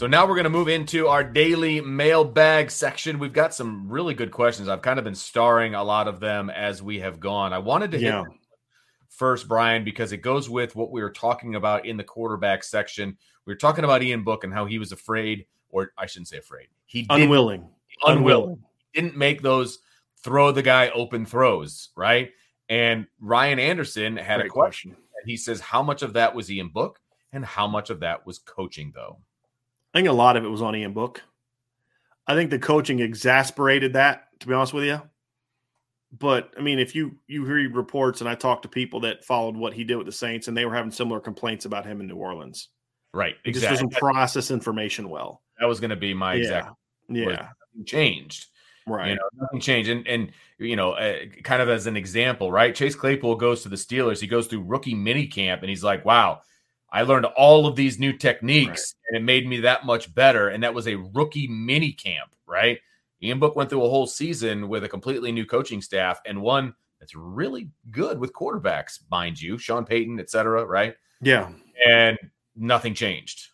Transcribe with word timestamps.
So 0.00 0.06
now 0.06 0.26
we're 0.26 0.34
going 0.34 0.44
to 0.44 0.48
move 0.48 0.68
into 0.68 1.08
our 1.08 1.22
daily 1.22 1.82
mailbag 1.82 2.70
section. 2.70 3.18
We've 3.18 3.34
got 3.34 3.52
some 3.52 3.86
really 3.86 4.14
good 4.14 4.30
questions. 4.30 4.66
I've 4.66 4.80
kind 4.80 4.98
of 4.98 5.04
been 5.04 5.14
starring 5.14 5.74
a 5.74 5.84
lot 5.84 6.08
of 6.08 6.20
them 6.20 6.48
as 6.48 6.82
we 6.82 7.00
have 7.00 7.20
gone. 7.20 7.52
I 7.52 7.58
wanted 7.58 7.90
to 7.90 7.98
Yeah. 7.98 8.22
hit 8.24 8.32
first, 9.10 9.46
Brian, 9.46 9.84
because 9.84 10.12
it 10.12 10.22
goes 10.22 10.48
with 10.48 10.74
what 10.74 10.90
we 10.90 11.02
were 11.02 11.10
talking 11.10 11.54
about 11.54 11.84
in 11.84 11.98
the 11.98 12.02
quarterback 12.02 12.64
section. 12.64 13.18
We 13.44 13.52
were 13.52 13.58
talking 13.58 13.84
about 13.84 14.02
Ian 14.02 14.24
Book 14.24 14.42
and 14.42 14.54
how 14.54 14.64
he 14.64 14.78
was 14.78 14.90
afraid, 14.90 15.44
or 15.68 15.92
I 15.98 16.06
shouldn't 16.06 16.28
say 16.28 16.38
afraid. 16.38 16.68
He 16.86 17.02
didn't- 17.02 17.24
Unwilling. 17.24 17.68
unwilling. 18.06 18.64
Didn't 18.94 19.18
make 19.18 19.42
those 19.42 19.80
throw 20.24 20.50
the 20.50 20.62
guy 20.62 20.88
open 20.94 21.26
throws, 21.26 21.90
right? 21.94 22.32
And 22.70 23.06
Ryan 23.20 23.58
Anderson 23.58 24.16
had 24.16 24.36
Great 24.38 24.46
a 24.46 24.48
question. 24.48 24.92
And 24.92 25.28
he 25.30 25.36
says, 25.36 25.60
How 25.60 25.82
much 25.82 26.00
of 26.00 26.14
that 26.14 26.34
was 26.34 26.50
Ian 26.50 26.70
Book 26.70 27.02
and 27.34 27.44
how 27.44 27.66
much 27.66 27.90
of 27.90 28.00
that 28.00 28.24
was 28.24 28.38
coaching, 28.38 28.92
though? 28.94 29.20
I 29.92 29.98
think 29.98 30.08
a 30.08 30.12
lot 30.12 30.36
of 30.36 30.44
it 30.44 30.48
was 30.48 30.62
on 30.62 30.76
Ian 30.76 30.92
Book. 30.92 31.22
I 32.26 32.34
think 32.34 32.50
the 32.50 32.58
coaching 32.58 33.00
exasperated 33.00 33.94
that, 33.94 34.28
to 34.40 34.46
be 34.46 34.54
honest 34.54 34.72
with 34.72 34.84
you. 34.84 35.02
But 36.16 36.52
I 36.58 36.60
mean, 36.60 36.78
if 36.78 36.94
you 36.94 37.16
you 37.26 37.44
read 37.44 37.74
reports 37.74 38.20
and 38.20 38.28
I 38.28 38.34
talked 38.34 38.62
to 38.62 38.68
people 38.68 39.00
that 39.00 39.24
followed 39.24 39.56
what 39.56 39.74
he 39.74 39.84
did 39.84 39.96
with 39.96 40.06
the 40.06 40.12
Saints, 40.12 40.48
and 40.48 40.56
they 40.56 40.64
were 40.64 40.74
having 40.74 40.90
similar 40.90 41.20
complaints 41.20 41.64
about 41.64 41.86
him 41.86 42.00
in 42.00 42.06
New 42.06 42.16
Orleans. 42.16 42.68
Right. 43.12 43.36
He 43.44 43.52
just 43.52 43.66
doesn't 43.66 43.92
process 43.92 44.50
information 44.50 45.08
well. 45.08 45.42
That 45.58 45.66
was 45.66 45.80
going 45.80 45.90
to 45.90 45.96
be 45.96 46.14
my 46.14 46.34
exact 46.34 46.70
Yeah, 47.08 47.26
was 47.26 47.34
yeah, 47.34 47.48
nothing 47.74 47.84
changed. 47.84 48.46
right. 48.86 49.10
You 49.10 49.14
know, 49.16 49.28
nothing 49.34 49.60
changed. 49.60 49.90
And 49.90 50.06
and 50.06 50.32
you 50.58 50.76
know, 50.76 50.92
uh, 50.92 51.26
kind 51.42 51.62
of 51.62 51.68
as 51.68 51.86
an 51.86 51.96
example, 51.96 52.50
right? 52.50 52.74
Chase 52.74 52.94
Claypool 52.94 53.36
goes 53.36 53.62
to 53.62 53.68
the 53.68 53.76
Steelers. 53.76 54.20
He 54.20 54.26
goes 54.26 54.46
through 54.46 54.62
rookie 54.62 54.94
mini 54.94 55.26
camp, 55.26 55.62
and 55.62 55.70
he's 55.70 55.84
like, 55.84 56.04
"Wow, 56.04 56.42
I 56.92 57.02
learned 57.02 57.26
all 57.26 57.66
of 57.66 57.76
these 57.76 57.98
new 57.98 58.12
techniques, 58.12 58.94
and 59.08 59.16
it 59.16 59.22
made 59.22 59.46
me 59.46 59.60
that 59.60 59.86
much 59.86 60.14
better." 60.14 60.48
And 60.48 60.62
that 60.62 60.74
was 60.74 60.88
a 60.88 60.96
rookie 60.96 61.46
mini 61.46 61.92
camp, 61.92 62.34
right? 62.46 62.78
Ian 63.22 63.38
Book 63.38 63.54
went 63.54 63.70
through 63.70 63.84
a 63.84 63.88
whole 63.90 64.06
season 64.06 64.68
with 64.68 64.84
a 64.84 64.88
completely 64.88 65.30
new 65.30 65.44
coaching 65.44 65.82
staff 65.82 66.20
and 66.24 66.40
one 66.40 66.74
that's 66.98 67.14
really 67.14 67.68
good 67.90 68.18
with 68.18 68.32
quarterbacks, 68.32 69.00
mind 69.10 69.40
you, 69.40 69.58
Sean 69.58 69.84
Payton, 69.84 70.20
et 70.20 70.30
cetera, 70.30 70.64
right? 70.64 70.94
yeah, 71.20 71.50
And 71.86 72.18
nothing 72.56 72.94
changed. 72.94 73.48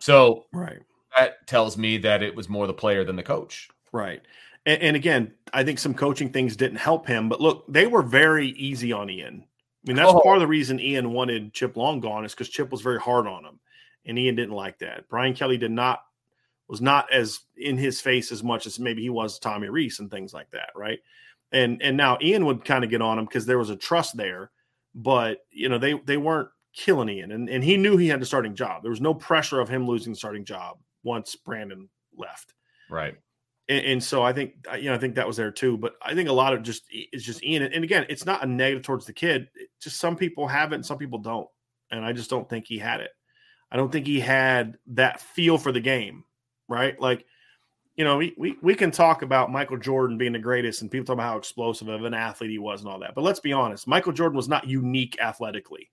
So 0.00 0.46
right. 0.52 0.78
that 1.16 1.46
tells 1.46 1.76
me 1.76 1.98
that 1.98 2.22
it 2.22 2.34
was 2.34 2.48
more 2.48 2.66
the 2.66 2.74
player 2.74 3.04
than 3.04 3.16
the 3.16 3.22
coach. 3.22 3.68
Right. 3.92 4.22
And, 4.66 4.82
and 4.82 4.96
again, 4.96 5.32
I 5.52 5.64
think 5.64 5.78
some 5.78 5.94
coaching 5.94 6.30
things 6.30 6.56
didn't 6.56 6.78
help 6.78 7.06
him. 7.06 7.28
But 7.28 7.40
look, 7.40 7.64
they 7.68 7.86
were 7.86 8.02
very 8.02 8.48
easy 8.48 8.92
on 8.92 9.08
Ian. 9.08 9.44
I 9.86 9.90
mean, 9.90 9.96
that's 9.96 10.10
Oh. 10.10 10.20
part 10.20 10.36
of 10.36 10.40
oh. 10.42 10.44
the 10.44 10.48
reason 10.48 10.80
Ian 10.80 11.12
wanted 11.12 11.52
Chip 11.52 11.76
Long 11.76 12.00
gone 12.00 12.24
is 12.24 12.32
because 12.32 12.48
Chip 12.48 12.70
was 12.70 12.80
very 12.82 12.98
hard 12.98 13.26
on 13.26 13.44
him, 13.44 13.60
and 14.04 14.18
Ian 14.18 14.34
didn't 14.34 14.54
like 14.54 14.78
that. 14.80 15.08
Brian 15.08 15.34
Kelly 15.34 15.56
did 15.58 15.70
not 15.70 16.02
was 16.68 16.80
not 16.80 17.10
as 17.12 17.40
in 17.56 17.78
his 17.78 18.00
face 18.00 18.32
as 18.32 18.42
much 18.42 18.66
as 18.66 18.80
maybe 18.80 19.00
he 19.00 19.10
was 19.10 19.38
Tommy 19.38 19.68
Rees 19.68 20.00
and 20.00 20.10
things 20.10 20.34
like 20.34 20.50
that, 20.50 20.70
right? 20.74 20.98
And 21.52 21.80
and 21.82 21.96
now 21.96 22.18
Ian 22.20 22.44
would 22.46 22.64
kind 22.64 22.82
of 22.82 22.90
get 22.90 23.00
on 23.00 23.18
him 23.18 23.24
because 23.24 23.46
there 23.46 23.58
was 23.58 23.70
a 23.70 23.76
trust 23.76 24.16
there, 24.16 24.50
but 24.94 25.44
you 25.50 25.68
know 25.68 25.78
they 25.78 25.92
they 26.04 26.16
weren't 26.16 26.48
killing 26.74 27.08
Ian, 27.08 27.30
and 27.30 27.48
and 27.48 27.62
he 27.62 27.76
knew 27.76 27.96
he 27.96 28.08
had 28.08 28.20
the 28.20 28.26
starting 28.26 28.54
job. 28.56 28.82
There 28.82 28.90
was 28.90 29.00
no 29.00 29.14
pressure 29.14 29.60
of 29.60 29.68
him 29.68 29.86
losing 29.86 30.12
the 30.12 30.18
starting 30.18 30.44
job 30.44 30.78
once 31.04 31.36
Brandon 31.36 31.88
left 32.16 32.52
Right. 32.90 33.14
and, 33.68 33.84
and 33.86 34.02
so 34.02 34.22
I 34.24 34.32
think 34.32 34.54
you 34.76 34.84
know 34.90 34.94
I 34.94 34.98
think 34.98 35.14
that 35.14 35.26
was 35.26 35.36
there 35.36 35.52
too. 35.52 35.78
But 35.78 35.94
I 36.02 36.14
think 36.14 36.28
a 36.28 36.32
lot 36.32 36.52
of 36.52 36.62
just 36.64 36.82
it's 36.90 37.22
just 37.24 37.44
Ian, 37.44 37.62
and 37.62 37.84
again, 37.84 38.06
it's 38.08 38.26
not 38.26 38.42
a 38.42 38.46
negative 38.46 38.82
towards 38.82 39.06
the 39.06 39.12
kid. 39.12 39.48
Just 39.80 39.98
some 39.98 40.16
people 40.16 40.46
have 40.46 40.72
it, 40.72 40.76
and 40.76 40.86
some 40.86 40.98
people 40.98 41.18
don't, 41.18 41.48
and 41.90 42.04
I 42.04 42.12
just 42.12 42.30
don't 42.30 42.48
think 42.48 42.66
he 42.66 42.78
had 42.78 43.00
it. 43.00 43.10
I 43.70 43.76
don't 43.76 43.90
think 43.90 44.06
he 44.06 44.20
had 44.20 44.78
that 44.88 45.20
feel 45.20 45.58
for 45.58 45.72
the 45.72 45.80
game, 45.80 46.24
right? 46.68 46.98
Like, 47.00 47.24
you 47.96 48.04
know, 48.04 48.16
we 48.16 48.34
we, 48.36 48.56
we 48.62 48.74
can 48.74 48.90
talk 48.90 49.22
about 49.22 49.52
Michael 49.52 49.78
Jordan 49.78 50.18
being 50.18 50.32
the 50.32 50.38
greatest, 50.38 50.82
and 50.82 50.90
people 50.90 51.04
talk 51.04 51.14
about 51.14 51.30
how 51.32 51.38
explosive 51.38 51.88
of 51.88 52.04
an 52.04 52.14
athlete 52.14 52.50
he 52.50 52.58
was 52.58 52.80
and 52.80 52.90
all 52.90 53.00
that. 53.00 53.14
But 53.14 53.24
let's 53.24 53.40
be 53.40 53.52
honest, 53.52 53.86
Michael 53.86 54.12
Jordan 54.12 54.36
was 54.36 54.48
not 54.48 54.66
unique 54.66 55.16
athletically. 55.20 55.90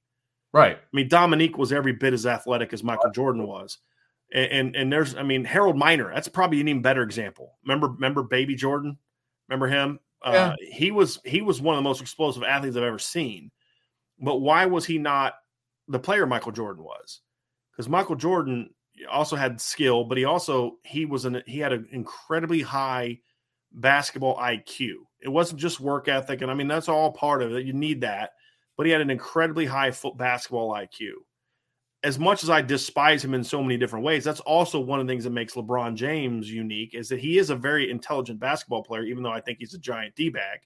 Right. 0.53 0.77
I 0.77 0.95
mean, 0.95 1.07
Dominique 1.07 1.57
was 1.57 1.73
every 1.73 1.93
bit 1.93 2.13
as 2.13 2.27
athletic 2.27 2.73
as 2.73 2.83
Michael 2.83 3.11
Jordan 3.11 3.47
was. 3.47 3.79
And, 4.31 4.51
and 4.51 4.75
and 4.75 4.93
there's, 4.93 5.15
I 5.15 5.23
mean, 5.23 5.43
Harold 5.43 5.77
Miner. 5.77 6.13
That's 6.13 6.27
probably 6.27 6.61
an 6.61 6.67
even 6.67 6.81
better 6.83 7.01
example. 7.01 7.57
Remember, 7.63 7.87
remember 7.87 8.21
Baby 8.21 8.55
Jordan? 8.55 8.97
Remember 9.49 9.67
him? 9.67 9.99
Uh, 10.21 10.55
he 10.61 10.91
was 10.91 11.19
he 11.25 11.41
was 11.41 11.59
one 11.59 11.75
of 11.75 11.79
the 11.79 11.89
most 11.89 12.01
explosive 12.01 12.43
athletes 12.43 12.77
I've 12.77 12.83
ever 12.83 12.99
seen. 12.99 13.51
But 14.19 14.37
why 14.37 14.65
was 14.65 14.85
he 14.85 14.97
not 14.97 15.33
the 15.87 15.99
player 15.99 16.25
Michael 16.25 16.51
Jordan 16.51 16.83
was? 16.83 17.21
Because 17.71 17.89
Michael 17.89 18.15
Jordan 18.15 18.69
also 19.11 19.35
had 19.35 19.59
skill, 19.59 20.03
but 20.03 20.17
he 20.17 20.25
also 20.25 20.77
he 20.83 21.05
was 21.05 21.25
an 21.25 21.41
he 21.45 21.59
had 21.59 21.73
an 21.73 21.87
incredibly 21.91 22.61
high 22.61 23.19
basketball 23.71 24.37
IQ. 24.37 24.93
It 25.21 25.29
wasn't 25.29 25.59
just 25.59 25.79
work 25.79 26.07
ethic, 26.07 26.41
and 26.41 26.51
I 26.51 26.53
mean 26.53 26.67
that's 26.67 26.89
all 26.89 27.11
part 27.11 27.41
of 27.41 27.53
it. 27.53 27.65
You 27.65 27.73
need 27.73 28.01
that, 28.01 28.31
but 28.77 28.85
he 28.85 28.91
had 28.91 29.01
an 29.01 29.09
incredibly 29.09 29.65
high 29.65 29.91
foot 29.91 30.17
basketball 30.17 30.71
IQ. 30.73 31.11
As 32.03 32.19
much 32.19 32.43
as 32.43 32.49
I 32.49 32.61
despise 32.61 33.23
him 33.23 33.33
in 33.33 33.45
so 33.45 33.63
many 33.63 33.77
different 33.77 34.03
ways, 34.03 34.25
that's 34.25 34.41
also 34.41 34.79
one 34.79 34.99
of 34.99 35.07
the 35.07 35.11
things 35.11 35.23
that 35.23 35.29
makes 35.29 35.53
LeBron 35.53 35.95
James 35.95 36.51
unique 36.51 36.93
is 36.93 37.07
that 37.09 37.19
he 37.19 37.37
is 37.37 37.49
a 37.49 37.55
very 37.55 37.89
intelligent 37.89 38.41
basketball 38.41 38.83
player, 38.83 39.03
even 39.03 39.23
though 39.23 39.31
I 39.31 39.39
think 39.39 39.59
he's 39.59 39.73
a 39.73 39.79
giant 39.79 40.13
D 40.15 40.29
bag. 40.29 40.59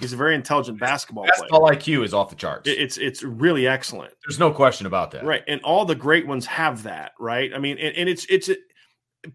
He's 0.00 0.12
a 0.12 0.16
very 0.16 0.34
intelligent 0.34 0.80
basketball 0.80 1.24
player. 1.24 1.32
Basketball 1.36 1.70
IQ 1.70 2.04
is 2.04 2.12
off 2.12 2.28
the 2.28 2.34
charts. 2.34 2.68
It's 2.68 2.98
it's 2.98 3.22
really 3.22 3.66
excellent. 3.68 4.12
There's 4.26 4.40
no 4.40 4.50
question 4.50 4.86
about 4.86 5.12
that. 5.12 5.24
Right. 5.24 5.42
And 5.46 5.60
all 5.62 5.84
the 5.84 5.94
great 5.94 6.26
ones 6.26 6.46
have 6.46 6.82
that, 6.82 7.12
right? 7.20 7.52
I 7.54 7.58
mean, 7.58 7.78
and, 7.78 7.96
and 7.96 8.08
it's 8.08 8.26
it's 8.26 8.50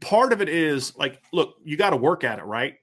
part 0.02 0.34
of 0.34 0.42
it 0.42 0.50
is 0.50 0.96
like, 0.98 1.22
look, 1.32 1.56
you 1.64 1.78
got 1.78 1.92
to 1.92 1.98
work 1.98 2.24
at 2.24 2.40
it, 2.40 2.46
right? 2.46 2.76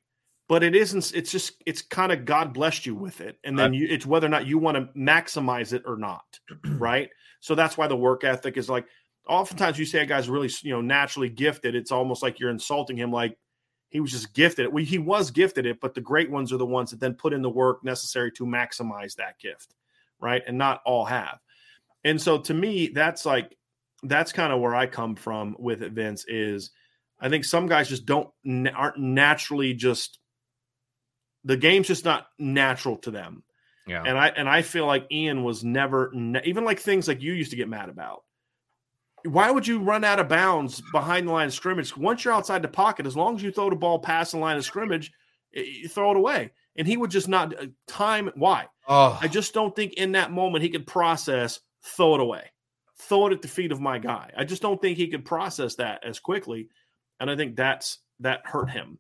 But 0.49 0.63
it 0.63 0.75
isn't, 0.75 1.13
it's 1.15 1.31
just 1.31 1.63
it's 1.67 1.83
kind 1.83 2.13
of 2.13 2.25
God 2.25 2.55
blessed 2.55 2.87
you 2.87 2.95
with 2.95 3.21
it. 3.21 3.39
And 3.45 3.59
then 3.59 3.71
uh, 3.71 3.75
you 3.75 3.89
it's 3.91 4.07
whether 4.07 4.27
or 4.27 4.31
not 4.31 4.47
you 4.47 4.59
want 4.59 4.77
to 4.77 4.99
maximize 4.99 5.73
it 5.73 5.83
or 5.85 5.97
not, 5.97 6.25
right? 6.65 7.11
So 7.41 7.55
that's 7.55 7.77
why 7.77 7.89
the 7.89 7.97
work 7.97 8.25
ethic 8.25 8.57
is 8.57 8.71
like 8.71 8.87
oftentimes 9.29 9.79
you 9.79 9.85
say 9.85 10.01
a 10.01 10.07
guy's 10.07 10.29
really, 10.29 10.51
you 10.63 10.71
know, 10.71 10.81
naturally 10.81 11.29
gifted. 11.29 11.75
It's 11.75 11.93
almost 11.93 12.23
like 12.23 12.41
you're 12.41 12.51
insulting 12.51 12.97
him 12.97 13.11
like 13.11 13.37
he 13.97 14.01
was 14.01 14.13
just 14.13 14.35
gifted. 14.35 14.71
Well, 14.71 14.85
he 14.85 14.99
was 14.99 15.31
gifted 15.31 15.65
it, 15.65 15.81
but 15.81 15.95
the 15.95 16.03
great 16.03 16.31
ones 16.31 16.53
are 16.53 16.59
the 16.59 16.67
ones 16.67 16.91
that 16.91 17.01
then 17.01 17.15
put 17.15 17.33
in 17.33 17.41
the 17.41 17.49
work 17.49 17.83
necessary 17.83 18.31
to 18.33 18.45
maximize 18.45 19.17
that 19.17 19.39
gift, 19.39 19.75
right? 20.21 20.43
And 20.47 20.59
not 20.59 20.83
all 20.85 21.07
have. 21.07 21.39
And 22.05 22.21
so 22.21 22.37
to 22.37 22.53
me, 22.53 22.89
that's 22.89 23.25
like 23.25 23.57
that's 24.03 24.33
kind 24.33 24.53
of 24.53 24.61
where 24.61 24.75
I 24.75 24.85
come 24.85 25.17
from 25.17 25.57
with 25.59 25.83
it, 25.83 25.93
Vince. 25.93 26.27
Is 26.29 26.73
I 27.19 27.31
think 27.31 27.47
some 27.47 27.69
guys 27.69 27.89
just 27.89 28.05
don't 28.05 28.29
aren't 28.75 28.99
naturally 28.99 29.73
just 29.73 30.19
the 31.43 31.57
game's 31.57 31.87
just 31.89 32.05
not 32.05 32.27
natural 32.39 32.99
to 32.99 33.11
them. 33.11 33.45
Yeah. 33.87 34.03
And 34.05 34.19
I 34.19 34.29
and 34.29 34.47
I 34.47 34.61
feel 34.61 34.85
like 34.85 35.11
Ian 35.11 35.43
was 35.43 35.65
never 35.65 36.13
even 36.45 36.67
like 36.67 36.81
things 36.81 37.09
like 37.09 37.23
you 37.23 37.33
used 37.33 37.53
to 37.53 37.57
get 37.57 37.71
mad 37.71 37.89
about. 37.89 38.25
Why 39.27 39.51
would 39.51 39.67
you 39.67 39.81
run 39.81 40.05
out 40.05 40.21
of 40.21 40.29
bounds 40.29 40.83
behind 40.93 41.29
the 41.29 41.33
line 41.33 41.49
of 41.49 41.55
scrimmage? 41.55 41.97
Once 41.97 42.25
you're 42.25 42.35
outside 42.35 42.63
the 42.63 42.69
pocket, 42.69 43.07
as 43.07 43.17
long 43.17 43.37
as 43.37 43.43
you 43.43 43.51
throw 43.51 43.71
the 43.71 43.77
ball 43.77 43.99
past 43.99 44.33
the 44.33 44.39
line 44.39 44.57
of 44.57 44.65
scrimmage, 44.65 45.13
you 45.53 45.89
throw 45.89 46.11
it 46.11 46.17
away. 46.17 46.53
And 46.77 46.87
he 46.87 46.97
would 46.97 47.11
just 47.11 47.29
not 47.29 47.59
uh, 47.59 47.67
time. 47.87 48.31
Why? 48.35 48.67
Oh. 48.87 49.19
I 49.21 49.29
just 49.29 49.55
don't 49.55 49.75
think 49.75 49.95
in 49.95 50.13
that 50.13 50.31
moment 50.31 50.63
he 50.63 50.71
could 50.71 50.87
process 50.87 51.61
throw 51.83 52.15
it 52.15 52.21
away, 52.21 52.51
throw 52.99 53.27
it 53.27 53.33
at 53.33 53.43
the 53.43 53.49
feet 53.49 53.73
of 53.73 53.81
my 53.81 53.99
guy. 53.99 54.31
I 54.37 54.45
just 54.45 54.63
don't 54.63 54.81
think 54.81 54.99
he 54.99 55.09
could 55.09 55.25
process 55.25 55.77
that 55.77 56.05
as 56.05 56.19
quickly, 56.19 56.69
and 57.19 57.31
I 57.31 57.37
think 57.37 57.57
that's 57.57 57.99
that 58.21 58.41
hurt 58.45 58.71
him. 58.71 58.99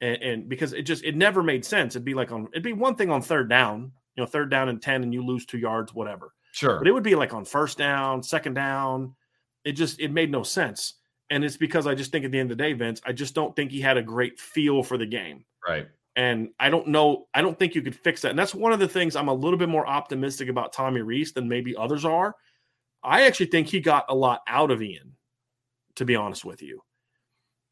And, 0.00 0.22
and 0.22 0.48
because 0.48 0.72
it 0.72 0.82
just 0.82 1.02
it 1.02 1.16
never 1.16 1.42
made 1.42 1.64
sense. 1.64 1.96
It'd 1.96 2.04
be 2.04 2.14
like 2.14 2.30
on 2.30 2.48
it'd 2.52 2.62
be 2.62 2.72
one 2.72 2.94
thing 2.94 3.10
on 3.10 3.20
third 3.20 3.48
down, 3.48 3.92
you 4.14 4.22
know, 4.22 4.26
third 4.26 4.50
down 4.50 4.68
and 4.68 4.80
ten, 4.80 5.02
and 5.02 5.12
you 5.12 5.24
lose 5.24 5.44
two 5.44 5.58
yards, 5.58 5.92
whatever. 5.92 6.32
Sure, 6.52 6.78
but 6.78 6.86
it 6.86 6.92
would 6.92 7.02
be 7.02 7.16
like 7.16 7.34
on 7.34 7.44
first 7.44 7.78
down, 7.78 8.22
second 8.22 8.54
down. 8.54 9.16
It 9.64 9.72
just 9.72 10.00
it 10.00 10.12
made 10.12 10.30
no 10.30 10.42
sense. 10.42 10.94
And 11.30 11.44
it's 11.44 11.56
because 11.56 11.86
I 11.86 11.94
just 11.94 12.10
think 12.10 12.24
at 12.24 12.30
the 12.30 12.38
end 12.38 12.50
of 12.50 12.56
the 12.56 12.64
day, 12.64 12.72
Vince, 12.72 13.00
I 13.04 13.12
just 13.12 13.34
don't 13.34 13.54
think 13.54 13.70
he 13.70 13.80
had 13.80 13.96
a 13.98 14.02
great 14.02 14.40
feel 14.40 14.82
for 14.82 14.96
the 14.96 15.06
game. 15.06 15.44
Right. 15.66 15.86
And 16.16 16.48
I 16.58 16.70
don't 16.70 16.88
know, 16.88 17.28
I 17.34 17.42
don't 17.42 17.58
think 17.58 17.74
you 17.74 17.82
could 17.82 17.94
fix 17.94 18.22
that. 18.22 18.30
And 18.30 18.38
that's 18.38 18.54
one 18.54 18.72
of 18.72 18.80
the 18.80 18.88
things 18.88 19.14
I'm 19.14 19.28
a 19.28 19.34
little 19.34 19.58
bit 19.58 19.68
more 19.68 19.86
optimistic 19.86 20.48
about 20.48 20.72
Tommy 20.72 21.00
Rees 21.00 21.32
than 21.32 21.48
maybe 21.48 21.76
others 21.76 22.04
are. 22.04 22.34
I 23.04 23.26
actually 23.26 23.46
think 23.46 23.68
he 23.68 23.78
got 23.78 24.06
a 24.08 24.14
lot 24.14 24.40
out 24.48 24.70
of 24.70 24.82
Ian, 24.82 25.12
to 25.96 26.04
be 26.04 26.16
honest 26.16 26.44
with 26.44 26.62
you. 26.62 26.82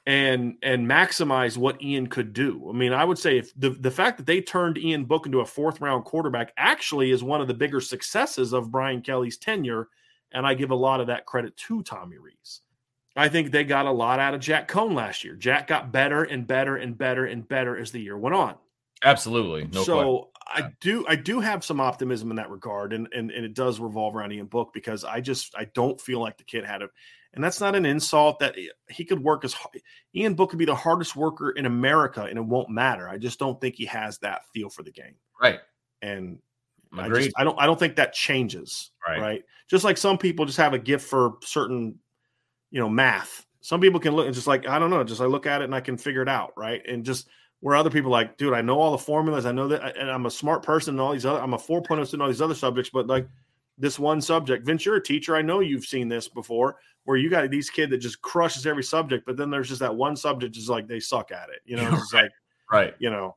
And 0.07 0.55
and 0.63 0.89
maximize 0.89 1.57
what 1.57 1.83
Ian 1.83 2.07
could 2.07 2.33
do. 2.33 2.71
I 2.71 2.73
mean, 2.73 2.93
I 2.93 3.05
would 3.05 3.19
say 3.19 3.39
if 3.39 3.53
the, 3.57 3.71
the 3.71 3.91
fact 3.91 4.19
that 4.19 4.27
they 4.27 4.41
turned 4.41 4.79
Ian 4.79 5.05
Book 5.05 5.27
into 5.27 5.41
a 5.41 5.45
fourth 5.45 5.81
round 5.81 6.05
quarterback 6.05 6.53
actually 6.57 7.11
is 7.11 7.25
one 7.25 7.41
of 7.41 7.49
the 7.49 7.55
bigger 7.55 7.81
successes 7.81 8.53
of 8.53 8.71
Brian 8.71 9.03
Kelly's 9.03 9.37
tenure. 9.37 9.89
And 10.33 10.47
I 10.47 10.55
give 10.55 10.71
a 10.71 10.77
lot 10.77 11.01
of 11.01 11.07
that 11.07 11.27
credit 11.27 11.57
to 11.57 11.83
Tommy 11.83 12.19
Rees. 12.19 12.61
I 13.17 13.29
think 13.29 13.51
they 13.51 13.65
got 13.65 13.87
a 13.87 13.91
lot 13.91 14.19
out 14.19 14.35
of 14.35 14.41
Jack 14.41 14.69
Coan 14.69 14.95
last 14.95 15.25
year. 15.25 15.35
Jack 15.35 15.67
got 15.69 15.91
better 15.91 16.23
and 16.23 16.47
better 16.47 16.77
and 16.77 16.97
better 16.97 17.25
and 17.25 17.49
better 17.49 17.77
as 17.77 17.91
the 17.91 18.01
year 18.01 18.19
went 18.19 18.35
on. 18.35 18.57
Absolutely. 19.03 19.69
No 19.73 19.83
so 19.83 19.95
question. 19.95 20.33
I 20.49 20.73
do 20.81 21.05
I 21.09 21.17
do 21.17 21.41
have 21.41 21.65
some 21.65 21.81
optimism 21.81 22.31
in 22.31 22.37
that 22.37 22.51
regard, 22.51 22.93
and, 22.93 23.09
and 23.13 23.31
and 23.31 23.45
it 23.45 23.55
does 23.55 23.81
revolve 23.81 24.15
around 24.15 24.33
Ian 24.33 24.47
Book 24.47 24.71
because 24.73 25.05
I 25.05 25.21
just 25.21 25.55
I 25.57 25.65
don't 25.65 26.01
feel 26.01 26.21
like 26.21 26.39
the 26.39 26.45
kid 26.45 26.65
had 26.65 26.83
a, 26.83 26.89
and 27.35 27.43
that's 27.43 27.61
not 27.61 27.75
an 27.75 27.85
insult 27.85 28.39
that 28.39 28.55
he 28.89 29.05
could 29.05 29.23
work 29.23 29.45
as 29.45 29.53
hard. 29.53 29.81
Ian 30.15 30.35
Book 30.35 30.51
could 30.51 30.59
be 30.59 30.65
the 30.65 30.75
hardest 30.75 31.17
worker 31.17 31.51
in 31.51 31.67
America, 31.67 32.23
and 32.23 32.39
it 32.39 32.45
won't 32.45 32.71
matter. 32.71 33.09
I 33.09 33.19
just 33.19 33.39
don't 33.39 33.61
think 33.61 33.75
he 33.75 33.87
has 33.87 34.19
that 34.19 34.43
feel 34.55 34.69
for 34.71 34.83
the 34.83 34.93
game. 34.93 35.17
Right. 35.41 35.61
And 36.01 36.39
I, 36.99 37.09
just, 37.09 37.31
I 37.37 37.45
don't 37.45 37.61
I 37.61 37.67
don't 37.67 37.79
think 37.79 37.97
that 37.97 38.13
changes. 38.13 38.91
Right. 39.07 39.21
Right. 39.21 39.45
Just 39.69 39.85
like 39.85 39.99
some 39.99 40.19
people 40.19 40.47
just 40.47 40.59
have 40.59 40.75
a 40.75 40.79
gift 40.79 41.07
for 41.07 41.35
certain 41.43 41.99
you 42.71 42.81
know 42.81 42.89
math 42.89 43.47
some 43.61 43.81
people 43.81 43.99
can 43.99 44.15
look 44.15 44.27
and 44.27 44.35
just 44.35 44.47
like 44.47 44.69
i 44.69 44.79
don't 44.79 44.91
know 44.91 45.03
just 45.03 45.21
i 45.21 45.25
look 45.25 45.47
at 45.47 45.61
it 45.61 45.65
and 45.65 45.75
i 45.75 45.81
can 45.81 45.97
figure 45.97 46.23
it 46.23 46.29
out 46.29 46.53
right 46.57 46.87
and 46.87 47.05
just 47.05 47.29
where 47.61 47.75
other 47.75 47.91
people 47.91 48.11
like 48.11 48.37
dude 48.37 48.53
i 48.53 48.61
know 48.61 48.79
all 48.79 48.93
the 48.93 48.99
formulas 48.99 49.47
i 49.47 49.53
know 49.53 49.69
that 49.69 49.97
and 49.97 50.11
i'm 50.11 50.27
a 50.27 50.31
smart 50.31 50.63
person 50.63 50.95
and 50.95 51.01
all 51.01 51.13
these 51.13 51.27
other 51.27 51.41
i'm 51.41 51.55
a 51.55 51.59
4.0 51.59 52.15
in 52.15 52.21
all 52.21 52.29
these 52.29 52.43
other 52.43 52.55
subjects 52.55 52.91
but 52.93 53.07
like 53.07 53.29
this 53.79 53.99
one 53.99 54.21
subject 54.21 54.65
vince 54.65 54.85
you're 54.85 54.97
a 54.97 55.03
teacher 55.03 55.37
i 55.37 55.43
know 55.43 55.61
you've 55.61 55.85
seen 55.85 56.09
this 56.09 56.29
before 56.29 56.77
where 57.05 57.17
you 57.17 57.31
got 57.31 57.51
these 57.51 57.71
kid 57.71 57.91
that 57.91 57.99
just 57.99 58.21
crushes 58.21 58.67
every 58.67 58.85
subject 58.85 59.27
but 59.27 59.37
then 59.37 59.51
there's 59.51 59.69
just 59.69 59.81
that 59.81 59.95
one 59.95 60.17
subject 60.17 60.55
just 60.55 60.69
like 60.69 60.87
they 60.87 61.01
suck 61.01 61.33
at 61.33 61.49
it 61.49 61.61
you 61.65 61.77
know 61.77 61.89
it's 61.93 62.13
right. 62.13 62.23
like 62.23 62.33
right 62.71 62.95
you 62.99 63.11
know 63.11 63.35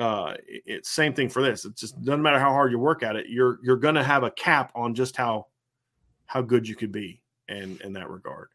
uh 0.00 0.34
it's 0.46 0.90
same 0.90 1.12
thing 1.12 1.28
for 1.28 1.42
this 1.42 1.64
it 1.64 1.76
just 1.76 2.00
doesn't 2.02 2.22
matter 2.22 2.38
how 2.38 2.50
hard 2.50 2.72
you 2.72 2.78
work 2.78 3.02
at 3.02 3.16
it 3.16 3.26
you're 3.28 3.58
you're 3.62 3.76
gonna 3.76 4.04
have 4.04 4.22
a 4.22 4.30
cap 4.30 4.72
on 4.74 4.94
just 4.94 5.16
how 5.16 5.46
how 6.26 6.40
good 6.40 6.66
you 6.66 6.74
could 6.74 6.92
be 6.92 7.20
in 7.48 7.78
in 7.84 7.92
that 7.92 8.08
regard 8.08 8.48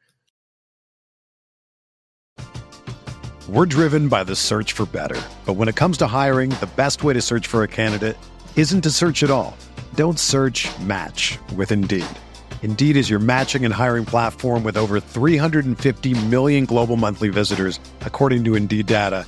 We're 3.48 3.68
driven 3.68 4.08
by 4.08 4.24
the 4.24 4.36
search 4.36 4.72
for 4.74 4.88
better. 4.88 5.22
But 5.46 5.54
when 5.54 5.68
it 5.68 5.76
comes 5.76 6.00
to 6.00 6.08
hiring, 6.08 6.50
the 6.62 6.70
best 6.76 7.04
way 7.04 7.14
to 7.14 7.22
search 7.22 7.46
for 7.46 7.62
a 7.62 7.68
candidate 7.68 8.18
isn't 8.56 8.82
to 8.82 8.90
search 8.90 9.22
at 9.22 9.30
all. 9.30 9.56
Don't 9.94 10.18
search 10.18 10.68
match 10.80 11.38
with 11.56 11.72
Indeed. 11.72 12.08
Indeed 12.64 12.98
is 12.98 13.08
your 13.08 13.20
matching 13.20 13.64
and 13.64 13.72
hiring 13.72 14.04
platform 14.04 14.64
with 14.64 14.78
over 14.78 15.00
350 15.00 16.16
million 16.26 16.66
global 16.66 16.98
monthly 16.98 17.30
visitors, 17.30 17.80
according 18.02 18.44
to 18.46 18.56
Indeed 18.56 18.88
data, 18.88 19.28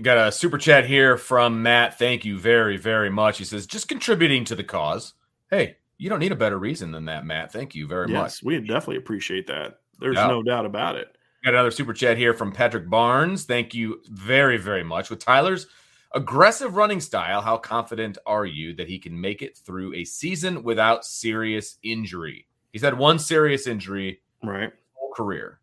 We 0.00 0.04
got 0.04 0.28
a 0.28 0.32
super 0.32 0.56
chat 0.56 0.86
here 0.86 1.18
from 1.18 1.62
Matt. 1.62 1.98
Thank 1.98 2.24
you 2.24 2.38
very, 2.38 2.78
very 2.78 3.10
much. 3.10 3.36
He 3.36 3.44
says, 3.44 3.66
just 3.66 3.86
contributing 3.86 4.46
to 4.46 4.54
the 4.54 4.64
cause. 4.64 5.12
Hey, 5.50 5.76
you 5.98 6.08
don't 6.08 6.20
need 6.20 6.32
a 6.32 6.36
better 6.36 6.58
reason 6.58 6.90
than 6.90 7.04
that, 7.04 7.26
Matt. 7.26 7.52
Thank 7.52 7.74
you 7.74 7.86
very 7.86 8.10
yes, 8.10 8.18
much. 8.18 8.42
We 8.42 8.58
definitely 8.60 8.96
appreciate 8.96 9.46
that. 9.48 9.80
There's 9.98 10.16
Yeah. 10.16 10.28
no 10.28 10.42
doubt 10.42 10.64
about 10.64 10.96
it. 10.96 11.14
Got 11.44 11.52
another 11.52 11.70
super 11.70 11.92
chat 11.92 12.16
here 12.16 12.32
from 12.32 12.50
Patrick 12.50 12.88
Barnes. 12.88 13.44
Thank 13.44 13.74
you 13.74 14.00
very, 14.06 14.56
very 14.56 14.82
much. 14.82 15.10
With 15.10 15.18
Tyler's 15.18 15.66
aggressive 16.14 16.76
running 16.76 17.00
style, 17.00 17.42
how 17.42 17.58
confident 17.58 18.16
are 18.24 18.46
you 18.46 18.72
that 18.76 18.88
he 18.88 18.98
can 18.98 19.20
make 19.20 19.42
it 19.42 19.54
through 19.54 19.92
a 19.92 20.04
season 20.06 20.62
without 20.62 21.04
serious 21.04 21.76
injury? 21.82 22.46
He's 22.72 22.80
had 22.80 22.96
one 22.96 23.18
serious 23.18 23.66
injury 23.66 24.22
right 24.42 24.72
whole 24.94 25.12
career. 25.12 25.60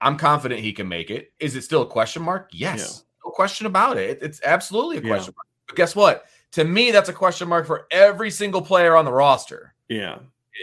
I'm 0.00 0.16
confident 0.16 0.62
he 0.62 0.72
can 0.72 0.88
make 0.88 1.10
it. 1.10 1.32
Is 1.38 1.54
it 1.54 1.62
still 1.62 1.82
a 1.82 1.86
question 1.86 2.22
mark? 2.22 2.50
Yes. 2.52 3.04
Yeah. 3.04 3.06
No 3.30 3.34
question 3.34 3.66
about 3.66 3.96
it. 3.96 4.18
It's 4.20 4.40
absolutely 4.44 4.96
a 4.96 5.02
question 5.02 5.32
yeah. 5.36 5.42
But 5.68 5.76
guess 5.76 5.94
what? 5.94 6.26
To 6.52 6.64
me, 6.64 6.90
that's 6.90 7.08
a 7.08 7.12
question 7.12 7.48
mark 7.48 7.64
for 7.64 7.86
every 7.92 8.28
single 8.28 8.60
player 8.60 8.96
on 8.96 9.04
the 9.04 9.12
roster. 9.12 9.72
Yeah. 9.88 10.18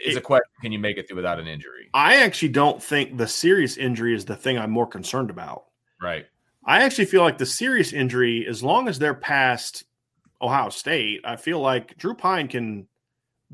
Is 0.05 0.17
it, 0.17 0.19
a 0.19 0.21
question 0.21 0.51
can 0.61 0.73
you 0.73 0.79
make 0.79 0.97
it 0.97 1.07
through 1.07 1.15
without 1.15 1.39
an 1.39 1.47
injury? 1.47 1.89
I 1.93 2.17
actually 2.17 2.49
don't 2.49 2.83
think 2.83 3.15
the 3.15 3.27
serious 3.27 3.77
injury 3.77 4.13
is 4.13 4.25
the 4.25 4.35
thing 4.35 4.57
I'm 4.57 4.69
more 4.69 4.85
concerned 4.85 5.29
about. 5.29 5.67
Right. 6.01 6.25
I 6.65 6.83
actually 6.83 7.05
feel 7.05 7.21
like 7.21 7.37
the 7.37 7.45
serious 7.45 7.93
injury, 7.93 8.45
as 8.45 8.61
long 8.61 8.89
as 8.89 8.99
they're 8.99 9.13
past 9.13 9.85
Ohio 10.41 10.67
State, 10.67 11.21
I 11.23 11.37
feel 11.37 11.61
like 11.61 11.97
Drew 11.97 12.15
Pyne 12.15 12.49
can 12.49 12.85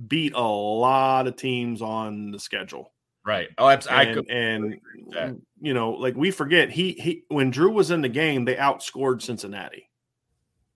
beat 0.08 0.34
a 0.34 0.42
lot 0.42 1.28
of 1.28 1.36
teams 1.36 1.84
on 1.84 2.32
the 2.32 2.40
schedule. 2.40 2.92
Right. 3.24 3.50
Oh, 3.60 3.70
absolutely. 3.70 4.28
And, 4.30 4.80
and 5.16 5.42
you 5.64 5.74
know, 5.74 5.92
like 5.92 6.18
we 6.18 6.30
forget 6.30 6.70
he 6.70 6.92
he 6.92 7.24
when 7.30 7.50
Drew 7.50 7.72
was 7.72 7.90
in 7.90 8.02
the 8.02 8.10
game, 8.10 8.44
they 8.44 8.56
outscored 8.56 9.22
Cincinnati. 9.22 9.90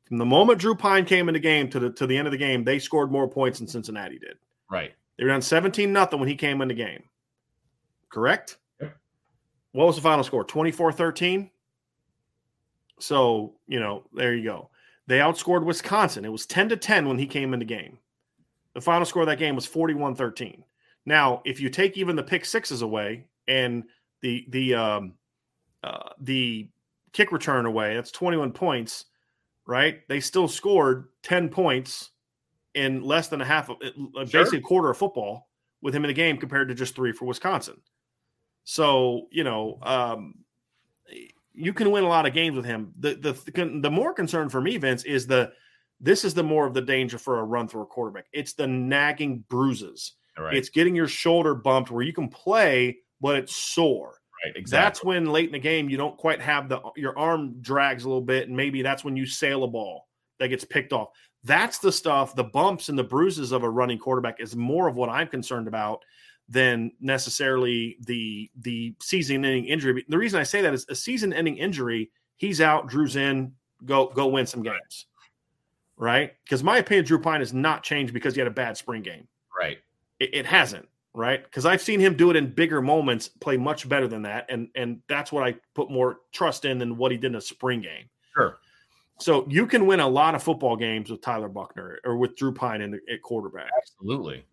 From 0.05 0.17
the 0.17 0.25
moment 0.25 0.61
Drew 0.61 0.75
Pyne 0.75 1.03
came 1.03 1.27
in 1.27 1.33
the 1.33 1.41
game 1.41 1.69
to 1.71 1.79
the 1.79 1.89
to 1.91 2.07
the 2.07 2.17
end 2.17 2.25
of 2.25 2.31
the 2.31 2.37
game, 2.37 2.63
they 2.63 2.79
scored 2.79 3.11
more 3.11 3.27
points 3.27 3.59
than 3.59 3.67
Cincinnati 3.67 4.17
did. 4.17 4.37
Right. 4.71 4.93
They 5.17 5.25
were 5.25 5.29
down 5.29 5.41
17 5.41 5.91
nothing 5.91 6.19
when 6.19 6.29
he 6.29 6.35
came 6.35 6.61
in 6.61 6.69
the 6.69 6.73
game. 6.73 7.03
Correct? 8.09 8.59
Yep. 8.79 8.97
What 9.73 9.87
was 9.87 9.97
the 9.97 10.01
final 10.01 10.23
score? 10.23 10.45
24-13? 10.45 11.49
So, 12.99 13.55
you 13.67 13.79
know, 13.79 14.03
there 14.13 14.35
you 14.35 14.43
go. 14.43 14.69
They 15.07 15.17
outscored 15.19 15.65
Wisconsin. 15.65 16.23
It 16.23 16.31
was 16.31 16.45
10 16.45 16.69
to 16.69 16.77
10 16.77 17.07
when 17.07 17.17
he 17.17 17.25
came 17.25 17.53
in 17.53 17.59
the 17.59 17.65
game. 17.65 17.97
The 18.73 18.81
final 18.81 19.05
score 19.05 19.23
of 19.23 19.27
that 19.27 19.39
game 19.39 19.55
was 19.55 19.65
41 19.65 20.15
13. 20.15 20.63
Now, 21.05 21.41
if 21.45 21.59
you 21.59 21.69
take 21.69 21.97
even 21.97 22.15
the 22.15 22.23
pick 22.23 22.45
sixes 22.45 22.83
away 22.83 23.25
and 23.47 23.83
the 24.21 24.45
the 24.49 24.75
um, 24.75 25.13
uh, 25.83 26.09
the 26.19 26.69
kick 27.13 27.31
return 27.31 27.65
away, 27.65 27.95
that's 27.95 28.11
21 28.11 28.51
points, 28.51 29.05
right? 29.65 30.07
They 30.07 30.19
still 30.19 30.47
scored 30.47 31.09
10 31.23 31.49
points 31.49 32.11
in 32.73 33.01
less 33.01 33.27
than 33.27 33.41
a 33.41 33.45
half 33.45 33.69
of 33.69 33.77
sure. 33.81 34.25
basically 34.25 34.59
a 34.59 34.61
quarter 34.61 34.89
of 34.89 34.97
football 34.97 35.47
with 35.81 35.95
him 35.95 36.03
in 36.03 36.09
the 36.09 36.13
game 36.13 36.37
compared 36.37 36.67
to 36.69 36.75
just 36.75 36.95
three 36.95 37.11
for 37.11 37.25
Wisconsin. 37.25 37.81
So, 38.63 39.27
you 39.31 39.43
know, 39.43 39.79
um, 39.81 40.35
you 41.53 41.73
can 41.73 41.89
win 41.89 42.03
a 42.03 42.07
lot 42.07 42.25
of 42.25 42.33
games 42.33 42.55
with 42.55 42.65
him. 42.65 42.93
The 42.99 43.15
the 43.15 43.79
the 43.81 43.89
more 43.89 44.13
concern 44.13 44.49
for 44.49 44.61
me, 44.61 44.77
Vince, 44.77 45.03
is 45.03 45.25
the 45.25 45.51
this 45.99 46.23
is 46.23 46.33
the 46.33 46.43
more 46.43 46.67
of 46.67 46.73
the 46.73 46.81
danger 46.81 47.17
for 47.17 47.39
a 47.39 47.43
run 47.43 47.67
through 47.67 47.81
a 47.81 47.87
quarterback. 47.87 48.25
It's 48.31 48.53
the 48.53 48.67
nagging 48.67 49.43
bruises. 49.49 50.13
Right. 50.37 50.53
It's 50.53 50.69
getting 50.69 50.95
your 50.95 51.07
shoulder 51.07 51.55
bumped 51.55 51.89
where 51.89 52.03
you 52.03 52.13
can 52.13 52.29
play, 52.29 52.97
but 53.21 53.35
it's 53.37 53.55
sore. 53.55 54.15
Right, 54.45 54.55
exactly. 54.55 54.83
That's 54.83 55.03
when 55.03 55.25
late 55.25 55.47
in 55.47 55.53
the 55.53 55.59
game 55.59 55.89
you 55.89 55.97
don't 55.97 56.17
quite 56.17 56.41
have 56.41 56.69
the 56.69 56.79
your 56.95 57.17
arm 57.17 57.55
drags 57.61 58.03
a 58.03 58.07
little 58.07 58.21
bit, 58.21 58.47
and 58.47 58.55
maybe 58.55 58.81
that's 58.81 59.03
when 59.03 59.15
you 59.15 59.25
sail 59.25 59.63
a 59.63 59.67
ball 59.67 60.07
that 60.39 60.49
gets 60.49 60.63
picked 60.63 60.93
off. 60.93 61.09
That's 61.43 61.79
the 61.79 61.91
stuff, 61.91 62.35
the 62.35 62.43
bumps 62.43 62.89
and 62.89 62.97
the 62.97 63.03
bruises 63.03 63.51
of 63.51 63.63
a 63.63 63.69
running 63.69 63.97
quarterback 63.97 64.39
is 64.39 64.55
more 64.55 64.87
of 64.87 64.95
what 64.95 65.09
I'm 65.09 65.27
concerned 65.27 65.67
about 65.67 66.03
than 66.49 66.91
necessarily 66.99 67.97
the 68.01 68.49
the 68.57 68.95
season 69.01 69.43
ending 69.43 69.65
injury. 69.65 70.05
The 70.07 70.17
reason 70.17 70.39
I 70.39 70.43
say 70.43 70.61
that 70.61 70.73
is 70.73 70.85
a 70.89 70.95
season 70.95 71.33
ending 71.33 71.57
injury, 71.57 72.11
he's 72.37 72.61
out, 72.61 72.87
Drew's 72.87 73.15
in, 73.15 73.53
go 73.85 74.07
go 74.07 74.27
win 74.27 74.45
some 74.45 74.63
games. 74.63 75.07
Right? 75.97 76.33
Because 76.43 76.63
my 76.63 76.77
opinion, 76.77 77.05
Drew 77.05 77.19
Pyne 77.19 77.39
has 77.39 77.53
not 77.53 77.81
changed 77.81 78.13
because 78.13 78.35
he 78.35 78.39
had 78.39 78.47
a 78.47 78.51
bad 78.51 78.77
spring 78.77 79.01
game. 79.01 79.27
Right. 79.59 79.79
It, 80.19 80.29
it 80.33 80.45
hasn't, 80.45 80.87
right? 81.17 81.43
Because 81.43 81.65
I've 81.65 81.81
seen 81.81 81.99
him 81.99 82.15
do 82.15 82.29
it 82.29 82.35
in 82.35 82.53
bigger 82.53 82.79
moments, 82.81 83.27
play 83.27 83.57
much 83.57 83.89
better 83.89 84.07
than 84.07 84.21
that. 84.21 84.45
And 84.49 84.69
and 84.75 85.01
that's 85.09 85.31
what 85.31 85.43
I 85.43 85.55
put 85.73 85.89
more 85.89 86.19
trust 86.31 86.63
in 86.63 86.77
than 86.77 86.95
what 86.95 87.11
he 87.11 87.17
did 87.17 87.31
in 87.31 87.35
a 87.35 87.41
spring 87.41 87.81
game. 87.81 88.05
Sure. 88.35 88.59
So 89.19 89.47
you 89.49 89.65
can 89.65 89.87
win 89.87 89.99
a 89.99 90.07
lot 90.07 90.35
of 90.35 90.43
football 90.43 90.75
games 90.75 91.09
with 91.09 91.21
Tyler 91.21 91.49
Buchner 91.49 91.99
or 92.05 92.17
with 92.17 92.35
Drew 92.35 92.53
Pyne 92.53 92.81
in 92.81 92.91
the, 92.91 92.99
at 93.11 93.23
quarterback. 93.23 93.71
Absolutely. 93.75 94.45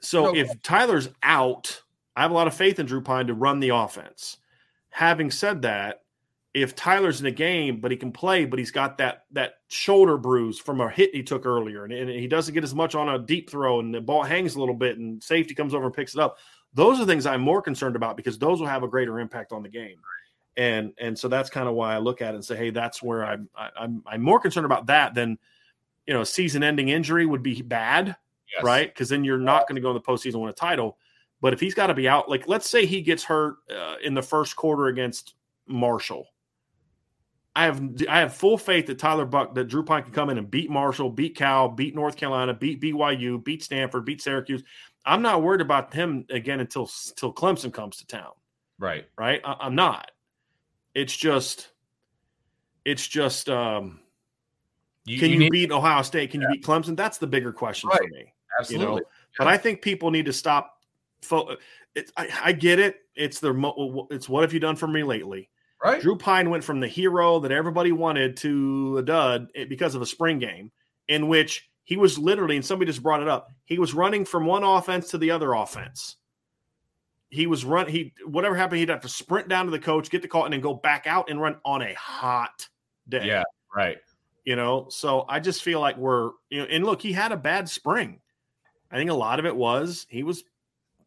So 0.00 0.26
no. 0.26 0.34
if 0.36 0.62
Tyler's 0.62 1.08
out, 1.24 1.82
I 2.14 2.22
have 2.22 2.30
a 2.30 2.34
lot 2.34 2.46
of 2.46 2.54
faith 2.54 2.78
in 2.78 2.86
Drew 2.86 3.00
Pyne 3.00 3.26
to 3.26 3.34
run 3.34 3.58
the 3.58 3.70
offense. 3.70 4.36
Having 4.90 5.32
said 5.32 5.62
that, 5.62 6.02
if 6.56 6.74
Tyler's 6.74 7.20
in 7.20 7.24
the 7.24 7.30
game, 7.30 7.80
but 7.80 7.90
he 7.90 7.98
can 7.98 8.10
play, 8.10 8.46
but 8.46 8.58
he's 8.58 8.70
got 8.70 8.96
that 8.96 9.26
that 9.32 9.56
shoulder 9.68 10.16
bruise 10.16 10.58
from 10.58 10.80
a 10.80 10.88
hit 10.88 11.14
he 11.14 11.22
took 11.22 11.44
earlier, 11.44 11.84
and, 11.84 11.92
and, 11.92 12.08
he 12.08 12.26
doesn't 12.26 12.54
get 12.54 12.64
as 12.64 12.74
much 12.74 12.94
on 12.94 13.10
a 13.10 13.18
deep 13.18 13.50
throw, 13.50 13.78
and 13.78 13.94
the 13.94 14.00
ball 14.00 14.22
hangs 14.22 14.54
a 14.54 14.60
little 14.60 14.74
bit, 14.74 14.96
and 14.96 15.22
safety 15.22 15.54
comes 15.54 15.74
over 15.74 15.84
and 15.84 15.94
picks 15.94 16.14
it 16.14 16.20
up. 16.20 16.38
Those 16.72 16.98
are 16.98 17.04
things 17.04 17.26
I'm 17.26 17.42
more 17.42 17.60
concerned 17.60 17.94
about 17.94 18.16
because 18.16 18.38
those 18.38 18.58
will 18.58 18.68
have 18.68 18.82
a 18.82 18.88
greater 18.88 19.20
impact 19.20 19.52
on 19.52 19.62
the 19.62 19.68
game, 19.68 19.98
and 20.56 20.94
and 20.98 21.18
so 21.18 21.28
that's 21.28 21.50
kind 21.50 21.68
of 21.68 21.74
why 21.74 21.94
I 21.94 21.98
look 21.98 22.22
at 22.22 22.32
it 22.32 22.36
and 22.36 22.44
say, 22.44 22.56
hey, 22.56 22.70
that's 22.70 23.02
where 23.02 23.26
I'm 23.26 23.50
I, 23.54 23.66
am 23.66 23.72
i 23.76 23.84
am 23.84 24.02
I'm 24.06 24.22
more 24.22 24.40
concerned 24.40 24.66
about 24.66 24.86
that 24.86 25.14
than 25.14 25.38
you 26.06 26.14
know, 26.14 26.22
a 26.22 26.26
season-ending 26.26 26.88
injury 26.88 27.26
would 27.26 27.42
be 27.42 27.60
bad, 27.62 28.16
yes. 28.54 28.62
right? 28.62 28.88
Because 28.88 29.08
then 29.08 29.24
you're 29.24 29.38
not 29.38 29.68
going 29.68 29.74
to 29.76 29.82
go 29.82 29.90
in 29.90 29.94
the 29.94 30.00
postseason 30.00 30.36
win 30.36 30.48
a 30.48 30.52
title. 30.52 30.96
But 31.40 31.52
if 31.52 31.60
he's 31.60 31.74
got 31.74 31.88
to 31.88 31.94
be 31.94 32.08
out, 32.08 32.30
like 32.30 32.48
let's 32.48 32.70
say 32.70 32.86
he 32.86 33.02
gets 33.02 33.24
hurt 33.24 33.56
uh, 33.70 33.96
in 34.02 34.14
the 34.14 34.22
first 34.22 34.56
quarter 34.56 34.86
against 34.86 35.34
Marshall, 35.66 36.26
I 37.56 37.64
have 37.64 37.82
I 38.06 38.20
have 38.20 38.34
full 38.34 38.58
faith 38.58 38.84
that 38.86 38.98
Tyler 38.98 39.24
Buck 39.24 39.54
that 39.54 39.64
Drew 39.64 39.82
Pyne 39.82 40.02
can 40.02 40.12
come 40.12 40.28
in 40.28 40.36
and 40.36 40.50
beat 40.50 40.68
Marshall, 40.68 41.08
beat 41.08 41.34
Cal, 41.34 41.70
beat 41.70 41.94
North 41.94 42.14
Carolina, 42.14 42.52
beat 42.52 42.82
BYU, 42.82 43.42
beat 43.42 43.62
Stanford, 43.62 44.04
beat 44.04 44.20
Syracuse. 44.20 44.62
I'm 45.06 45.22
not 45.22 45.42
worried 45.42 45.62
about 45.62 45.94
him 45.94 46.26
again 46.28 46.60
until 46.60 46.90
until 47.08 47.32
Clemson 47.32 47.72
comes 47.72 47.96
to 47.96 48.06
town. 48.06 48.32
Right. 48.78 49.06
Right. 49.16 49.40
I, 49.42 49.56
I'm 49.60 49.74
not. 49.74 50.10
It's 50.94 51.16
just, 51.16 51.70
it's 52.84 53.06
just. 53.08 53.48
um 53.48 54.00
you, 55.06 55.18
can 55.18 55.28
you, 55.28 55.34
you 55.34 55.38
need, 55.38 55.52
beat 55.52 55.72
Ohio 55.72 56.02
State? 56.02 56.32
Can 56.32 56.42
yeah. 56.42 56.48
you 56.48 56.54
beat 56.56 56.64
Clemson? 56.64 56.94
That's 56.94 57.16
the 57.16 57.26
bigger 57.26 57.52
question 57.52 57.88
right. 57.88 57.98
for 57.98 58.08
me. 58.08 58.34
Absolutely. 58.60 58.86
You 58.86 59.00
know? 59.00 59.06
But 59.38 59.46
I 59.46 59.56
think 59.56 59.80
people 59.80 60.10
need 60.10 60.26
to 60.26 60.32
stop. 60.32 60.78
Fo- 61.22 61.56
it, 61.94 62.10
I, 62.18 62.28
I, 62.44 62.52
get 62.52 62.78
it. 62.78 62.96
It's 63.14 63.40
the 63.40 64.06
it's 64.10 64.28
what 64.28 64.42
have 64.42 64.52
you 64.52 64.60
done 64.60 64.76
for 64.76 64.88
me 64.88 65.04
lately? 65.04 65.48
Right. 65.82 66.00
Drew 66.00 66.16
Pyne 66.16 66.50
went 66.50 66.64
from 66.64 66.80
the 66.80 66.88
hero 66.88 67.40
that 67.40 67.52
everybody 67.52 67.92
wanted 67.92 68.36
to 68.38 68.98
a 68.98 69.02
dud 69.02 69.48
eh, 69.54 69.66
because 69.68 69.94
of 69.94 70.02
a 70.02 70.06
spring 70.06 70.38
game 70.38 70.72
in 71.08 71.28
which 71.28 71.68
he 71.84 71.96
was 71.96 72.18
literally, 72.18 72.56
and 72.56 72.64
somebody 72.64 72.90
just 72.90 73.02
brought 73.02 73.22
it 73.22 73.28
up. 73.28 73.48
He 73.64 73.78
was 73.78 73.94
running 73.94 74.24
from 74.24 74.46
one 74.46 74.64
offense 74.64 75.10
to 75.10 75.18
the 75.18 75.30
other 75.30 75.52
offense. 75.52 76.16
He 77.28 77.46
was 77.46 77.64
run. 77.64 77.88
He 77.88 78.14
whatever 78.24 78.56
happened, 78.56 78.80
he'd 78.80 78.88
have 78.88 79.02
to 79.02 79.08
sprint 79.08 79.48
down 79.48 79.66
to 79.66 79.70
the 79.70 79.78
coach, 79.78 80.10
get 80.10 80.22
the 80.22 80.28
call, 80.28 80.44
and 80.44 80.54
then 80.54 80.60
go 80.60 80.74
back 80.74 81.06
out 81.06 81.28
and 81.28 81.40
run 81.40 81.56
on 81.64 81.82
a 81.82 81.94
hot 81.94 82.66
day. 83.08 83.26
Yeah. 83.26 83.42
Right 83.74 83.98
you 84.46 84.56
know 84.56 84.86
so 84.88 85.26
i 85.28 85.38
just 85.38 85.62
feel 85.62 85.80
like 85.80 85.98
we're 85.98 86.30
you 86.48 86.60
know 86.60 86.64
and 86.64 86.84
look 86.84 87.02
he 87.02 87.12
had 87.12 87.32
a 87.32 87.36
bad 87.36 87.68
spring 87.68 88.20
i 88.90 88.96
think 88.96 89.10
a 89.10 89.14
lot 89.14 89.38
of 89.38 89.44
it 89.44 89.54
was 89.54 90.06
he 90.08 90.22
was 90.22 90.44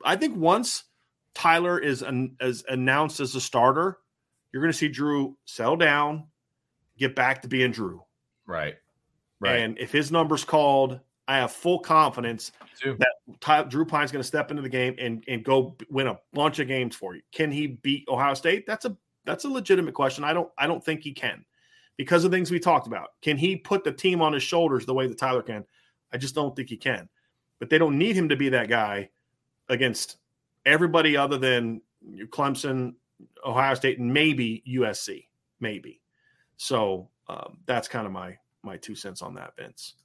i 0.06 0.16
think 0.16 0.38
once 0.38 0.84
tyler 1.34 1.80
is 1.80 2.04
an, 2.04 2.36
as 2.40 2.64
announced 2.70 3.20
as 3.20 3.34
a 3.34 3.42
starter 3.42 3.98
you're 4.52 4.62
going 4.62 4.72
to 4.72 4.78
see 4.78 4.88
drew 4.88 5.38
settle 5.46 5.76
down 5.76 6.26
get 6.98 7.16
back 7.16 7.42
to 7.42 7.48
being 7.48 7.72
drew. 7.72 8.04
Right. 8.46 8.76
Right. 9.40 9.60
And 9.60 9.80
if 9.80 9.92
his 9.92 10.12
number's 10.12 10.44
called 10.44 11.00
i 11.28 11.38
have 11.38 11.52
full 11.52 11.78
confidence 11.80 12.52
that 12.84 13.14
Ty, 13.40 13.64
drew 13.64 13.86
Pyne's 13.86 14.12
going 14.12 14.22
to 14.22 14.28
step 14.28 14.50
into 14.50 14.64
the 14.64 14.70
game 14.70 14.96
and, 14.98 15.24
and 15.28 15.44
go 15.44 15.76
win 15.90 16.08
a 16.08 16.20
bunch 16.34 16.58
of 16.60 16.68
games 16.68 16.96
for 16.96 17.16
you. 17.16 17.22
Can 17.32 17.52
he 17.52 17.68
beat 17.68 18.06
ohio 18.10 18.34
state? 18.34 18.66
That's 18.66 18.86
a 18.86 18.98
that's 19.26 19.46
a 19.46 19.50
legitimate 19.50 19.94
question. 19.94 20.24
I 20.24 20.34
don't 20.34 20.50
i 20.58 20.68
don't 20.68 20.84
think 20.84 21.02
he 21.02 21.14
can 21.14 21.46
because 21.98 22.24
of 22.24 22.32
things 22.32 22.50
we 22.50 22.60
talked 22.60 22.88
about. 22.88 23.10
Can 23.22 23.38
he 23.38 23.56
put 23.56 23.84
the 23.84 23.92
team 23.92 24.22
on 24.22 24.34
his 24.34 24.44
shoulders 24.44 24.86
the 24.86 24.94
way 24.94 25.08
that 25.08 25.18
Tyler 25.18 25.44
can? 25.44 25.66
I 26.12 26.18
just 26.18 26.34
don't 26.34 26.56
think 26.56 26.70
he 26.70 26.78
can. 26.78 27.08
But 27.60 27.70
they 27.70 27.78
don't 27.78 27.98
need 27.98 28.16
him 28.16 28.30
to 28.30 28.36
be 28.36 28.50
that 28.50 28.70
guy 28.70 29.10
against 29.68 30.18
everybody 30.66 31.16
other 31.16 31.38
than 31.38 31.82
Clemson, 32.30 32.96
Ohio 33.46 33.74
State, 33.74 34.00
and 34.00 34.14
maybe 34.14 34.64
USC, 34.68 35.26
maybe. 35.60 36.02
So 36.58 37.10
um, 37.28 37.58
that's 37.66 37.88
kind 37.88 38.06
of 38.06 38.12
my 38.12 38.38
my 38.64 38.78
two 38.78 38.96
cents 38.96 39.22
on 39.22 39.36
that, 39.36 39.56
Vince. 39.58 39.96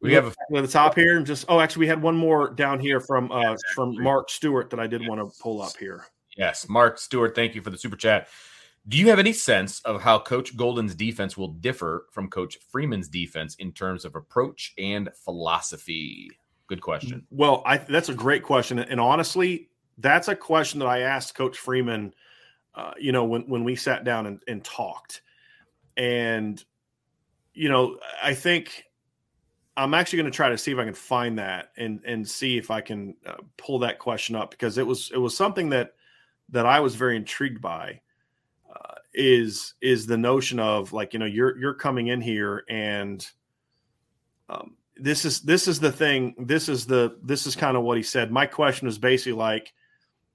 We, 0.00 0.12
have 0.12 0.26
a, 0.26 0.56
at 0.56 0.62
the 0.62 0.68
top 0.68 0.94
here, 0.94 1.16
and 1.16 1.26
just 1.26 1.46
oh, 1.48 1.58
actually, 1.58 1.80
we 1.80 1.86
had 1.86 2.02
one 2.02 2.16
more 2.16 2.50
down 2.50 2.78
here 2.80 3.00
from 3.00 3.32
uh, 3.32 3.56
from 3.74 4.00
Mark 4.02 4.30
Stewart 4.30 4.70
that 4.70 4.80
I 4.80 4.86
did 4.86 5.00
yes. 5.00 5.08
want 5.08 5.20
to 5.20 5.42
pull 5.42 5.62
up 5.62 5.76
here. 5.78 6.04
Yes, 6.36 6.68
Mark 6.68 6.98
Stewart, 6.98 7.34
thank 7.34 7.54
you 7.54 7.62
for 7.62 7.70
the 7.70 7.78
super 7.78 7.96
chat. 7.96 8.28
Do 8.88 8.98
you 8.98 9.08
have 9.08 9.18
any 9.18 9.32
sense 9.32 9.80
of 9.80 10.02
how 10.02 10.18
Coach 10.18 10.56
Golden's 10.56 10.94
defense 10.94 11.36
will 11.36 11.48
differ 11.48 12.06
from 12.12 12.28
Coach 12.28 12.58
Freeman's 12.70 13.08
defense 13.08 13.56
in 13.56 13.72
terms 13.72 14.04
of 14.04 14.14
approach 14.14 14.74
and 14.78 15.08
philosophy? 15.24 16.30
Good 16.68 16.80
question. 16.80 17.26
Well, 17.30 17.62
I, 17.64 17.78
that's 17.78 18.10
a 18.10 18.14
great 18.14 18.42
question, 18.42 18.78
and 18.78 19.00
honestly, 19.00 19.70
that's 19.98 20.28
a 20.28 20.36
question 20.36 20.80
that 20.80 20.88
I 20.88 21.00
asked 21.00 21.34
Coach 21.34 21.58
Freeman. 21.58 22.14
Uh, 22.74 22.92
you 22.98 23.12
know, 23.12 23.24
when 23.24 23.42
when 23.42 23.64
we 23.64 23.76
sat 23.76 24.04
down 24.04 24.26
and, 24.26 24.42
and 24.46 24.62
talked, 24.62 25.22
and 25.96 26.62
you 27.54 27.68
know, 27.68 27.98
I 28.22 28.34
think 28.34 28.84
I'm 29.76 29.94
actually 29.94 30.18
going 30.18 30.30
to 30.30 30.36
try 30.36 30.50
to 30.50 30.58
see 30.58 30.72
if 30.72 30.78
I 30.78 30.84
can 30.84 30.94
find 30.94 31.38
that 31.38 31.70
and 31.76 32.00
and 32.04 32.28
see 32.28 32.58
if 32.58 32.70
I 32.70 32.80
can 32.80 33.14
uh, 33.26 33.36
pull 33.56 33.78
that 33.80 33.98
question 33.98 34.36
up 34.36 34.50
because 34.50 34.78
it 34.78 34.86
was 34.86 35.10
it 35.12 35.18
was 35.18 35.36
something 35.36 35.70
that 35.70 35.94
that 36.50 36.66
I 36.66 36.80
was 36.80 36.94
very 36.94 37.16
intrigued 37.16 37.60
by. 37.60 38.00
Uh, 38.70 38.94
is 39.14 39.74
is 39.80 40.06
the 40.06 40.18
notion 40.18 40.60
of 40.60 40.92
like 40.92 41.14
you 41.14 41.18
know 41.18 41.24
you're 41.26 41.56
you're 41.58 41.74
coming 41.74 42.08
in 42.08 42.20
here 42.20 42.64
and 42.68 43.26
um, 44.50 44.76
this 44.96 45.24
is 45.24 45.40
this 45.40 45.68
is 45.68 45.80
the 45.80 45.92
thing 45.92 46.34
this 46.38 46.68
is 46.68 46.86
the 46.86 47.16
this 47.22 47.46
is 47.46 47.54
kind 47.54 47.76
of 47.76 47.82
what 47.82 47.96
he 47.96 48.02
said. 48.02 48.30
My 48.30 48.46
question 48.46 48.88
is 48.88 48.98
basically 48.98 49.32
like, 49.32 49.72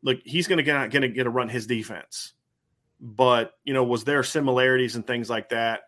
look, 0.02 0.20
he's 0.24 0.48
going 0.48 0.58
to 0.58 0.64
get 0.64 0.92
to 0.92 1.08
get 1.08 1.24
to 1.24 1.30
run 1.30 1.50
his 1.50 1.68
defense, 1.68 2.34
but 3.00 3.54
you 3.64 3.74
know 3.74 3.84
was 3.84 4.04
there 4.04 4.24
similarities 4.24 4.96
and 4.96 5.06
things 5.06 5.30
like 5.30 5.50
that? 5.50 5.82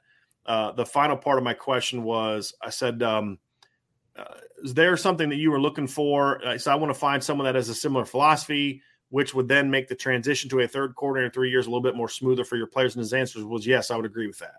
Uh, 0.45 0.71
the 0.73 0.85
final 0.85 1.15
part 1.15 1.37
of 1.37 1.43
my 1.43 1.53
question 1.53 2.03
was 2.03 2.53
I 2.61 2.69
said, 2.69 3.01
um, 3.01 3.39
uh, 4.17 4.25
is 4.63 4.73
there 4.73 4.95
something 4.97 5.29
that 5.29 5.37
you 5.37 5.51
were 5.51 5.61
looking 5.61 5.87
for? 5.87 6.41
Said, 6.57 6.71
I 6.71 6.75
want 6.75 6.93
to 6.93 6.99
find 6.99 7.23
someone 7.23 7.45
that 7.45 7.55
has 7.55 7.69
a 7.69 7.75
similar 7.75 8.05
philosophy, 8.05 8.81
which 9.09 9.33
would 9.33 9.47
then 9.47 9.71
make 9.71 9.87
the 9.87 9.95
transition 9.95 10.49
to 10.49 10.59
a 10.59 10.67
third 10.67 10.95
quarter 10.95 11.23
in 11.23 11.31
three 11.31 11.49
years 11.49 11.65
a 11.65 11.69
little 11.69 11.81
bit 11.81 11.95
more 11.95 12.09
smoother 12.09 12.43
for 12.43 12.57
your 12.57 12.67
players. 12.67 12.95
And 12.95 13.01
his 13.01 13.13
answer 13.13 13.45
was, 13.45 13.65
yes, 13.65 13.89
I 13.89 13.95
would 13.95 14.05
agree 14.05 14.27
with 14.27 14.39
that. 14.39 14.55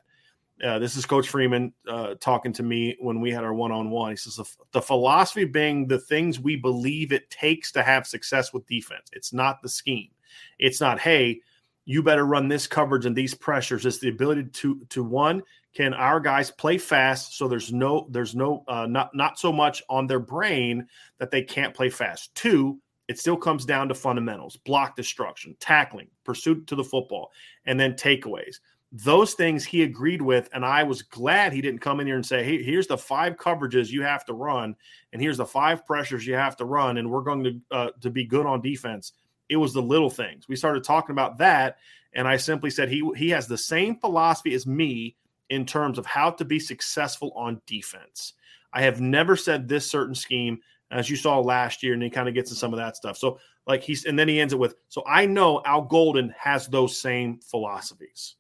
Uh, 0.62 0.78
this 0.78 0.96
is 0.96 1.04
Coach 1.04 1.28
Freeman 1.28 1.73
uh, 1.88 2.14
talking 2.20 2.52
to 2.52 2.62
me 2.62 2.96
when 3.00 3.20
we 3.20 3.30
had 3.30 3.42
our 3.42 3.54
one 3.54 3.73
on 3.73 3.90
one. 3.90 4.11
He 4.11 4.16
says, 4.16 4.37
the, 4.37 4.44
the 4.73 4.82
philosophy 4.82 5.44
being 5.44 5.88
the 5.88 5.99
things 5.99 6.38
we 6.38 6.56
believe 6.56 7.12
it 7.12 7.28
takes 7.28 7.73
to 7.73 7.82
have 7.82 8.06
success 8.06 8.52
with 8.52 8.66
defense. 8.66 9.08
It's 9.12 9.32
not 9.32 9.62
the 9.62 9.68
scheme. 9.68 10.11
It's 10.58 10.80
not, 10.80 11.00
hey, 11.00 11.40
you 11.84 12.02
better 12.02 12.25
run 12.25 12.49
this 12.49 12.66
coverage 12.66 13.06
and 13.06 13.16
these 13.16 13.34
pressures. 13.34 13.84
It's 13.84 13.99
the 13.99 14.08
ability 14.08 14.44
to 14.44 14.80
to 14.90 15.04
one 15.04 15.42
can 15.75 15.92
our 15.92 16.20
guys 16.20 16.50
play 16.50 16.78
fast 16.78 17.37
so 17.37 17.49
there's 17.49 17.73
no 17.73 18.06
there's 18.11 18.34
no 18.34 18.64
uh, 18.68 18.87
not 18.87 19.14
not 19.14 19.38
so 19.38 19.52
much 19.52 19.82
on 19.88 20.06
their 20.06 20.20
brain 20.20 20.87
that 21.18 21.30
they 21.30 21.42
can't 21.42 21.75
play 21.75 21.90
fast. 21.90 22.34
Two, 22.34 22.80
it 23.08 23.18
still 23.18 23.37
comes 23.37 23.64
down 23.64 23.88
to 23.88 23.94
fundamentals: 23.94 24.56
block 24.56 24.96
destruction, 24.96 25.56
tackling, 25.61 26.08
pursuit 26.25 26.66
to 26.68 26.75
the 26.75 26.84
football, 26.84 27.30
and 27.66 27.78
then 27.78 27.92
takeaways. 27.94 28.61
Those 28.96 29.34
things 29.34 29.64
he 29.64 29.82
agreed 29.82 30.22
with, 30.22 30.48
and 30.52 30.64
I 30.64 30.84
was 30.84 31.02
glad 31.02 31.52
he 31.52 31.60
didn't 31.60 31.80
come 31.80 31.98
in 31.98 32.06
here 32.06 32.14
and 32.14 32.24
say, 32.24 32.44
"Hey, 32.44 32.62
here's 32.62 32.86
the 32.86 32.96
five 32.96 33.36
coverages 33.36 33.90
you 33.90 34.02
have 34.02 34.24
to 34.26 34.34
run, 34.34 34.76
and 35.12 35.20
here's 35.20 35.38
the 35.38 35.44
five 35.44 35.84
pressures 35.84 36.24
you 36.24 36.34
have 36.34 36.56
to 36.58 36.64
run, 36.64 36.96
and 36.98 37.10
we're 37.10 37.22
going 37.22 37.42
to 37.42 37.60
uh, 37.72 37.90
to 38.02 38.10
be 38.10 38.24
good 38.24 38.46
on 38.46 38.60
defense." 38.60 39.12
It 39.48 39.56
was 39.56 39.74
the 39.74 39.82
little 39.82 40.10
things. 40.10 40.46
We 40.46 40.54
started 40.54 40.84
talking 40.84 41.12
about 41.12 41.38
that, 41.38 41.78
and 42.12 42.28
I 42.28 42.36
simply 42.36 42.70
said 42.70 42.88
he 42.88 43.02
he 43.16 43.30
has 43.30 43.48
the 43.48 43.58
same 43.58 43.98
philosophy 43.98 44.54
as 44.54 44.64
me 44.64 45.16
in 45.50 45.66
terms 45.66 45.98
of 45.98 46.06
how 46.06 46.30
to 46.30 46.44
be 46.44 46.60
successful 46.60 47.32
on 47.34 47.60
defense. 47.66 48.34
I 48.72 48.82
have 48.82 49.00
never 49.00 49.34
said 49.34 49.66
this 49.66 49.90
certain 49.90 50.14
scheme, 50.14 50.60
as 50.92 51.10
you 51.10 51.16
saw 51.16 51.40
last 51.40 51.82
year, 51.82 51.94
and 51.94 52.02
he 52.02 52.10
kind 52.10 52.28
of 52.28 52.34
gets 52.34 52.50
in 52.50 52.56
some 52.56 52.72
of 52.72 52.78
that 52.78 52.96
stuff. 52.96 53.16
So, 53.18 53.40
like 53.66 53.82
he's, 53.82 54.04
and 54.04 54.16
then 54.16 54.28
he 54.28 54.40
ends 54.40 54.52
it 54.52 54.58
with, 54.58 54.76
so 54.88 55.02
I 55.06 55.26
know 55.26 55.62
Al 55.64 55.82
Golden 55.82 56.32
has 56.38 56.68
those 56.68 57.00
same 57.00 57.40
philosophies. 57.40 58.36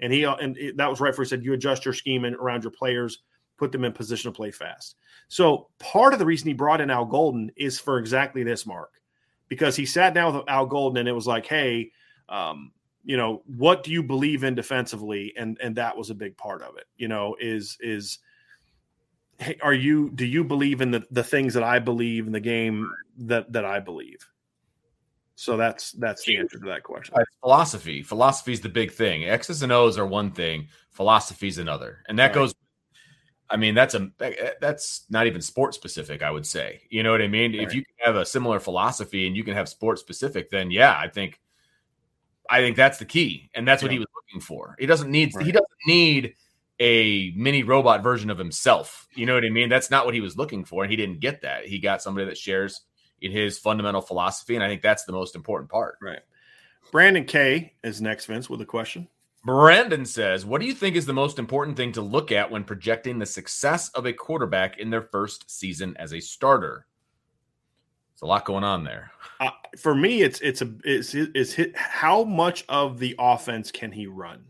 And 0.00 0.12
he, 0.12 0.24
and 0.24 0.56
that 0.76 0.88
was 0.88 1.00
right 1.00 1.14
for 1.14 1.22
he 1.22 1.28
said, 1.28 1.44
you 1.44 1.52
adjust 1.52 1.84
your 1.84 1.94
scheme 1.94 2.24
and 2.24 2.36
around 2.36 2.62
your 2.62 2.70
players, 2.70 3.22
put 3.56 3.72
them 3.72 3.84
in 3.84 3.92
position 3.92 4.32
to 4.32 4.36
play 4.36 4.50
fast. 4.50 4.96
So, 5.28 5.68
part 5.78 6.12
of 6.12 6.18
the 6.18 6.24
reason 6.26 6.48
he 6.48 6.54
brought 6.54 6.80
in 6.80 6.90
Al 6.90 7.04
Golden 7.04 7.50
is 7.56 7.80
for 7.80 7.98
exactly 7.98 8.44
this, 8.44 8.64
Mark 8.64 8.98
because 9.48 9.76
he 9.76 9.86
sat 9.86 10.14
down 10.14 10.34
with 10.34 10.48
Al 10.48 10.66
Golden 10.66 10.98
and 10.98 11.08
it 11.08 11.12
was 11.12 11.26
like, 11.26 11.46
hey, 11.46 11.90
um, 12.28 12.72
you 13.04 13.16
know, 13.16 13.42
what 13.46 13.82
do 13.82 13.90
you 13.90 14.02
believe 14.02 14.44
in 14.44 14.54
defensively? 14.54 15.32
And 15.36 15.58
and 15.62 15.76
that 15.76 15.96
was 15.96 16.10
a 16.10 16.14
big 16.14 16.36
part 16.36 16.62
of 16.62 16.76
it. 16.76 16.84
You 16.96 17.08
know, 17.08 17.36
is 17.40 17.78
is 17.80 18.18
hey, 19.38 19.56
are 19.62 19.72
you 19.72 20.10
do 20.10 20.26
you 20.26 20.44
believe 20.44 20.80
in 20.80 20.90
the 20.90 21.06
the 21.10 21.24
things 21.24 21.54
that 21.54 21.62
I 21.62 21.78
believe 21.78 22.26
in 22.26 22.32
the 22.32 22.40
game 22.40 22.90
that 23.18 23.52
that 23.52 23.64
I 23.64 23.80
believe? 23.80 24.27
So 25.40 25.56
that's 25.56 25.92
that's 25.92 26.24
the 26.24 26.36
answer 26.36 26.58
to 26.58 26.66
that 26.66 26.82
question. 26.82 27.14
It's 27.16 27.36
philosophy. 27.40 28.02
Philosophy 28.02 28.52
is 28.52 28.60
the 28.60 28.68
big 28.68 28.90
thing. 28.90 29.22
X's 29.24 29.62
and 29.62 29.70
O's 29.70 29.96
are 29.96 30.04
one 30.04 30.32
thing. 30.32 30.66
Philosophy 30.90 31.46
is 31.46 31.58
another, 31.58 32.02
and 32.08 32.18
that 32.18 32.26
right. 32.26 32.34
goes 32.34 32.54
I 33.48 33.56
mean, 33.56 33.76
that's 33.76 33.94
a 33.94 34.10
eh, 34.18 34.50
that's 34.60 35.04
not 35.08 35.28
even 35.28 35.40
sports 35.40 35.76
specific. 35.76 36.22
I 36.22 36.30
would 36.32 36.44
say, 36.44 36.82
you 36.90 37.04
know 37.04 37.12
what 37.12 37.22
I 37.22 37.28
mean. 37.28 37.56
Right. 37.56 37.66
If 37.66 37.72
you 37.72 37.84
have 37.98 38.16
a 38.16 38.26
similar 38.26 38.58
philosophy 38.58 39.28
and 39.28 39.36
you 39.36 39.44
can 39.44 39.54
have 39.54 39.68
sports 39.68 40.00
specific, 40.00 40.50
then 40.50 40.72
yeah, 40.72 40.98
I 40.98 41.06
think, 41.06 41.40
I 42.50 42.60
think 42.60 42.76
that's 42.76 42.98
the 42.98 43.04
key, 43.04 43.48
and 43.54 43.66
that's 43.66 43.80
yeah. 43.80 43.86
what 43.86 43.92
he 43.92 43.98
was 44.00 44.08
looking 44.16 44.40
for. 44.40 44.74
He 44.80 44.86
doesn't 44.86 45.08
need 45.08 45.36
right. 45.36 45.46
he 45.46 45.52
doesn't 45.52 45.68
need 45.86 46.34
a 46.80 47.32
mini 47.36 47.62
robot 47.62 48.02
version 48.02 48.28
of 48.28 48.38
himself. 48.38 49.06
You 49.14 49.24
know 49.24 49.34
what 49.34 49.44
I 49.44 49.50
mean? 49.50 49.68
That's 49.68 49.88
not 49.88 50.04
what 50.04 50.14
he 50.14 50.20
was 50.20 50.36
looking 50.36 50.64
for, 50.64 50.82
and 50.82 50.90
he 50.90 50.96
didn't 50.96 51.20
get 51.20 51.42
that. 51.42 51.64
He 51.64 51.78
got 51.78 52.02
somebody 52.02 52.26
that 52.26 52.36
shares 52.36 52.82
in 53.20 53.32
his 53.32 53.58
fundamental 53.58 54.00
philosophy, 54.00 54.54
and 54.54 54.64
I 54.64 54.68
think 54.68 54.82
that's 54.82 55.04
the 55.04 55.12
most 55.12 55.34
important 55.34 55.70
part. 55.70 55.96
Right. 56.00 56.20
Brandon 56.90 57.24
K 57.24 57.74
is 57.84 58.00
next, 58.00 58.26
Vince, 58.26 58.48
with 58.48 58.60
a 58.60 58.66
question. 58.66 59.08
Brandon 59.44 60.04
says, 60.04 60.44
What 60.44 60.60
do 60.60 60.66
you 60.66 60.74
think 60.74 60.96
is 60.96 61.06
the 61.06 61.12
most 61.12 61.38
important 61.38 61.76
thing 61.76 61.92
to 61.92 62.02
look 62.02 62.32
at 62.32 62.50
when 62.50 62.64
projecting 62.64 63.18
the 63.18 63.26
success 63.26 63.88
of 63.90 64.06
a 64.06 64.12
quarterback 64.12 64.78
in 64.78 64.90
their 64.90 65.02
first 65.02 65.50
season 65.50 65.96
as 65.98 66.12
a 66.12 66.20
starter? 66.20 66.86
There's 68.14 68.22
a 68.22 68.26
lot 68.26 68.44
going 68.44 68.64
on 68.64 68.84
there. 68.84 69.12
Uh, 69.40 69.50
for 69.78 69.94
me, 69.94 70.22
it's 70.22 70.40
it's 70.40 70.60
a 70.60 70.74
it's, 70.84 71.14
it's 71.14 71.52
hit, 71.52 71.76
how 71.76 72.24
much 72.24 72.64
of 72.68 72.98
the 72.98 73.14
offense 73.18 73.70
can 73.70 73.92
he 73.92 74.06
run? 74.06 74.44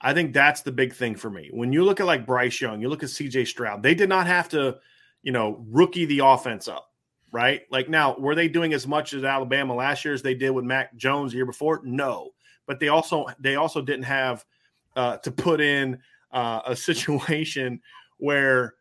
I 0.00 0.14
think 0.14 0.32
that's 0.32 0.62
the 0.62 0.72
big 0.72 0.94
thing 0.94 1.14
for 1.14 1.28
me. 1.28 1.50
When 1.52 1.72
you 1.72 1.84
look 1.84 2.00
at 2.00 2.06
like 2.06 2.26
Bryce 2.26 2.60
Young, 2.60 2.80
you 2.80 2.88
look 2.88 3.02
at 3.02 3.10
CJ 3.10 3.46
Stroud, 3.46 3.82
they 3.82 3.94
did 3.94 4.08
not 4.08 4.26
have 4.26 4.48
to, 4.50 4.78
you 5.22 5.30
know, 5.30 5.62
rookie 5.68 6.06
the 6.06 6.20
offense 6.20 6.68
up, 6.68 6.89
right? 7.32 7.62
Like 7.70 7.88
now, 7.88 8.16
were 8.16 8.34
they 8.34 8.48
doing 8.48 8.72
as 8.72 8.86
much 8.86 9.12
as 9.12 9.24
Alabama 9.24 9.74
last 9.74 10.04
year 10.04 10.14
as 10.14 10.22
they 10.22 10.34
did 10.34 10.50
with 10.50 10.64
Mac 10.64 10.96
Jones 10.96 11.32
the 11.32 11.36
year 11.36 11.46
before? 11.46 11.80
No 11.84 12.32
but 12.70 12.78
they 12.78 12.86
also 12.86 13.26
they 13.40 13.56
also 13.56 13.82
didn't 13.82 14.04
have 14.04 14.44
uh, 14.94 15.16
to 15.16 15.32
put 15.32 15.60
in 15.60 15.98
uh, 16.30 16.60
a 16.66 16.76
situation 16.88 17.80
where 18.18 18.74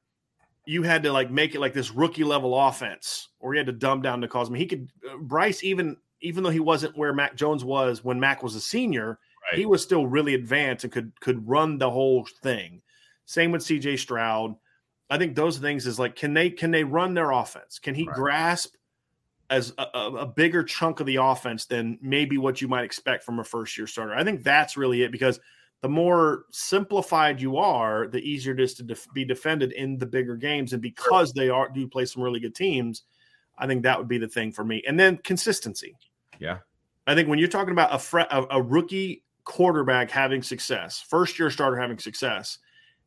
you 0.68 0.84
had 0.84 1.02
to 1.02 1.12
like 1.12 1.32
make 1.32 1.56
it 1.56 1.60
like 1.60 1.74
this 1.74 1.90
rookie 1.90 2.24
level 2.24 2.54
offense, 2.68 3.30
or 3.40 3.56
you 3.56 3.58
had 3.58 3.66
to 3.66 3.74
dumb 3.74 4.04
down 4.04 4.22
the 4.22 4.28
calls. 4.28 4.48
I 4.48 4.52
mean, 4.52 4.60
he 4.60 4.68
could 4.68 4.90
uh, 5.10 5.18
Bryce 5.18 5.64
even 5.64 5.98
even 6.22 6.44
though 6.44 6.52
he 6.52 6.60
wasn't 6.60 6.96
where 6.96 7.14
Mac 7.14 7.36
Jones 7.36 7.66
was 7.66 8.04
when 8.04 8.20
Mac 8.20 8.44
was 8.44 8.54
a 8.54 8.62
senior, 8.62 9.18
right. 9.52 9.58
he 9.58 9.66
was 9.66 9.82
still 9.82 10.06
really 10.06 10.36
advanced 10.36 10.84
and 10.84 10.94
could 10.94 11.12
could 11.20 11.48
run 11.50 11.80
the 11.80 11.90
whole 11.90 12.28
thing. 12.44 12.84
Same 13.26 13.52
with 13.52 13.64
C.J. 13.64 13.98
Stroud. 13.98 14.56
I 15.10 15.18
think 15.18 15.36
those 15.36 15.58
things 15.58 15.88
is 15.88 16.00
like 16.00 16.16
can 16.16 16.34
they 16.34 16.50
can 16.50 16.72
they 16.72 16.84
run 16.84 17.14
their 17.14 17.32
offense? 17.32 17.80
Can 17.80 17.96
he 17.96 18.06
right. 18.06 18.16
grasp 18.16 18.76
as 19.50 19.74
a, 19.78 19.84
a, 19.84 20.26
bigger 20.28 20.64
chunk 20.64 21.00
of 21.00 21.08
the 21.08 21.16
offense 21.16 21.66
than 21.66 21.98
maybe 22.02 22.38
what 22.38 22.62
you 22.62 22.68
might 22.68 22.84
expect 22.84 23.24
from 23.24 23.40
a 23.40 23.44
first 23.44 23.78
year 23.78 23.88
starter. 23.88 24.14
I 24.14 24.24
think 24.24 24.44
that's 24.44 24.78
really 24.78 25.02
it 25.02 25.12
because 25.12 25.40
the 25.82 25.90
more 25.90 26.44
simplified 26.52 27.42
you 27.42 27.58
are, 27.58 28.08
the 28.08 28.20
easier 28.20 28.54
it 28.54 28.60
is 28.60 28.76
to 28.76 28.84
def- 28.84 29.08
be 29.14 29.26
defended 29.26 29.72
in 29.72 29.98
the 29.98 30.06
bigger 30.06 30.36
games. 30.36 30.74
And 30.74 30.82
because 30.82 31.34
they 31.34 31.50
are 31.50 31.70
do 31.70 31.88
play 31.88 32.06
some 32.06 32.22
really 32.22 32.40
good 32.40 32.54
teams, 32.54 33.04
I 33.58 33.66
think 33.66 33.84
that 33.84 33.98
would 33.98 34.08
be 34.08 34.18
the 34.20 34.28
thing 34.28 34.52
for 34.52 34.64
me. 34.64 34.84
And 34.88 35.00
then 35.00 35.18
consistency. 35.18 35.96
Yeah, 36.38 36.60
I 37.08 37.16
think 37.16 37.28
when 37.28 37.40
you're 37.40 37.48
talking 37.48 37.72
about 37.72 37.94
a, 37.94 38.00
fre- 38.00 38.20
a, 38.30 38.46
a 38.52 38.62
rookie 38.62 39.24
quarterback 39.46 40.12
having 40.12 40.44
success, 40.44 41.02
first 41.02 41.40
year 41.40 41.50
starter 41.50 41.78
having 41.78 41.98
success, 41.98 42.60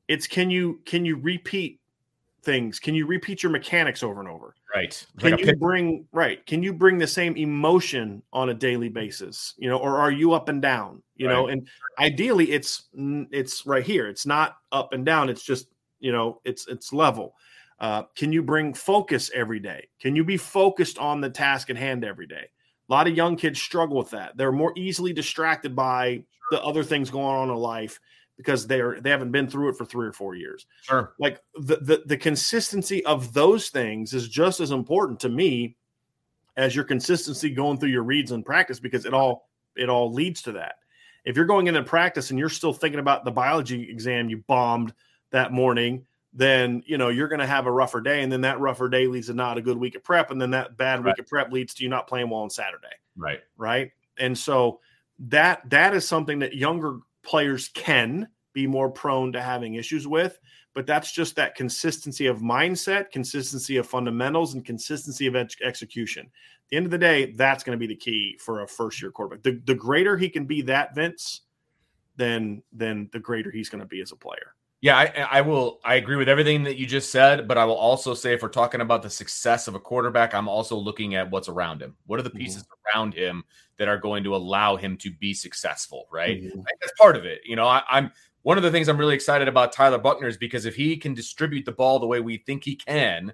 it's 0.09 0.27
can 0.27 0.51
you 0.51 0.81
can 0.85 1.05
you 1.05 1.17
repeat 1.17 1.81
things? 2.42 2.78
Can 2.78 2.94
you 2.94 3.07
repeat 3.07 3.42
your 3.42 3.52
mechanics 3.52 4.02
over 4.02 4.20
and 4.20 4.28
over? 4.28 4.55
Right. 4.74 5.05
Can 5.18 5.33
like 5.33 5.44
you 5.44 5.57
bring 5.57 6.07
right? 6.12 6.44
Can 6.46 6.62
you 6.62 6.72
bring 6.72 6.98
the 6.98 7.07
same 7.07 7.37
emotion 7.37 8.22
on 8.33 8.50
a 8.50 8.55
daily 8.55 8.88
basis? 8.88 9.55
You 9.59 9.68
know, 9.68 9.78
or 9.78 9.98
are 9.98 10.11
you 10.11 10.33
up 10.33 10.48
and 10.48 10.61
down? 10.61 11.02
You 11.16 11.28
right. 11.28 11.35
know, 11.35 11.46
and 11.48 11.68
ideally 11.98 12.52
it's 12.52 12.88
it's 12.94 13.66
right 13.66 13.85
here. 13.85 14.09
It's 14.09 14.26
not 14.26 14.57
up 14.72 14.92
and 14.92 15.05
down. 15.05 15.28
It's 15.28 15.42
just 15.42 15.68
you 16.00 16.12
know 16.12 16.40
it's 16.44 16.66
it's 16.68 16.92
level. 16.92 17.35
Uh, 17.81 18.05
can 18.14 18.33
you 18.33 18.42
bring 18.42 18.72
focus 18.74 19.31
every 19.35 19.59
day? 19.59 19.88
Can 20.00 20.14
you 20.14 20.24
be 20.24 20.37
focused 20.37 20.98
on 20.98 21.20
the 21.20 21.31
task 21.31 21.68
at 21.68 21.76
hand 21.76 22.05
every 22.05 22.26
day? 22.26 22.46
A 22.88 22.92
lot 22.92 23.09
of 23.09 23.16
young 23.16 23.37
kids 23.37 23.61
struggle 23.61 23.96
with 23.96 24.11
that. 24.11 24.37
They're 24.37 24.52
more 24.52 24.72
easily 24.76 25.12
distracted 25.12 25.74
by 25.74 26.22
the 26.50 26.62
other 26.62 26.85
things 26.85 27.11
going 27.11 27.35
on 27.37 27.48
in 27.48 27.57
life 27.57 27.98
because 28.42 28.66
they're 28.66 29.00
they 29.00 29.11
haven't 29.11 29.31
been 29.31 29.48
through 29.48 29.68
it 29.68 29.76
for 29.76 29.85
three 29.85 30.07
or 30.07 30.12
four 30.12 30.35
years. 30.35 30.66
Sure. 30.83 31.14
Like 31.18 31.40
the, 31.55 31.76
the 31.76 32.02
the 32.07 32.16
consistency 32.16 33.05
of 33.05 33.33
those 33.33 33.68
things 33.68 34.12
is 34.12 34.28
just 34.28 34.61
as 34.61 34.70
important 34.70 35.20
to 35.20 35.28
me 35.28 35.76
as 36.57 36.74
your 36.74 36.85
consistency 36.85 37.50
going 37.50 37.78
through 37.78 37.90
your 37.90 38.02
reads 38.02 38.33
and 38.33 38.44
practice 38.44 38.81
because 38.81 39.07
it 39.07 39.14
all 39.14 39.48
it 39.76 39.88
all 39.88 40.12
leads 40.12 40.42
to 40.42 40.52
that. 40.52 40.76
If 41.24 41.37
you're 41.37 41.46
going 41.46 41.68
into 41.68 41.83
practice 41.83 42.31
and 42.31 42.38
you're 42.38 42.48
still 42.48 42.72
thinking 42.72 43.00
about 43.00 43.24
the 43.24 43.31
biology 43.31 43.88
exam 43.88 44.28
you 44.28 44.38
bombed 44.38 44.92
that 45.31 45.52
morning, 45.52 46.05
then 46.33 46.83
you 46.85 46.98
know 46.98 47.09
you're 47.09 47.28
going 47.28 47.40
to 47.40 47.46
have 47.46 47.66
a 47.66 47.72
rougher 47.72 48.00
day, 48.00 48.22
and 48.22 48.33
then 48.33 48.40
that 48.42 48.61
rougher 48.61 48.88
day 48.88 49.07
leads 49.07 49.28
to 49.28 49.35
not 49.35 49.59
a 49.59 49.62
good 49.62 49.76
week 49.76 49.94
of 49.94 50.02
prep, 50.02 50.31
and 50.31 50.40
then 50.40 50.50
that 50.50 50.76
bad 50.76 51.05
right. 51.05 51.12
week 51.12 51.18
of 51.18 51.26
prep 51.28 51.52
leads 51.52 51.74
to 51.74 51.85
you 51.85 51.88
not 51.88 52.09
playing 52.09 52.28
well 52.28 52.40
on 52.40 52.50
Saturday. 52.50 52.94
Right. 53.16 53.40
Right. 53.57 53.92
And 54.18 54.37
so 54.37 54.81
that 55.28 55.68
that 55.70 55.94
is 55.94 56.07
something 56.07 56.40
that 56.40 56.55
younger 56.55 56.98
players 57.22 57.68
can 57.68 58.28
be 58.52 58.66
more 58.66 58.90
prone 58.90 59.32
to 59.32 59.40
having 59.40 59.74
issues 59.74 60.06
with. 60.06 60.38
but 60.74 60.87
that's 60.87 61.12
just 61.12 61.37
that 61.37 61.54
consistency 61.54 62.26
of 62.26 62.38
mindset, 62.38 63.11
consistency 63.11 63.76
of 63.76 63.87
fundamentals, 63.87 64.54
and 64.54 64.64
consistency 64.64 65.26
of 65.26 65.37
ex- 65.37 65.56
execution. 65.62 66.24
At 66.24 66.68
the 66.70 66.76
end 66.78 66.87
of 66.87 66.92
the 66.92 66.98
day, 66.98 67.32
that's 67.32 67.62
going 67.62 67.78
to 67.78 67.80
be 67.80 67.92
the 67.92 67.98
key 67.98 68.38
for 68.42 68.62
a 68.62 68.68
first 68.68 69.02
year 69.02 69.11
quarterback. 69.11 69.42
The, 69.42 69.61
the 69.66 69.74
greater 69.74 70.16
he 70.16 70.30
can 70.30 70.46
be 70.46 70.62
that, 70.62 70.94
Vince, 70.94 71.42
then 72.16 72.62
then 72.72 73.08
the 73.12 73.18
greater 73.18 73.50
he's 73.50 73.68
going 73.68 73.80
to 73.80 73.87
be 73.87 74.00
as 74.00 74.12
a 74.12 74.16
player. 74.16 74.54
Yeah, 74.83 74.99
I, 74.99 75.38
I, 75.38 75.40
will. 75.42 75.79
I 75.85 75.95
agree 75.95 76.16
with 76.16 76.29
everything 76.29 76.64
that 76.64 76.77
you 76.77 76.87
just 76.87 77.12
said, 77.12 77.47
but 77.47 77.57
I 77.57 77.64
will 77.64 77.77
also 77.77 78.14
say 78.14 78.35
if 78.35 78.42
we're 78.42 78.49
talking 78.49 78.81
about 78.81 79.01
the 79.01 79.11
success 79.11 79.68
of 79.68 79.77
a 79.77 79.81
quarterback, 79.81 80.35
I'm 80.35 80.49
also 80.49 80.77
looking 80.77 81.14
at 81.14 81.31
what's 81.31 81.49
around 81.49 81.81
him. 81.81 81.95
What 82.07 82.18
are 82.18 82.25
the 82.25 82.31
pieces 82.31 82.64
mm-hmm. 82.64 82.99
around 82.99 83.14
him 83.14 83.45
that 83.79 83.87
are 83.87 83.97
going 83.97 84.25
to 84.25 84.35
allow 84.35 84.75
him 84.75 84.97
to 84.97 85.12
be 85.12 85.35
successful? 85.35 86.09
Right, 86.11 86.42
mm-hmm. 86.42 86.61
that's 86.81 86.92
part 86.99 87.14
of 87.14 87.25
it. 87.25 87.42
You 87.45 87.55
know, 87.55 87.66
I, 87.68 87.85
I'm 87.88 88.11
one 88.42 88.57
of 88.57 88.64
the 88.64 88.73
things 88.73 88.88
I'm 88.88 88.99
really 88.99 89.14
excited 89.14 89.47
about 89.47 89.73
Tyler 89.73 89.99
Buchner 89.99 90.27
is 90.27 90.37
because 90.37 90.66
if 90.66 90.75
he 90.75 90.97
can 90.97 91.14
distribute 91.14 91.64
the 91.64 91.71
ball 91.71 92.01
the 92.01 92.07
way 92.09 92.18
we 92.18 92.38
think 92.38 92.64
he 92.64 92.75
can, 92.75 93.33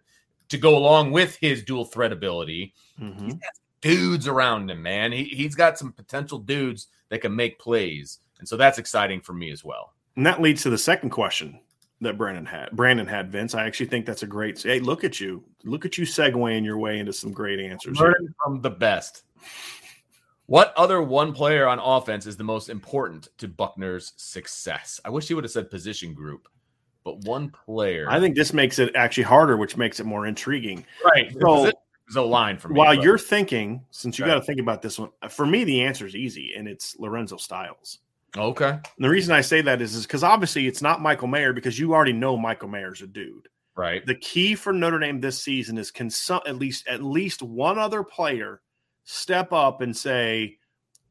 to 0.51 0.59
go 0.59 0.77
along 0.77 1.13
with 1.13 1.37
his 1.37 1.63
dual 1.63 1.87
threat 1.87 2.13
ability, 2.13 2.75
mm-hmm. 3.01 3.25
he's 3.25 3.35
got 3.35 3.53
dudes 3.81 4.29
around 4.29 4.71
him, 4.71 4.83
man. 4.83 5.13
He, 5.13 5.25
he's 5.25 5.55
got 5.55 5.79
some 5.79 5.93
potential 5.93 6.39
dudes 6.39 6.89
that 7.09 7.23
can 7.23 7.35
make 7.35 7.59
plays, 7.59 8.19
and 8.39 8.47
so 8.47 8.59
that's 8.59 8.79
exciting 8.79 9.23
for 9.23 9.33
me 9.33 9.51
as 9.51 9.65
well. 9.65 9.95
And 10.19 10.27
that 10.27 10.43
leads 10.43 10.65
to 10.65 10.71
the 10.71 10.77
second 10.77 11.11
question 11.11 11.61
that 12.01 12.19
Brandon 12.19 12.45
had. 12.45 12.73
Brandon 12.73 13.07
had 13.07 13.31
Vince. 13.31 13.55
I 13.55 13.65
actually 13.65 13.87
think 13.87 14.05
that's 14.05 14.25
a 14.25 14.27
great. 14.27 14.61
Hey, 14.61 14.81
look 14.81 15.05
at 15.05 15.21
you! 15.21 15.45
Look 15.63 15.87
at 15.87 15.97
you 15.97 16.05
segueing 16.05 16.65
your 16.65 16.77
way 16.77 16.99
into 16.99 17.13
some 17.13 17.31
great 17.31 17.61
answers. 17.61 18.01
Learning 18.01 18.35
from 18.43 18.61
the 18.61 18.69
best. 18.69 19.23
What 20.47 20.75
other 20.77 21.01
one 21.03 21.33
player 21.33 21.69
on 21.69 21.79
offense 21.79 22.27
is 22.27 22.37
the 22.37 22.43
most 22.43 22.69
important 22.69 23.29
to 23.39 23.47
Buchner's 23.47 24.13
success? 24.17 25.01
I 25.05 25.11
wish 25.11 25.29
he 25.29 25.35
would 25.35 25.45
have 25.45 25.53
said 25.53 25.71
position 25.71 26.15
group, 26.15 26.49
but 27.05 27.21
one 27.21 27.51
player. 27.51 28.09
I 28.11 28.19
think 28.19 28.35
this 28.35 28.53
makes 28.53 28.81
it 28.81 28.97
actually 28.97 29.23
harder, 29.23 29.57
which 29.57 29.77
makes 29.77 30.01
it 30.01 30.05
more 30.05 30.27
intriguing. 30.27 30.85
Right. 31.05 31.33
So, 31.41 31.71
a 32.17 32.21
line 32.21 32.59
for 32.59 32.71
me. 32.71 32.77
While 32.77 32.97
but. 32.97 33.05
you're 33.05 33.19
thinking, 33.19 33.85
since 33.93 34.19
you 34.19 34.25
got 34.25 34.35
to 34.35 34.43
think 34.43 34.59
about 34.59 34.83
this 34.83 34.99
one, 34.99 35.11
uh, 35.23 35.29
for 35.29 35.47
me 35.47 35.63
the 35.63 35.81
answer 35.83 36.07
is 36.07 36.17
easy, 36.17 36.55
and 36.57 36.67
it's 36.67 36.99
Lorenzo 36.99 37.37
Styles. 37.37 38.01
Okay. 38.37 38.71
And 38.71 38.83
the 38.99 39.09
reason 39.09 39.35
I 39.35 39.41
say 39.41 39.63
that 39.63 39.81
is 39.81 39.95
is 39.95 40.07
because 40.07 40.23
obviously 40.23 40.67
it's 40.67 40.83
not 40.83 41.01
Michael 41.01 41.29
Mayer 41.29 41.53
because 41.53 41.79
you 41.79 41.95
already 41.95 42.13
know 42.13 42.37
Michael 42.37 42.69
Mayer's 42.69 43.03
a 43.03 43.07
dude. 43.07 43.49
Right. 43.77 44.05
The 44.05 44.17
key 44.17 44.55
for 44.55 44.73
Notre 44.73 44.99
Dame 44.99 45.21
this 45.21 45.41
season 45.41 45.79
is 45.79 45.91
can 45.91 46.11
some, 46.11 46.41
at 46.47 46.57
least 46.57 46.87
at 46.89 47.03
least 47.03 47.43
one 47.43 47.79
other 47.79 48.03
player 48.03 48.61
step 49.05 49.53
up 49.53 49.81
and 49.81 49.97
say, 49.97 50.59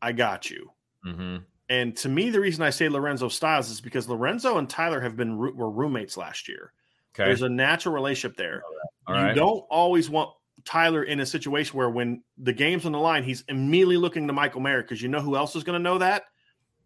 "I 0.02 0.12
got 0.12 0.50
you." 0.50 0.72
Mm-hmm. 1.06 1.38
And 1.70 1.96
to 1.98 2.10
me, 2.10 2.30
the 2.30 2.40
reason 2.40 2.64
I 2.64 2.70
say 2.70 2.90
Lorenzo 2.90 3.30
Styles 3.30 3.70
is 3.70 3.82
because 3.82 4.08
Lorenzo 4.08 4.58
and 4.58 4.70
Tyler 4.70 5.00
have 5.02 5.16
been 5.16 5.38
were 5.38 5.72
roommates 5.72 6.18
last 6.18 6.48
year. 6.48 6.74
Okay. 7.16 7.26
There's 7.26 7.42
a 7.42 7.50
natural 7.50 7.96
relationship 7.96 8.38
there. 8.38 8.62
All 9.08 9.16
you 9.16 9.22
right. 9.22 9.36
don't 9.36 9.64
always 9.70 10.10
want 10.10 10.32
Tyler 10.66 11.04
in 11.04 11.20
a 11.22 11.26
situation 11.26 11.78
where 11.78 11.90
when 11.90 12.22
the 12.38 12.54
game's 12.54 12.86
on 12.86 12.92
the 12.92 13.00
line, 13.00 13.24
he's 13.24 13.44
immediately 13.48 13.98
looking 13.98 14.28
to 14.28 14.34
Michael 14.34 14.62
Mayer 14.62 14.82
because 14.82 15.02
you 15.02 15.08
know 15.08 15.22
who 15.22 15.36
else 15.36 15.56
is 15.56 15.64
going 15.64 15.80
to 15.80 15.84
know 15.84 15.98
that 15.98 16.24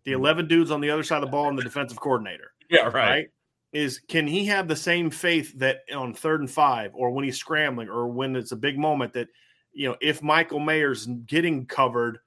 the 0.05 0.13
11 0.13 0.47
dudes 0.47 0.71
on 0.71 0.81
the 0.81 0.89
other 0.89 1.03
side 1.03 1.17
of 1.17 1.21
the 1.21 1.31
ball 1.31 1.49
and 1.49 1.57
the 1.57 1.63
defensive 1.63 1.99
coordinator. 1.99 2.51
Yeah, 2.69 2.85
right. 2.85 2.93
right. 2.93 3.25
Is 3.73 3.99
can 3.99 4.27
he 4.27 4.45
have 4.45 4.67
the 4.67 4.75
same 4.75 5.09
faith 5.09 5.57
that 5.59 5.79
on 5.93 6.13
third 6.13 6.41
and 6.41 6.51
five 6.51 6.91
or 6.93 7.11
when 7.11 7.23
he's 7.23 7.37
scrambling 7.37 7.87
or 7.87 8.07
when 8.07 8.35
it's 8.35 8.51
a 8.51 8.57
big 8.57 8.77
moment 8.77 9.13
that, 9.13 9.29
you 9.71 9.87
know, 9.87 9.95
if 10.01 10.21
Michael 10.21 10.59
Mayer's 10.59 11.05
getting 11.25 11.65
covered 11.65 12.19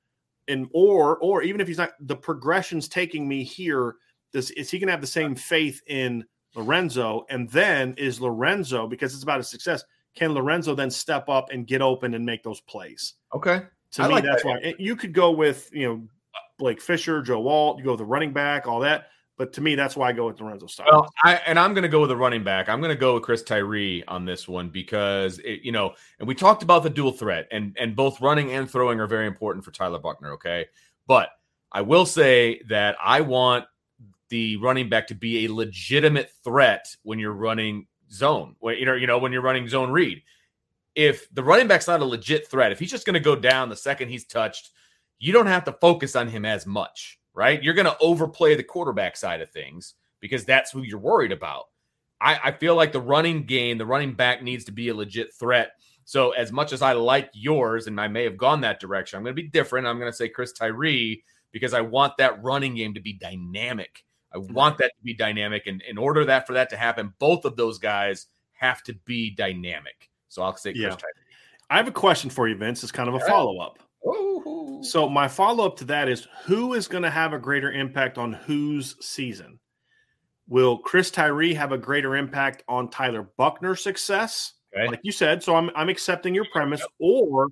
and 0.49 0.69
or 0.73 1.19
or 1.19 1.43
even 1.43 1.61
if 1.61 1.69
he's 1.69 1.79
not 1.79 1.93
the 2.01 2.17
progression's 2.17 2.89
taking 2.89 3.29
me 3.29 3.45
here, 3.45 3.97
does 4.33 4.51
is 4.53 4.71
he 4.71 4.79
gonna 4.79 4.93
have 4.93 5.03
the 5.03 5.07
same 5.07 5.35
faith 5.35 5.83
in 5.87 6.25
Lorenzo? 6.55 7.27
And 7.29 7.51
then 7.51 7.95
is 7.99 8.21
Lorenzo, 8.21 8.87
because 8.87 9.13
it's 9.13 9.23
about 9.23 9.39
his 9.39 9.49
success, 9.49 9.85
can 10.15 10.33
Lorenzo 10.33 10.75
then 10.75 10.91
step 10.91 11.29
up 11.29 11.49
and 11.53 11.67
get 11.67 11.83
open 11.83 12.15
and 12.15 12.25
make 12.25 12.43
those 12.43 12.61
plays? 12.63 13.15
Okay. 13.35 13.63
To 13.93 14.03
I 14.03 14.09
me, 14.09 14.15
like 14.15 14.25
that's 14.25 14.43
that. 14.43 14.49
why 14.49 14.75
you 14.79 14.97
could 14.97 15.13
go 15.13 15.31
with, 15.31 15.71
you 15.73 15.87
know, 15.87 16.09
Blake 16.59 16.81
Fisher, 16.81 17.23
Joe 17.23 17.47
Alt. 17.49 17.79
you 17.79 17.85
go 17.85 17.93
with 17.93 17.99
the 17.99 18.05
running 18.05 18.33
back, 18.33 18.67
all 18.67 18.81
that. 18.81 19.09
But 19.37 19.53
to 19.55 19.61
me, 19.61 19.75
that's 19.75 19.97
why 19.97 20.09
I 20.09 20.13
go 20.13 20.27
with 20.27 20.41
Lorenzo 20.41 20.67
Styles. 20.67 20.91
Well, 20.93 21.13
I, 21.25 21.35
and 21.47 21.59
I'm 21.59 21.75
going 21.75 21.83
to 21.83 21.89
go 21.89 22.01
with 22.01 22.11
the 22.11 22.17
running 22.17 22.45
back. 22.45 22.69
I'm 22.69 22.81
going 22.81 22.95
to 22.95 23.01
go 23.01 23.15
with 23.15 23.25
Chris 23.25 23.43
Tyree 23.43 24.05
on 24.07 24.25
this 24.25 24.47
one 24.47 24.69
because 24.69 25.41
it, 25.41 25.63
you 25.65 25.73
know, 25.73 25.95
and 26.21 26.29
we 26.29 26.37
talked 26.37 26.63
about 26.63 26.85
the 26.85 26.91
dual 26.91 27.11
threat, 27.11 27.49
and 27.51 27.77
and 27.81 27.97
both 27.97 28.21
running 28.21 28.53
and 28.53 28.71
throwing 28.71 29.01
are 29.01 29.09
very 29.09 29.27
important 29.27 29.65
for 29.65 29.73
Tyler 29.73 29.99
Buchner. 29.99 30.33
Okay, 30.35 30.67
but 31.09 31.31
I 31.73 31.81
will 31.83 32.07
say 32.07 32.63
that 32.69 32.97
I 33.03 33.23
want 33.23 33.65
the 34.29 34.57
running 34.59 34.89
back 34.89 35.09
to 35.09 35.15
be 35.17 35.47
a 35.47 35.53
legitimate 35.53 36.31
threat 36.45 36.95
when 37.03 37.19
you're 37.19 37.33
running 37.33 37.89
zone. 38.13 38.55
When 38.61 38.79
you 38.79 38.87
know, 38.87 38.95
you 38.95 39.09
know, 39.09 39.19
when 39.19 39.33
you're 39.33 39.43
running 39.43 39.69
zone 39.69 39.91
read. 39.91 40.23
If 40.95 41.29
the 41.35 41.43
running 41.43 41.67
back's 41.67 41.89
not 41.89 42.03
a 42.03 42.05
legit 42.05 42.47
threat, 42.47 42.71
if 42.71 42.79
he's 42.79 42.93
just 42.93 43.05
going 43.05 43.15
to 43.15 43.21
go 43.21 43.35
down 43.35 43.69
the 43.69 43.75
second 43.75 44.11
he's 44.11 44.25
touched 44.25 44.71
you 45.19 45.33
don't 45.33 45.47
have 45.47 45.65
to 45.65 45.73
focus 45.73 46.17
on 46.17 46.29
him 46.29 46.45
as 46.45 46.67
much, 46.67 47.19
right? 47.35 47.63
You're 47.63 47.75
going 47.75 47.87
to 47.87 47.99
overplay 47.99 48.55
the 48.55 48.63
quarterback 48.63 49.17
side 49.17 49.41
of 49.41 49.51
things 49.51 49.95
because 50.21 50.45
that's 50.45 50.71
who 50.71 50.83
you're 50.83 50.99
worried 50.99 51.33
about. 51.33 51.65
I, 52.21 52.41
I 52.45 52.53
feel 52.53 52.75
like 52.75 52.93
the 52.93 53.01
running 53.01 53.45
game, 53.45 53.79
the 53.79 53.87
running 53.87 54.15
back 54.15 54.43
needs 54.43 54.65
to 54.65 54.73
be 54.73 54.89
a 54.89 54.95
legit 54.95 55.35
threat. 55.35 55.73
So, 56.07 56.33
as 56.33 56.53
much 56.53 56.73
as 56.73 56.83
I 56.83 56.93
like 56.93 57.31
yours, 57.33 57.87
and 57.87 58.01
I 58.01 58.09
may 58.09 58.25
have 58.25 58.37
gone 58.37 58.61
that 58.61 58.79
direction, 58.79 59.17
I'm 59.17 59.23
going 59.25 59.35
to 59.35 59.43
be 59.43 59.49
different. 59.49 59.87
I'm 59.87 59.99
going 59.99 60.11
to 60.11 60.17
say 60.17 60.29
Chris 60.29 60.53
Tyree 60.53 61.25
because 61.51 61.73
I 61.73 61.81
want 61.81 62.17
that 62.19 62.43
running 62.43 62.75
game 62.75 62.95
to 62.95 63.01
be 63.01 63.15
dynamic. 63.15 64.05
I 64.35 64.39
mm-hmm. 64.39 64.53
want 64.53 64.79
that 64.79 64.93
to 64.97 65.03
be 65.03 65.15
dynamic. 65.15 65.67
And 65.67 65.83
in 65.83 65.97
order 65.97 66.25
that 66.27 66.47
for 66.47 66.55
that 66.55 66.71
to 66.71 66.77
happen, 66.77 67.15
both 67.19 67.45
of 67.45 67.57
those 67.57 67.79
guys 67.79 68.27
have 68.53 68.83
to 68.85 68.95
be 69.05 69.31
dynamic. 69.31 70.11
So 70.29 70.43
I'll 70.43 70.57
say 70.57 70.73
Chris 70.73 70.83
yeah. 70.83 70.89
Tyree. 70.91 71.13
I 71.71 71.77
have 71.79 71.89
a 71.89 71.93
question 71.93 72.29
for 72.29 72.49
you, 72.49 72.57
Vince. 72.57 72.83
It's 72.83 72.93
kind 72.93 73.09
of 73.09 73.15
a 73.15 73.21
follow 73.21 73.59
up. 73.59 73.79
So 74.83 75.09
my 75.09 75.29
follow 75.29 75.67
up 75.67 75.77
to 75.79 75.85
that 75.87 76.09
is 76.09 76.29
who 76.45 76.75
is 76.75 76.89
going 76.89 77.05
to 77.05 77.11
have 77.11 77.33
a 77.33 77.39
greater 77.39 77.73
impact 77.73 78.19
on 78.19 78.33
whose 78.33 78.97
season? 79.05 79.59
Will 80.47 80.79
Chris 80.79 81.11
Tyree 81.11 81.55
have 81.55 81.73
a 81.73 81.79
greater 81.79 82.17
impact 82.17 82.65
on 82.69 82.91
Tyler 82.91 83.31
Buchner's 83.39 83.83
success? 83.83 84.55
Okay. 84.77 84.89
Like 84.89 85.01
you 85.03 85.13
said, 85.13 85.43
so 85.43 85.57
I'm 85.57 85.71
I'm 85.75 85.89
accepting 85.89 86.35
your 86.35 86.47
premise, 86.53 86.83
or 86.99 87.49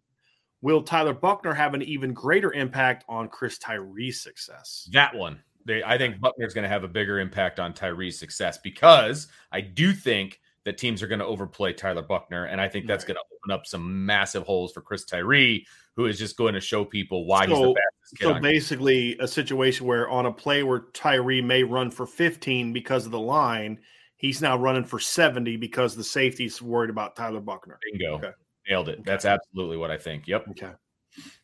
will 0.61 0.83
Tyler 0.83 1.15
Buchner 1.15 1.55
have 1.55 1.73
an 1.73 1.83
even 1.83 2.13
greater 2.13 2.53
impact 2.53 3.05
on 3.09 3.29
Chris 3.29 3.59
Tyree's 3.59 4.21
success? 4.21 4.89
That 4.93 5.15
one. 5.15 5.41
They, 5.65 5.83
I 5.85 5.97
think 5.97 6.21
Buchner's 6.21 6.55
going 6.55 6.65
to 6.65 6.69
have 6.69 6.83
a 6.83 6.89
bigger 6.89 7.21
impact 7.21 7.61
on 7.61 7.73
Tyree's 7.73 8.19
success 8.19 8.59
because 8.59 9.29
I 9.53 9.61
do 9.61 9.93
think 9.93 10.41
that 10.65 10.77
teams 10.77 11.03
are 11.03 11.07
going 11.07 11.21
to 11.21 11.27
overplay 11.27 11.73
Tyler 11.73 12.03
Buchner. 12.03 12.47
and 12.47 12.61
I 12.61 12.69
think 12.69 12.87
that's 12.87 13.05
right. 13.05 13.15
going 13.15 13.17
to 13.17 13.37
open 13.37 13.61
up 13.61 13.67
some 13.67 14.05
massive 14.05 14.45
holes 14.45 14.73
for 14.73 14.81
Chris 14.81 15.05
Tyree, 15.05 15.67
who 15.97 16.07
is 16.07 16.19
just 16.19 16.37
going 16.37 16.55
to 16.55 16.61
show 16.61 16.85
people 16.85 17.27
why 17.27 17.47
so, 17.47 17.51
he's 17.51 17.59
the 17.59 17.75
fastest 17.75 18.19
kid. 18.19 18.25
So 18.25 18.41
basically, 18.41 19.17
a 19.19 19.29
situation 19.29 19.87
where 19.87 20.09
on 20.09 20.27
a 20.27 20.33
play 20.33 20.63
where 20.63 20.87
Tyree 20.93 21.43
may 21.43 21.63
run 21.63 21.91
for 21.91 22.07
15 22.07 22.73
because 22.73 23.05
of 23.05 23.13
the 23.13 23.21
line, 23.21 23.79
he's 24.17 24.41
now 24.41 24.57
running 24.57 24.85
for 24.85 24.99
70 24.99 25.57
because 25.57 25.95
the 25.95 26.05
safety's 26.05 26.63
worried 26.63 26.91
about 26.91 27.17
Tyler 27.17 27.41
Buchner. 27.41 27.79
Bingo. 27.91 28.15
Okay. 28.15 28.31
Nailed 28.69 28.89
it. 28.89 28.93
Okay. 28.93 29.03
That's 29.05 29.25
absolutely 29.25 29.77
what 29.77 29.91
I 29.91 29.99
think. 29.99 30.27
Yep. 30.27 30.49
Okay. 30.51 30.73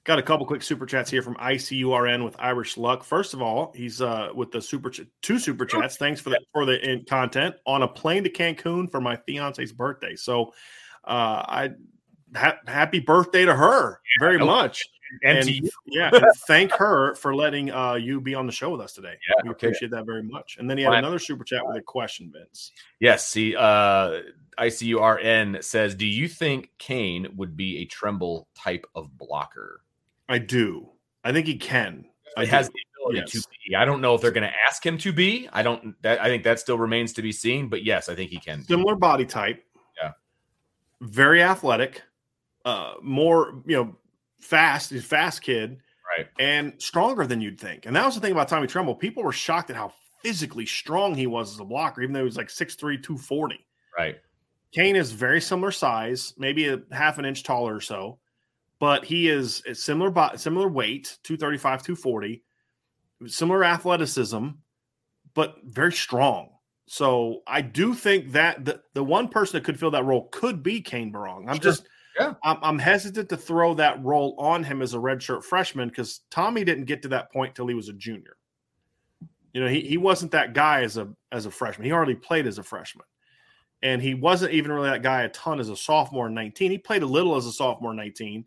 Got 0.04 0.18
a 0.18 0.22
couple 0.22 0.46
quick 0.46 0.62
super 0.62 0.86
chats 0.86 1.10
here 1.10 1.20
from 1.20 1.34
ICURN 1.34 2.24
with 2.24 2.34
Irish 2.38 2.78
Luck. 2.78 3.04
First 3.04 3.34
of 3.34 3.42
all, 3.42 3.72
he's 3.76 4.00
uh, 4.00 4.30
with 4.34 4.50
the 4.50 4.62
super 4.62 4.88
ch- 4.88 5.02
two 5.20 5.38
super 5.38 5.66
chats. 5.66 5.98
Thanks 5.98 6.22
for 6.22 6.30
the 6.30 6.40
for 6.54 6.64
the 6.64 6.80
in- 6.90 7.04
content 7.04 7.54
on 7.66 7.82
a 7.82 7.88
plane 7.88 8.24
to 8.24 8.30
Cancun 8.30 8.90
for 8.90 8.98
my 8.98 9.16
fiance's 9.26 9.72
birthday. 9.72 10.16
So, 10.16 10.54
uh, 11.04 11.44
I 11.46 11.70
ha- 12.34 12.58
happy 12.66 13.00
birthday 13.00 13.44
to 13.44 13.54
her 13.54 14.00
very 14.20 14.38
much. 14.38 14.84
And, 15.22 15.38
and 15.38 15.70
yeah, 15.86 16.10
and 16.12 16.24
thank 16.46 16.72
her 16.72 17.14
for 17.14 17.34
letting 17.34 17.70
uh, 17.70 17.94
you 17.94 18.20
be 18.20 18.34
on 18.34 18.46
the 18.46 18.52
show 18.52 18.70
with 18.70 18.80
us 18.80 18.92
today. 18.92 19.14
Yeah, 19.28 19.42
we 19.44 19.50
appreciate 19.50 19.90
that 19.92 20.04
very 20.04 20.22
much. 20.22 20.56
And 20.58 20.68
then 20.68 20.76
he 20.76 20.84
had 20.84 20.94
another 20.94 21.18
super 21.18 21.44
chat 21.44 21.66
with 21.66 21.76
a 21.76 21.80
question, 21.80 22.30
Vince. 22.32 22.72
Yes, 23.00 23.26
see, 23.26 23.56
uh, 23.56 24.20
ICURN 24.58 25.64
says, 25.64 25.94
"Do 25.94 26.06
you 26.06 26.28
think 26.28 26.70
Cane 26.78 27.28
would 27.36 27.56
be 27.56 27.78
a 27.78 27.84
Tremble 27.86 28.48
type 28.54 28.86
of 28.94 29.16
blocker?" 29.16 29.80
I 30.28 30.38
do. 30.38 30.90
I 31.24 31.32
think 31.32 31.46
he 31.46 31.56
can. 31.56 32.04
He 32.36 32.46
has 32.46 32.68
the 32.68 32.80
ability 32.96 33.18
yes. 33.20 33.32
to 33.32 33.48
be. 33.66 33.74
I 33.74 33.84
don't 33.84 34.00
know 34.00 34.14
if 34.14 34.20
they're 34.20 34.30
going 34.30 34.48
to 34.48 34.54
ask 34.68 34.84
him 34.84 34.98
to 34.98 35.12
be. 35.12 35.48
I 35.52 35.62
don't. 35.62 36.00
That, 36.02 36.20
I 36.20 36.26
think 36.26 36.44
that 36.44 36.60
still 36.60 36.78
remains 36.78 37.12
to 37.14 37.22
be 37.22 37.32
seen. 37.32 37.68
But 37.68 37.82
yes, 37.82 38.08
I 38.08 38.14
think 38.14 38.30
he 38.30 38.38
can. 38.38 38.62
Similar 38.64 38.96
body 38.96 39.24
type. 39.24 39.64
Yeah. 40.00 40.12
Very 41.00 41.42
athletic. 41.42 42.02
Uh, 42.64 42.94
more 43.02 43.62
you 43.66 43.76
know 43.76 43.96
fast, 44.40 44.90
he's 44.90 45.04
fast 45.04 45.42
kid, 45.42 45.80
right, 46.16 46.26
and 46.38 46.74
stronger 46.78 47.26
than 47.26 47.40
you'd 47.40 47.60
think. 47.60 47.86
And 47.86 47.94
that 47.96 48.04
was 48.04 48.14
the 48.14 48.20
thing 48.20 48.32
about 48.32 48.48
Tommy 48.48 48.66
Tremble. 48.66 48.94
People 48.94 49.22
were 49.22 49.32
shocked 49.32 49.70
at 49.70 49.76
how 49.76 49.92
physically 50.22 50.66
strong 50.66 51.14
he 51.14 51.26
was 51.26 51.54
as 51.54 51.60
a 51.60 51.64
blocker, 51.64 52.02
even 52.02 52.12
though 52.12 52.20
he 52.20 52.24
was 52.24 52.36
like 52.36 52.48
6'3", 52.48 52.76
240. 53.02 53.64
Right. 53.96 54.16
Cane 54.72 54.96
is 54.96 55.12
very 55.12 55.40
similar 55.40 55.70
size, 55.70 56.34
maybe 56.36 56.68
a 56.68 56.80
half 56.92 57.18
an 57.18 57.24
inch 57.24 57.42
taller 57.42 57.76
or 57.76 57.80
so, 57.80 58.18
but 58.80 59.04
he 59.04 59.28
is 59.28 59.62
similar 59.72 60.12
similar 60.36 60.68
weight, 60.68 61.18
235, 61.22 61.82
240, 61.82 62.42
similar 63.26 63.64
athleticism, 63.64 64.48
but 65.34 65.56
very 65.64 65.92
strong. 65.92 66.50
So 66.86 67.42
I 67.46 67.60
do 67.62 67.94
think 67.94 68.32
that 68.32 68.64
the, 68.64 68.82
the 68.94 69.04
one 69.04 69.28
person 69.28 69.56
that 69.58 69.64
could 69.64 69.78
fill 69.78 69.90
that 69.92 70.04
role 70.04 70.28
could 70.32 70.62
be 70.62 70.80
Cane 70.80 71.12
Berrong. 71.12 71.48
I'm 71.48 71.56
Sure. 71.56 71.72
just 71.72 71.88
Yeah. 72.18 72.34
I'm, 72.42 72.58
I'm 72.62 72.78
hesitant 72.78 73.28
to 73.28 73.36
throw 73.36 73.74
that 73.74 74.02
role 74.04 74.34
on 74.38 74.64
him 74.64 74.82
as 74.82 74.94
a 74.94 74.98
redshirt 74.98 75.44
freshman 75.44 75.88
because 75.88 76.20
Tommy 76.30 76.64
didn't 76.64 76.84
get 76.86 77.02
to 77.02 77.08
that 77.08 77.32
point 77.32 77.54
till 77.54 77.66
he 77.66 77.74
was 77.74 77.88
a 77.88 77.92
junior. 77.92 78.36
You 79.52 79.62
know, 79.62 79.68
he, 79.68 79.80
he 79.80 79.96
wasn't 79.96 80.32
that 80.32 80.52
guy 80.52 80.82
as 80.82 80.96
a 80.96 81.08
as 81.32 81.46
a 81.46 81.50
freshman. 81.50 81.86
He 81.86 81.92
already 81.92 82.14
played 82.14 82.46
as 82.46 82.58
a 82.58 82.62
freshman. 82.62 83.06
And 83.82 84.02
he 84.02 84.14
wasn't 84.14 84.52
even 84.52 84.72
really 84.72 84.90
that 84.90 85.02
guy 85.02 85.22
a 85.22 85.28
ton 85.28 85.60
as 85.60 85.68
a 85.68 85.76
sophomore 85.76 86.26
in 86.26 86.34
19. 86.34 86.70
He 86.70 86.78
played 86.78 87.02
a 87.02 87.06
little 87.06 87.36
as 87.36 87.46
a 87.46 87.52
sophomore 87.52 87.92
in 87.92 87.96
19, 87.96 88.44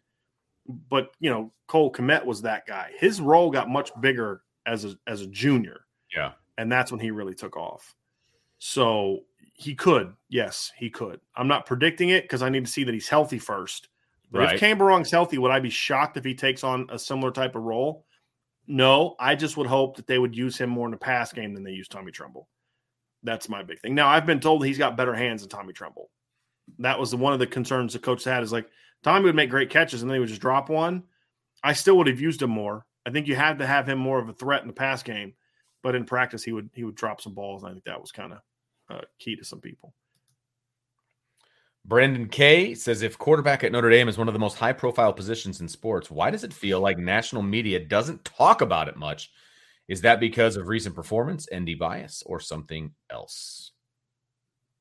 but 0.89 1.11
you 1.21 1.29
know, 1.29 1.53
Cole 1.67 1.91
Kmet 1.91 2.25
was 2.25 2.41
that 2.41 2.67
guy. 2.67 2.91
His 2.99 3.21
role 3.21 3.49
got 3.49 3.69
much 3.69 3.91
bigger 4.01 4.41
as 4.65 4.83
a 4.85 4.95
as 5.07 5.21
a 5.21 5.27
junior 5.27 5.85
Yeah. 6.15 6.33
and 6.57 6.69
that's 6.71 6.91
when 6.91 6.99
he 6.99 7.11
really 7.11 7.33
took 7.33 7.55
off. 7.57 7.95
So 8.59 9.21
he 9.61 9.75
could, 9.75 10.13
yes, 10.29 10.71
he 10.77 10.89
could. 10.89 11.19
I'm 11.35 11.47
not 11.47 11.65
predicting 11.65 12.09
it 12.09 12.23
because 12.23 12.41
I 12.41 12.49
need 12.49 12.65
to 12.65 12.71
see 12.71 12.83
that 12.83 12.93
he's 12.93 13.07
healthy 13.09 13.39
first. 13.39 13.89
But 14.31 14.39
Right. 14.39 14.53
if 14.55 14.59
Cane 14.59 14.77
Berrong's 14.77 15.11
healthy, 15.11 15.37
would 15.37 15.51
I 15.51 15.59
be 15.59 15.69
shocked 15.69 16.17
if 16.17 16.23
he 16.23 16.33
takes 16.33 16.63
on 16.63 16.87
a 16.89 16.97
similar 16.97 17.31
type 17.31 17.55
of 17.55 17.63
role? 17.63 18.05
No, 18.67 19.15
I 19.19 19.35
just 19.35 19.57
would 19.57 19.67
hope 19.67 19.97
that 19.97 20.07
they 20.07 20.19
would 20.19 20.35
use 20.35 20.57
him 20.57 20.69
more 20.69 20.87
in 20.87 20.91
the 20.91 20.97
pass 20.97 21.33
game 21.33 21.53
than 21.53 21.63
they 21.63 21.71
use 21.71 21.87
Tommy 21.87 22.11
Tremble. 22.11 22.47
That's 23.23 23.49
my 23.49 23.61
big 23.61 23.79
thing. 23.81 23.93
Now 23.93 24.07
I've 24.07 24.25
been 24.25 24.39
told 24.39 24.61
that 24.61 24.67
he's 24.67 24.77
got 24.77 24.97
better 24.97 25.13
hands 25.13 25.41
than 25.41 25.49
Tommy 25.49 25.73
Tremble. 25.73 26.09
That 26.79 26.99
was 26.99 27.11
the, 27.11 27.17
one 27.17 27.33
of 27.33 27.39
the 27.39 27.47
concerns 27.47 27.93
the 27.93 27.99
coach 27.99 28.23
had 28.23 28.43
is 28.43 28.51
like 28.51 28.69
Tommy 29.03 29.25
would 29.25 29.35
make 29.35 29.49
great 29.49 29.69
catches 29.69 30.01
and 30.01 30.09
then 30.09 30.15
he 30.15 30.19
would 30.19 30.29
just 30.29 30.41
drop 30.41 30.69
one. 30.69 31.03
I 31.63 31.73
still 31.73 31.97
would 31.97 32.07
have 32.07 32.21
used 32.21 32.41
him 32.41 32.49
more. 32.49 32.85
I 33.05 33.09
think 33.11 33.27
you 33.27 33.35
had 33.35 33.59
to 33.59 33.67
have 33.67 33.87
him 33.87 33.99
more 33.99 34.19
of 34.19 34.29
a 34.29 34.33
threat 34.33 34.61
in 34.61 34.67
the 34.67 34.73
pass 34.73 35.03
game, 35.03 35.33
but 35.83 35.95
in 35.95 36.05
practice 36.05 36.43
he 36.43 36.51
would 36.53 36.69
he 36.73 36.83
would 36.83 36.95
drop 36.95 37.19
some 37.19 37.33
balls. 37.33 37.63
And 37.63 37.71
I 37.71 37.73
think 37.73 37.85
that 37.85 37.99
was 37.99 38.11
kind 38.11 38.31
of 38.31 38.39
uh, 38.91 39.01
key 39.19 39.35
to 39.35 39.43
some 39.43 39.61
people. 39.61 39.93
Brandon 41.85 42.27
K 42.27 42.75
says 42.75 43.01
if 43.01 43.17
quarterback 43.17 43.63
at 43.63 43.71
Notre 43.71 43.89
Dame 43.89 44.07
is 44.07 44.17
one 44.17 44.27
of 44.27 44.33
the 44.33 44.39
most 44.39 44.57
high 44.57 44.73
profile 44.73 45.13
positions 45.13 45.61
in 45.61 45.67
sports, 45.67 46.11
why 46.11 46.29
does 46.29 46.43
it 46.43 46.53
feel 46.53 46.79
like 46.79 46.97
national 46.97 47.41
media 47.41 47.79
doesn't 47.79 48.23
talk 48.23 48.61
about 48.61 48.87
it 48.87 48.97
much? 48.97 49.31
Is 49.87 50.01
that 50.01 50.19
because 50.19 50.57
of 50.57 50.67
recent 50.67 50.95
performance, 50.95 51.47
ND 51.53 51.79
bias, 51.79 52.23
or 52.25 52.39
something 52.39 52.91
else? 53.09 53.71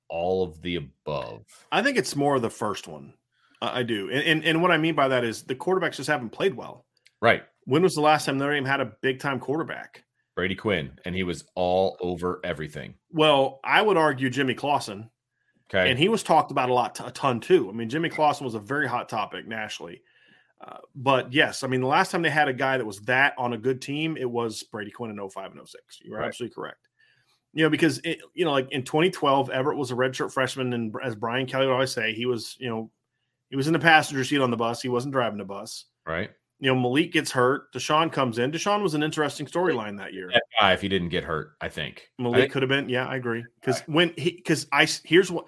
All 0.09 0.45
of 0.45 0.61
the 0.61 0.77
above. 0.77 1.47
I 1.73 1.83
think 1.83 1.97
it's 1.97 2.15
more 2.15 2.37
of 2.37 2.43
the 2.43 2.51
first 2.51 2.87
one. 2.87 3.15
I 3.63 3.81
I 3.81 3.83
do, 3.83 4.11
and, 4.11 4.23
and 4.23 4.45
and 4.45 4.63
what 4.63 4.71
I 4.71 4.77
mean 4.77 4.95
by 4.95 5.09
that 5.09 5.25
is 5.25 5.43
the 5.43 5.55
quarterbacks 5.55 5.97
just 5.97 6.09
haven't 6.09 6.31
played 6.31 6.55
well. 6.55 6.85
Right. 7.21 7.43
When 7.65 7.83
was 7.83 7.95
the 7.95 8.01
last 8.01 8.27
time 8.27 8.39
Notre 8.39 8.55
Dame 8.55 8.65
had 8.65 8.81
a 8.81 8.93
big 9.01 9.21
time 9.21 9.41
quarterback? 9.41 10.05
Brady 10.41 10.55
Quinn, 10.55 10.93
and 11.05 11.15
he 11.15 11.23
was 11.23 11.45
all 11.55 11.97
over 12.01 12.41
everything. 12.45 12.95
Well, 13.11 13.61
I 13.63 13.83
would 13.83 13.97
argue 13.99 14.31
Jimmy 14.31 14.55
Clausen, 14.55 15.11
Okay. 15.73 15.91
and 15.91 15.99
he 15.99 16.09
was 16.09 16.23
talked 16.23 16.51
about 16.51 16.71
a 16.71 16.75
lot, 16.75 16.99
a 17.07 17.11
ton 17.11 17.41
too. 17.41 17.69
I 17.69 17.73
mean, 17.73 17.89
Jimmy 17.91 18.09
Clausen 18.09 18.45
was 18.45 18.55
a 18.55 18.59
very 18.61 18.89
hot 18.89 19.09
topic 19.09 19.47
nationally. 19.47 20.03
Uh, 20.61 20.79
but 20.95 21.33
yes, 21.33 21.63
I 21.63 21.67
mean, 21.69 21.81
the 21.81 21.87
last 21.87 22.11
time 22.11 22.23
they 22.23 22.31
had 22.31 22.49
a 22.49 22.53
guy 22.53 22.77
that 22.79 22.85
was 22.85 23.01
that 23.03 23.35
on 23.39 23.53
a 23.53 23.59
good 23.59 23.81
team, 23.81 24.17
it 24.17 24.29
was 24.31 24.63
Brady 24.65 24.91
Quinn 24.91 25.11
in 25.11 25.17
05 25.31 25.53
and 25.53 25.61
06. 25.69 26.01
You're 26.03 26.19
Right. 26.19 26.27
absolutely 26.29 26.55
correct. 26.55 26.87
You 27.53 27.65
know, 27.65 27.71
because 27.71 27.99
it, 28.05 28.19
you 28.35 28.45
know, 28.45 28.53
like 28.53 28.71
in 28.71 28.83
2012, 28.85 29.51
Everett 29.51 29.77
was 29.79 29.91
a 29.91 29.95
redshirt 29.95 30.33
freshman, 30.33 30.73
and 30.73 30.95
as 31.03 31.15
Brian 31.17 31.47
Kelly 31.47 31.67
would 31.67 31.73
always 31.73 31.93
say, 31.93 32.13
he 32.15 32.27
was, 32.27 32.57
you 32.61 32.69
know, 32.69 32.91
he 33.49 33.57
was 33.57 33.67
in 33.67 33.73
the 33.73 33.79
passenger 33.79 34.23
seat 34.25 34.41
on 34.41 34.51
the 34.51 34.57
bus. 34.57 34.81
He 34.83 34.89
wasn't 34.89 35.13
driving 35.13 35.39
the 35.39 35.45
bus. 35.45 35.87
right. 36.07 36.31
You 36.63 36.75
know, 36.75 36.79
Malik 36.81 37.13
gets 37.13 37.31
hurt. 37.33 37.73
Deshaun 37.73 38.13
comes 38.13 38.39
in. 38.39 38.53
Deshaun 38.53 38.83
was 38.83 38.93
an 38.95 39.03
interesting 39.03 39.47
storyline 39.47 39.97
that 39.99 40.13
year. 40.13 40.29
That 40.33 40.43
guy, 40.61 40.73
if 40.75 40.83
he 40.83 40.89
didn't 40.89 41.09
get 41.09 41.25
hurt, 41.25 41.53
I 41.61 41.69
think. 41.71 42.11
I 42.19 42.23
Malik 42.23 42.41
think- 42.41 42.53
could 42.53 42.63
have 42.63 42.69
been. 42.69 42.89
Yeah, 42.89 43.07
I 43.07 43.17
agree. 43.17 43.45
Because 43.61 43.81
when 43.87 44.13
he, 44.17 44.33
because 44.33 44.67
I 44.71 44.87
here's 45.05 45.31
what 45.31 45.47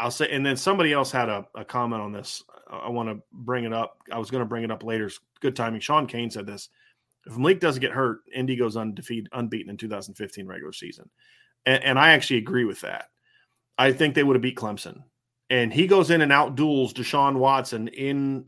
I'll 0.00 0.10
say, 0.10 0.28
and 0.30 0.44
then 0.44 0.56
somebody 0.56 0.92
else 0.92 1.12
had 1.12 1.28
a, 1.28 1.46
a 1.54 1.64
comment 1.64 2.00
on 2.02 2.12
this. 2.12 2.42
I, 2.70 2.76
I 2.76 2.88
want 2.88 3.08
to 3.10 3.22
bring 3.32 3.64
it 3.64 3.72
up. 3.74 3.98
I 4.10 4.18
was 4.18 4.30
going 4.30 4.42
to 4.42 4.48
bring 4.48 4.64
it 4.64 4.70
up 4.70 4.82
later. 4.82 5.10
Good 5.40 5.54
timing. 5.54 5.80
Sean 5.80 6.06
Kane 6.06 6.30
said 6.30 6.46
this. 6.46 6.70
If 7.26 7.36
Malik 7.36 7.60
doesn't 7.60 7.80
get 7.82 7.92
hurt, 7.92 8.20
ND 8.38 8.56
goes 8.58 8.76
undefeated, 8.76 9.28
unbeaten 9.32 9.68
in 9.68 9.76
2015 9.76 10.46
regular 10.46 10.72
season, 10.72 11.10
and, 11.66 11.84
and 11.84 11.98
I 11.98 12.12
actually 12.12 12.38
agree 12.38 12.64
with 12.64 12.80
that. 12.80 13.10
I 13.76 13.92
think 13.92 14.14
they 14.14 14.24
would 14.24 14.34
have 14.34 14.42
beat 14.42 14.56
Clemson, 14.56 15.02
and 15.50 15.72
he 15.72 15.86
goes 15.86 16.10
in 16.10 16.20
and 16.20 16.30
out 16.32 16.54
duels 16.56 16.92
Deshaun 16.92 17.36
Watson 17.36 17.88
in, 17.88 18.44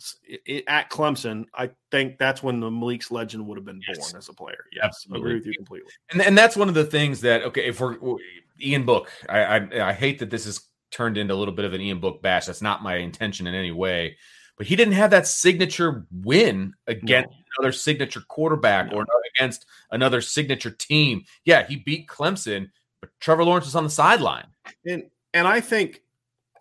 i 0.49 0.63
at 0.67 0.91
Clemson. 0.91 1.47
I 1.55 1.71
think 1.91 2.19
that's 2.19 2.43
when 2.43 2.61
the 2.61 2.71
Malik's 2.71 3.11
legend 3.11 3.47
would 3.47 3.57
have 3.57 3.65
been 3.65 3.81
Yes. 3.89 3.99
born 3.99 4.19
as 4.19 4.29
a 4.29 4.35
player. 4.35 4.65
Yes, 4.73 4.85
Absolutely. 4.85 5.21
agree 5.21 5.35
with 5.39 5.47
you 5.47 5.55
completely. 5.55 5.91
and 6.13 6.21
and 6.23 6.37
that's 6.39 6.57
one 6.57 6.69
of 6.69 6.75
the 6.75 6.85
things 6.85 7.21
that 7.23 7.43
okay 7.45 7.67
if 7.67 7.81
we're 7.81 7.97
ian 8.63 8.85
book 8.85 9.11
I, 9.29 9.41
I 9.59 9.89
i 9.89 9.93
hate 9.95 10.19
that 10.19 10.29
this 10.31 10.45
has 10.45 10.61
turned 10.91 11.17
into 11.17 11.33
a 11.33 11.37
little 11.37 11.55
bit 11.55 11.65
of 11.65 11.73
an 11.73 11.81
ian 11.81 12.01
book 12.01 12.21
bash 12.21 12.45
that's 12.47 12.61
not 12.61 12.83
my 12.83 12.97
intention 12.97 13.47
in 13.47 13.55
any 13.55 13.71
way 13.71 14.17
but 14.59 14.67
he 14.67 14.77
didn't 14.77 14.93
have 14.93 15.11
that 15.13 15.27
signature 15.27 16.05
win 16.13 16.75
against 16.87 17.31
another 17.57 17.73
signature 17.73 18.21
quarterback 18.29 18.91
No. 18.91 18.99
or 18.99 19.07
against 19.35 19.65
another 19.91 20.21
signature 20.21 20.71
team 20.73 21.25
yeah 21.47 21.67
he 21.67 21.77
beat 21.77 22.07
clemson 22.07 22.69
but 23.01 23.09
trevor 23.21 23.45
lawrence 23.45 23.65
was 23.65 23.77
on 23.77 23.85
the 23.85 23.91
sideline 23.91 24.47
And 24.85 25.05
and 25.33 25.47
I 25.49 25.61
think 25.61 26.03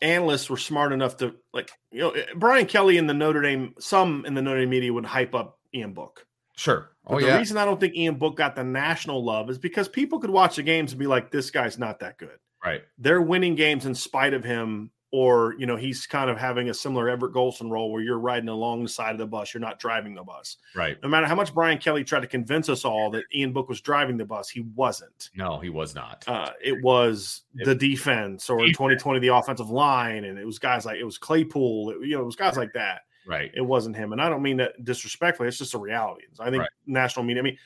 analysts 0.01 0.49
were 0.49 0.57
smart 0.57 0.91
enough 0.93 1.17
to 1.17 1.35
like 1.53 1.71
you 1.91 1.99
know 1.99 2.13
Brian 2.35 2.65
Kelly 2.65 2.97
in 2.97 3.07
the 3.07 3.13
Notre 3.13 3.41
Dame 3.41 3.73
some 3.79 4.25
in 4.25 4.33
the 4.33 4.41
Notre 4.41 4.61
Dame 4.61 4.69
media 4.69 4.93
would 4.93 5.05
hype 5.05 5.35
up 5.35 5.59
Ian 5.73 5.93
Book. 5.93 6.25
sure 6.55 6.91
But 7.05 7.13
oh 7.15 7.19
the 7.19 7.27
yeah 7.27 7.37
reason 7.37 7.57
I 7.57 7.65
don't 7.65 7.79
think 7.79 7.95
Ian 7.95 8.15
Book 8.15 8.35
got 8.35 8.55
the 8.55 8.63
national 8.63 9.23
love 9.23 9.49
is 9.49 9.57
because 9.57 9.87
people 9.87 10.19
could 10.19 10.29
watch 10.29 10.55
the 10.55 10.63
games 10.63 10.91
and 10.91 10.99
be 10.99 11.07
like, 11.07 11.31
this 11.31 11.51
guy's 11.51 11.77
not 11.77 11.99
that 11.99 12.17
good. 12.17 12.37
right 12.63 12.81
They're 12.97 13.21
winning 13.21 13.55
games 13.55 13.85
in 13.85 13.95
spite 13.95 14.33
of 14.33 14.43
him, 14.43 14.91
or 15.11 15.55
you 15.57 15.65
know, 15.65 15.75
he's 15.75 16.05
kind 16.05 16.29
of 16.29 16.37
having 16.37 16.69
a 16.69 16.73
similar 16.73 17.09
Everett 17.09 17.33
Golson 17.33 17.69
role 17.71 17.91
where 17.91 18.01
you're 18.03 18.19
riding 18.19 18.49
along 18.49 18.83
the 18.83 18.89
side 18.89 19.11
of 19.11 19.17
the 19.17 19.25
bus, 19.25 19.53
you're 19.53 19.61
not 19.61 19.79
driving 19.79 20.13
the 20.13 20.23
bus. 20.23 20.57
right 20.75 20.97
No 21.01 21.09
matter 21.09 21.25
how 21.25 21.33
much 21.35 21.53
Brian 21.53 21.77
Kelly 21.79 22.03
tried 22.03 22.19
to 22.21 22.27
convince 22.27 22.69
us 22.69 22.85
all 22.85 23.09
that 23.11 23.23
Ian 23.33 23.51
Book 23.51 23.69
was 23.69 23.81
driving 23.81 24.17
the 24.17 24.25
bus, 24.25 24.49
he 24.49 24.61
wasn't. 24.75 25.29
no 25.35 25.57
he 25.59 25.69
was 25.69 25.95
not 25.95 26.23
Uh, 26.27 26.51
it 26.63 26.81
was 26.83 27.41
the 27.55 27.73
defense, 27.75 28.49
or 28.49 28.59
in 28.63 28.67
2020 28.73 29.19
the 29.19 29.33
offensive 29.33 29.69
line, 29.69 30.25
and 30.25 30.37
it 30.37 30.45
was 30.45 30.59
guys 30.59 30.85
like 30.85 30.97
it 30.97 31.05
was 31.05 31.17
Claypool. 31.17 31.91
It, 31.91 32.07
you 32.07 32.15
know, 32.15 32.21
it 32.21 32.25
was 32.25 32.35
guys 32.35 32.55
like 32.57 32.73
that. 32.73 33.01
right 33.25 33.51
It 33.55 33.61
wasn't 33.61 33.95
him, 33.95 34.11
and 34.13 34.21
I 34.21 34.29
don't 34.29 34.41
mean 34.43 34.57
that 34.57 34.83
disrespectfully. 34.83 35.47
It's 35.47 35.57
just 35.57 35.73
a 35.73 35.77
reality. 35.79 36.25
I 36.39 36.49
think 36.51 36.61
Right. 36.61 36.69
national 36.85 37.25
media. 37.25 37.41
I 37.41 37.45
mean, 37.45 37.57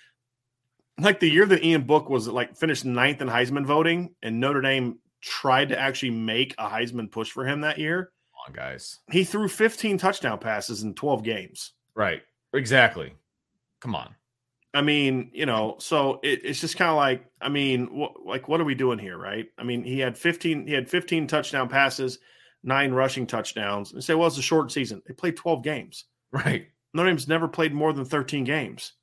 like 1.00 1.20
the 1.20 1.30
year 1.30 1.46
that 1.48 1.64
Ian 1.64 1.84
Book 1.84 2.10
was 2.10 2.28
like 2.28 2.56
finished 2.56 2.86
ninth 2.86 3.22
in 3.22 3.28
Heisman 3.28 3.66
voting, 3.66 4.14
and 4.22 4.40
Notre 4.40 4.62
Dame 4.62 5.00
tried 5.24 5.70
to 5.70 5.80
actually 5.80 6.12
make 6.12 6.54
a 6.58 6.68
Heisman 6.68 7.10
push 7.10 7.32
for 7.32 7.46
him 7.46 7.62
that 7.62 7.80
year. 7.80 8.12
Come 8.46 8.54
on 8.54 8.54
guys 8.54 9.00
He 9.12 9.24
threw 9.24 9.48
15 9.48 9.98
touchdown 9.98 10.38
passes 10.38 10.84
in 10.84 10.94
12 10.94 11.24
games. 11.24 11.74
right 11.96 12.22
exactly 12.54 13.14
come 13.82 13.96
on 13.96 14.14
I 14.76 14.82
mean, 14.82 15.30
you 15.36 15.46
know, 15.46 15.76
so 15.78 16.20
it, 16.24 16.42
it's 16.44 16.60
just 16.60 16.78
kind 16.78 16.90
of 16.90 16.96
like, 16.98 17.24
I 17.40 17.48
mean, 17.48 17.86
wh- 17.88 18.26
like 18.26 18.48
what 18.48 18.60
are 18.60 18.64
we 18.64 18.74
doing 18.74 18.98
here, 18.98 19.20
right? 19.20 19.46
I 19.60 19.64
mean, 19.64 19.84
he 19.84 20.00
had 20.00 20.18
15, 20.18 20.66
he 20.66 20.74
had 20.74 20.90
15 20.90 21.28
touchdown 21.28 21.70
passes, 21.70 22.18
nine 22.64 22.92
rushing 22.92 23.28
touchdowns. 23.28 23.94
And 23.94 24.04
say, 24.04 24.16
well, 24.16 24.26
it's 24.28 24.40
a 24.40 24.42
short 24.42 24.72
season. 24.72 25.04
They 25.06 25.14
played 25.14 25.38
12 25.38 25.64
games. 25.64 26.06
right 26.32 26.66
Notre 26.96 27.10
Dame's 27.10 27.28
never 27.28 27.48
played 27.48 27.72
more 27.72 27.94
than 27.94 28.04
13 28.06 28.46
games. 28.46 28.94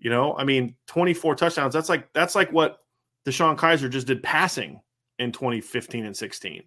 You 0.00 0.10
know, 0.10 0.36
I 0.36 0.42
mean, 0.42 0.74
24 0.88 1.36
touchdowns. 1.36 1.72
That's 1.72 1.88
like 1.88 2.12
that's 2.12 2.34
like 2.34 2.50
what 2.50 2.78
Deshaun 3.24 3.56
Kizer 3.56 3.88
just 3.88 4.08
did 4.08 4.24
passing 4.24 4.80
in 5.18 5.32
2015 5.32 6.04
and 6.04 6.16
16. 6.16 6.62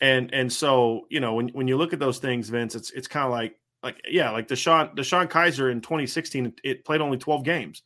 And 0.00 0.34
and 0.34 0.52
so, 0.52 1.06
you 1.08 1.20
know, 1.20 1.34
when, 1.34 1.48
when 1.48 1.68
you 1.68 1.76
look 1.76 1.92
at 1.92 1.98
those 1.98 2.18
things, 2.18 2.48
Vince, 2.48 2.74
it's 2.74 2.90
it's 2.90 3.08
kind 3.08 3.26
of 3.26 3.30
like 3.30 3.56
like 3.82 4.00
yeah, 4.08 4.30
like 4.30 4.48
Deshaun 4.48 4.96
Deshaun 4.96 5.28
Kizer 5.28 5.70
in 5.70 5.80
2016, 5.80 6.54
it 6.64 6.84
played 6.84 7.00
only 7.00 7.18
12 7.18 7.44
games. 7.44 7.82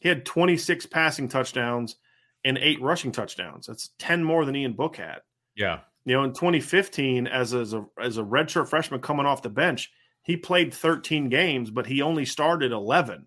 He 0.00 0.08
had 0.08 0.24
26 0.24 0.86
passing 0.86 1.28
touchdowns 1.28 1.96
and 2.44 2.58
eight 2.58 2.80
rushing 2.80 3.12
touchdowns. 3.12 3.66
That's 3.66 3.90
10 3.98 4.24
more 4.24 4.44
than 4.44 4.56
Ian 4.56 4.74
Book 4.74 4.96
had. 4.96 5.20
yeah 5.56 5.80
You 6.04 6.14
know, 6.14 6.24
in 6.24 6.32
2015, 6.32 7.26
as 7.26 7.54
a, 7.54 7.58
as 7.58 7.74
a 7.74 7.86
as 8.00 8.18
a 8.18 8.22
redshirt 8.22 8.68
freshman 8.68 9.00
coming 9.00 9.26
off 9.26 9.42
the 9.42 9.48
bench, 9.48 9.90
he 10.22 10.36
played 10.36 10.72
13 10.72 11.28
games, 11.28 11.70
but 11.70 11.86
he 11.86 12.02
only 12.02 12.24
started 12.24 12.72
11. 12.72 13.26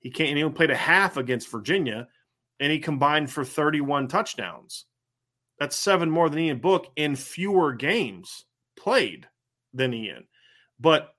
He 0.00 0.10
can't. 0.10 0.36
He 0.36 0.42
only 0.42 0.54
played 0.54 0.70
a 0.70 0.76
half 0.76 1.16
against 1.16 1.50
Virginia, 1.50 2.08
and 2.60 2.70
he 2.70 2.78
combined 2.78 3.30
for 3.30 3.44
31 3.44 4.08
touchdowns. 4.08 4.84
That's 5.58 5.76
seven 5.76 6.10
more 6.10 6.28
than 6.28 6.38
Ian 6.38 6.58
Book 6.58 6.86
in 6.96 7.16
fewer 7.16 7.72
games 7.72 8.44
played 8.76 9.26
than 9.74 9.92
Ian. 9.92 10.26
But 10.78 11.14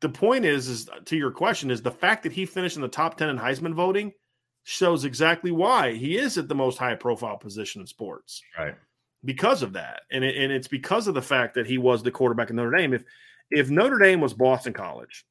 the 0.00 0.08
point 0.08 0.44
is, 0.44 0.68
is 0.68 0.88
to 1.04 1.16
your 1.16 1.30
question, 1.30 1.70
is 1.70 1.82
the 1.82 1.90
fact 1.90 2.24
that 2.24 2.32
he 2.32 2.46
finished 2.46 2.76
in 2.76 2.82
the 2.82 2.88
top 2.88 3.16
10 3.16 3.28
in 3.28 3.38
Heisman 3.38 3.74
voting 3.74 4.12
shows 4.64 5.04
exactly 5.04 5.52
why 5.52 5.94
he 5.94 6.18
is 6.18 6.36
at 6.36 6.48
the 6.48 6.54
most 6.54 6.76
high 6.76 6.96
profile 6.96 7.36
position 7.36 7.80
in 7.80 7.86
sports 7.86 8.42
right 8.58 8.74
because 9.26 9.62
of 9.62 9.72
that, 9.74 10.02
and 10.10 10.24
it, 10.24 10.36
and 10.36 10.52
it's 10.52 10.68
because 10.68 11.08
of 11.08 11.14
the 11.14 11.20
fact 11.20 11.54
that 11.54 11.66
he 11.66 11.76
was 11.76 12.02
the 12.02 12.10
quarterback 12.10 12.48
in 12.48 12.56
Notre 12.56 12.76
Dame. 12.76 12.94
If 12.94 13.04
if 13.50 13.68
Notre 13.68 13.98
Dame 13.98 14.20
was 14.20 14.32
Boston 14.32 14.72
College 14.72 15.26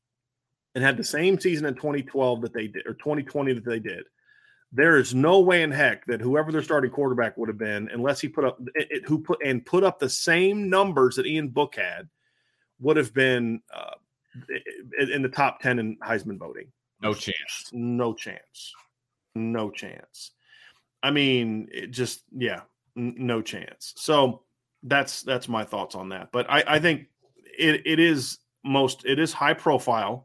and 0.76 0.84
had 0.84 0.98
the 0.98 1.04
same 1.04 1.40
season 1.40 1.66
in 1.66 1.76
2012 1.76 2.42
that 2.42 2.54
they 2.54 2.68
did 2.68 2.86
or 2.86 2.94
2020 2.94 3.54
that 3.54 3.66
they 3.66 3.80
did, 3.80 4.04
There 4.72 4.98
is 4.98 5.16
no 5.16 5.40
way 5.40 5.64
in 5.64 5.72
heck 5.72 6.06
that 6.08 6.22
whoever 6.22 6.52
their 6.52 6.64
starting 6.64 6.92
quarterback 6.92 7.38
would 7.38 7.48
have 7.50 7.58
been, 7.58 7.90
unless 7.94 8.20
he 8.20 8.28
put 8.28 8.44
up 8.44 8.60
it, 8.76 8.88
it, 8.90 9.06
who 9.06 9.20
put 9.20 9.40
and 9.46 9.66
put 9.66 9.84
up 9.84 10.00
the 10.00 10.10
same 10.10 10.70
numbers 10.70 11.16
that 11.16 11.26
Ian 11.26 11.50
Book 11.50 11.76
had, 11.76 12.10
would 12.80 12.98
have 12.98 13.14
been 13.14 13.62
uh, 13.74 13.96
in 15.00 15.22
the 15.22 15.30
top 15.30 15.62
ten 15.62 15.80
in 15.80 15.96
Heisman 15.98 16.38
voting. 16.38 16.72
No 17.02 17.14
chance. 17.14 17.70
No 17.72 18.14
chance. 18.14 18.74
No 19.34 19.70
chance. 19.70 20.32
I 21.04 21.12
mean, 21.12 21.70
it 21.72 21.92
just 21.92 22.24
yeah, 22.36 22.62
n- 22.98 23.16
no 23.18 23.42
chance. 23.42 23.94
So 23.96 24.44
that's 24.84 25.22
that's 25.22 25.48
my 25.48 25.64
thoughts 25.64 25.96
on 25.96 26.10
that. 26.10 26.30
But 26.32 26.50
I, 26.50 26.64
I 26.68 26.80
think 26.80 27.08
it, 27.58 27.84
it 27.86 28.00
is 28.00 28.40
most 28.64 29.06
it 29.06 29.20
is 29.20 29.32
high 29.32 29.54
profile 29.54 30.25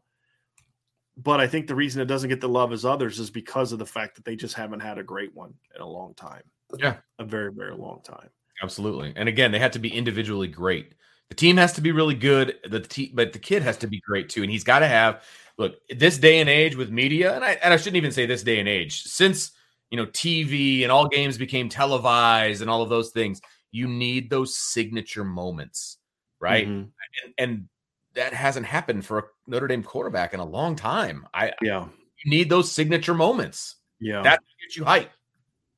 but 1.22 1.40
I 1.40 1.46
think 1.46 1.66
the 1.66 1.74
reason 1.74 2.00
it 2.00 2.06
doesn't 2.06 2.28
get 2.28 2.40
the 2.40 2.48
love 2.48 2.72
as 2.72 2.84
others 2.84 3.18
is 3.18 3.30
because 3.30 3.72
of 3.72 3.78
the 3.78 3.86
fact 3.86 4.14
that 4.16 4.24
they 4.24 4.36
just 4.36 4.54
haven't 4.54 4.80
had 4.80 4.98
a 4.98 5.02
great 5.02 5.34
one 5.34 5.54
in 5.74 5.80
a 5.80 5.86
long 5.86 6.14
time. 6.14 6.42
Yeah. 6.78 6.96
A 7.18 7.24
very, 7.24 7.52
very 7.52 7.74
long 7.74 8.00
time. 8.04 8.28
Absolutely. 8.62 9.12
And 9.16 9.28
again, 9.28 9.52
they 9.52 9.58
have 9.58 9.72
to 9.72 9.78
be 9.78 9.92
individually 9.92 10.48
great. 10.48 10.94
The 11.28 11.34
team 11.34 11.56
has 11.56 11.72
to 11.74 11.80
be 11.80 11.92
really 11.92 12.14
good, 12.14 12.56
the 12.68 12.80
te- 12.80 13.12
but 13.14 13.32
the 13.32 13.38
kid 13.38 13.62
has 13.62 13.76
to 13.78 13.86
be 13.86 14.00
great 14.00 14.28
too. 14.28 14.42
And 14.42 14.50
he's 14.50 14.64
got 14.64 14.80
to 14.80 14.88
have 14.88 15.22
look, 15.58 15.76
this 15.90 16.18
day 16.18 16.40
and 16.40 16.48
age 16.48 16.74
with 16.74 16.90
media, 16.90 17.34
and 17.34 17.44
I 17.44 17.52
and 17.62 17.72
I 17.72 17.76
shouldn't 17.76 17.96
even 17.96 18.12
say 18.12 18.26
this 18.26 18.42
day 18.42 18.58
and 18.58 18.68
age, 18.68 19.02
since 19.04 19.52
you 19.90 19.96
know, 19.96 20.06
TV 20.06 20.82
and 20.82 20.92
all 20.92 21.08
games 21.08 21.36
became 21.36 21.68
televised 21.68 22.62
and 22.62 22.70
all 22.70 22.82
of 22.82 22.88
those 22.88 23.10
things, 23.10 23.40
you 23.72 23.86
need 23.86 24.30
those 24.30 24.56
signature 24.56 25.24
moments, 25.24 25.98
right? 26.40 26.66
Mm-hmm. 26.66 26.88
And, 27.24 27.34
and 27.38 27.68
that 28.14 28.32
hasn't 28.32 28.66
happened 28.66 29.04
for 29.04 29.18
a 29.18 29.24
Notre 29.46 29.68
Dame 29.68 29.82
quarterback 29.82 30.34
in 30.34 30.40
a 30.40 30.44
long 30.44 30.76
time. 30.76 31.26
I 31.32 31.52
yeah, 31.62 31.86
you 32.24 32.30
need 32.30 32.50
those 32.50 32.72
signature 32.72 33.14
moments. 33.14 33.76
Yeah, 34.00 34.22
that 34.22 34.40
gets 34.60 34.76
you 34.76 34.84
hype. 34.84 35.10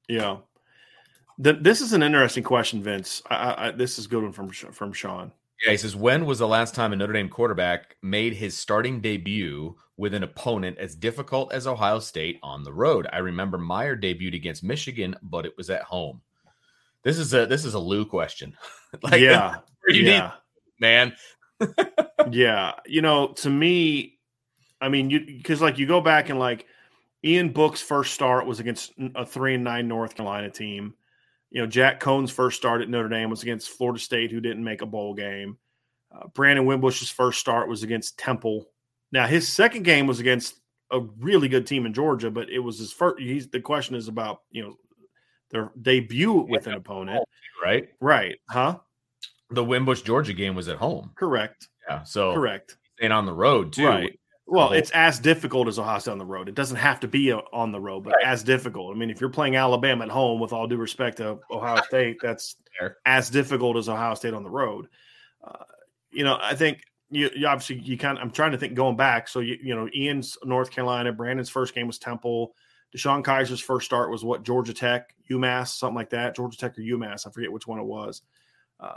Yeah, 0.08 0.38
the, 1.38 1.54
this 1.54 1.80
is 1.80 1.92
an 1.92 2.02
interesting 2.02 2.44
question, 2.44 2.82
Vince. 2.82 3.22
I, 3.28 3.68
I, 3.68 3.70
this 3.70 3.98
is 3.98 4.06
good 4.06 4.22
one 4.22 4.32
from 4.32 4.50
from 4.50 4.92
Sean. 4.92 5.32
Yeah, 5.64 5.72
he 5.72 5.76
says, 5.76 5.94
when 5.94 6.26
was 6.26 6.40
the 6.40 6.48
last 6.48 6.74
time 6.74 6.92
a 6.92 6.96
Notre 6.96 7.12
Dame 7.12 7.28
quarterback 7.28 7.96
made 8.02 8.34
his 8.34 8.56
starting 8.56 9.00
debut 9.00 9.76
with 9.96 10.12
an 10.12 10.24
opponent 10.24 10.78
as 10.78 10.96
difficult 10.96 11.52
as 11.52 11.68
Ohio 11.68 12.00
State 12.00 12.40
on 12.42 12.64
the 12.64 12.72
road? 12.72 13.06
I 13.12 13.18
remember 13.18 13.58
Mirer 13.58 14.00
debuted 14.00 14.34
against 14.34 14.64
Michigan, 14.64 15.14
but 15.22 15.46
it 15.46 15.56
was 15.56 15.70
at 15.70 15.82
home. 15.82 16.20
This 17.04 17.18
is 17.18 17.32
a 17.34 17.46
this 17.46 17.64
is 17.64 17.74
a 17.74 17.78
Lou 17.78 18.04
question. 18.04 18.56
like, 19.02 19.20
yeah, 19.20 19.56
you 19.88 20.02
yeah. 20.02 20.20
need 20.20 20.32
man 20.80 21.16
yeah, 22.30 22.72
you 22.86 23.02
know, 23.02 23.28
to 23.28 23.50
me, 23.50 24.18
I 24.80 24.88
mean, 24.88 25.10
you 25.10 25.20
because 25.20 25.60
like 25.60 25.78
you 25.78 25.86
go 25.86 26.00
back 26.00 26.28
and 26.28 26.38
like 26.38 26.66
Ian 27.24 27.50
Book's 27.50 27.80
first 27.80 28.14
start 28.14 28.46
was 28.46 28.60
against 28.60 28.92
a 29.14 29.24
three 29.24 29.54
and 29.54 29.64
nine 29.64 29.88
North 29.88 30.16
Carolina 30.16 30.50
team. 30.50 30.94
You 31.50 31.60
know, 31.60 31.66
Jack 31.66 32.00
Coan's 32.00 32.30
first 32.30 32.56
start 32.56 32.80
at 32.80 32.88
Notre 32.88 33.08
Dame 33.08 33.30
was 33.30 33.42
against 33.42 33.70
Florida 33.70 34.00
State, 34.00 34.30
who 34.30 34.40
didn't 34.40 34.64
make 34.64 34.80
a 34.80 34.86
bowl 34.86 35.14
game. 35.14 35.58
Uh, 36.14 36.26
Brandon 36.28 36.66
Wimbush's 36.66 37.10
first 37.10 37.38
start 37.38 37.68
was 37.68 37.82
against 37.82 38.18
Temple. 38.18 38.66
Now 39.12 39.26
his 39.26 39.48
second 39.48 39.84
game 39.84 40.06
was 40.06 40.20
against 40.20 40.60
a 40.90 41.00
really 41.18 41.48
good 41.48 41.66
team 41.66 41.86
in 41.86 41.94
Georgia, 41.94 42.30
but 42.30 42.50
it 42.50 42.58
was 42.58 42.78
his 42.78 42.92
first. 42.92 43.20
He's 43.20 43.48
the 43.48 43.60
question 43.60 43.94
is 43.94 44.08
about 44.08 44.40
you 44.50 44.62
know 44.62 44.76
their 45.50 45.70
debut 45.80 46.32
with 46.32 46.66
an 46.66 46.74
opponent, 46.74 47.24
right? 47.62 47.88
Right? 48.00 48.38
Huh? 48.48 48.78
The 49.52 49.64
Wimbush 49.64 50.02
Georgia 50.02 50.32
game 50.32 50.54
was 50.54 50.68
at 50.68 50.76
home. 50.76 51.12
Correct. 51.14 51.68
Yeah. 51.88 52.02
So 52.04 52.34
correct. 52.34 52.76
And 53.00 53.12
on 53.12 53.26
the 53.26 53.32
road 53.32 53.72
too. 53.72 53.86
Right. 53.86 54.18
Well, 54.46 54.72
it's 54.72 54.90
as 54.90 55.18
difficult 55.18 55.68
as 55.68 55.78
Ohio 55.78 55.98
State 55.98 56.12
on 56.12 56.18
the 56.18 56.26
road. 56.26 56.48
It 56.48 56.54
doesn't 56.54 56.76
have 56.76 57.00
to 57.00 57.08
be 57.08 57.30
a, 57.30 57.38
on 57.54 57.72
the 57.72 57.80
road, 57.80 58.04
but 58.04 58.14
right. 58.14 58.26
as 58.26 58.42
difficult. 58.42 58.94
I 58.94 58.98
mean, 58.98 59.08
if 59.08 59.20
you're 59.20 59.30
playing 59.30 59.56
Alabama 59.56 60.04
at 60.04 60.10
home, 60.10 60.40
with 60.40 60.52
all 60.52 60.66
due 60.66 60.76
respect 60.76 61.18
to 61.18 61.38
Ohio 61.50 61.80
State, 61.88 62.18
that's 62.20 62.56
Fair. 62.78 62.98
as 63.06 63.30
difficult 63.30 63.78
as 63.78 63.88
Ohio 63.88 64.14
State 64.14 64.34
on 64.34 64.42
the 64.42 64.50
road. 64.50 64.88
Uh, 65.42 65.64
you 66.10 66.24
know, 66.24 66.38
I 66.40 66.54
think 66.54 66.82
you, 67.08 67.30
you, 67.34 67.46
obviously 67.46 67.78
you 67.78 67.96
kind. 67.96 68.18
Of, 68.18 68.24
I'm 68.24 68.30
trying 68.30 68.52
to 68.52 68.58
think 68.58 68.74
going 68.74 68.96
back. 68.96 69.28
So 69.28 69.40
you, 69.40 69.56
you 69.62 69.74
know, 69.74 69.88
Ian's 69.94 70.36
North 70.44 70.70
Carolina, 70.70 71.12
Brandon's 71.12 71.48
first 71.48 71.74
game 71.74 71.86
was 71.86 71.98
Temple. 71.98 72.54
DeShone 72.94 73.24
Kizer's 73.24 73.60
first 73.60 73.86
start 73.86 74.10
was 74.10 74.22
what 74.22 74.42
Georgia 74.42 74.74
Tech, 74.74 75.14
UMass, 75.30 75.68
something 75.68 75.94
like 75.94 76.10
that. 76.10 76.36
Georgia 76.36 76.58
Tech 76.58 76.78
or 76.78 76.82
UMass, 76.82 77.26
I 77.26 77.30
forget 77.30 77.50
which 77.50 77.66
one 77.66 77.78
it 77.78 77.86
was. 77.86 78.20
Uh, 78.78 78.96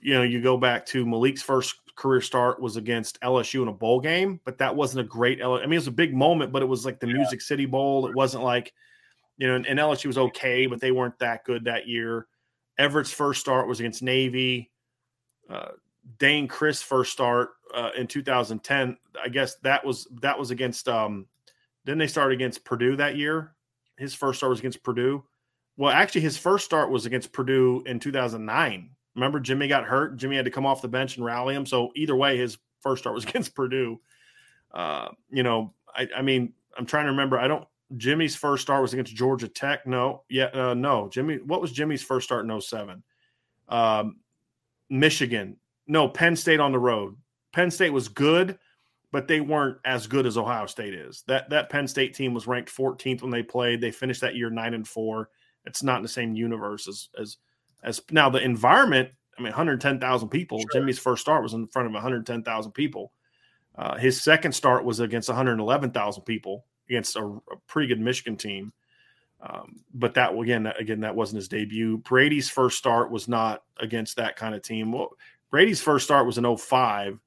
you 0.00 0.14
know, 0.14 0.22
you 0.22 0.40
go 0.40 0.56
back 0.56 0.86
to 0.86 1.04
Malik's 1.04 1.42
first 1.42 1.76
career 1.96 2.20
start 2.20 2.60
was 2.60 2.76
against 2.76 3.20
LSU 3.20 3.62
in 3.62 3.68
a 3.68 3.72
bowl 3.72 4.00
game, 4.00 4.40
but 4.44 4.58
that 4.58 4.74
wasn't 4.74 5.04
a 5.04 5.08
great. 5.08 5.42
I 5.42 5.58
mean, 5.62 5.72
it 5.72 5.76
was 5.76 5.88
a 5.88 5.92
big 5.92 6.14
moment, 6.14 6.52
but 6.52 6.62
it 6.62 6.66
was 6.66 6.86
like 6.86 7.00
the 7.00 7.08
yeah. 7.08 7.14
Music 7.14 7.40
City 7.40 7.66
Bowl. 7.66 8.06
It 8.06 8.14
wasn't 8.14 8.44
like, 8.44 8.72
you 9.36 9.48
know, 9.48 9.56
and, 9.56 9.66
and 9.66 9.78
LSU 9.78 10.06
was 10.06 10.18
okay, 10.18 10.66
but 10.66 10.80
they 10.80 10.92
weren't 10.92 11.18
that 11.18 11.44
good 11.44 11.64
that 11.64 11.88
year. 11.88 12.26
Everett's 12.78 13.12
first 13.12 13.40
start 13.40 13.66
was 13.66 13.80
against 13.80 14.02
Navy. 14.02 14.70
Uh, 15.50 15.70
Dayne 16.18 16.46
Crist 16.46 16.84
first 16.84 17.12
start 17.12 17.50
uh, 17.74 17.90
in 17.96 18.06
2010. 18.06 18.96
I 19.22 19.28
guess 19.28 19.56
that 19.56 19.84
was 19.84 20.06
that 20.22 20.38
was 20.38 20.50
against. 20.50 20.88
Um, 20.88 21.26
then 21.84 21.98
they 21.98 22.06
started 22.06 22.34
against 22.34 22.64
Purdue 22.64 22.96
that 22.96 23.16
year. 23.16 23.54
His 23.96 24.14
first 24.14 24.38
start 24.38 24.50
was 24.50 24.60
against 24.60 24.84
Purdue. 24.84 25.24
Well, 25.76 25.92
actually, 25.92 26.20
his 26.20 26.36
first 26.36 26.64
start 26.64 26.90
was 26.90 27.06
against 27.06 27.32
Purdue 27.32 27.82
in 27.86 27.98
2009 27.98 28.90
Remember, 29.18 29.40
Jimmy 29.40 29.66
got 29.66 29.84
hurt. 29.84 30.16
Jimmy 30.16 30.36
had 30.36 30.44
to 30.44 30.50
come 30.50 30.64
off 30.64 30.80
the 30.80 30.88
bench 30.88 31.16
and 31.16 31.24
rally 31.24 31.54
him. 31.54 31.66
So 31.66 31.90
either 31.96 32.14
way, 32.14 32.38
his 32.38 32.56
first 32.80 33.02
start 33.02 33.14
was 33.14 33.24
against 33.28 33.54
Purdue. 33.54 34.00
Uh, 34.72 35.08
you 35.28 35.42
know, 35.42 35.74
I, 35.94 36.08
I, 36.16 36.22
mean, 36.22 36.52
I'm 36.76 36.86
trying 36.86 37.06
to 37.06 37.10
remember. 37.10 37.38
I 37.38 37.48
don't. 37.48 37.66
Jimmy's 37.96 38.36
first 38.36 38.62
start 38.62 38.82
was 38.82 38.92
against 38.92 39.14
Georgia 39.14 39.48
Tech. 39.48 39.86
No, 39.86 40.22
yeah, 40.28 40.50
uh, 40.52 40.74
no. 40.74 41.08
Jimmy, 41.08 41.38
what 41.38 41.60
was 41.60 41.72
Jimmy's 41.72 42.02
first 42.02 42.26
start 42.26 42.48
in 42.48 42.60
07? 42.60 43.02
Um, 43.68 44.18
Michigan. 44.88 45.56
No, 45.86 46.06
Penn 46.08 46.36
State 46.36 46.60
on 46.60 46.70
the 46.70 46.78
road. 46.78 47.16
Penn 47.52 47.70
State 47.70 47.92
was 47.92 48.08
good, 48.08 48.58
but 49.10 49.26
they 49.26 49.40
weren't 49.40 49.78
as 49.86 50.06
good 50.06 50.26
as 50.26 50.36
Ohio 50.36 50.66
State 50.66 50.94
is. 50.94 51.24
That 51.26 51.48
that 51.50 51.70
Penn 51.70 51.88
State 51.88 52.14
team 52.14 52.34
was 52.34 52.46
ranked 52.46 52.74
14th 52.74 53.22
when 53.22 53.30
they 53.30 53.42
played. 53.42 53.80
They 53.80 53.90
finished 53.90 54.20
that 54.20 54.36
year 54.36 54.50
nine 54.50 54.74
and 54.74 54.86
four. 54.86 55.30
It's 55.64 55.82
not 55.82 55.96
in 55.96 56.02
the 56.02 56.08
same 56.08 56.36
universe 56.36 56.86
as 56.86 57.08
as 57.18 57.38
as 57.82 58.00
now 58.10 58.28
the 58.28 58.42
environment, 58.42 59.10
I 59.38 59.40
mean, 59.40 59.50
110,000 59.50 60.28
people. 60.28 60.58
Sure. 60.60 60.68
Jimmy's 60.72 60.98
first 60.98 61.22
start 61.22 61.42
was 61.42 61.54
in 61.54 61.66
front 61.68 61.86
of 61.86 61.92
110,000 61.94 62.72
people. 62.72 63.12
Uh, 63.76 63.96
his 63.96 64.20
second 64.20 64.52
start 64.52 64.84
was 64.84 65.00
against 65.00 65.28
111,000 65.28 66.22
people 66.24 66.64
against 66.88 67.16
a, 67.16 67.24
a, 67.24 67.56
pretty 67.68 67.86
good 67.86 68.00
Michigan 68.00 68.36
team. 68.36 68.72
Um, 69.40 69.76
but 69.94 70.14
that 70.14 70.36
again, 70.36 70.66
again, 70.66 71.00
that 71.00 71.14
wasn't 71.14 71.36
his 71.36 71.48
debut. 71.48 71.98
Brady's 71.98 72.50
first 72.50 72.76
start 72.76 73.10
was 73.10 73.28
not 73.28 73.62
against 73.78 74.16
that 74.16 74.34
kind 74.34 74.54
of 74.54 74.62
team. 74.62 74.90
Well, 74.90 75.10
Brady's 75.50 75.80
first 75.80 76.04
start 76.04 76.26
was 76.26 76.38
in 76.38 76.56
05. 76.56 77.20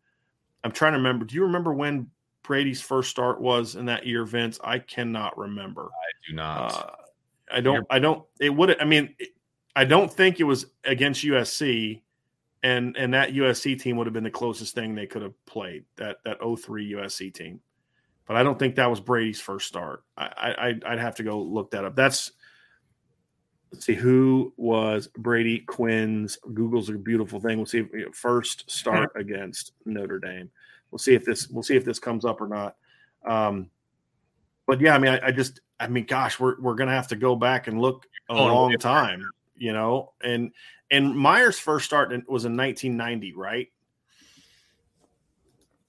I'm 0.64 0.72
trying 0.72 0.92
to 0.92 0.98
remember. 0.98 1.24
Do 1.24 1.36
you 1.36 1.44
remember 1.44 1.74
when 1.74 2.10
Brady's 2.44 2.82
first 2.82 3.10
start 3.10 3.40
was 3.40 3.76
in 3.76 3.86
that 3.86 4.06
year, 4.06 4.26
Vince? 4.26 4.60
I 4.62 4.80
cannot 4.80 5.38
remember. 5.38 5.84
I 5.84 6.30
do 6.30 6.36
not. 6.36 6.74
Uh, 6.74 6.92
I 7.54 7.62
don't. 7.62 7.88
I 7.90 8.00
don't. 8.00 8.26
It 8.42 8.50
would. 8.50 8.80
I 8.82 8.86
mean, 8.86 9.16
it, 9.18 9.30
I 9.76 9.86
don't 9.86 10.12
think 10.12 10.40
it 10.40 10.44
was 10.44 10.66
against 10.84 11.24
USC, 11.24 12.02
and 12.64 12.96
and 12.98 13.14
that 13.14 13.34
USC 13.34 13.80
team 13.80 13.98
would 13.98 14.08
have 14.08 14.14
been 14.14 14.24
the 14.24 14.30
closest 14.30 14.76
thing 14.76 14.96
they 14.96 15.08
could 15.08 15.22
have 15.22 15.46
played 15.46 15.86
that 15.98 16.18
that 16.26 16.40
03 16.40 16.92
USC 16.94 17.34
team. 17.34 17.62
But 18.28 18.38
I 18.38 18.44
don't 18.44 18.60
think 18.60 18.76
that 18.76 18.90
was 18.90 19.00
Brady's 19.00 19.42
first 19.42 19.68
start. 19.68 20.04
I, 20.18 20.26
I 20.86 20.94
I'd 20.94 21.00
have 21.00 21.16
to 21.16 21.24
go 21.24 21.42
look 21.42 21.72
that 21.72 21.86
up. 21.86 21.96
That's 21.96 22.32
let's 23.72 23.86
see 23.86 23.94
who 23.94 24.54
was 24.58 25.08
Brady 25.18 25.60
Quinn's. 25.60 26.38
Google's 26.54 26.90
a 26.90 26.94
beautiful 26.94 27.40
thing. 27.40 27.58
We'll 27.58 27.66
see 27.66 27.86
if 27.94 28.16
first 28.16 28.70
start 28.70 29.12
against 29.16 29.74
Notre 29.86 30.20
Dame. 30.20 30.50
We'll 30.92 31.00
see 31.00 31.14
if 31.14 31.24
this 31.24 31.48
we'll 31.50 31.64
see 31.64 31.78
if 31.78 31.86
this 31.86 32.00
comes 32.00 32.26
up 32.26 32.42
or 32.42 32.48
not. 32.48 32.76
Um, 33.26 33.70
but 34.68 34.82
yeah, 34.82 34.96
I 34.96 35.00
mean, 35.00 35.14
I, 35.14 35.28
I 35.28 35.32
just 35.32 35.62
I 35.80 35.88
mean, 35.88 36.06
gosh, 36.06 36.40
we're 36.40 36.60
we're 36.60 36.76
gonna 36.76 36.92
have 36.92 37.08
to 37.10 37.16
go 37.16 37.36
back 37.36 37.68
and 37.68 37.82
look 37.82 38.06
a 38.30 38.34
oh, 38.34 38.46
long 38.46 38.74
time 38.78 39.24
you 39.62 39.74
know, 39.74 40.12
and 40.24 40.52
and 40.90 41.16
Mirer's 41.16 41.60
first 41.60 41.86
start 41.86 42.10
was 42.28 42.46
in 42.46 42.58
1990, 42.58 43.34
right? 43.34 43.68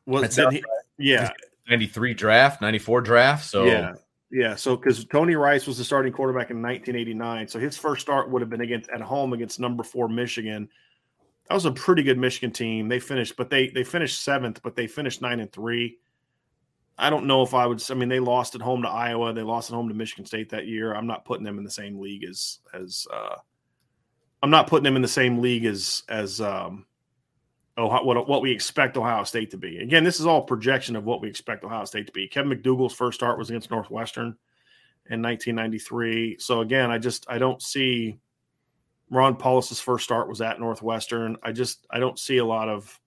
Was 0.05 0.37
he, 0.37 0.43
right. 0.43 0.63
yeah, 0.99 1.31
93 1.71 2.13
draft, 2.13 2.61
94 2.61 3.01
draft. 3.01 3.47
So 3.47 3.65
yeah, 3.65 3.95
yeah. 4.31 4.55
So 4.57 4.77
because 4.77 5.07
Tony 5.07 5.37
Rice 5.37 5.67
was 5.67 5.79
the 5.79 5.85
starting 5.85 6.13
quarterback 6.13 6.51
in 6.51 6.61
1989, 6.61 7.49
so 7.49 7.59
his 7.59 7.79
first 7.79 8.03
start 8.03 8.31
would 8.31 8.43
have 8.43 8.51
been 8.51 8.61
against 8.61 8.91
at 8.91 9.01
home 9.01 9.33
against 9.33 9.59
number 9.59 9.83
four 9.83 10.07
Michigan. 10.07 10.69
That 11.49 11.55
was 11.55 11.65
a 11.65 11.73
pretty 11.73 12.03
good 12.03 12.19
Michigan 12.19 12.51
team. 12.51 12.89
They 12.89 13.01
finished, 13.01 13.37
but 13.39 13.49
they 13.49 13.69
they 13.69 13.85
finished 13.85 14.23
seventh, 14.23 14.63
but 14.63 14.77
they 14.77 14.87
finished 14.87 15.23
nine 15.23 15.41
and 15.41 15.51
three. 15.51 15.97
I 16.99 17.09
don't 17.09 17.27
know 17.27 17.43
if 17.43 17.55
I 17.55 17.67
would. 17.67 17.83
I 17.91 17.95
mean, 17.95 18.11
they 18.11 18.21
lost 18.21 18.55
at 18.55 18.61
home 18.61 18.83
to 18.83 18.89
Iowa. 18.89 19.33
They 19.33 19.41
lost 19.41 19.71
at 19.71 19.75
home 19.75 19.89
to 19.89 19.95
Michigan 19.95 20.27
State 20.27 20.51
that 20.51 20.67
year. 20.67 20.95
I'm 20.95 21.07
not 21.07 21.25
putting 21.25 21.45
them 21.45 21.57
in 21.57 21.65
the 21.65 21.71
same 21.71 21.99
league 21.99 22.25
as 22.25 22.59
as 22.75 23.07
uh, 23.11 23.37
I'm 24.43 24.51
not 24.51 24.67
putting 24.67 24.85
them 24.85 24.97
in 24.97 25.03
the 25.03 25.09
same 25.09 25.39
league 25.41 25.65
as 25.65 26.03
as 26.09 26.41
um, 26.41 26.87
Ohio, 27.79 28.05
what 28.05 28.29
what 28.29 28.43
we 28.43 28.51
expect 28.51 28.97
Ohio 28.97 29.25
State 29.25 29.51
to 29.53 29.57
be. 29.57 29.79
Again, 29.79 30.05
this 30.05 30.21
is 30.21 30.27
all 30.27 30.43
projection 30.43 30.97
of 30.97 31.05
what 31.05 31.21
we 31.21 31.29
expect 31.29 31.65
Ohio 31.65 31.85
State 31.85 32.07
to 32.07 32.13
be. 32.13 32.29
Kevin 32.29 32.51
McDougal's 32.51 32.95
first 32.95 33.19
start 33.19 33.39
was 33.39 33.51
against 33.51 33.71
Northwestern. 33.71 34.37
in 35.11 35.21
1993. 35.23 36.39
So 36.39 36.61
again, 36.61 36.91
I 36.91 36.99
just 36.99 37.25
I 37.29 37.39
don't 37.39 37.63
see 37.63 38.19
Ron 39.11 39.37
Powlus's 39.37 39.81
first 39.81 40.05
start 40.05 40.29
was 40.29 40.41
at 40.41 40.61
Northwestern. 40.61 41.37
I 41.43 41.53
just 41.53 41.87
I 41.91 41.99
don't 41.99 42.19
see 42.19 42.39
a 42.39 42.45
lot 42.45 42.69
of 42.69 42.99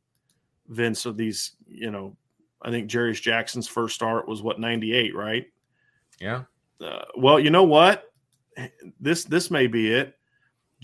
Vince 0.67 1.05
of 1.05 1.17
these. 1.17 1.55
You 1.67 1.91
know, 1.91 2.15
I 2.61 2.69
think 2.69 2.89
Jarious 2.89 3.21
Jackson's 3.21 3.67
first 3.67 3.95
start 3.95 4.27
was 4.27 4.41
what 4.41 4.59
98, 4.59 5.15
right? 5.15 5.45
Yeah. 6.19 6.43
Uh, 6.81 7.05
well, 7.17 7.39
you 7.39 7.49
know 7.49 7.63
what? 7.63 8.11
This 8.99 9.25
this 9.25 9.51
may 9.51 9.67
be 9.67 9.93
it. 9.93 10.17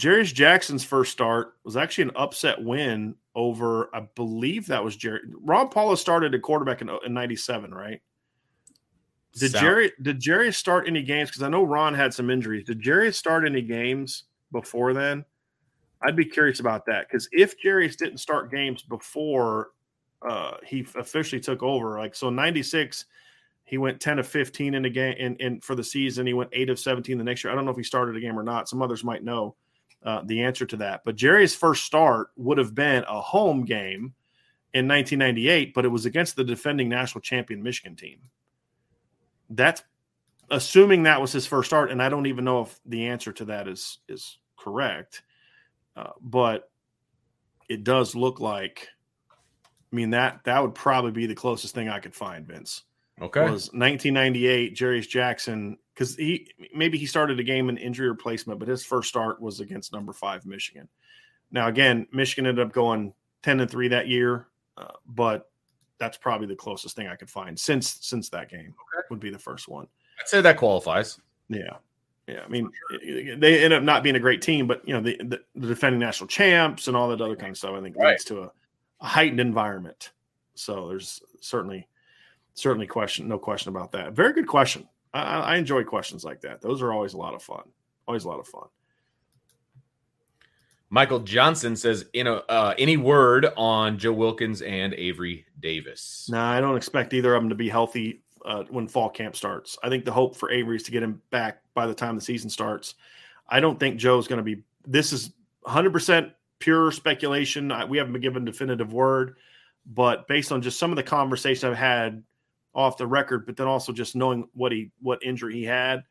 Jarious 0.02 0.34
Jackson's 0.34 0.84
first 0.84 1.12
start 1.12 1.54
was 1.64 1.78
actually 1.78 2.06
an 2.06 2.12
upset 2.16 2.64
win 2.64 3.14
over, 3.36 3.96
I 3.96 4.08
believe 4.16 4.66
that 4.66 4.84
was 4.84 4.96
Jerry. 4.96 5.20
Ron 5.44 5.70
Powlus 5.70 6.00
started 6.00 6.34
at 6.34 6.42
quarterback 6.42 6.82
in, 6.82 6.90
in 7.06 7.14
97, 7.14 7.72
right? 7.72 8.02
Did. 9.34 9.54
Jerry 9.54 9.92
did 10.02 10.20
Jerry 10.20 10.52
start 10.52 10.88
any 10.88 11.04
games? 11.04 11.30
Because 11.30 11.44
I 11.44 11.50
know 11.50 11.64
Ron 11.64 11.94
had 11.94 12.16
some 12.16 12.32
injuries. 12.32 12.66
Did 12.66 12.82
Jerry 12.82 13.14
start 13.14 13.46
any 13.46 13.62
games 13.62 14.24
before 14.52 14.94
then? 14.94 15.24
I'd 16.02 16.16
be 16.16 16.26
curious 16.26 16.60
about 16.60 16.86
that 16.88 17.08
because 17.08 17.30
if 17.32 17.56
Jarious 17.62 17.96
didn't 17.96 18.18
start 18.18 18.52
games 18.52 18.82
before 18.82 19.70
uh, 20.28 20.58
he 20.66 20.86
officially 20.96 21.40
took 21.40 21.64
over, 21.64 21.98
like 22.00 22.16
so, 22.16 22.30
ninety 22.30 22.64
six, 22.64 23.06
he 23.64 23.78
went 23.78 24.02
ten 24.02 24.20
of 24.20 24.28
fifteen 24.28 24.74
in 24.74 24.82
the 24.82 24.90
game, 24.90 25.16
and, 25.18 25.40
in 25.40 25.62
for 25.62 25.76
the 25.76 25.84
season. 25.84 26.28
He 26.28 26.34
went 26.34 26.50
eight 26.52 26.70
of 26.70 26.80
seventeen 26.80 27.18
the 27.18 27.24
next 27.24 27.44
year. 27.44 27.54
I 27.54 27.56
don't 27.56 27.64
know 27.64 27.72
if 27.72 27.78
he 27.78 27.84
started 27.84 28.18
a 28.18 28.20
game 28.20 28.38
or 28.38 28.44
not. 28.44 28.68
Some 28.68 28.82
others 28.82 29.04
might 29.04 29.24
know 29.24 29.56
uh, 30.04 30.22
the 30.26 30.44
answer 30.44 30.66
to 30.66 30.78
that. 30.78 31.02
But 31.06 31.16
Jerry's 31.16 31.56
first 31.56 31.84
start 31.84 32.30
would 32.36 32.58
have 32.58 32.74
been 32.74 33.04
a 33.08 33.22
home 33.22 33.66
game 33.66 34.14
in 34.74 34.88
1998, 34.88 35.74
but 35.74 35.86
it 35.86 35.90
was 35.90 36.06
against 36.06 36.36
the 36.36 36.44
defending 36.44 36.90
national 36.90 37.22
champion 37.22 37.62
Michigan 37.62 37.96
team. 37.96 38.20
That's 39.50 39.84
assuming 40.50 41.04
that 41.04 41.22
was 41.22 41.32
his 41.32 41.46
first 41.46 41.70
start, 41.70 41.92
and 41.92 42.02
I 42.02 42.10
don't 42.10 42.26
even 42.26 42.46
know 42.46 42.62
if 42.62 42.80
the 42.86 43.08
answer 43.08 43.32
to 43.34 43.46
that 43.46 43.68
is 43.68 44.00
is 44.08 44.38
correct. 44.58 45.24
Uh, 45.96 46.12
but 46.22 46.70
it 47.68 47.84
does 47.84 48.16
look 48.16 48.40
like. 48.40 48.88
I 49.92 49.96
mean 49.96 50.12
that 50.12 50.46
that 50.46 50.62
would 50.62 50.74
probably 50.74 51.12
be 51.12 51.26
the 51.26 51.36
closest 51.36 51.76
thing 51.76 51.90
I 51.90 52.00
could 52.00 52.16
find, 52.16 52.48
Vince. 52.48 52.84
Okay. 53.20 53.42
Was 53.42 53.72
1998 53.74 54.76
Jarious 54.76 55.08
Jackson 55.08 55.78
because 55.94 56.16
he 56.16 56.48
maybe 56.74 56.98
he 56.98 57.06
started 57.06 57.40
a 57.40 57.44
game 57.44 57.70
in 57.70 57.78
injury 57.78 58.10
replacement, 58.10 58.60
but 58.60 58.68
his 58.68 58.84
first 58.84 59.10
start 59.10 59.42
was 59.42 59.60
against 59.60 59.94
number 59.94 60.14
five 60.14 60.46
Michigan. 60.46 60.88
Now 61.52 61.68
again, 61.68 62.08
Michigan 62.12 62.48
ended 62.48 62.66
up 62.66 62.74
going 62.74 63.14
10 63.44 63.60
and 63.60 63.70
three 63.70 63.88
that 63.90 64.08
year, 64.08 64.48
uh, 64.78 64.94
but 65.06 65.52
that's 66.00 66.18
probably 66.18 66.48
the 66.48 66.56
closest 66.56 66.96
thing 66.96 67.08
I 67.08 67.16
could 67.16 67.30
find 67.30 67.60
since 67.60 68.00
since 68.02 68.30
that 68.30 68.50
game 68.50 68.60
okay. 68.70 69.06
would 69.10 69.20
be 69.20 69.30
the 69.30 69.40
first 69.40 69.68
one. 69.68 69.88
I'd 70.20 70.28
say 70.28 70.42
that 70.42 70.58
qualifies. 70.58 71.20
Yeah. 71.50 71.78
Yeah, 72.28 72.42
I 72.46 72.48
mean, 72.48 72.72
they 73.40 73.64
end 73.64 73.74
up 73.74 73.84
not 73.84 74.04
being 74.04 74.16
a 74.16 74.20
great 74.20 74.42
team, 74.42 74.66
but 74.66 74.88
you 74.88 74.94
know, 74.94 75.02
the, 75.02 75.18
the, 75.18 75.42
the 75.56 75.68
defending 75.68 76.00
national 76.00 76.28
champs 76.28 76.88
and 76.88 76.96
all 76.96 77.10
that 77.10 77.20
other 77.20 77.36
kind 77.36 77.52
of 77.52 77.58
stuff. 77.58 77.74
I 77.74 77.82
think 77.82 77.98
right. 77.98 78.12
leads 78.12 78.24
to 78.26 78.44
a, 78.44 78.52
a 79.02 79.06
heightened 79.06 79.42
environment. 79.42 80.12
So 80.54 80.88
there's 80.88 81.22
certainly 81.42 81.88
certainly 82.54 82.88
question, 82.88 83.28
no 83.28 83.38
question 83.38 83.70
about 83.70 83.92
that. 83.94 84.14
Very 84.14 84.34
good 84.34 84.48
question. 84.48 84.88
I, 85.14 85.40
I 85.40 85.56
enjoy 85.58 85.84
questions 85.84 86.24
like 86.24 86.42
that. 86.42 86.62
Those 86.62 86.82
are 86.82 86.94
always 86.94 87.14
a 87.14 87.18
lot 87.18 87.34
of 87.34 87.44
fun. 87.44 87.64
Always 88.08 88.24
a 88.26 88.30
lot 88.30 88.40
of 88.40 88.48
fun. 88.48 88.68
Michael 90.90 91.20
Johnson 91.20 91.78
says, 91.78 92.06
"In 92.14 92.28
a 92.28 92.34
uh, 92.50 92.76
any 92.78 92.98
word 92.98 93.48
on 93.56 93.98
Joe 93.98 94.12
Wilkins 94.12 94.62
and 94.62 94.94
Avery 94.94 95.46
Davis?" 95.60 96.28
No, 96.30 96.38
nah, 96.38 96.52
I 96.52 96.60
don't 96.60 96.76
expect 96.76 97.14
either 97.14 97.34
of 97.34 97.42
them 97.42 97.50
to 97.50 97.56
be 97.56 97.70
healthy 97.70 98.24
uh, 98.46 98.64
when 98.70 98.90
fall 98.90 99.10
camp 99.10 99.38
starts. 99.38 99.78
I 99.82 99.90
think 99.90 100.04
the 100.04 100.12
hope 100.12 100.36
for 100.36 100.52
Avery 100.52 100.76
is 100.76 100.84
to 100.84 100.92
get 100.92 101.02
him 101.02 101.22
back 101.30 101.62
by 101.74 101.88
the 101.88 101.94
time 101.94 102.16
the 102.16 102.22
season 102.22 102.50
starts. 102.50 102.96
I 103.48 103.62
don't 103.62 103.80
think 103.80 103.98
Joe's 103.98 104.28
going 104.28 104.38
to 104.38 104.44
be. 104.44 104.64
This 104.86 105.14
is 105.14 105.32
100 105.62 105.94
percent 105.94 106.34
pure 106.60 106.92
speculation. 106.92 107.72
I, 107.72 107.86
we 107.86 107.98
haven't 107.98 108.12
been 108.12 108.22
given 108.22 108.44
definitive 108.44 108.92
word, 108.92 109.38
but 109.86 110.28
based 110.28 110.52
on 110.52 110.62
just 110.62 110.78
some 110.78 110.92
of 110.92 110.98
the 110.98 111.04
conversation 111.04 111.70
I've 111.70 111.78
had 111.78 112.22
off 112.74 112.98
the 112.98 113.08
record, 113.08 113.46
but 113.46 113.58
then 113.58 113.68
also 113.68 113.92
just 113.92 114.16
knowing 114.16 114.48
what 114.54 114.72
he 114.72 114.92
what 115.02 115.24
injury 115.24 115.54
he 115.54 115.64
had, 115.64 116.04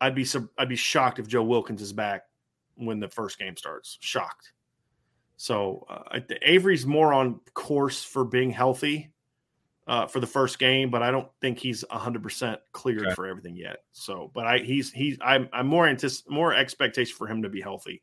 I'd 0.00 0.14
be 0.14 0.26
I'd 0.58 0.68
be 0.68 0.76
shocked 0.76 1.18
if 1.18 1.28
Joe 1.28 1.42
Wilkins 1.42 1.82
is 1.82 1.92
back 1.92 2.22
when 2.76 3.00
the 3.00 3.08
first 3.08 3.38
game 3.38 3.56
starts. 3.56 3.98
Shocked. 4.00 4.52
So 5.36 5.86
uh, 5.88 6.20
Avery's 6.42 6.84
more 6.84 7.12
on 7.12 7.40
course 7.54 8.04
for 8.04 8.24
being 8.24 8.50
healthy 8.50 9.10
uh, 9.86 10.06
for 10.06 10.20
the 10.20 10.26
first 10.26 10.58
game, 10.58 10.90
but 10.90 11.02
I 11.02 11.10
don't 11.10 11.28
think 11.40 11.58
he's 11.58 11.84
hundred 11.90 12.22
percent 12.22 12.60
cleared 12.72 13.06
okay. 13.06 13.14
for 13.14 13.26
everything 13.26 13.56
yet. 13.56 13.78
So, 13.92 14.30
but 14.34 14.46
I 14.46 14.58
he's 14.58 14.92
he's 14.92 15.18
I'm 15.22 15.48
I'm 15.52 15.66
more 15.66 15.86
antici- 15.86 16.28
more 16.28 16.54
expectation 16.54 17.14
for 17.16 17.26
him 17.26 17.42
to 17.42 17.48
be 17.48 17.60
healthy 17.60 18.02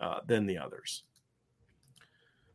uh, 0.00 0.20
than 0.26 0.46
the 0.46 0.58
others. 0.58 1.04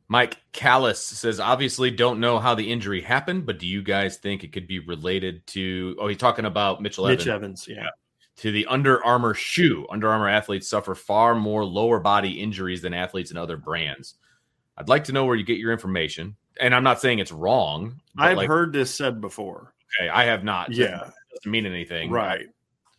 Mike 0.09 0.37
Callis 0.53 1.01
says, 1.01 1.39
obviously 1.39 1.91
don't 1.91 2.19
know 2.19 2.39
how 2.39 2.55
the 2.55 2.71
injury 2.71 3.01
happened, 3.01 3.45
but 3.45 3.59
do 3.59 3.67
you 3.67 3.81
guys 3.81 4.17
think 4.17 4.43
it 4.43 4.53
could 4.53 4.67
be 4.67 4.79
related 4.79 5.45
to? 5.47 5.97
Oh, 5.99 6.07
he's 6.07 6.17
talking 6.17 6.45
about 6.45 6.81
Mitchell 6.81 7.07
Mitch 7.07 7.27
Evans. 7.27 7.67
Evans, 7.67 7.67
yeah. 7.67 7.89
To 8.37 8.51
the 8.51 8.67
Under 8.67 9.03
Armour 9.03 9.33
shoe. 9.33 9.85
Under 9.89 10.09
Armour 10.09 10.29
athletes 10.29 10.69
suffer 10.69 10.95
far 10.95 11.35
more 11.35 11.65
lower 11.65 11.99
body 11.99 12.39
injuries 12.39 12.81
than 12.81 12.93
athletes 12.93 13.31
in 13.31 13.37
other 13.37 13.57
brands. 13.57 14.15
I'd 14.77 14.89
like 14.89 15.05
to 15.05 15.11
know 15.11 15.25
where 15.25 15.35
you 15.35 15.43
get 15.43 15.57
your 15.57 15.73
information. 15.73 16.35
And 16.61 16.73
I'm 16.73 16.83
not 16.83 17.01
saying 17.01 17.19
it's 17.19 17.31
wrong. 17.31 17.99
I've 18.17 18.37
like, 18.37 18.47
heard 18.47 18.71
this 18.73 18.93
said 18.93 19.19
before. 19.19 19.73
Okay, 19.99 20.09
I 20.09 20.25
have 20.25 20.43
not. 20.43 20.71
Yeah. 20.71 21.07
It 21.07 21.13
doesn't 21.35 21.51
mean 21.51 21.65
anything. 21.65 22.11
Right. 22.11 22.45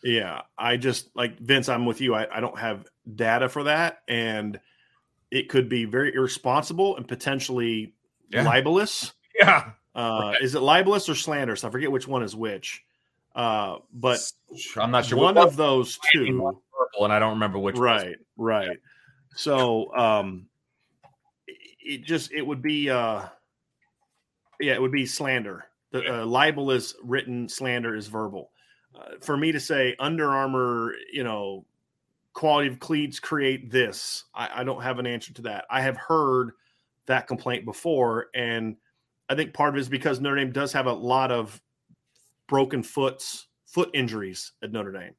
Yeah. 0.02 0.42
I 0.58 0.76
just 0.76 1.08
like 1.16 1.38
Vince, 1.38 1.68
I'm 1.68 1.86
with 1.86 2.00
you. 2.00 2.14
I, 2.14 2.26
I 2.36 2.40
don't 2.40 2.58
have 2.58 2.86
data 3.14 3.48
for 3.48 3.64
that. 3.64 4.02
And 4.08 4.60
it 5.30 5.48
could 5.48 5.68
be 5.68 5.84
very 5.84 6.14
irresponsible 6.14 6.96
and 6.96 7.06
potentially 7.06 7.94
yeah. 8.30 8.44
libelous. 8.44 9.12
Yeah. 9.40 9.70
Uh, 9.94 10.34
Is 10.40 10.56
it 10.56 10.62
libelous 10.62 11.08
or 11.08 11.14
slanderous? 11.14 11.62
I 11.62 11.70
forget 11.70 11.92
which 11.92 12.08
one 12.08 12.24
is 12.24 12.34
which. 12.34 12.82
Uh, 13.36 13.76
but 13.92 14.18
I'm 14.76 14.90
not 14.90 15.06
sure. 15.06 15.16
One 15.16 15.38
of 15.38 15.54
those 15.54 15.96
two. 16.12 16.58
Purple, 16.76 17.04
and 17.04 17.12
I 17.12 17.20
don't 17.20 17.34
remember 17.34 17.60
which. 17.60 17.76
Right. 17.76 18.16
Right. 18.36 18.78
So, 19.36 19.94
um, 19.94 20.48
it 21.46 22.02
just 22.02 22.32
it 22.32 22.42
would 22.42 22.62
be 22.62 22.90
uh, 22.90 23.26
yeah, 24.60 24.72
it 24.72 24.82
would 24.82 24.92
be 24.92 25.06
slander. 25.06 25.66
The 25.90 26.22
uh, 26.22 26.26
libel 26.26 26.70
is 26.70 26.94
written, 27.02 27.48
slander 27.48 27.94
is 27.94 28.08
verbal. 28.08 28.50
Uh, 28.94 29.14
for 29.20 29.36
me 29.36 29.52
to 29.52 29.60
say 29.60 29.94
Under 29.98 30.30
Armour, 30.30 30.94
you 31.12 31.24
know, 31.24 31.64
quality 32.38 32.68
of 32.68 32.78
cleats 32.78 33.18
create 33.18 33.68
this? 33.68 34.24
I, 34.32 34.60
I 34.60 34.64
don't 34.64 34.80
have 34.80 35.00
an 35.00 35.06
answer 35.06 35.34
to 35.34 35.42
that. 35.42 35.64
I 35.68 35.80
have 35.80 35.96
heard 35.96 36.52
that 37.06 37.26
complaint 37.26 37.64
before, 37.64 38.26
and 38.32 38.76
I 39.28 39.34
think 39.34 39.52
part 39.54 39.70
of 39.70 39.76
it 39.76 39.80
is 39.80 39.88
because 39.88 40.20
Notre 40.20 40.36
Dame 40.36 40.52
does 40.52 40.72
have 40.72 40.86
a 40.86 40.92
lot 40.92 41.32
of 41.32 41.60
broken 42.46 42.84
foots, 42.84 43.48
foot 43.66 43.90
injuries 43.92 44.52
at 44.62 44.70
Notre 44.70 44.92
Dame. 44.92 45.14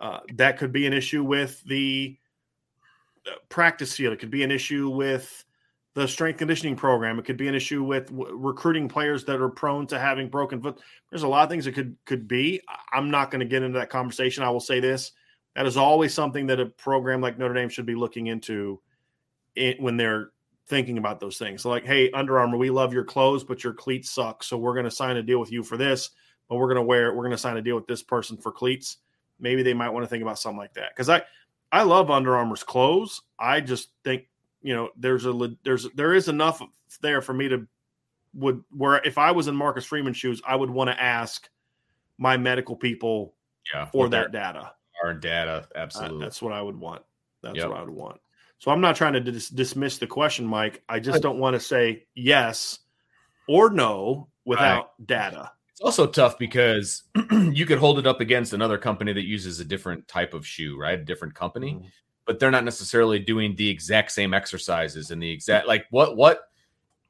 Uh, 0.00 0.18
that 0.34 0.58
could 0.58 0.72
be 0.72 0.84
an 0.84 0.92
issue 0.92 1.22
with 1.22 1.62
the 1.62 2.18
uh, 3.24 3.36
practice 3.48 3.94
field. 3.94 4.12
It 4.12 4.18
could 4.18 4.30
be 4.30 4.42
an 4.42 4.50
issue 4.50 4.90
with 4.90 5.44
the 5.94 6.08
strength 6.08 6.38
conditioning 6.38 6.74
program. 6.74 7.20
It 7.20 7.24
could 7.24 7.36
be 7.36 7.48
an 7.48 7.54
issue 7.54 7.84
with 7.84 8.06
w- 8.06 8.36
recruiting 8.36 8.88
players 8.88 9.24
that 9.26 9.40
are 9.40 9.48
prone 9.48 9.86
to 9.88 9.98
having 9.98 10.28
broken 10.28 10.60
foot. 10.60 10.80
There's 11.10 11.22
a 11.22 11.28
lot 11.28 11.44
of 11.44 11.50
things 11.50 11.68
it 11.68 11.72
could 11.72 11.96
could 12.04 12.26
be. 12.26 12.60
I'm 12.92 13.10
not 13.10 13.30
going 13.30 13.40
to 13.40 13.46
get 13.46 13.62
into 13.62 13.78
that 13.78 13.90
conversation. 13.90 14.42
I 14.42 14.50
will 14.50 14.60
say 14.60 14.80
this: 14.80 15.12
that 15.58 15.66
is 15.66 15.76
always 15.76 16.14
something 16.14 16.46
that 16.46 16.60
a 16.60 16.66
program 16.66 17.20
like 17.20 17.36
Notre 17.36 17.52
Dame 17.52 17.68
should 17.68 17.84
be 17.84 17.96
looking 17.96 18.28
into 18.28 18.80
it, 19.56 19.80
when 19.80 19.96
they're 19.96 20.30
thinking 20.68 20.98
about 20.98 21.18
those 21.18 21.36
things. 21.36 21.62
So 21.62 21.68
like, 21.68 21.84
hey, 21.84 22.12
Under 22.12 22.38
Armour, 22.38 22.56
we 22.56 22.70
love 22.70 22.92
your 22.92 23.02
clothes, 23.02 23.42
but 23.42 23.64
your 23.64 23.72
cleats 23.72 24.08
suck. 24.08 24.44
So 24.44 24.56
we're 24.56 24.74
going 24.74 24.84
to 24.84 24.90
sign 24.90 25.16
a 25.16 25.22
deal 25.22 25.40
with 25.40 25.50
you 25.50 25.64
for 25.64 25.76
this, 25.76 26.10
but 26.48 26.58
we're 26.58 26.68
going 26.68 26.76
to 26.76 26.82
wear, 26.82 27.12
we're 27.12 27.24
going 27.24 27.32
to 27.32 27.38
sign 27.38 27.56
a 27.56 27.60
deal 27.60 27.74
with 27.74 27.88
this 27.88 28.04
person 28.04 28.36
for 28.36 28.52
cleats. 28.52 28.98
Maybe 29.40 29.64
they 29.64 29.74
might 29.74 29.88
want 29.88 30.04
to 30.04 30.08
think 30.08 30.22
about 30.22 30.38
something 30.38 30.58
like 30.58 30.74
that. 30.74 30.94
Cause 30.94 31.08
I, 31.08 31.22
I 31.72 31.82
love 31.82 32.08
Under 32.08 32.36
Armour's 32.36 32.62
clothes. 32.62 33.22
I 33.36 33.60
just 33.60 33.88
think, 34.04 34.28
you 34.62 34.76
know, 34.76 34.90
there's 34.96 35.26
a, 35.26 35.56
there's, 35.64 35.88
there 35.96 36.14
is 36.14 36.28
enough 36.28 36.62
there 37.02 37.20
for 37.20 37.34
me 37.34 37.48
to 37.48 37.66
would, 38.34 38.62
where 38.70 39.04
if 39.04 39.18
I 39.18 39.32
was 39.32 39.48
in 39.48 39.56
Marcus 39.56 39.84
Freeman 39.84 40.14
shoes, 40.14 40.40
I 40.46 40.54
would 40.54 40.70
want 40.70 40.88
to 40.88 41.02
ask 41.02 41.48
my 42.16 42.36
medical 42.36 42.76
people 42.76 43.34
yeah, 43.74 43.86
for 43.86 44.08
that 44.10 44.30
data 44.30 44.70
our 45.02 45.14
data. 45.14 45.68
Absolutely. 45.74 46.18
Uh, 46.18 46.20
that's 46.20 46.42
what 46.42 46.52
I 46.52 46.62
would 46.62 46.78
want. 46.78 47.02
That's 47.42 47.56
yep. 47.56 47.68
what 47.68 47.78
I 47.78 47.80
would 47.82 47.90
want. 47.90 48.20
So 48.58 48.70
I'm 48.70 48.80
not 48.80 48.96
trying 48.96 49.12
to 49.12 49.20
dis- 49.20 49.48
dismiss 49.48 49.98
the 49.98 50.06
question, 50.06 50.46
Mike. 50.46 50.82
I 50.88 50.98
just 50.98 51.22
don't 51.22 51.38
want 51.38 51.54
to 51.54 51.60
say 51.60 52.06
yes 52.14 52.80
or 53.46 53.70
no 53.70 54.28
without 54.44 54.90
right. 54.98 55.06
data. 55.06 55.52
It's 55.70 55.80
also 55.80 56.08
tough 56.08 56.38
because 56.38 57.04
you 57.30 57.64
could 57.64 57.78
hold 57.78 58.00
it 58.00 58.06
up 58.06 58.20
against 58.20 58.52
another 58.52 58.78
company 58.78 59.12
that 59.12 59.24
uses 59.24 59.60
a 59.60 59.64
different 59.64 60.08
type 60.08 60.34
of 60.34 60.44
shoe, 60.44 60.76
right? 60.76 60.98
A 60.98 61.04
different 61.04 61.36
company, 61.36 61.74
mm-hmm. 61.74 61.86
but 62.26 62.40
they're 62.40 62.50
not 62.50 62.64
necessarily 62.64 63.20
doing 63.20 63.54
the 63.54 63.68
exact 63.68 64.10
same 64.10 64.34
exercises 64.34 65.12
and 65.12 65.22
the 65.22 65.30
exact 65.30 65.68
like 65.68 65.86
what 65.90 66.16
what 66.16 66.47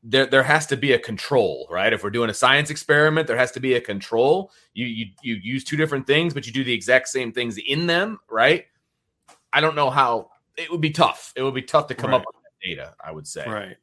there 0.03 0.27
there 0.27 0.43
has 0.43 0.67
to 0.67 0.77
be 0.77 0.93
a 0.93 0.99
control, 0.99 1.67
right? 1.71 1.93
If 1.93 2.03
we're 2.05 2.11
doing 2.11 2.31
a 2.31 2.35
science 2.35 2.71
experiment, 2.71 3.27
there 3.27 3.37
has 3.37 3.51
to 3.53 3.61
be 3.61 3.75
a 3.75 3.81
control. 3.81 4.53
You 4.75 4.87
you 4.87 5.07
you 5.23 5.35
use 5.35 5.65
two 5.65 5.77
different 5.77 6.07
things, 6.07 6.35
but 6.35 6.47
you 6.47 6.53
do 6.53 6.65
the 6.65 6.73
exact 6.73 7.09
same 7.09 7.33
things 7.33 7.59
in 7.59 7.87
them, 7.87 8.21
right? 8.31 8.67
I 9.53 9.61
don't 9.61 9.75
know 9.77 9.91
how 9.91 10.31
it 10.57 10.71
would 10.71 10.81
be 10.81 10.91
tough. 10.91 11.33
It 11.37 11.43
would 11.43 11.55
be 11.55 11.63
tough 11.63 11.87
to 11.89 11.95
come 11.95 12.11
Right. 12.11 12.17
up 12.21 12.25
with 12.27 12.37
that 12.43 12.67
data, 12.67 12.95
I 13.03 13.13
would 13.13 13.27
say. 13.27 13.47
Right. 13.49 13.77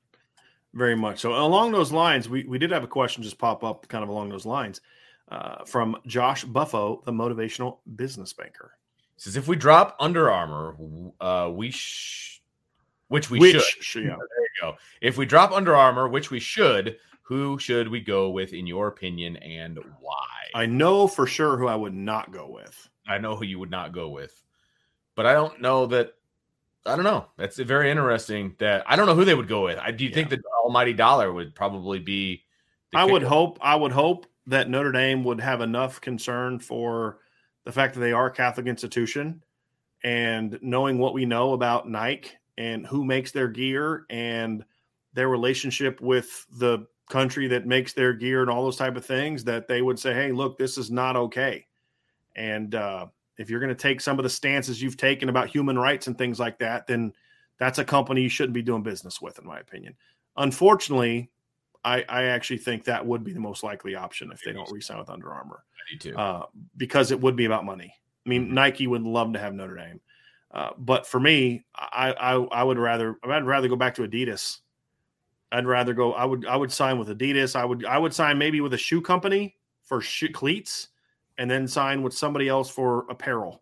Very 0.74 0.96
much. 0.96 1.20
So 1.20 1.34
along 1.34 1.72
those 1.72 1.92
lines, 1.92 2.28
we, 2.28 2.44
we 2.44 2.60
did 2.60 2.72
have 2.72 2.84
a 2.84 2.88
question 2.88 3.24
just 3.24 3.38
pop 3.38 3.64
up 3.64 3.88
kind 3.88 4.04
of 4.04 4.10
along 4.10 4.30
those 4.30 4.46
lines 4.46 4.82
uh, 5.30 5.64
from 5.66 5.96
Josh 6.06 6.44
Buffo, 6.44 7.02
the 7.06 7.14
motivational 7.14 7.78
business 7.96 8.34
banker. 8.34 8.74
Says 9.18 9.38
if 9.38 9.48
we 9.48 9.56
drop 9.56 9.96
Under 10.02 10.30
Armour, 10.30 10.76
uh, 11.22 11.50
we 11.54 11.72
sh- 11.72 12.42
which 13.08 13.30
we 13.30 13.40
Which 13.40 13.78
should. 13.82 14.04
yeah. 14.04 14.10
There 14.10 14.18
you 14.18 14.62
go. 14.62 14.76
If 15.02 15.18
we 15.18 15.26
drop 15.26 15.52
Under 15.52 15.76
Armour, 15.76 16.08
which 16.08 16.32
we 16.32 16.40
should, 16.40 16.98
who 17.22 17.58
should 17.60 17.88
we 17.88 18.02
go 18.02 18.30
with 18.30 18.54
in 18.54 18.68
your 18.68 18.88
opinion 18.88 19.38
and 19.38 19.80
why? 20.00 20.26
I 20.54 20.66
know 20.66 21.08
for 21.08 21.28
sure 21.28 21.58
who 21.58 21.68
I 21.68 21.76
would 21.76 21.94
not 21.94 22.32
go 22.32 22.50
with. 22.50 22.90
I 23.08 23.18
know 23.18 23.36
who 23.36 23.46
you 23.46 23.60
would 23.60 23.72
not 23.72 23.94
go 23.94 24.10
with, 24.10 24.42
but 25.16 25.26
I 25.26 25.34
don't 25.34 25.62
know 25.62 25.86
that. 25.88 26.14
I 26.88 26.96
don't 26.96 27.04
know. 27.04 27.26
That's 27.38 27.58
very 27.58 27.90
interesting. 27.90 28.56
That 28.60 28.84
I 28.88 28.96
don't 28.96 29.08
know 29.08 29.16
who 29.16 29.26
they 29.26 29.34
would 29.34 29.48
go 29.48 29.64
with. 29.66 29.80
I 29.80 29.92
do 29.92 30.04
you 30.04 30.12
think 30.12 30.30
the 30.30 30.42
Almighty 30.64 30.94
Dollar 30.94 31.32
would 31.34 31.56
probably 31.56 32.00
be. 32.00 32.44
I 32.94 33.06
would 33.06 33.24
hope 33.24 33.58
I 33.62 33.76
would 33.76 33.92
hope 33.92 34.28
that 34.48 34.70
Notre 34.70 34.92
Dame 34.92 35.24
would 35.24 35.42
have 35.42 35.62
enough 35.62 36.00
concern 36.00 36.60
for 36.60 37.20
the 37.64 37.72
fact 37.72 37.96
that 37.96 38.00
they 38.00 38.14
are 38.14 38.28
a 38.28 38.32
Catholic 38.32 38.68
institution 38.68 39.44
and 40.04 40.60
knowing 40.62 41.00
what 41.00 41.16
we 41.16 41.26
know 41.26 41.54
about 41.54 41.90
Nike 41.90 42.32
and 42.58 42.86
who 42.88 43.04
makes 43.06 43.32
their 43.32 43.48
gear 43.48 44.06
and 44.10 44.64
their 45.14 45.30
relationship 45.30 46.02
with 46.02 46.46
the 46.60 46.86
country 47.10 47.48
that 47.48 47.66
makes 47.68 47.94
their 47.94 48.14
gear 48.14 48.42
and 48.42 48.50
all 48.50 48.64
those 48.64 48.78
type 48.78 48.96
of 48.96 49.06
things 49.06 49.44
that 49.44 49.68
they 49.68 49.82
would 49.82 50.00
say, 50.00 50.14
"Hey, 50.14 50.32
look, 50.32 50.58
this 50.58 50.78
is 50.78 50.90
not 50.92 51.16
okay." 51.16 51.66
And 52.36 52.76
uh, 52.76 53.08
if 53.38 53.50
you're 53.50 53.60
going 53.60 53.70
to 53.70 53.76
take 53.76 54.02
some 54.02 54.20
of 54.20 54.24
the 54.24 54.30
stances 54.30 54.82
you've 54.82 54.98
taken 54.98 55.30
about 55.30 55.48
human 55.50 55.78
rights 55.78 56.08
and 56.08 56.18
things 56.18 56.40
like 56.40 56.60
that, 56.60 56.88
then 56.88 57.14
that's 57.60 57.80
a 57.80 57.86
company 57.86 58.22
you 58.22 58.30
shouldn't 58.30 58.54
be 58.54 58.62
doing 58.62 58.84
business 58.84 59.22
with, 59.22 59.40
in 59.40 59.46
my 59.46 59.60
opinion. 59.60 59.96
Unfortunately, 60.38 61.32
I, 61.86 62.04
I 62.10 62.24
actually 62.24 62.58
think 62.58 62.84
that 62.86 63.06
would 63.06 63.24
be 63.24 63.32
the 63.32 63.40
most 63.40 63.64
likely 63.64 63.96
option 63.96 64.32
if 64.34 64.42
they 64.42 64.52
don't 64.52 64.70
re-sign 64.72 64.98
with 64.98 65.10
Under 65.10 65.32
Armour, 65.34 65.64
I 65.80 65.98
do 65.98 66.12
too. 66.12 66.18
uh, 66.18 66.46
because 66.76 67.12
it 67.12 67.22
would 67.22 67.36
be 67.36 67.46
about 67.46 67.64
money. 67.64 67.94
I 68.26 68.30
mean, 68.30 68.48
Mhm. 68.48 68.52
Nike 68.52 68.88
would 68.88 69.04
love 69.04 69.32
to 69.34 69.40
have 69.40 69.54
Notre 69.54 69.76
Dame, 69.76 70.02
uh, 70.56 70.70
but 70.78 71.06
for 71.06 71.20
me, 71.20 71.66
I, 71.76 72.14
I 72.14 72.34
I 72.36 72.64
would 72.64 72.80
rather 72.80 73.18
I'd 73.24 73.44
rather 73.46 73.68
go 73.68 73.76
back 73.76 73.94
to 73.96 74.04
Adidas. 74.04 74.60
I'd 75.52 75.66
rather 75.68 75.94
go. 75.94 76.14
I 76.14 76.24
would 76.24 76.46
I 76.46 76.56
would 76.56 76.72
sign 76.72 76.98
with 76.98 77.10
Adidas. 77.10 77.56
I 77.56 77.66
would 77.66 77.86
I 77.86 77.98
would 77.98 78.14
sign 78.14 78.38
maybe 78.38 78.62
with 78.62 78.74
a 78.74 78.78
shoe 78.78 79.02
company 79.02 79.58
for 79.84 80.00
shoe 80.00 80.30
cleats, 80.30 80.88
and 81.38 81.52
then 81.52 81.68
sign 81.68 82.02
with 82.04 82.14
somebody 82.14 82.48
else 82.48 82.70
for 82.70 83.06
apparel. 83.10 83.62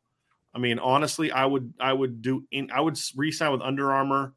I 0.54 0.60
mean, 0.60 0.78
honestly, 0.78 1.32
I 1.32 1.46
would 1.48 1.74
I 1.80 1.94
would 1.94 2.22
do 2.22 2.46
in 2.52 2.70
I 2.72 2.80
would 2.80 3.00
re-sign 3.16 3.52
with 3.52 3.62
Under 3.62 3.92
Armour. 3.92 4.36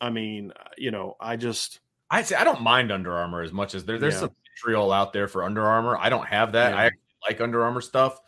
I 0.00 0.10
mean, 0.10 0.52
uh, 0.52 0.68
you 0.76 0.92
know, 0.92 1.16
I 1.20 1.34
just 1.34 1.80
I 2.10 2.22
say 2.22 2.36
I 2.36 2.44
don't 2.44 2.62
mind 2.62 2.92
Under 2.92 3.12
Armour 3.12 3.42
as 3.42 3.52
much 3.52 3.74
as 3.74 3.84
there, 3.84 3.98
there's 3.98 4.14
Yeah. 4.14 4.20
some 4.20 4.30
vitriol 4.54 4.92
out 4.92 5.12
there 5.12 5.26
for 5.26 5.42
Under 5.42 5.66
Armour. 5.66 5.98
I 5.98 6.10
don't 6.10 6.26
have 6.26 6.52
that. 6.52 6.74
Yeah. 6.74 6.80
I 6.80 6.90
like 7.28 7.40
Under 7.40 7.64
Armour 7.64 7.80
stuff. 7.80 8.20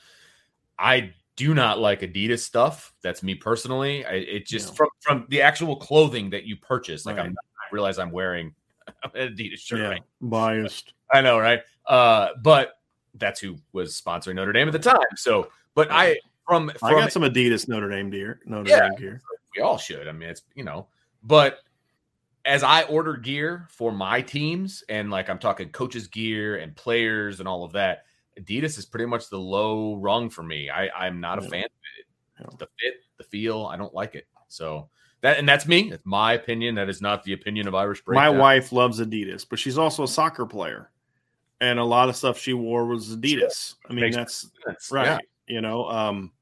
I 0.77 1.13
do 1.37 1.55
not 1.55 1.79
like 1.79 2.01
Adidas 2.01 2.41
stuff. 2.41 2.93
That's 3.03 3.23
me 3.23 3.35
personally. 3.35 4.05
I, 4.05 4.13
it 4.15 4.47
just 4.47 4.69
Yeah. 4.71 4.75
from 4.75 4.89
from 5.01 5.27
the 5.29 5.43
actual 5.43 5.77
clothing 5.77 6.31
that 6.31 6.45
you 6.45 6.57
purchase. 6.57 7.07
Like 7.07 7.17
Right. 7.17 7.27
I'm, 7.27 7.37
I 7.39 7.65
realize 7.73 7.99
I'm 7.99 8.11
wearing 8.11 8.55
an 9.03 9.11
Adidas 9.35 9.59
shirt. 9.59 9.79
yeah, 9.81 9.89
Right? 9.89 10.03
biased. 10.21 10.93
I 11.13 11.21
know, 11.21 11.39
right? 11.39 11.61
Uh, 11.87 12.29
but 12.43 12.75
that's 13.15 13.41
who 13.41 13.57
was 13.73 14.01
sponsoring 14.01 14.35
Notre 14.37 14.53
Dame 14.53 14.69
at 14.69 14.73
the 14.73 14.79
time. 14.79 14.99
So, 15.17 15.49
but 15.75 15.91
I 15.91 16.19
from 16.47 16.71
from 16.79 16.95
I 16.97 17.01
got 17.01 17.13
some 17.13 17.23
Adidas 17.23 17.69
Notre 17.69 17.89
Dame 17.89 18.11
gear. 18.11 18.41
Notre 18.45 18.69
Yeah. 18.71 18.89
Dame 18.89 18.99
gear. 18.99 19.21
we 19.57 19.63
all 19.63 19.79
should. 19.79 20.09
I 20.09 20.13
mean, 20.13 20.29
it's 20.29 20.43
you 20.55 20.65
know, 20.65 20.89
but 21.23 21.59
as 22.45 22.63
I 22.63 22.83
order 22.85 23.17
gear 23.17 23.67
for 23.71 23.93
my 23.93 24.23
teams, 24.23 24.83
and 24.89 25.11
like 25.11 25.29
I'm 25.29 25.39
talking 25.39 25.69
coaches' 25.71 26.07
gear 26.07 26.57
and 26.57 26.75
players 26.75 27.39
and 27.41 27.49
all 27.49 27.65
of 27.65 27.73
that, 27.73 28.05
Adidas 28.41 28.79
is 28.79 28.87
pretty 28.87 29.07
much 29.07 29.29
the 29.29 29.39
low 29.39 29.97
rung 29.97 30.31
for 30.31 30.43
me. 30.43 30.71
I, 30.71 30.89
I'm 31.07 31.21
not 31.21 31.39
a 31.39 31.43
fan 31.43 31.65
of 31.65 31.71
it. 32.51 32.59
The 32.59 32.67
fit, 32.81 32.95
the 33.19 33.25
feel, 33.25 33.67
I 33.67 33.77
don't 33.77 33.93
like 33.95 34.15
it. 34.15 34.27
So 34.49 34.89
that 35.21 35.39
and 35.39 35.47
that's 35.49 35.67
me. 35.67 35.93
It's 35.93 36.05
my 36.07 36.33
opinion. 36.33 36.75
That 36.77 36.89
is 36.89 37.03
not 37.03 37.23
the 37.25 37.35
opinion 37.35 37.69
of 37.69 37.75
Irish 37.75 38.03
break. 38.03 38.15
My 38.17 38.31
wife 38.31 38.73
loves 38.73 38.99
Adidas, 39.01 39.47
but 39.49 39.59
she's 39.59 39.77
also 39.77 40.05
a 40.05 40.09
soccer 40.09 40.47
player, 40.47 40.91
and 41.61 41.79
a 41.79 41.85
lot 41.85 42.09
of 42.09 42.17
stuff 42.17 42.39
she 42.39 42.55
wore 42.55 42.87
was 42.87 43.15
Adidas. 43.17 43.75
I 43.89 43.93
mean, 43.93 44.05
Makes 44.07 44.17
that's 44.17 44.51
sense. 44.67 44.91
right. 44.91 45.05
Yeah. 45.07 45.19
You 45.47 45.61
know, 45.61 45.85
um, 45.91 46.33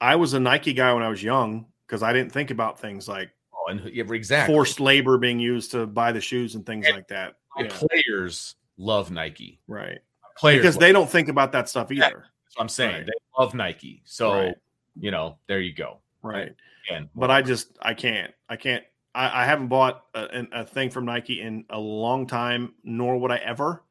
I 0.00 0.16
was 0.16 0.34
a 0.34 0.40
Nike 0.40 0.72
guy 0.72 0.92
when 0.92 1.02
I 1.04 1.08
was 1.08 1.22
young 1.22 1.66
because 1.86 2.02
I 2.02 2.12
didn't 2.12 2.32
think 2.32 2.50
about 2.50 2.80
things 2.80 3.06
like 3.08 3.30
Oh, 3.54 3.70
and 3.70 3.80
exactly. 3.86 4.54
forced 4.54 4.80
labor 4.80 5.18
being 5.18 5.38
used 5.40 5.70
to 5.72 5.86
buy 5.86 6.12
the 6.12 6.20
shoes 6.20 6.54
and 6.56 6.64
things 6.66 6.86
And 6.86 6.94
like 6.96 7.08
that. 7.08 7.34
Yeah, 7.58 7.68
players 7.70 8.54
love 8.76 9.10
Nike. 9.10 9.60
right. 9.66 9.98
Players 10.38 10.62
Because 10.62 10.76
they 10.76 10.92
don't 10.92 11.08
think 11.10 11.28
about 11.28 11.52
that 11.52 11.68
stuff 11.68 11.90
Yeah. 11.90 12.06
either. 12.06 12.24
that's 12.44 12.56
what 12.56 12.62
I'm 12.62 12.68
saying. 12.68 12.94
Right. 12.94 13.06
They 13.06 13.12
love 13.38 13.54
Nike. 13.54 14.02
So 14.04 14.32
Right. 14.32 14.54
you 14.98 15.10
know, 15.10 15.38
there 15.46 15.60
you 15.60 15.72
go. 15.72 15.98
Right. 16.22 16.54
Again, 16.88 17.08
But 17.14 17.30
I 17.30 17.42
just 17.42 17.76
I 17.82 17.94
can't 17.94 18.32
I 18.48 18.56
can't 18.56 18.84
I, 19.14 19.42
I 19.42 19.44
haven't 19.46 19.68
bought 19.68 20.04
a, 20.14 20.46
a 20.52 20.64
thing 20.66 20.90
from 20.90 21.06
Nike 21.06 21.40
in 21.40 21.64
a 21.70 21.78
long 21.78 22.26
time, 22.26 22.74
nor 22.84 23.16
would 23.18 23.30
I 23.30 23.36
ever. 23.38 23.82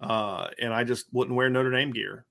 Uh, 0.00 0.48
and 0.60 0.72
I 0.72 0.84
just 0.84 1.06
wouldn't 1.12 1.36
wear 1.36 1.48
Notre 1.50 1.70
Dame 1.70 1.90
gear. 1.90 2.24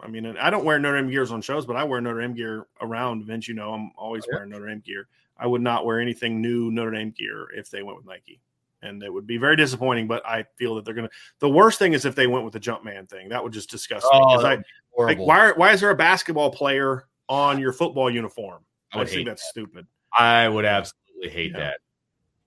I 0.00 0.08
mean, 0.08 0.26
I 0.38 0.50
don't 0.50 0.64
wear 0.64 0.78
Notre 0.78 1.00
Dame 1.00 1.10
gears 1.10 1.30
on 1.30 1.40
shows, 1.42 1.64
but 1.66 1.76
I 1.76 1.84
wear 1.84 2.00
Notre 2.00 2.20
Dame 2.20 2.34
gear 2.34 2.66
around. 2.80 3.24
Vince, 3.24 3.46
you 3.48 3.54
know, 3.54 3.72
I'm 3.72 3.92
always 3.96 4.24
Yeah. 4.28 4.36
wearing 4.36 4.50
Notre 4.50 4.66
Dame 4.66 4.80
gear. 4.80 5.06
I 5.38 5.46
would 5.46 5.60
not 5.62 5.84
wear 5.86 6.00
anything 6.00 6.40
new 6.40 6.70
Notre 6.70 6.90
Dame 6.90 7.10
gear 7.10 7.48
if 7.54 7.70
they 7.70 7.82
went 7.82 7.96
with 7.98 8.06
Nike, 8.06 8.40
and 8.84 9.02
it 9.02 9.12
would 9.12 9.26
be 9.26 9.36
very 9.38 9.56
disappointing. 9.56 10.06
But 10.06 10.24
I 10.26 10.44
feel 10.58 10.74
that 10.76 10.84
they're 10.84 10.94
gonna. 10.94 11.10
The 11.40 11.48
worst 11.48 11.78
thing 11.78 11.92
is 11.94 12.04
if 12.04 12.14
they 12.14 12.26
went 12.26 12.44
with 12.44 12.52
the 12.52 12.60
Jumpman 12.60 13.08
thing. 13.08 13.28
That 13.28 13.42
would 13.42 13.52
just 13.52 13.70
disgust 13.70 14.04
me. 14.04 14.10
Oh, 14.12 14.36
'cause 14.36 14.44
I, 14.44 14.58
like, 14.96 15.18
why? 15.18 15.52
Why 15.52 15.72
is 15.72 15.80
there 15.80 15.90
a 15.90 15.94
basketball 15.96 16.50
player 16.50 17.06
on 17.28 17.58
your 17.58 17.72
football 17.72 18.10
uniform? 18.10 18.64
I 18.92 19.00
I, 19.00 19.04
think 19.06 19.26
that's 19.26 19.48
stupid. 19.48 19.86
I 20.16 20.48
would 20.48 20.64
absolutely 20.64 21.30
hate 21.30 21.52
Yeah. 21.52 21.58
that. 21.58 21.80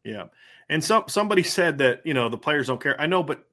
Yeah. 0.04 0.24
And 0.70 0.84
some 0.84 1.04
somebody 1.08 1.44
said 1.44 1.78
that, 1.80 2.02
you 2.06 2.14
know, 2.14 2.30
the 2.30 2.38
players 2.38 2.68
don't 2.68 2.82
care. 2.82 3.00
I 3.02 3.06
know, 3.06 3.24
but 3.24 3.44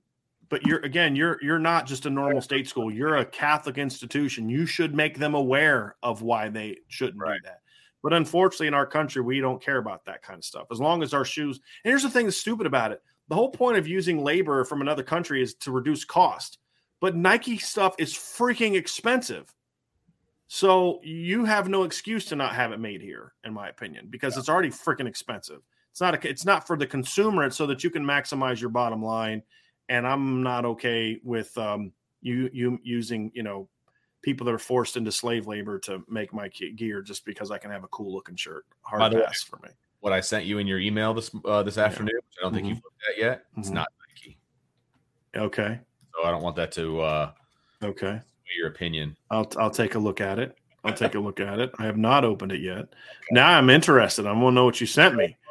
but 0.49 0.65
you're 0.67 0.81
again, 0.81 1.17
you're 1.17 1.39
you're 1.43 1.59
not 1.59 1.87
just 1.87 2.07
a 2.07 2.11
normal 2.11 2.41
state 2.41 2.69
school. 2.69 2.93
You're 2.93 3.17
a 3.17 3.25
Catholic 3.25 3.79
institution. 3.79 4.49
You 4.49 4.67
should 4.67 4.95
make 4.95 5.19
them 5.19 5.35
aware 5.35 5.97
of 6.03 6.23
why 6.23 6.49
they 6.49 6.79
shouldn't 6.89 7.19
Right. 7.21 7.41
do 7.43 7.49
that. 7.49 7.61
But 8.05 8.13
unfortunately, 8.13 8.67
in 8.67 8.75
our 8.75 8.85
country, 8.85 9.23
we 9.23 9.41
don't 9.41 9.63
care 9.63 9.79
about 9.79 10.05
that 10.05 10.23
kind 10.23 10.39
of 10.39 10.45
stuff. 10.45 10.67
As 10.71 10.79
long 10.79 11.03
as 11.03 11.15
our 11.15 11.25
shoes, 11.25 11.59
and 11.83 11.91
here's 11.91 12.03
the 12.03 12.11
thing 12.11 12.27
that's 12.27 12.37
stupid 12.37 12.67
about 12.67 12.93
it. 12.93 13.03
The 13.29 13.35
whole 13.35 13.49
point 13.49 13.79
of 13.79 13.89
using 13.89 14.23
labor 14.23 14.63
from 14.67 14.83
another 14.83 15.03
country 15.03 15.43
is 15.43 15.55
to 15.55 15.73
reduce 15.73 16.05
cost. 16.05 16.59
But 17.01 17.17
Nike 17.17 17.57
stuff 17.57 17.95
is 17.99 18.13
freaking 18.13 18.77
expensive. 18.77 19.55
So 20.49 21.01
you 21.03 21.47
have 21.47 21.71
no 21.71 21.85
excuse 21.85 22.27
to 22.27 22.37
not 22.37 22.55
have 22.55 22.73
it 22.73 22.79
made 22.79 23.01
here, 23.01 23.33
in 23.43 23.55
my 23.55 23.71
opinion, 23.71 24.09
because 24.11 24.37
it's 24.37 24.51
already 24.51 24.69
freaking 24.69 25.09
expensive. 25.09 25.63
It's 25.91 26.03
not 26.03 26.15
a, 26.15 26.29
it's 26.29 26.45
not 26.45 26.67
for 26.67 26.77
the 26.77 26.87
consumer. 26.87 27.45
It's 27.45 27.57
so 27.57 27.67
that 27.69 27.83
you 27.83 27.89
can 27.89 28.05
maximize 28.05 28.61
your 28.61 28.69
bottom 28.69 29.03
line. 29.03 29.43
And 29.89 30.07
I'm 30.07 30.43
not 30.43 30.67
okay 30.67 31.21
with 31.25 31.57
um, 31.57 31.91
you 32.21 32.51
you 32.53 32.79
using 32.83 33.31
you 33.33 33.43
know 33.43 33.71
people 34.25 34.45
that 34.47 34.55
are 34.55 34.59
forced 34.59 34.97
into 34.97 35.13
slave 35.13 35.47
labor 35.47 35.79
to 35.81 36.03
make 36.09 36.33
my 36.33 36.49
gear 36.49 37.03
just 37.03 37.25
because 37.25 37.51
I 37.51 37.59
can 37.59 37.71
have 37.71 37.85
a 37.85 37.89
cool 37.89 38.13
looking 38.13 38.37
shirt. 38.37 38.65
Hard 38.83 39.01
By 39.01 39.09
the 39.11 39.17
way- 39.17 39.25
pass 39.27 39.43
for 39.43 39.59
me. 39.63 39.69
What 40.01 40.13
I 40.13 40.21
sent 40.21 40.45
you 40.45 40.59
in 40.59 40.67
your 40.67 40.79
email 40.81 41.15
this 41.15 41.31
uh, 41.45 41.63
this 41.63 41.79
afternoon, 41.79 42.15
which 42.17 42.37
I 42.39 42.43
don't 42.43 42.53
think 42.55 42.67
Mhm. 42.67 42.71
you've 42.71 42.85
looked 42.85 43.03
at 43.11 43.19
yet. 43.19 43.45
It's 43.57 43.71
Mhm. 43.71 43.75
not 43.75 43.89
Nike, 44.09 44.37
Okay, 45.35 45.81
so 46.15 46.27
I 46.27 46.31
don't 46.31 46.43
want 46.43 46.57
that 46.57 46.73
to 46.73 47.01
uh, 47.01 47.31
okay. 47.83 48.21
your 48.57 48.69
opinion. 48.69 49.17
I'll 49.31 49.51
I'll 49.59 49.71
take 49.71 49.95
a 49.95 49.99
look 49.99 50.21
at 50.21 50.39
it. 50.39 50.57
I'll 50.85 50.93
take 50.93 51.15
a 51.15 51.19
look 51.19 51.41
at 51.41 51.59
it. 51.59 51.73
I 51.79 51.85
have 51.87 51.97
not 51.97 52.25
opened 52.25 52.53
it 52.53 52.61
yet. 52.61 52.87
Now 53.31 53.49
I'm 53.57 53.71
interested. 53.71 54.27
I 54.27 54.33
want 54.33 54.53
to 54.53 54.57
know 54.57 54.65
what 54.67 54.81
you 54.81 54.87
sent 54.87 55.15
me. 55.15 55.37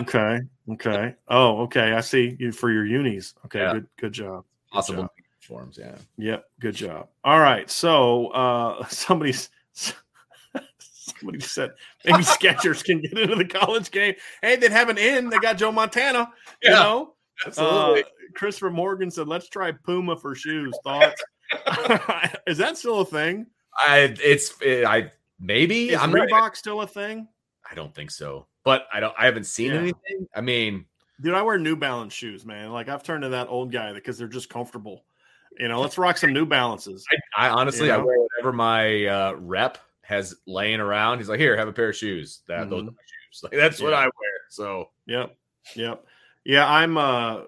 Okay. 0.00 0.40
Okay. 0.72 1.14
Oh, 1.28 1.60
okay. 1.62 1.92
I 1.92 2.00
see 2.00 2.36
you 2.40 2.50
for 2.50 2.70
your 2.72 2.84
unis. 2.84 3.34
Okay. 3.44 3.60
Yeah. 3.60 3.74
Good. 3.74 3.86
Good 3.98 4.12
job. 4.12 4.44
Possible. 4.72 5.08
Forms, 5.42 5.78
yeah. 5.80 5.96
Yep. 6.18 6.44
Good 6.60 6.74
job. 6.74 7.08
All 7.24 7.40
right. 7.40 7.68
So 7.70 8.28
uh 8.28 8.84
somebody's 8.88 9.48
somebody 10.68 11.40
said 11.40 11.72
maybe 12.04 12.18
Skechers 12.22 12.84
can 12.84 13.00
get 13.00 13.18
into 13.18 13.36
the 13.36 13.44
college 13.44 13.90
game. 13.90 14.14
Hey, 14.42 14.56
they'd 14.56 14.72
have 14.72 14.88
an 14.88 14.98
in. 14.98 15.28
They 15.28 15.38
got 15.38 15.56
Joe 15.58 15.72
Montana. 15.72 16.30
You 16.62 16.70
Yeah, 16.70 16.78
know. 16.78 17.14
Absolutely. 17.46 18.02
Uh, 18.02 18.06
Christopher 18.34 18.70
Morgan 18.70 19.10
said, 19.10 19.26
"Let's 19.26 19.48
try 19.48 19.72
Puma 19.72 20.16
for 20.16 20.34
shoes." 20.34 20.72
Thoughts? 20.84 21.22
Is 22.46 22.58
that 22.58 22.76
still 22.76 23.00
a 23.00 23.04
thing? 23.04 23.46
I 23.76 24.14
it's 24.22 24.54
it, 24.60 24.84
I 24.84 25.10
maybe 25.40 25.90
Is 25.90 26.00
I'm 26.00 26.12
Reebok 26.12 26.30
not, 26.30 26.56
still 26.56 26.82
a 26.82 26.86
thing? 26.86 27.28
I 27.70 27.74
don't 27.74 27.94
think 27.94 28.10
so, 28.10 28.46
but 28.64 28.86
I 28.92 29.00
don't. 29.00 29.14
I 29.18 29.24
haven't 29.24 29.44
seen 29.46 29.72
Yeah. 29.72 29.78
anything. 29.80 30.28
I 30.34 30.42
mean, 30.42 30.84
dude, 31.20 31.34
I 31.34 31.42
wear 31.42 31.58
New 31.58 31.76
Balance 31.76 32.12
shoes, 32.12 32.44
man. 32.44 32.70
Like 32.72 32.88
I've 32.88 33.02
turned 33.02 33.22
to 33.22 33.30
that 33.30 33.48
old 33.48 33.72
guy 33.72 33.92
because 33.92 34.18
they're 34.18 34.28
just 34.28 34.50
comfortable. 34.50 35.04
You 35.58 35.68
know, 35.68 35.80
let's 35.80 35.98
rock 35.98 36.16
some 36.16 36.32
New 36.32 36.46
Balances. 36.46 37.04
I, 37.36 37.46
I 37.46 37.50
honestly, 37.50 37.86
You 37.88 37.94
I 37.94 37.98
wear 37.98 38.18
whatever 38.18 38.52
my 38.52 39.06
uh, 39.06 39.32
rep 39.38 39.78
has 40.02 40.34
laying 40.46 40.80
around. 40.80 41.18
He's 41.18 41.28
like, 41.28 41.40
"Here, 41.40 41.56
have 41.56 41.68
a 41.68 41.72
pair 41.72 41.90
of 41.90 41.96
shoes." 41.96 42.42
That 42.48 42.70
those 42.70 42.82
are 42.82 42.84
Mhm. 42.84 42.86
my 42.86 43.02
shoes. 43.02 43.40
Like 43.42 43.52
that's 43.52 43.80
what 43.80 43.94
I 43.94 44.04
wear. 44.04 44.12
So 44.48 44.90
Yep. 45.06 45.36
Yep. 45.76 46.04
Yeah, 46.44 46.68
I'm 46.68 46.96
uh 46.96 47.42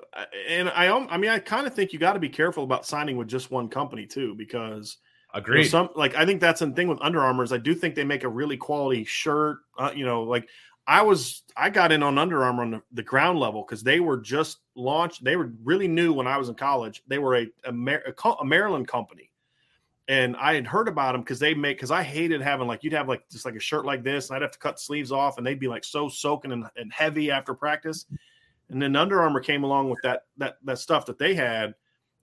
and 0.49 0.69
I 0.69 0.89
I 0.89 1.17
mean 1.17 1.31
I 1.31 1.39
kind 1.39 1.67
of 1.67 1.75
think 1.75 1.93
you 1.93 1.99
got 1.99 2.13
to 2.13 2.21
be 2.21 2.29
careful 2.29 2.63
about 2.65 2.87
signing 2.87 3.17
with 3.17 3.27
just 3.29 3.51
one 3.51 3.69
company 3.69 4.07
too 4.07 4.35
because 4.37 4.99
you 5.35 5.55
know, 5.55 5.63
some 5.63 5.89
like 5.97 6.15
I 6.15 6.27
think 6.27 6.41
that's 6.41 6.61
the 6.61 6.71
thing 6.71 6.89
with 6.89 7.01
Under 7.01 7.21
Armour 7.21 7.43
is 7.43 7.53
I 7.53 7.59
do 7.59 7.75
think 7.75 7.95
they 7.95 8.05
make 8.05 8.23
a 8.23 8.29
really 8.29 8.57
quality 8.59 9.05
shirt, 9.05 9.59
uh, 9.79 9.91
you 9.95 10.05
know, 10.05 10.23
like 10.23 10.49
I 10.87 11.03
was 11.03 11.43
I 11.57 11.71
got 11.71 11.93
in 11.93 12.03
on 12.03 12.19
Under 12.19 12.43
Armour 12.43 12.63
on 12.63 12.71
the, 12.73 12.83
the 12.93 13.03
ground 13.03 13.39
level 13.39 13.63
cuz 13.65 13.83
they 13.83 14.01
were 14.01 14.17
just 14.17 14.59
launched 14.75 15.23
they 15.23 15.37
were 15.37 15.53
really 15.63 15.89
new 15.89 16.13
when 16.13 16.27
I 16.27 16.37
was 16.37 16.49
in 16.49 16.55
college. 16.55 17.03
They 17.07 17.19
were 17.19 17.37
a 17.37 17.47
a, 17.65 17.73
Mar- 17.73 18.03
a, 18.07 18.13
co- 18.13 18.35
a 18.35 18.45
Maryland 18.45 18.89
company. 18.89 19.31
And 20.09 20.37
I 20.37 20.55
had 20.55 20.67
heard 20.67 20.89
about 20.89 21.13
them 21.13 21.23
because 21.23 21.39
they 21.39 21.55
make 21.55 21.77
because 21.77 21.93
I 21.93 22.03
hated 22.03 22.43
having 22.43 22.67
like 22.67 22.83
you'd 22.83 22.93
have 22.93 23.09
like 23.09 23.29
just 23.31 23.45
like 23.45 23.55
a 23.55 23.61
shirt 23.61 23.87
like 23.87 24.03
this, 24.03 24.29
and 24.29 24.37
I'd 24.37 24.43
have 24.43 24.51
to 24.51 24.59
cut 24.59 24.81
sleeves 24.81 25.13
off, 25.13 25.39
and 25.39 25.47
they'd 25.47 25.61
be 25.61 25.69
like 25.69 25.85
so 25.85 26.09
soaking 26.09 26.51
and, 26.51 26.67
and 26.77 26.93
heavy 26.93 27.31
after 27.31 27.55
practice. 27.55 28.07
And 28.69 28.83
then 28.83 28.97
Under 28.97 29.23
Armour 29.23 29.41
came 29.41 29.63
along 29.63 29.91
with 29.91 30.01
that 30.03 30.25
that 30.39 30.57
that 30.65 30.79
stuff 30.81 31.07
that 31.07 31.19
they 31.19 31.35
had, 31.35 31.75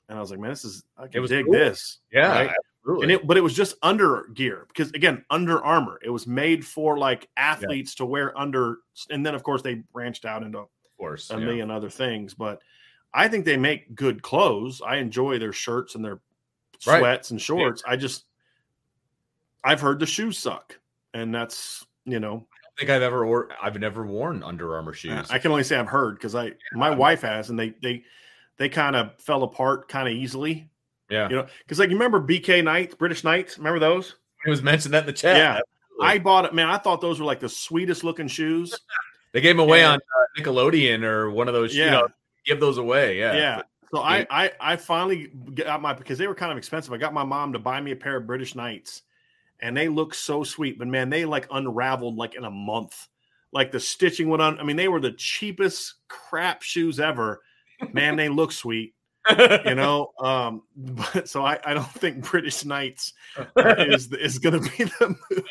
and 0.09 0.17
I 0.17 0.21
was 0.21 0.29
like, 0.29 0.39
man, 0.41 0.49
this 0.49 0.65
is 0.65 0.83
I 0.97 1.07
can 1.07 1.25
dig 1.25 1.45
cool. 1.45 1.53
this. 1.53 1.99
yeah, 2.11 2.27
right? 2.47 2.51
Absolutely. 2.89 3.13
And 3.15 3.21
it, 3.21 3.27
but 3.27 3.37
it 3.37 3.41
was 3.41 3.53
just 3.53 3.75
under 3.81 4.27
gear 4.33 4.65
because 4.67 4.91
again, 4.91 5.23
Under 5.29 5.63
Armour. 5.63 5.99
It 6.03 6.09
was 6.09 6.27
made 6.27 6.65
for 6.65 6.97
like 6.97 7.27
athletes 7.37 7.95
to 7.95 8.05
wear 8.05 8.37
under, 8.37 8.77
and 9.09 9.25
then 9.25 9.35
of 9.35 9.43
course 9.43 9.61
they 9.61 9.75
branched 9.93 10.25
out 10.25 10.43
into 10.43 10.59
of 10.59 10.67
course. 10.97 11.29
a 11.29 11.33
yeah. 11.33 11.45
million 11.45 11.71
other 11.71 11.89
things. 11.89 12.33
But 12.33 12.61
I 13.13 13.27
think 13.27 13.45
they 13.45 13.57
make 13.57 13.95
good 13.95 14.21
clothes. 14.21 14.81
I 14.85 14.97
enjoy 14.97 15.39
their 15.39 15.53
shirts 15.53 15.95
and 15.95 16.03
their 16.03 16.21
Right. 16.87 16.99
sweats 16.99 17.31
and 17.31 17.41
shorts. 17.41 17.83
I 17.85 17.97
just, 17.97 18.23
I've 19.65 19.81
heard 19.81 19.99
the 19.99 20.05
shoes 20.05 20.37
suck, 20.37 20.79
and 21.13 21.35
that's 21.35 21.85
you 22.05 22.19
know, 22.19 22.35
I 22.35 22.57
don't 22.63 22.77
think 22.77 22.89
I've 22.89 23.01
ever 23.01 23.25
or 23.25 23.49
I've 23.61 23.77
never 23.77 24.05
worn 24.05 24.43
Under 24.43 24.75
Armour 24.75 24.93
shoes. 24.93 25.29
I 25.29 25.39
can 25.39 25.51
only 25.51 25.63
say 25.63 25.75
I've 25.75 25.89
heard 25.89 26.15
because 26.15 26.35
I 26.35 26.53
my 26.73 26.89
wife 26.89 27.21
has, 27.21 27.49
and 27.49 27.59
they 27.59 27.73
they 27.81 28.03
they 28.55 28.69
kind 28.69 28.95
of 28.95 29.19
fell 29.19 29.43
apart 29.43 29.89
kind 29.89 30.07
of 30.07 30.13
easily. 30.13 30.69
Yeah, 31.09 31.29
You 31.29 31.35
know, 31.37 31.47
because 31.59 31.79
like 31.79 31.89
you 31.89 31.95
remember 31.95 32.19
BK 32.21 32.63
Knights, 32.63 32.95
British 32.95 33.23
Knights, 33.23 33.57
remember 33.57 33.79
those? 33.79 34.15
it 34.45 34.49
was 34.49 34.61
mentioned 34.61 34.93
that 34.93 35.01
in 35.01 35.07
the 35.07 35.13
chat. 35.13 35.35
Yeah. 35.37 35.59
Absolutely. 36.01 36.07
I 36.07 36.19
bought 36.19 36.45
it, 36.45 36.53
man. 36.53 36.69
I 36.69 36.77
thought 36.77 37.01
those 37.01 37.19
were 37.19 37.25
like 37.25 37.39
the 37.41 37.49
sweetest 37.49 38.03
looking 38.03 38.27
shoes. 38.27 38.79
they 39.33 39.41
gave 39.41 39.55
them 39.57 39.59
away 39.65 39.79
Yeah. 39.81 39.91
on 39.91 39.95
uh, 39.97 40.41
Nickelodeon 40.41 41.03
or 41.03 41.29
one 41.31 41.47
of 41.47 41.53
those. 41.53 41.75
You 41.75 41.83
Yeah. 41.85 41.89
know, 41.91 42.07
give 42.45 42.59
those 42.59 42.77
away. 42.77 43.17
Yeah, 43.19 43.33
Yeah. 43.35 43.61
So 43.91 43.99
I, 44.01 44.25
I 44.29 44.51
I 44.61 44.75
finally 44.75 45.31
got 45.55 45.81
my 45.81 45.93
because 45.93 46.19
they 46.19 46.27
were 46.27 46.35
kind 46.35 46.51
of 46.51 46.57
expensive. 46.59 46.93
I 46.93 46.97
got 46.97 47.11
my 47.11 47.23
mom 47.23 47.53
to 47.53 47.59
buy 47.59 47.81
me 47.81 47.91
a 47.91 47.95
pair 47.95 48.17
of 48.17 48.27
British 48.27 48.53
Knights, 48.53 49.01
and 49.61 49.75
they 49.75 49.87
look 49.87 50.13
so 50.13 50.43
sweet. 50.43 50.77
But 50.77 50.87
man, 50.87 51.09
they 51.09 51.25
like 51.25 51.47
unraveled 51.49 52.15
like 52.15 52.35
in 52.35 52.43
a 52.45 52.51
month. 52.51 53.07
Like 53.51 53.71
the 53.71 53.79
stitching 53.79 54.29
went 54.29 54.43
on. 54.43 54.59
I 54.59 54.63
mean, 54.63 54.75
they 54.75 54.87
were 54.89 54.99
the 54.99 55.13
cheapest 55.13 55.95
crap 56.07 56.61
shoes 56.61 56.99
ever. 56.99 57.41
Man, 57.91 58.15
they 58.15 58.29
look 58.29 58.51
sweet. 58.51 58.93
You 59.65 59.75
know. 59.75 60.11
Um. 60.19 60.63
But 60.75 61.27
so 61.29 61.43
I 61.45 61.59
I 61.65 61.73
don't 61.73 61.89
think 61.91 62.23
British 62.29 62.65
Knights 62.65 63.13
is 63.57 64.11
is 64.13 64.39
going 64.39 64.61
to 64.61 64.69
be 64.77 64.83
the 64.85 65.15
move. 65.29 65.43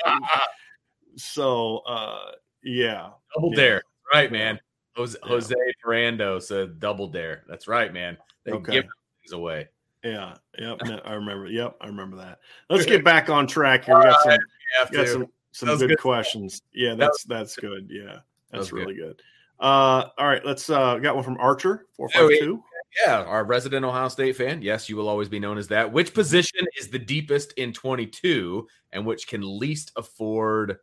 So 1.17 1.79
uh 1.79 2.33
yeah. 2.63 3.11
double 3.35 3.51
Yeah. 3.53 3.57
dare, 3.57 3.83
right, 4.13 4.31
man? 4.33 4.59
Jose, 4.97 5.19
Yeah. 5.23 5.29
Jose 5.29 5.55
Ferrando 5.83 6.39
said 6.39 6.81
double 6.81 7.09
dare. 7.09 7.45
That's 7.49 7.69
right, 7.69 7.93
man. 7.93 8.17
They 8.45 8.53
Okay. 8.53 8.73
give 8.73 8.85
things 8.85 9.33
away. 9.33 9.69
Yeah, 10.05 10.35
yep, 10.59 10.79
no, 10.85 11.01
I 11.05 11.15
remember. 11.15 11.47
Yep, 11.49 11.77
I 11.81 11.87
remember 11.87 12.17
that. 12.19 12.39
Let's 12.71 12.87
get 12.87 13.05
back 13.05 13.29
on 13.31 13.47
track 13.47 13.85
here. 13.85 13.97
We 13.99 14.05
got 14.05 14.23
some, 14.23 14.33
You 14.33 14.39
have 14.79 14.93
got 14.93 15.09
some, 15.09 15.27
some 15.53 15.79
good, 15.79 15.89
good. 15.89 15.99
questions. 15.99 16.63
Yeah, 16.73 16.95
that's 16.95 17.25
that's 17.25 17.57
good. 17.57 17.89
Yeah, 17.91 18.19
that's 18.51 18.71
good. 18.71 18.77
really 18.79 18.95
good. 18.95 19.21
Uh, 19.61 20.07
all 20.17 20.27
right, 20.27 20.45
let's 20.45 20.71
uh, 20.71 20.99
got 20.99 21.17
one 21.17 21.25
from 21.25 21.37
Archer 21.41 21.87
four 21.97 22.09
five 22.11 22.29
two. 22.39 22.63
Yeah, 23.05 23.23
our 23.23 23.45
resident 23.45 23.85
Ohio 23.85 24.09
State 24.09 24.37
fan. 24.37 24.63
Yes, 24.63 24.89
you 24.89 24.97
will 24.97 25.09
always 25.09 25.29
be 25.29 25.39
known 25.39 25.59
as 25.59 25.69
that. 25.69 25.93
Which 25.93 26.09
mm-hmm. 26.09 26.15
position 26.15 26.67
is 26.79 26.89
the 26.89 26.99
deepest 26.99 27.53
in 27.55 27.73
22 27.73 28.67
and 28.93 29.07
which 29.07 29.29
can 29.29 29.59
least 29.59 29.93
afford 29.97 30.79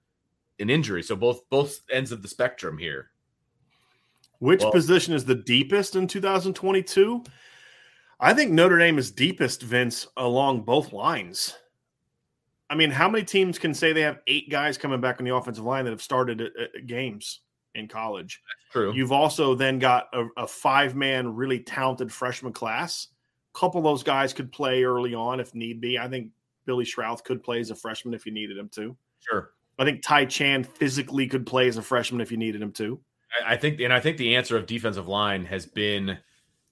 an 0.59 0.69
injury? 0.69 1.03
So 1.03 1.15
both 1.15 1.49
both 1.49 1.81
ends 1.91 2.11
of 2.11 2.21
the 2.21 2.27
spectrum 2.27 2.77
here. 2.77 3.11
Which 4.39 4.61
Well- 4.61 4.71
position 4.71 5.13
is 5.13 5.25
the 5.25 5.35
deepest 5.35 5.95
in 5.95 6.07
2022? 6.07 7.23
I 8.19 8.33
think 8.33 8.51
Notre 8.51 8.77
Dame 8.77 8.97
is 8.97 9.11
deepest, 9.11 9.61
Vince, 9.61 10.07
along 10.15 10.61
both 10.61 10.93
lines. 10.93 11.57
I 12.69 12.75
mean, 12.75 12.89
how 12.89 13.09
many 13.09 13.25
teams 13.25 13.59
can 13.59 13.73
say 13.73 13.91
they 13.91 14.01
have 14.01 14.21
eight 14.25 14.49
guys 14.49 14.77
coming 14.77 15.01
back 15.01 15.19
on 15.19 15.25
the 15.25 15.35
offensive 15.35 15.65
line 15.65 15.83
that 15.85 15.91
have 15.91 16.01
started 16.01 16.41
at, 16.41 16.51
at 16.57 16.87
games 16.87 17.41
in 17.75 17.87
college? 17.87 18.41
True. 18.71 18.93
You've 18.93 19.11
also 19.11 19.53
then 19.55 19.77
got 19.79 20.07
a, 20.13 20.25
a 20.37 20.47
five 20.47 20.95
man, 20.95 21.35
really 21.35 21.59
talented 21.59 22.11
freshman 22.11 22.53
class. 22.53 23.07
A 23.55 23.59
couple 23.59 23.79
of 23.79 23.83
those 23.83 24.03
guys 24.03 24.33
could 24.33 24.51
play 24.51 24.83
early 24.83 25.13
on 25.13 25.39
if 25.39 25.53
need 25.53 25.79
be. 25.79 25.97
I 25.99 26.07
think 26.09 26.29
Billy 26.65 26.85
Schrauth 26.85 27.23
could 27.23 27.43
play 27.43 27.59
as 27.59 27.69
a 27.71 27.75
freshman 27.75 28.13
if 28.13 28.25
you 28.25 28.31
needed 28.31 28.57
him 28.57 28.69
to. 28.75 28.95
sure. 29.19 29.51
I 29.77 29.83
think 29.83 30.01
Ty 30.01 30.25
Chan 30.25 30.63
physically 30.63 31.27
could 31.27 31.45
play 31.45 31.67
as 31.67 31.75
a 31.77 31.81
freshman 31.81 32.21
if 32.21 32.31
you 32.31 32.37
needed 32.37 32.61
him 32.61 32.71
to. 32.73 32.97
I, 33.45 33.53
I 33.53 33.57
think 33.57 33.81
and 33.81 33.91
I 33.93 33.99
think 33.99 34.17
the 34.17 34.35
answer 34.35 34.55
of 34.57 34.65
defensive 34.65 35.07
line 35.09 35.43
has 35.45 35.65
been 35.65 36.17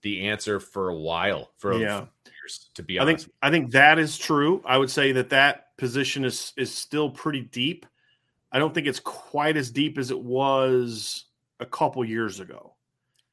the 0.04 0.28
answer 0.30 0.60
for 0.60 0.90
a 0.90 0.96
while 0.96 1.52
for 1.58 1.74
Yeah. 1.74 2.06
years, 2.26 2.70
to 2.76 2.84
be 2.84 2.98
honest, 3.00 3.26
I 3.26 3.28
think 3.28 3.36
I 3.42 3.50
think 3.52 3.72
that 3.74 4.00
is 4.00 4.18
true. 4.18 4.62
I 4.66 4.78
would 4.78 4.90
say 4.90 5.12
that 5.14 5.30
that 5.30 5.76
position 5.78 6.24
is 6.24 6.54
is 6.58 6.74
still 6.74 7.10
pretty 7.10 7.42
deep. 7.42 7.86
I 8.54 8.60
don't 8.60 8.74
think 8.74 8.88
it's 8.88 9.00
quite 9.00 9.58
as 9.58 9.72
deep 9.72 9.98
as 9.98 10.12
it 10.12 10.20
was 10.20 11.26
a 11.60 11.66
couple 11.66 12.06
years 12.06 12.40
ago. 12.40 12.76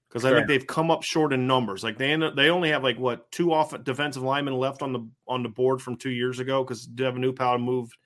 Because 0.08 0.24
I 0.24 0.34
think 0.34 0.48
they've 0.48 0.66
come 0.66 0.90
up 0.90 1.04
short 1.04 1.32
in 1.32 1.46
numbers. 1.46 1.84
Like 1.84 1.96
they 1.96 2.10
end 2.10 2.24
up, 2.24 2.34
they 2.34 2.50
only 2.50 2.70
have 2.70 2.82
like 2.82 2.98
what 2.98 3.30
two 3.30 3.52
off 3.52 3.72
defensive 3.84 4.24
linemen 4.24 4.54
left 4.54 4.82
on 4.82 4.92
the 4.92 5.08
on 5.28 5.44
the 5.44 5.48
board 5.48 5.80
from 5.80 5.96
two 5.96 6.10
years 6.10 6.40
ago 6.40 6.64
because 6.64 6.84
Devin 6.84 7.22
Newpowell 7.22 7.62
moved 7.62 7.96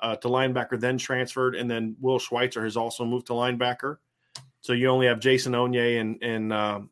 uh, 0.00 0.16
to 0.16 0.28
linebacker, 0.28 0.80
then 0.80 0.98
transferred, 0.98 1.54
and 1.54 1.70
then 1.70 1.94
Will 2.00 2.18
Schweitzer 2.18 2.64
has 2.64 2.76
also 2.76 3.04
moved 3.04 3.28
to 3.28 3.34
linebacker. 3.34 3.98
So 4.60 4.72
you 4.72 4.88
only 4.88 5.06
have 5.06 5.20
Jason 5.20 5.52
Onye 5.52 6.00
and 6.00 6.20
and 6.20 6.52
um, 6.52 6.90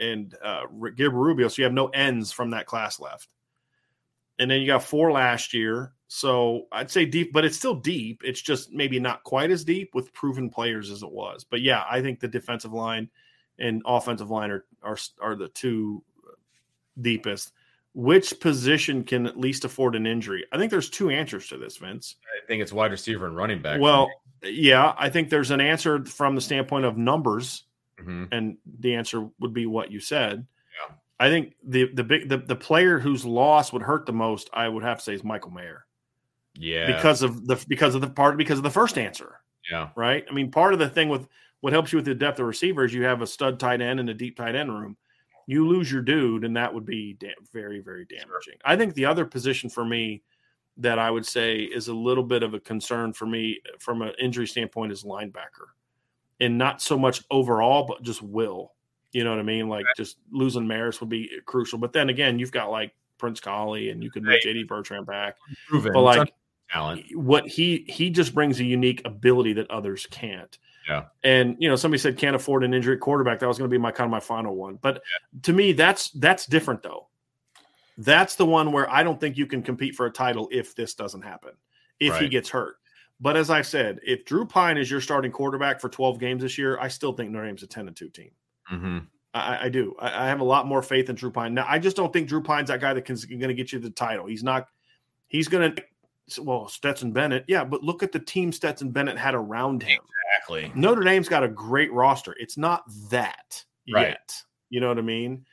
and 0.00 0.34
uh, 0.42 0.62
Gib 0.96 1.12
Rubio. 1.12 1.46
So 1.46 1.62
you 1.62 1.64
have 1.64 1.72
no 1.72 1.86
ends 1.86 2.32
from 2.32 2.50
that 2.50 2.66
class 2.66 2.98
left. 2.98 3.28
And 4.38 4.50
then 4.50 4.60
you 4.60 4.66
got 4.66 4.84
four 4.84 5.10
last 5.12 5.52
year. 5.52 5.92
So 6.08 6.66
I'd 6.72 6.90
say 6.90 7.04
deep, 7.04 7.32
but 7.32 7.44
it's 7.44 7.56
still 7.56 7.74
deep. 7.74 8.22
It's 8.24 8.40
just 8.40 8.72
maybe 8.72 8.98
not 8.98 9.24
quite 9.24 9.50
as 9.50 9.64
deep 9.64 9.94
with 9.94 10.12
proven 10.12 10.48
players 10.48 10.90
as 10.90 11.02
it 11.02 11.10
was. 11.10 11.44
But 11.44 11.60
yeah, 11.60 11.84
I 11.88 12.00
think 12.00 12.20
the 12.20 12.28
defensive 12.28 12.72
line 12.72 13.10
and 13.58 13.82
offensive 13.84 14.30
line 14.30 14.50
are 14.50 14.64
are, 14.82 14.96
are 15.20 15.36
the 15.36 15.48
two 15.48 16.02
deepest. 17.00 17.52
Which 17.94 18.38
position 18.40 19.02
can 19.02 19.26
at 19.26 19.38
least 19.38 19.64
afford 19.64 19.96
an 19.96 20.06
injury? 20.06 20.46
I 20.52 20.58
think 20.58 20.70
there's 20.70 20.88
two 20.88 21.10
answers 21.10 21.48
to 21.48 21.58
this, 21.58 21.76
Vince. 21.78 22.16
I 22.24 22.46
think 22.46 22.62
it's 22.62 22.72
wide 22.72 22.92
receiver 22.92 23.26
and 23.26 23.36
running 23.36 23.60
back. 23.60 23.80
Well, 23.80 24.08
yeah, 24.42 24.94
I 24.96 25.08
think 25.08 25.30
there's 25.30 25.50
an 25.50 25.60
answer 25.60 26.04
from 26.04 26.34
the 26.34 26.40
standpoint 26.40 26.84
of 26.84 26.96
numbers, 26.96 27.64
hmm 27.98 28.24
and 28.30 28.56
the 28.78 28.94
answer 28.94 29.28
would 29.40 29.52
be 29.52 29.66
what 29.66 29.90
you 29.90 30.00
said. 30.00 30.46
I 31.20 31.28
think 31.28 31.54
the 31.64 31.90
the 31.92 32.04
big 32.04 32.28
the, 32.28 32.38
the 32.38 32.56
player 32.56 32.98
whose 32.98 33.24
loss 33.24 33.72
would 33.72 33.82
hurt 33.82 34.06
the 34.06 34.12
most, 34.12 34.50
I 34.52 34.68
would 34.68 34.84
have 34.84 34.98
to 34.98 35.04
say, 35.04 35.14
is 35.14 35.24
Michael 35.24 35.50
Mayer 35.50 35.84
yeah, 36.58 36.86
because 36.86 37.22
of 37.22 37.46
the 37.46 37.64
because 37.68 37.94
of 37.94 38.00
the 38.00 38.08
part 38.08 38.36
because 38.36 38.58
of 38.58 38.64
the 38.64 38.70
first 38.70 38.98
answer, 38.98 39.40
yeah, 39.70 39.90
right? 39.96 40.24
I 40.28 40.34
mean, 40.34 40.50
part 40.50 40.72
of 40.72 40.78
the 40.78 40.88
thing 40.88 41.08
with 41.08 41.28
what 41.60 41.72
helps 41.72 41.92
you 41.92 41.98
with 41.98 42.04
the 42.04 42.14
depth 42.14 42.40
of 42.40 42.46
receivers, 42.46 42.92
you 42.92 43.04
have 43.04 43.22
a 43.22 43.26
stud 43.26 43.60
tight 43.60 43.80
end 43.80 44.00
and 44.00 44.10
a 44.10 44.14
deep 44.14 44.36
tight 44.36 44.54
end 44.54 44.72
room. 44.72 44.96
You 45.46 45.66
lose 45.66 45.90
your 45.90 46.02
dude, 46.02 46.44
and 46.44 46.56
that 46.56 46.72
would 46.72 46.84
be 46.84 47.14
da- 47.14 47.34
very 47.52 47.80
very 47.80 48.04
damaging. 48.06 48.54
I 48.64 48.76
think 48.76 48.94
the 48.94 49.04
other 49.04 49.24
position 49.24 49.70
for 49.70 49.84
me 49.84 50.22
that 50.78 50.98
I 50.98 51.10
would 51.10 51.26
say 51.26 51.58
is 51.58 51.88
a 51.88 51.94
little 51.94 52.24
bit 52.24 52.42
of 52.42 52.54
a 52.54 52.60
concern 52.60 53.12
for 53.12 53.26
me 53.26 53.60
from 53.78 54.02
an 54.02 54.12
injury 54.20 54.46
standpoint 54.46 54.92
is 54.92 55.04
linebacker, 55.04 55.70
and 56.40 56.58
not 56.58 56.82
so 56.82 56.98
much 56.98 57.22
overall, 57.30 57.84
but 57.86 58.02
just 58.02 58.22
will. 58.22 58.72
You 59.18 59.24
know 59.24 59.30
what 59.30 59.40
I 59.40 59.42
mean? 59.42 59.68
Like 59.68 59.84
just 59.96 60.18
losing 60.30 60.62
Marist 60.62 61.00
would 61.00 61.08
be 61.08 61.28
crucial. 61.44 61.76
But 61.76 61.92
then 61.92 62.08
again, 62.08 62.38
you've 62.38 62.52
got 62.52 62.70
like 62.70 62.92
Prince 63.18 63.40
Kollie, 63.40 63.90
and 63.90 64.00
you 64.00 64.12
could 64.12 64.22
move 64.22 64.34
Right. 64.34 64.42
JD 64.44 64.68
Bertrand 64.68 65.06
back. 65.06 65.38
proven. 65.68 65.92
But 65.92 66.02
like 66.02 66.32
talent. 66.70 67.04
what 67.16 67.48
he 67.48 67.84
he 67.88 68.10
just 68.10 68.32
brings 68.32 68.60
a 68.60 68.64
unique 68.64 69.02
ability 69.04 69.54
that 69.54 69.68
others 69.72 70.06
can't. 70.08 70.56
Yeah. 70.88 71.06
And 71.24 71.56
you 71.58 71.68
know, 71.68 71.74
somebody 71.74 71.98
said 71.98 72.16
can't 72.16 72.36
afford 72.36 72.62
an 72.62 72.72
injury 72.72 72.96
quarterback. 72.96 73.40
That 73.40 73.48
was 73.48 73.58
going 73.58 73.68
to 73.68 73.74
be 73.74 73.82
my 73.82 73.90
kind 73.90 74.06
of 74.06 74.12
my 74.12 74.20
final 74.20 74.54
one. 74.54 74.78
But 74.80 75.02
to 75.42 75.52
me, 75.52 75.72
that's 75.72 76.10
that's 76.10 76.46
different 76.46 76.84
though. 76.84 77.08
That's 77.96 78.36
the 78.36 78.46
one 78.46 78.70
where 78.70 78.88
I 78.88 79.02
don't 79.02 79.20
think 79.20 79.36
you 79.36 79.46
can 79.46 79.64
compete 79.64 79.96
for 79.96 80.06
a 80.06 80.12
title 80.12 80.48
if 80.52 80.76
this 80.76 80.94
doesn't 80.94 81.22
happen. 81.22 81.54
If 81.98 82.16
he 82.18 82.28
gets 82.28 82.48
hurt. 82.48 82.76
But 83.20 83.36
as 83.36 83.50
I 83.50 83.62
said, 83.62 83.98
if 84.06 84.24
Drew 84.24 84.46
Pyne 84.46 84.78
is 84.78 84.88
your 84.88 85.00
starting 85.00 85.32
quarterback 85.32 85.80
for 85.80 85.88
12 85.88 86.20
games 86.20 86.42
this 86.42 86.56
year, 86.56 86.78
I 86.78 86.86
still 86.86 87.12
think 87.12 87.32
Notre 87.32 87.46
Dame's 87.46 87.64
a 87.64 87.66
10 87.66 87.88
and 87.88 87.96
2 87.96 88.08
team. 88.10 88.30
Mm-hmm. 88.70 88.98
I, 89.34 89.64
I 89.64 89.68
do. 89.68 89.94
I, 89.98 90.24
I, 90.24 90.28
have 90.28 90.40
a 90.40 90.44
lot 90.44 90.66
more 90.66 90.82
faith 90.82 91.08
in 91.10 91.16
Drew 91.16 91.30
Pyne. 91.30 91.54
Now, 91.54 91.66
I 91.68 91.78
just 91.78 91.96
don't 91.96 92.12
think 92.12 92.28
Drew 92.28 92.42
Pyne's 92.42 92.68
that 92.68 92.80
guy 92.80 92.94
that 92.94 93.02
can 93.02 93.16
going 93.28 93.48
to 93.48 93.54
get 93.54 93.72
you 93.72 93.78
the 93.78 93.90
title. 93.90 94.26
He's 94.26 94.42
not. 94.42 94.68
He's 95.28 95.48
going 95.48 95.74
to. 95.74 95.84
Well, 96.42 96.68
Stetson 96.68 97.12
Bennett, 97.12 97.44
yeah, 97.48 97.64
but 97.64 97.82
look 97.82 98.02
at 98.02 98.12
the 98.12 98.18
team 98.18 98.52
Stetson 98.52 98.90
Bennett 98.90 99.16
had 99.16 99.34
around 99.34 99.82
him. 99.82 100.00
Exactly. 100.38 100.70
Notre 100.74 101.02
Dame's 101.02 101.28
got 101.28 101.42
a 101.42 101.48
great 101.48 101.90
roster. 101.92 102.34
It's 102.38 102.58
not 102.58 102.82
that 103.10 103.64
right. 103.92 104.08
yet. 104.08 104.34
You 104.68 104.80
know 104.80 104.88
what 104.88 104.98
I 104.98 105.02
mean? 105.02 105.46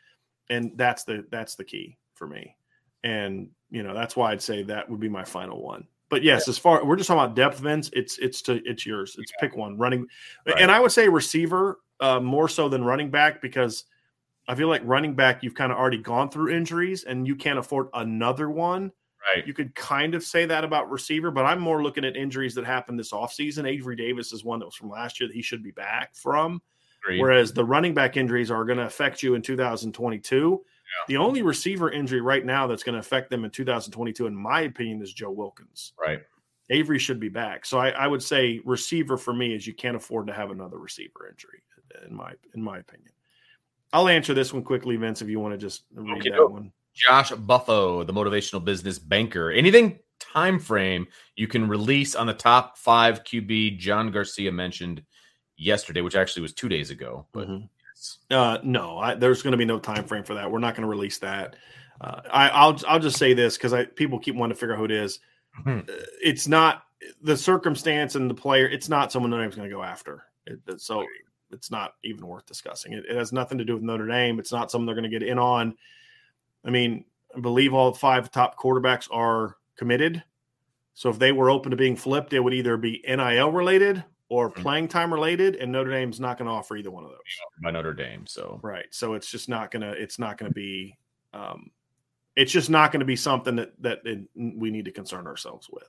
And 0.49 0.73
that's 0.75 1.05
the 1.05 1.25
that's 1.31 1.55
the 1.55 1.63
key 1.63 1.97
for 2.13 2.27
me. 2.27 2.55
And 3.03 3.49
you 3.69 3.83
know 3.83 3.93
that's 3.93 4.15
why 4.15 4.31
I'd 4.31 4.41
say 4.41 4.63
that 4.63 4.89
would 4.89 4.99
be 4.99 5.09
my 5.09 5.23
final 5.23 5.61
one. 5.61 5.87
But 6.09 6.23
yes, 6.23 6.47
as 6.47 6.57
far 6.57 6.85
we're 6.85 6.95
just 6.97 7.07
talking 7.07 7.23
about 7.23 7.35
depth 7.35 7.59
events, 7.59 7.89
it's 7.93 8.17
it's 8.19 8.41
to 8.43 8.61
it's 8.65 8.85
yours. 8.85 9.15
It's 9.17 9.31
yeah. 9.31 9.47
pick 9.47 9.57
one 9.57 9.77
running, 9.77 10.07
right. 10.45 10.57
and 10.59 10.71
I 10.71 10.79
would 10.79 10.91
say 10.91 11.07
receiver 11.09 11.79
uh, 11.99 12.19
more 12.19 12.49
so 12.49 12.69
than 12.69 12.83
running 12.83 13.09
back 13.09 13.41
because 13.41 13.85
I 14.47 14.55
feel 14.55 14.67
like 14.67 14.81
running 14.85 15.15
back 15.15 15.43
you've 15.43 15.55
kind 15.55 15.71
of 15.71 15.77
already 15.77 15.97
gone 15.97 16.29
through 16.29 16.49
injuries 16.49 17.03
and 17.03 17.27
you 17.27 17.35
can't 17.35 17.59
afford 17.59 17.87
another 17.93 18.49
one. 18.49 18.91
Right. 19.35 19.45
You 19.45 19.53
could 19.53 19.73
kind 19.73 20.13
of 20.13 20.23
say 20.23 20.45
that 20.45 20.63
about 20.63 20.91
receiver, 20.91 21.31
but 21.31 21.45
I'm 21.45 21.59
more 21.59 21.81
looking 21.81 22.05
at 22.05 22.15
injuries 22.15 22.53
that 22.55 22.65
happened 22.65 22.99
this 22.99 23.11
offseason. 23.11 23.67
Avery 23.67 23.95
Davis 23.95 24.31
is 24.31 24.43
one 24.43 24.59
that 24.59 24.65
was 24.65 24.75
from 24.75 24.89
last 24.89 25.19
year 25.19 25.27
that 25.27 25.35
he 25.35 25.41
should 25.41 25.63
be 25.63 25.71
back 25.71 26.15
from. 26.15 26.61
Agreed. 27.03 27.21
Whereas 27.21 27.51
the 27.51 27.65
running 27.65 27.93
back 27.95 28.17
injuries 28.17 28.51
are 28.51 28.65
going 28.65 28.77
to 28.77 28.85
affect 28.85 29.23
you 29.23 29.33
in 29.33 29.41
2022. 29.41 30.61
Yeah. 30.63 31.05
The 31.07 31.17
only 31.17 31.41
receiver 31.41 31.91
injury 31.91 32.21
right 32.21 32.45
now 32.45 32.67
that's 32.67 32.83
going 32.83 32.93
to 32.93 32.99
affect 32.99 33.31
them 33.31 33.45
in 33.45 33.51
2022, 33.51 34.27
in 34.27 34.35
my 34.35 34.61
opinion, 34.61 35.01
is 35.01 35.11
Joe 35.11 35.31
Wilkins. 35.31 35.93
Right. 35.99 36.21
Avery 36.69 36.99
should 36.99 37.19
be 37.19 37.29
back. 37.29 37.65
So 37.65 37.79
I, 37.79 37.89
I 37.89 38.07
would 38.07 38.21
say 38.21 38.61
receiver 38.63 39.17
for 39.17 39.33
me 39.33 39.55
is 39.55 39.65
you 39.65 39.73
can't 39.73 39.95
afford 39.95 40.27
to 40.27 40.33
have 40.33 40.51
another 40.51 40.77
receiver 40.77 41.27
injury 41.29 41.61
in 42.07 42.15
my 42.15 42.33
in 42.53 42.61
my 42.61 42.79
opinion. 42.79 43.11
I'll 43.93 44.09
answer 44.09 44.33
this 44.33 44.51
one 44.53 44.63
quickly, 44.63 44.97
Vince, 44.97 45.21
if 45.21 45.29
you 45.29 45.39
want 45.39 45.53
to 45.53 45.57
just 45.57 45.83
read 45.93 46.17
okay, 46.17 46.31
that 46.31 46.51
one. 46.51 46.71
Josh 46.93 47.31
Buffo, 47.31 48.03
the 48.03 48.13
motivational 48.13 48.63
business 48.63 48.99
banker. 48.99 49.51
Anything 49.51 49.99
time 50.19 50.59
frame 50.59 51.07
you 51.35 51.47
can 51.47 51.67
release 51.67 52.15
on 52.15 52.27
the 52.27 52.33
top 52.33 52.77
five 52.77 53.23
QB 53.23 53.79
John 53.79 54.11
Garcia 54.11 54.51
mentioned 54.51 55.03
yesterday, 55.57 56.01
which 56.01 56.15
actually 56.15 56.41
was 56.41 56.53
two 56.53 56.69
days 56.69 56.89
ago. 56.89 57.25
But 57.31 57.47
mm-hmm. 57.47 57.65
yes. 57.95 58.17
uh, 58.31 58.57
no, 58.63 58.97
I, 58.97 59.15
there's 59.15 59.41
going 59.41 59.51
to 59.51 59.57
be 59.57 59.65
no 59.65 59.79
time 59.79 60.05
frame 60.05 60.23
for 60.23 60.33
that. 60.35 60.49
We're 60.49 60.59
not 60.59 60.75
going 60.75 60.83
to 60.83 60.89
release 60.89 61.17
that. 61.19 61.55
Uh, 62.01 62.21
I, 62.29 62.67
will 62.67 62.79
I'll 62.87 62.99
just 62.99 63.17
say 63.17 63.33
this 63.33 63.57
because 63.57 63.73
I 63.73 63.85
people 63.85 64.19
keep 64.19 64.35
wanting 64.35 64.55
to 64.55 64.59
figure 64.59 64.73
out 64.73 64.79
who 64.79 64.85
it 64.85 64.91
is. 64.91 65.19
Mm-hmm. 65.59 65.89
Uh, 65.89 66.03
it's 66.21 66.47
not 66.47 66.83
the 67.21 67.37
circumstance 67.37 68.15
and 68.15 68.29
the 68.29 68.35
player. 68.35 68.67
It's 68.67 68.89
not 68.89 69.11
someone 69.11 69.31
Notre 69.31 69.43
Dame's 69.43 69.55
going 69.55 69.69
to 69.69 69.75
go 69.75 69.83
after. 69.83 70.23
It, 70.45 70.81
so 70.81 71.05
it's 71.51 71.71
not 71.71 71.93
even 72.03 72.25
worth 72.27 72.45
discussing. 72.45 72.93
It, 72.93 73.05
it, 73.09 73.15
has 73.15 73.31
nothing 73.31 73.57
to 73.57 73.65
do 73.65 73.73
with 73.73 73.83
Notre 73.83 74.07
Dame. 74.07 74.39
It's 74.39 74.51
not 74.51 74.71
something 74.71 74.85
they're 74.85 74.95
going 74.95 75.09
to 75.09 75.19
get 75.19 75.27
in 75.27 75.39
on. 75.39 75.75
I 76.65 76.69
mean, 76.69 77.05
I 77.35 77.39
believe 77.39 77.73
all 77.73 77.93
five 77.93 78.31
top 78.31 78.57
quarterbacks 78.57 79.07
are 79.11 79.57
committed. 79.77 80.23
So 80.93 81.09
if 81.09 81.19
they 81.19 81.31
were 81.31 81.49
open 81.49 81.71
to 81.71 81.77
being 81.77 81.95
flipped, 81.95 82.33
it 82.33 82.39
would 82.39 82.53
either 82.53 82.77
be 82.77 83.03
NIL 83.07 83.51
related 83.51 84.03
or 84.29 84.49
mm-hmm. 84.49 84.61
playing 84.61 84.87
time 84.87 85.13
related, 85.13 85.55
and 85.57 85.71
Notre 85.71 85.91
Dame's 85.91 86.19
not 86.19 86.37
going 86.37 86.47
to 86.47 86.53
offer 86.53 86.77
either 86.77 86.91
one 86.91 87.03
of 87.03 87.11
those. 87.11 87.19
By 87.61 87.71
Notre 87.71 87.93
Dame, 87.93 88.25
so 88.25 88.59
right. 88.63 88.85
So 88.91 89.13
it's 89.13 89.29
just 89.29 89.49
not 89.49 89.71
gonna. 89.71 89.91
It's 89.91 90.17
not 90.17 90.37
going 90.37 90.49
to 90.49 90.53
be. 90.53 90.97
Um, 91.33 91.71
it's 92.35 92.51
just 92.51 92.69
not 92.69 92.91
going 92.91 93.01
to 93.01 93.05
be 93.05 93.15
something 93.15 93.57
that 93.57 93.73
that 93.81 94.25
we 94.35 94.71
need 94.71 94.85
to 94.85 94.91
concern 94.91 95.27
ourselves 95.27 95.69
with 95.71 95.87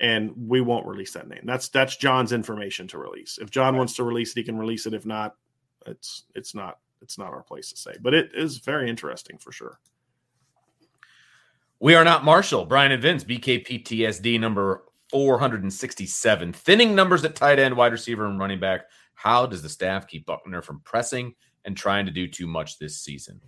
and 0.00 0.32
we 0.36 0.60
won't 0.60 0.86
release 0.86 1.12
that 1.12 1.28
name. 1.28 1.42
That's 1.44 1.68
that's 1.68 1.96
John's 1.96 2.32
information 2.32 2.86
to 2.88 2.98
release. 2.98 3.38
If 3.40 3.50
John 3.50 3.76
wants 3.76 3.94
to 3.96 4.04
release 4.04 4.32
it, 4.32 4.40
he 4.40 4.44
can 4.44 4.58
release 4.58 4.86
it. 4.86 4.94
If 4.94 5.06
not, 5.06 5.36
it's 5.86 6.24
it's 6.34 6.54
not 6.54 6.78
it's 7.02 7.18
not 7.18 7.32
our 7.32 7.42
place 7.42 7.70
to 7.70 7.76
say. 7.76 7.92
But 8.00 8.14
it 8.14 8.30
is 8.34 8.58
very 8.58 8.90
interesting 8.90 9.38
for 9.38 9.52
sure. 9.52 9.78
We 11.78 11.94
are 11.94 12.04
not 12.04 12.24
Marshall, 12.24 12.64
Brian 12.64 12.92
and 12.92 13.02
Vince, 13.02 13.24
BKPTSD 13.24 14.40
number 14.40 14.84
467. 15.10 16.52
Thinning 16.52 16.94
numbers 16.94 17.24
at 17.24 17.34
tight 17.34 17.58
end, 17.58 17.76
wide 17.76 17.92
receiver, 17.92 18.26
and 18.26 18.38
running 18.38 18.60
back. 18.60 18.86
How 19.14 19.46
does 19.46 19.62
the 19.62 19.68
staff 19.68 20.06
keep 20.06 20.26
Buchner 20.26 20.62
from 20.62 20.80
pressing 20.80 21.34
and 21.64 21.76
trying 21.76 22.06
to 22.06 22.12
do 22.12 22.26
too 22.28 22.46
much 22.46 22.78
this 22.78 22.98
season? 22.98 23.40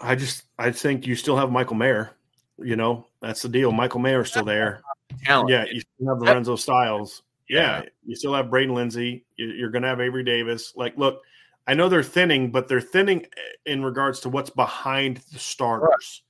I 0.00 0.14
just 0.14 0.44
I 0.58 0.70
think 0.70 1.06
you 1.06 1.14
still 1.14 1.36
have 1.36 1.50
Michael 1.50 1.76
Mayer. 1.76 2.15
You 2.58 2.76
know, 2.76 3.06
that's 3.20 3.42
the 3.42 3.48
deal. 3.48 3.72
Michael 3.72 4.00
Mayer's 4.00 4.30
still 4.30 4.44
there. 4.44 4.82
Talent. 5.24 5.50
Yeah, 5.50 5.64
you 5.70 5.80
still 5.80 6.08
have 6.08 6.18
Lorenzo 6.18 6.56
Styles. 6.56 7.22
Yeah, 7.48 7.82
yeah, 7.82 7.88
you 8.04 8.16
still 8.16 8.34
have 8.34 8.50
Braden 8.50 8.74
Lenzy. 8.74 9.24
You're 9.36 9.70
going 9.70 9.82
to 9.82 9.88
have 9.88 10.00
Avery 10.00 10.24
Davis. 10.24 10.72
Like, 10.74 10.96
look, 10.96 11.22
I 11.66 11.74
know 11.74 11.88
they're 11.88 12.02
thinning, 12.02 12.50
but 12.50 12.68
they're 12.68 12.80
thinning 12.80 13.22
eh, 13.22 13.72
in 13.72 13.84
regards 13.84 14.20
to 14.20 14.28
what's 14.28 14.50
behind 14.50 15.18
the 15.32 15.38
starters. 15.38 16.22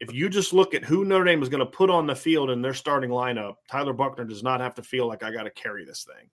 Right. 0.00 0.08
If 0.08 0.14
you 0.14 0.28
just 0.28 0.52
look 0.52 0.74
at 0.74 0.84
who 0.84 1.04
Notre 1.04 1.24
Dame 1.24 1.42
is 1.42 1.48
going 1.48 1.60
to 1.60 1.66
put 1.66 1.90
on 1.90 2.06
the 2.06 2.16
field 2.16 2.50
in 2.50 2.60
their 2.60 2.74
starting 2.74 3.10
lineup, 3.10 3.56
Tyler 3.70 3.92
Buchner 3.92 4.24
does 4.24 4.42
not 4.42 4.60
have 4.60 4.74
to 4.74 4.82
feel 4.82 5.06
like 5.06 5.22
I 5.22 5.30
got 5.30 5.44
to 5.44 5.50
carry 5.50 5.84
this 5.84 6.04
thing. 6.04 6.28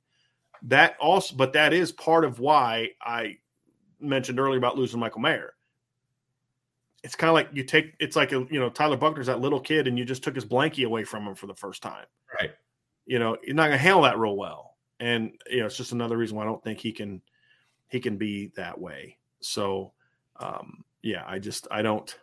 That 0.63 0.97
also, 0.99 1.35
but 1.35 1.53
that 1.53 1.71
is 1.71 1.91
part 1.91 2.25
of 2.25 2.39
why 2.39 2.89
I 3.01 3.37
mentioned 3.99 4.39
earlier 4.39 4.57
about 4.57 4.77
losing 4.77 4.99
Michael 4.99 5.21
Mayer 5.21 5.53
it's 7.03 7.15
kind 7.15 7.29
of 7.29 7.33
like 7.33 7.49
you 7.53 7.63
take 7.63 7.93
it's 7.99 8.15
like 8.15 8.31
a 8.31 8.45
you 8.49 8.59
know 8.59 8.69
Tyler 8.69 8.97
Buchner's 8.97 9.27
that 9.27 9.39
little 9.39 9.59
kid 9.59 9.87
and 9.87 9.97
you 9.97 10.05
just 10.05 10.23
took 10.23 10.35
his 10.35 10.45
blankie 10.45 10.85
away 10.85 11.03
from 11.03 11.25
him 11.25 11.35
for 11.35 11.47
the 11.47 11.55
first 11.55 11.81
time. 11.81 12.05
Right. 12.39 12.51
You 13.05 13.19
know, 13.19 13.37
you're 13.43 13.55
not 13.55 13.65
gonna 13.65 13.77
handle 13.77 14.03
that 14.03 14.19
real 14.19 14.35
well. 14.35 14.77
And 14.99 15.31
you 15.49 15.59
know, 15.59 15.65
it's 15.65 15.77
just 15.77 15.91
another 15.91 16.17
reason 16.17 16.35
why 16.35 16.43
I 16.43 16.47
don't 16.47 16.63
think 16.63 16.79
he 16.79 16.91
can 16.91 17.21
he 17.87 17.99
can 17.99 18.17
be 18.17 18.51
that 18.55 18.79
way. 18.79 19.17
So 19.41 19.93
um 20.39 20.83
yeah, 21.01 21.23
I 21.25 21.39
just 21.39 21.67
I 21.71 21.81
don't 21.81 22.13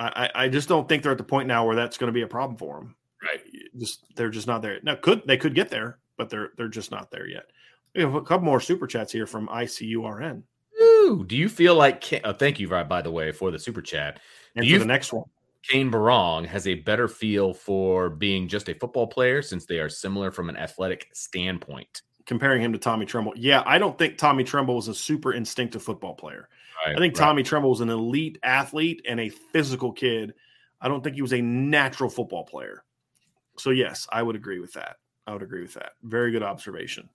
I, 0.00 0.30
I 0.34 0.48
just 0.48 0.68
don't 0.68 0.88
think 0.88 1.02
they're 1.02 1.12
at 1.12 1.18
the 1.18 1.24
point 1.24 1.46
now 1.46 1.66
where 1.66 1.76
that's 1.76 1.98
going 1.98 2.08
to 2.08 2.12
be 2.12 2.22
a 2.22 2.26
problem 2.26 2.56
for 2.56 2.78
them. 2.78 2.96
Right. 3.22 3.40
Just 3.78 4.06
they're 4.16 4.30
just 4.30 4.46
not 4.46 4.62
there. 4.62 4.78
Now 4.82 4.94
could 4.94 5.22
they 5.26 5.36
could 5.36 5.54
get 5.54 5.68
there, 5.68 5.98
but 6.16 6.30
they're 6.30 6.52
they're 6.56 6.68
just 6.68 6.90
not 6.90 7.10
there 7.10 7.28
yet. 7.28 7.44
We 7.94 8.00
have 8.00 8.14
a 8.14 8.22
couple 8.22 8.46
more 8.46 8.60
super 8.60 8.86
chats 8.86 9.12
here 9.12 9.26
from 9.26 9.48
ICURN. 9.48 10.42
Do 11.16 11.36
you 11.36 11.48
feel 11.48 11.74
like? 11.74 12.20
Oh, 12.24 12.32
thank 12.32 12.60
you, 12.60 12.68
by 12.68 13.02
the 13.02 13.10
way, 13.10 13.32
for 13.32 13.50
the 13.50 13.58
super 13.58 13.82
chat. 13.82 14.20
And 14.56 14.64
Do 14.64 14.72
for 14.74 14.78
the 14.80 14.84
next 14.84 15.12
one, 15.12 15.24
Cane 15.62 15.90
Berrong 15.90 16.46
has 16.46 16.66
a 16.66 16.74
better 16.74 17.08
feel 17.08 17.52
for 17.52 18.10
being 18.10 18.48
just 18.48 18.68
a 18.68 18.74
football 18.74 19.06
player 19.06 19.42
since 19.42 19.66
they 19.66 19.78
are 19.78 19.88
similar 19.88 20.30
from 20.30 20.48
an 20.48 20.56
athletic 20.56 21.08
standpoint. 21.12 22.02
Comparing 22.26 22.62
him 22.62 22.72
to 22.72 22.78
Tommy 22.78 23.06
Tremble, 23.06 23.32
yeah, 23.36 23.62
I 23.66 23.78
don't 23.78 23.98
think 23.98 24.16
Tommy 24.16 24.44
Tremble 24.44 24.76
was 24.76 24.88
a 24.88 24.94
super 24.94 25.32
instinctive 25.32 25.82
football 25.82 26.14
player. 26.14 26.48
Right, 26.86 26.96
I 26.96 26.98
think 26.98 27.16
right. 27.16 27.26
Tommy 27.26 27.42
Tremble 27.42 27.70
was 27.70 27.80
an 27.80 27.90
elite 27.90 28.38
athlete 28.42 29.02
and 29.08 29.20
a 29.20 29.28
physical 29.28 29.92
kid. 29.92 30.34
I 30.80 30.88
don't 30.88 31.02
think 31.02 31.16
he 31.16 31.22
was 31.22 31.32
a 31.32 31.42
natural 31.42 32.08
football 32.08 32.44
player. 32.44 32.84
So 33.58 33.70
yes, 33.70 34.06
I 34.10 34.22
would 34.22 34.36
agree 34.36 34.60
with 34.60 34.72
that. 34.74 34.96
I 35.26 35.32
would 35.32 35.42
agree 35.42 35.62
with 35.62 35.74
that. 35.74 35.92
Very 36.02 36.30
good 36.30 36.42
observation. 36.42 37.08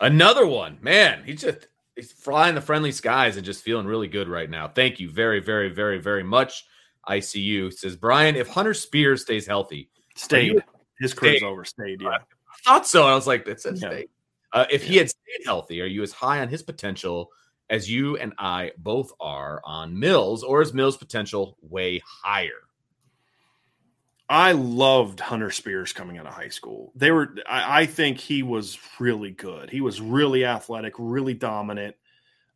Another 0.00 0.46
one, 0.46 0.78
man. 0.80 1.22
He 1.24 1.34
just 1.34 1.42
he's 1.46 1.66
flying 2.02 2.54
the 2.54 2.60
friendly 2.60 2.92
skies 2.92 3.36
and 3.36 3.44
just 3.44 3.62
feeling 3.62 3.86
really 3.86 4.08
good 4.08 4.28
right 4.28 4.48
now. 4.48 4.68
Thank 4.68 5.00
you 5.00 5.10
very, 5.10 5.40
very, 5.40 5.68
very, 5.68 5.98
very 5.98 6.22
much. 6.22 6.64
ICU 7.08 7.72
says 7.72 7.96
Brian, 7.96 8.36
if 8.36 8.48
Hunter 8.48 8.74
Spears 8.74 9.22
stays 9.22 9.46
healthy, 9.46 9.88
stayed. 10.14 10.62
His 11.00 11.14
career's 11.14 11.42
over. 11.42 11.64
Stayed. 11.64 12.02
Yeah, 12.02 12.08
I 12.08 12.18
thought 12.64 12.86
so. 12.86 13.06
I 13.06 13.14
was 13.14 13.26
like, 13.26 13.44
that's 13.44 13.64
it. 13.64 13.80
Yeah. 13.80 14.02
Uh, 14.52 14.66
if 14.70 14.82
yeah. 14.82 14.88
he 14.88 14.96
had 14.96 15.10
stayed 15.10 15.44
healthy, 15.44 15.80
are 15.80 15.86
you 15.86 16.02
as 16.02 16.12
high 16.12 16.40
on 16.40 16.48
his 16.48 16.62
potential 16.62 17.30
as 17.70 17.90
you 17.90 18.16
and 18.16 18.32
I 18.38 18.72
both 18.78 19.12
are 19.20 19.60
on 19.64 19.98
Mills, 19.98 20.42
or 20.42 20.62
is 20.62 20.72
Mills' 20.74 20.96
potential 20.96 21.56
way 21.62 22.02
higher? 22.04 22.67
I 24.28 24.52
loved 24.52 25.20
Hunter 25.20 25.50
Spears 25.50 25.92
coming 25.92 26.18
out 26.18 26.26
of 26.26 26.34
high 26.34 26.50
school. 26.50 26.92
They 26.94 27.10
were, 27.10 27.34
I, 27.46 27.82
I, 27.82 27.86
think 27.86 28.18
he 28.18 28.42
was 28.42 28.78
really 29.00 29.30
good. 29.30 29.70
He 29.70 29.80
was 29.80 30.02
really 30.02 30.44
athletic, 30.44 30.94
really 30.98 31.32
dominant. 31.32 31.96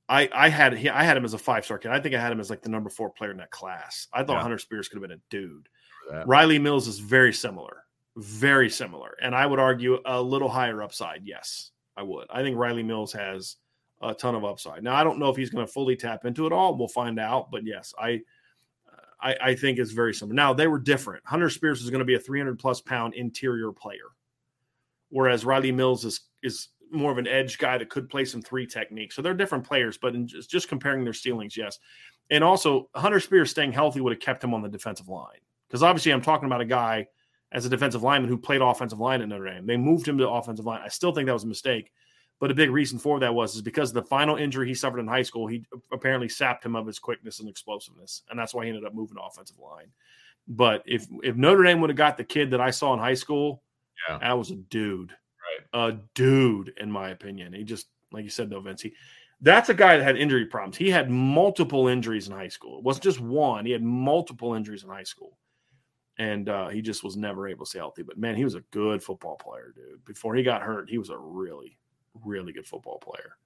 I, 0.07 0.29
I 0.35 0.51
had, 0.51 0.75
I 0.75 1.03
had 1.03 1.17
him 1.17 1.25
as 1.25 1.33
a 1.33 1.39
five 1.39 1.65
star 1.65 1.79
kid. 1.79 1.91
I 1.91 2.01
think 2.01 2.15
I 2.15 2.21
had 2.21 2.31
him 2.31 2.41
as 2.41 2.51
like 2.51 2.61
the 2.61 2.69
number 2.69 2.91
four 2.91 3.09
player 3.09 3.31
in 3.31 3.39
that 3.39 3.51
class. 3.51 4.07
I 4.13 4.23
thought 4.23 4.35
yeah. 4.35 4.43
Hunter 4.43 4.59
Spears 4.59 4.89
could 4.89 5.01
have 5.01 5.09
been 5.09 5.19
a 5.19 5.23
dude. 5.31 5.69
Rylie 6.11 6.61
Mills 6.61 6.89
is 6.89 6.99
very 6.99 7.33
similar, 7.33 7.85
very 8.17 8.69
similar, 8.69 9.17
and 9.23 9.35
I 9.35 9.47
would 9.47 9.59
argue 9.59 9.99
a 10.05 10.21
little 10.21 10.49
higher 10.49 10.83
upside. 10.83 11.23
Yes, 11.25 11.71
I 11.97 12.03
would. 12.03 12.27
I 12.31 12.43
think 12.43 12.57
Rylie 12.57 12.85
Mills 12.85 13.13
has 13.13 13.57
a 14.01 14.13
ton 14.15 14.35
of 14.35 14.45
upside. 14.45 14.83
Now 14.83 14.95
I 14.95 15.05
don't 15.05 15.19
know 15.19 15.31
if 15.31 15.37
he's 15.37 15.51
going 15.51 15.67
to 15.67 15.73
fully 15.73 15.97
tap 15.97 16.25
into 16.25 16.47
it 16.47 16.53
all. 16.53 16.77
We'll 16.77 16.89
find 16.89 17.19
out, 17.19 17.51
but 17.51 17.65
yes, 17.65 17.95
I 17.99 18.21
I, 19.23 19.37
I 19.41 19.55
think 19.55 19.79
is 19.79 19.93
very 19.93 20.13
similar. 20.13 20.35
Now 20.35 20.53
they 20.53 20.67
were 20.67 20.79
different. 20.79 21.25
Hunter 21.25 21.49
Spears 21.49 21.83
is 21.83 21.91
going 21.91 22.01
to 22.01 22.05
be 22.05 22.15
a 22.15 22.21
300 22.21 22.59
plus 22.59 22.81
pound 22.81 23.15
interior 23.15 23.73
player, 23.73 24.11
whereas 25.11 25.45
Rylie 25.45 25.75
Mills 25.75 26.05
is 26.05 26.21
is 26.43 26.69
more 26.91 27.11
of 27.11 27.19
an 27.19 27.27
edge 27.27 27.59
guy 27.59 27.79
that 27.79 27.89
could 27.89 28.09
play 28.09 28.25
some 28.25 28.43
three 28.43 28.67
techniques. 28.67 29.17
So 29.17 29.23
they're 29.23 29.33
different 29.33 29.67
players, 29.67 29.97
but 29.97 30.15
just, 30.27 30.51
just 30.51 30.69
comparing 30.69 31.05
their 31.05 31.15
ceilings, 31.15 31.57
yes. 31.57 31.79
And 32.31 32.45
also, 32.45 32.91
Hunter 32.95 33.21
Spears 33.21 33.51
staying 33.51 33.73
healthy 33.73 34.01
would 34.01 34.13
have 34.13 34.21
kept 34.21 34.45
him 34.45 34.53
on 34.53 34.63
the 34.63 34.69
defensive 34.69 35.09
line 35.09 35.39
because 35.69 35.83
obviously 35.83 36.13
I'm 36.13 36.21
talking 36.21 36.47
about 36.47 36.61
a 36.61 36.67
guy 36.67 37.07
as 37.51 37.65
a 37.65 37.69
defensive 37.69 38.03
lineman 38.03 38.29
who 38.29 38.37
played 38.37 38.61
offensive 38.61 39.01
line 39.01 39.23
at 39.23 39.29
Notre 39.29 39.47
Dame. 39.47 39.67
They 39.67 39.77
moved 39.77 40.07
him 40.07 40.19
to 40.19 40.29
offensive 40.29 40.67
line. 40.67 40.81
I 40.85 40.89
still 40.89 41.13
think 41.13 41.27
that 41.27 41.33
was 41.33 41.45
a 41.45 41.49
mistake, 41.49 41.91
But 42.43 42.51
a 42.51 42.55
big 42.55 42.71
reason 42.73 42.99
for 42.99 43.21
that 43.21 43.33
was 43.33 43.55
is 43.55 43.63
because 43.63 43.93
the 43.93 44.03
final 44.03 44.35
injury 44.35 44.67
he 44.67 44.75
suffered 44.75 44.99
in 44.99 45.07
high 45.07 45.23
school, 45.23 45.47
he 45.47 45.65
apparently 45.93 46.29
sapped 46.29 46.65
him 46.67 46.75
of 46.75 46.89
his 46.89 46.99
quickness 46.99 47.39
and 47.39 47.49
explosiveness, 47.49 48.23
and 48.29 48.37
that's 48.37 48.53
why 48.53 48.65
he 48.65 48.69
ended 48.71 48.85
up 48.85 48.95
moving 48.95 49.17
to 49.17 49.23
offensive 49.23 49.61
line. 49.61 49.87
But 50.49 50.83
if 50.85 51.07
if 51.23 51.37
Notre 51.37 51.63
Dame 51.63 51.81
would 51.81 51.91
have 51.91 51.97
got 51.97 52.17
the 52.17 52.25
kid 52.25 52.51
that 52.51 52.61
I 52.61 52.71
saw 52.73 52.93
in 52.95 52.99
high 52.99 53.15
school, 53.15 53.63
Yeah. 54.09 54.19
that 54.19 54.37
was 54.37 54.51
a 54.51 54.57
dude, 54.57 55.13
Right. 55.13 55.93
a 55.93 55.99
dude, 56.17 56.75
in 56.79 56.91
my 56.91 57.11
opinion. 57.11 57.53
He 57.53 57.63
just 57.63 57.87
like 58.11 58.25
you 58.25 58.31
said 58.31 58.51
though, 58.51 58.59
Vince. 58.61 58.83
He, 58.83 58.93
that's 59.41 59.69
a 59.69 59.75
guy 59.75 59.97
that 59.97 60.03
had 60.03 60.17
injury 60.17 60.47
problems. 60.47 60.77
He 60.77 60.91
had 60.91 61.09
multiple 61.11 61.87
injuries 61.87 62.27
in 62.27 62.35
high 62.35 62.49
school. 62.49 62.79
It 62.79 62.83
wasn't 62.85 63.05
just 63.05 63.21
one. 63.21 63.67
He 63.67 63.71
had 63.73 63.85
multiple 63.85 64.55
injuries 64.55 64.83
in 64.83 64.89
high 64.91 65.05
school, 65.05 65.39
and 66.19 66.49
uh, 66.49 66.71
he 66.71 66.83
just 66.83 67.05
was 67.05 67.17
never 67.17 67.47
able 67.47 67.65
to 67.67 67.71
stay 67.71 67.79
healthy. 67.79 68.03
But 68.03 68.19
man, 68.19 68.35
he 68.35 68.43
was 68.45 68.57
a 68.57 68.65
good 68.73 69.01
football 69.01 69.37
player, 69.37 69.73
dude. 69.77 70.05
Before 70.05 70.35
he 70.35 70.43
got 70.43 70.63
hurt, 70.63 70.91
he 70.91 70.99
was 70.99 71.11
a 71.11 71.17
really, 71.17 71.79
really 72.25 72.53
good 72.53 72.67
football 72.67 72.99
player. 72.99 73.37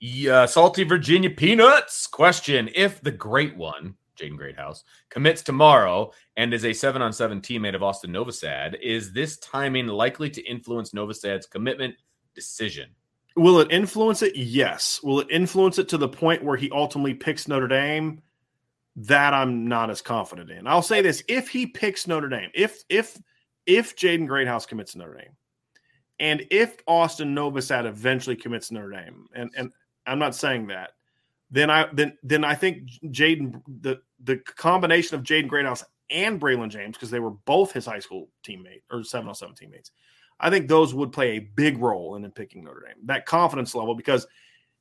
Yeah, 0.00 0.46
salty 0.46 0.84
Virginia 0.84 1.30
peanuts. 1.30 2.06
Question: 2.06 2.68
If 2.74 3.00
the 3.00 3.10
great 3.12 3.56
one, 3.56 3.94
Jaden 4.18 4.36
Greathouse, 4.36 4.84
commits 5.08 5.42
tomorrow 5.42 6.12
and 6.36 6.52
is 6.52 6.64
a 6.64 6.72
seven-on-seven 6.72 7.40
teammate 7.40 7.74
of 7.74 7.82
Austin 7.82 8.10
Novosad, 8.10 8.80
is 8.80 9.12
this 9.12 9.38
timing 9.38 9.86
likely 9.86 10.28
to 10.30 10.42
influence 10.42 10.90
Novosad's 10.90 11.46
commitment 11.46 11.94
decision? 12.34 12.90
Will 13.36 13.60
it 13.60 13.70
influence 13.70 14.22
it? 14.22 14.36
Yes. 14.36 15.00
Will 15.02 15.20
it 15.20 15.28
influence 15.30 15.78
it 15.78 15.88
to 15.90 15.98
the 15.98 16.08
point 16.08 16.44
where 16.44 16.56
he 16.56 16.70
ultimately 16.70 17.14
picks 17.14 17.48
Notre 17.48 17.68
Dame? 17.68 18.22
That 18.96 19.34
I'm 19.34 19.68
not 19.68 19.90
as 19.90 20.00
confident 20.00 20.50
in. 20.50 20.66
I'll 20.66 20.80
say 20.80 21.02
this: 21.02 21.22
if 21.28 21.48
he 21.48 21.66
picks 21.66 22.06
Notre 22.06 22.30
Dame, 22.30 22.50
if 22.54 22.82
if 22.88 23.18
if 23.66 23.94
Jaden 23.94 24.26
Greathouse 24.26 24.66
commits 24.66 24.92
to 24.92 24.98
Notre 24.98 25.14
Dame, 25.14 25.36
and 26.18 26.46
if 26.50 26.76
Austin 26.86 27.34
Novosad 27.34 27.86
eventually 27.86 28.36
commits 28.36 28.70
Notre 28.70 28.90
Dame, 28.90 29.26
and 29.34 29.50
and 29.56 29.72
I'm 30.06 30.18
not 30.18 30.34
saying 30.34 30.68
that, 30.68 30.92
then 31.50 31.70
I 31.70 31.88
then 31.92 32.16
then 32.22 32.44
I 32.44 32.54
think 32.54 32.88
Jaden 33.06 33.62
the 33.80 34.00
the 34.22 34.36
combination 34.38 35.16
of 35.16 35.24
Jaden 35.24 35.48
Greathouse 35.48 35.84
and 36.10 36.40
Braylon 36.40 36.70
James 36.70 36.96
because 36.96 37.10
they 37.10 37.20
were 37.20 37.30
both 37.30 37.72
his 37.72 37.86
high 37.86 37.98
school 37.98 38.28
teammate 38.46 38.82
or 38.90 39.02
seven 39.02 39.28
on 39.28 39.34
seven 39.34 39.54
teammates. 39.54 39.90
I 40.38 40.50
think 40.50 40.68
those 40.68 40.94
would 40.94 41.12
play 41.12 41.32
a 41.32 41.38
big 41.40 41.78
role 41.78 42.16
in 42.16 42.24
him 42.24 42.30
picking 42.30 42.64
Notre 42.64 42.84
Dame. 42.86 43.06
That 43.06 43.26
confidence 43.26 43.74
level, 43.74 43.94
because 43.94 44.26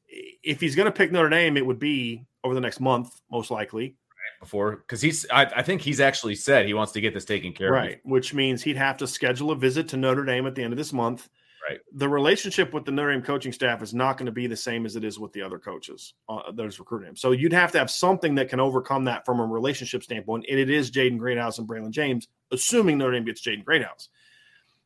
if 0.07 0.59
he's 0.59 0.75
going 0.75 0.87
to 0.87 0.91
pick 0.91 1.11
Notre 1.11 1.29
Dame, 1.29 1.57
it 1.57 1.65
would 1.65 1.79
be 1.79 2.25
over 2.43 2.53
the 2.53 2.61
next 2.61 2.79
month, 2.79 3.21
most 3.31 3.51
likely. 3.51 3.95
Before, 4.39 4.77
because 4.77 5.01
he's, 5.01 5.25
I, 5.31 5.45
I 5.45 5.63
think 5.63 5.81
he's 5.81 5.99
actually 5.99 6.35
said 6.35 6.65
he 6.65 6.73
wants 6.73 6.91
to 6.93 7.01
get 7.01 7.13
this 7.13 7.25
taken 7.25 7.53
care 7.53 7.67
of. 7.67 7.73
Right. 7.73 7.99
Which 8.03 8.33
means 8.33 8.61
he'd 8.61 8.77
have 8.77 8.97
to 8.97 9.07
schedule 9.07 9.51
a 9.51 9.55
visit 9.55 9.87
to 9.89 9.97
Notre 9.97 10.23
Dame 10.23 10.45
at 10.45 10.55
the 10.55 10.63
end 10.63 10.73
of 10.73 10.77
this 10.77 10.93
month. 10.93 11.29
Right. 11.67 11.79
The 11.93 12.07
relationship 12.07 12.73
with 12.73 12.85
the 12.85 12.91
Notre 12.91 13.11
Dame 13.11 13.23
coaching 13.23 13.51
staff 13.51 13.81
is 13.81 13.93
not 13.93 14.17
going 14.17 14.27
to 14.27 14.31
be 14.31 14.45
the 14.45 14.55
same 14.55 14.85
as 14.85 14.95
it 14.95 15.03
is 15.03 15.17
with 15.17 15.33
the 15.33 15.41
other 15.41 15.57
coaches 15.57 16.13
uh, 16.29 16.51
that 16.51 16.63
is 16.63 16.79
recruiting 16.79 17.09
him. 17.09 17.15
So 17.15 17.31
you'd 17.31 17.53
have 17.53 17.71
to 17.71 17.79
have 17.79 17.89
something 17.89 18.35
that 18.35 18.49
can 18.49 18.59
overcome 18.59 19.05
that 19.05 19.25
from 19.25 19.39
a 19.39 19.45
relationship 19.45 20.03
standpoint. 20.03 20.45
And 20.47 20.59
it 20.59 20.69
is 20.69 20.91
Jaden 20.91 21.17
Greathouse 21.17 21.57
and 21.57 21.67
Braylon 21.67 21.89
James, 21.89 22.27
assuming 22.51 22.99
Notre 22.99 23.13
Dame 23.13 23.25
gets 23.25 23.41
Jaden 23.41 23.65
Greathouse. 23.65 24.09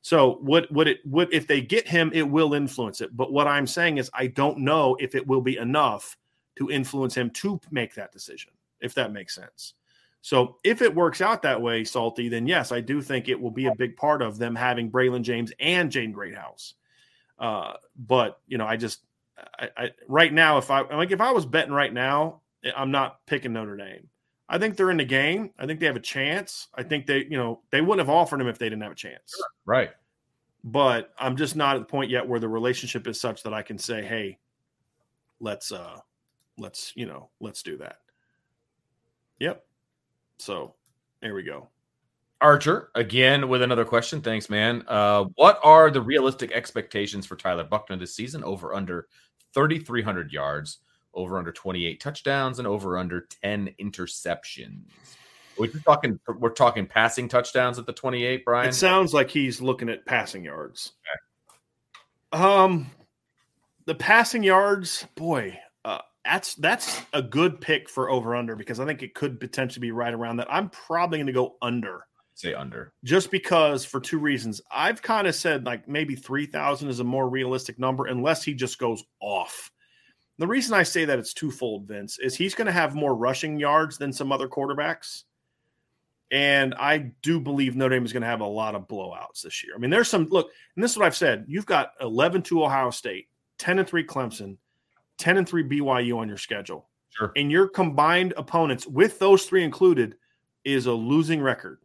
So 0.02 0.38
what 0.42 0.72
would 0.72 0.88
it 0.88 1.00
would 1.06 1.34
if 1.34 1.48
they 1.48 1.60
get 1.60 1.86
him, 1.86 2.12
it 2.14 2.24
will 2.30 2.54
influence 2.54 3.02
it. 3.02 3.16
But 3.16 3.34
what 3.34 3.48
I'm 3.48 3.68
saying 3.68 3.98
is 3.98 4.10
I 4.14 4.28
don't 4.28 4.60
know 4.60 4.96
if 5.02 5.16
it 5.16 5.28
will 5.28 5.42
be 5.42 5.58
enough 5.58 6.16
to 6.58 6.70
influence 6.70 7.16
him 7.16 7.30
to 7.32 7.60
make 7.72 7.96
that 7.96 8.12
decision, 8.12 8.52
if 8.82 8.94
that 8.96 9.12
makes 9.12 9.36
sense. 9.36 9.74
So 10.22 10.58
if 10.64 10.82
it 10.82 10.94
works 10.94 11.22
out 11.22 11.42
that 11.44 11.62
way, 11.62 11.84
Salty, 11.84 12.28
then 12.28 12.46
yes, 12.46 12.72
I 12.72 12.82
do 12.82 13.02
think 13.02 13.30
it 13.30 13.40
will 13.40 13.52
be 13.52 13.68
a 13.68 13.76
big 13.76 13.96
part 13.96 14.22
of 14.22 14.38
them 14.38 14.56
having 14.56 14.92
Braylon 14.92 15.22
James 15.22 15.54
and 15.60 15.92
Jane 15.92 16.12
Greathouse. 16.12 16.74
Uh, 17.38 17.74
but 17.98 18.42
you 18.48 18.58
know, 18.58 18.66
I 18.66 18.76
just 18.76 19.00
I, 19.58 19.70
I 19.78 19.92
right 20.08 20.34
now, 20.34 20.58
if 20.58 20.70
I 20.72 20.82
like 20.82 21.12
if 21.12 21.22
I 21.22 21.32
was 21.32 21.46
betting 21.46 21.74
right 21.74 21.94
now, 21.94 22.42
I'm 22.76 22.92
not 22.92 23.26
picking 23.26 23.54
Notre 23.54 23.78
Dame. 23.78 24.10
I 24.50 24.58
think 24.58 24.76
they're 24.76 24.92
in 24.92 24.98
the 24.98 25.06
game. 25.06 25.52
I 25.60 25.66
think 25.68 25.80
they 25.80 25.86
have 25.86 25.96
a 25.96 26.02
chance. 26.02 26.68
I 26.74 26.82
think 26.82 27.06
they, 27.06 27.20
you 27.20 27.38
know, 27.38 27.62
they 27.72 27.82
wouldn't 27.82 28.06
have 28.06 28.14
offered 28.14 28.42
him 28.42 28.48
if 28.48 28.58
they 28.58 28.66
didn't 28.66 28.82
have 28.82 28.92
a 28.92 28.96
chance. 28.96 29.40
Right. 29.66 29.92
But 30.64 31.14
I'm 31.20 31.38
just 31.38 31.56
not 31.56 31.76
at 31.76 31.80
the 31.80 31.86
point 31.86 32.10
yet 32.10 32.28
where 32.28 32.40
the 32.40 32.50
relationship 32.50 33.08
is 33.08 33.22
such 33.22 33.44
that 33.44 33.54
I 33.54 33.62
can 33.62 33.78
say, 33.78 34.04
"Hey, 34.04 34.40
let's 35.40 35.72
uh 35.72 36.00
let's, 36.58 36.92
you 36.96 37.06
know, 37.06 37.30
let's 37.40 37.64
do 37.64 37.78
that." 37.78 38.00
Yep. 39.40 39.66
So, 40.38 40.76
there 41.22 41.34
we 41.34 41.44
go. 41.44 41.70
Archer 42.42 42.90
again 42.96 43.50
with 43.50 43.62
another 43.62 43.84
question. 43.84 44.22
Thanks, 44.22 44.50
man. 44.50 44.84
Uh, 44.88 45.26
what 45.36 45.60
are 45.64 45.92
the 45.92 46.02
realistic 46.02 46.52
expectations 46.52 47.26
for 47.26 47.36
Tyler 47.36 47.66
Buchner 47.66 47.98
this 47.98 48.16
season? 48.16 48.44
Over 48.44 48.74
under 48.74 49.08
3,300 49.54 50.32
yards, 50.32 50.80
over 51.14 51.38
under 51.38 51.52
28 51.52 52.00
touchdowns, 52.00 52.60
and 52.60 52.68
over 52.68 52.98
under 52.98 53.28
10 53.44 53.76
interceptions. 53.82 54.84
We're 55.58 55.68
talking. 55.68 56.18
We're 56.28 56.52
talking 56.52 56.88
passing 56.88 57.28
touchdowns 57.28 57.78
at 57.78 57.86
the 57.86 57.92
28, 57.92 58.46
Brian. 58.46 58.70
It 58.70 58.74
sounds 58.74 59.14
like 59.14 59.30
he's 59.30 59.60
looking 59.60 59.90
at 59.90 60.06
passing 60.06 60.46
yards. 60.46 60.94
Um, 62.32 62.90
the 63.86 63.96
passing 63.96 64.44
yards, 64.44 65.06
boy, 65.16 65.60
that's 66.26 66.56
that's 66.56 67.02
a 67.14 67.22
good 67.22 67.62
pick 67.62 67.90
for 67.90 68.10
over 68.10 68.36
under 68.36 68.56
because 68.56 68.80
I 68.80 68.86
think 68.86 69.02
it 69.04 69.14
could 69.14 69.40
potentially 69.40 69.82
be 69.82 69.92
right 69.92 70.14
around 70.14 70.38
that. 70.38 70.52
I'm 70.52 70.70
probably 70.70 71.18
going 71.18 71.28
to 71.28 71.34
go 71.34 71.56
under 71.62 72.06
Say 72.36 72.54
under. 72.54 72.94
just 73.04 73.32
because 73.32 73.84
for 73.86 74.00
two 74.00 74.20
reasons. 74.20 74.62
I've 74.72 75.02
kind 75.02 75.28
of 75.28 75.36
said 75.36 75.66
like 75.66 75.88
maybe 75.88 76.16
3,000 76.16 76.88
is 76.90 77.00
a 77.00 77.04
more 77.04 77.28
realistic 77.30 77.80
number 77.80 78.06
unless 78.06 78.44
he 78.44 78.54
just 78.54 78.80
goes 78.80 79.04
off. 79.20 79.72
The 80.38 80.48
reason 80.48 80.74
I 80.74 80.84
say 80.84 81.04
that 81.04 81.20
it's 81.20 81.34
twofold, 81.34 81.86
Vince, 81.86 82.18
is 82.18 82.34
he's 82.34 82.56
going 82.56 82.68
to 82.68 82.72
have 82.72 82.96
more 82.96 83.14
rushing 83.14 83.60
yards 83.60 83.98
than 83.98 84.14
some 84.14 84.32
other 84.32 84.48
quarterbacks. 84.48 85.24
And 86.32 86.76
I 86.76 87.12
do 87.22 87.42
believe 87.42 87.76
Notre 87.76 87.96
Dame 87.96 88.06
is 88.06 88.14
going 88.14 88.22
to 88.22 88.30
have 88.30 88.40
a 88.40 88.46
lot 88.46 88.74
of 88.76 88.88
blowouts 88.88 89.42
this 89.44 89.64
year. 89.66 89.74
I 89.76 89.80
mean, 89.80 89.90
there's 89.90 90.08
some 90.08 90.28
look, 90.30 90.50
and 90.76 90.84
this 90.84 90.92
is 90.92 90.98
what 90.98 91.08
I've 91.08 91.16
said. 91.18 91.44
You've 91.50 91.66
got 91.66 91.92
11 92.00 92.44
to 92.44 92.64
Ohio 92.64 92.92
State, 92.92 93.28
10 93.58 93.80
and 93.80 93.88
3 93.88 94.06
Clemson, 94.06 94.58
10 95.20 95.38
and 95.38 95.48
3 95.48 95.64
BYU 95.64 96.18
on 96.18 96.28
your 96.28 96.38
schedule. 96.38 96.88
Sure. 97.12 97.32
And 97.36 97.52
your 97.52 97.68
combined 97.68 98.34
opponents, 98.38 98.88
with 98.88 99.20
those 99.20 99.46
three 99.46 99.64
included, 99.64 100.16
is 100.64 100.86
a 100.86 100.94
losing 100.94 101.42
record 101.42 101.80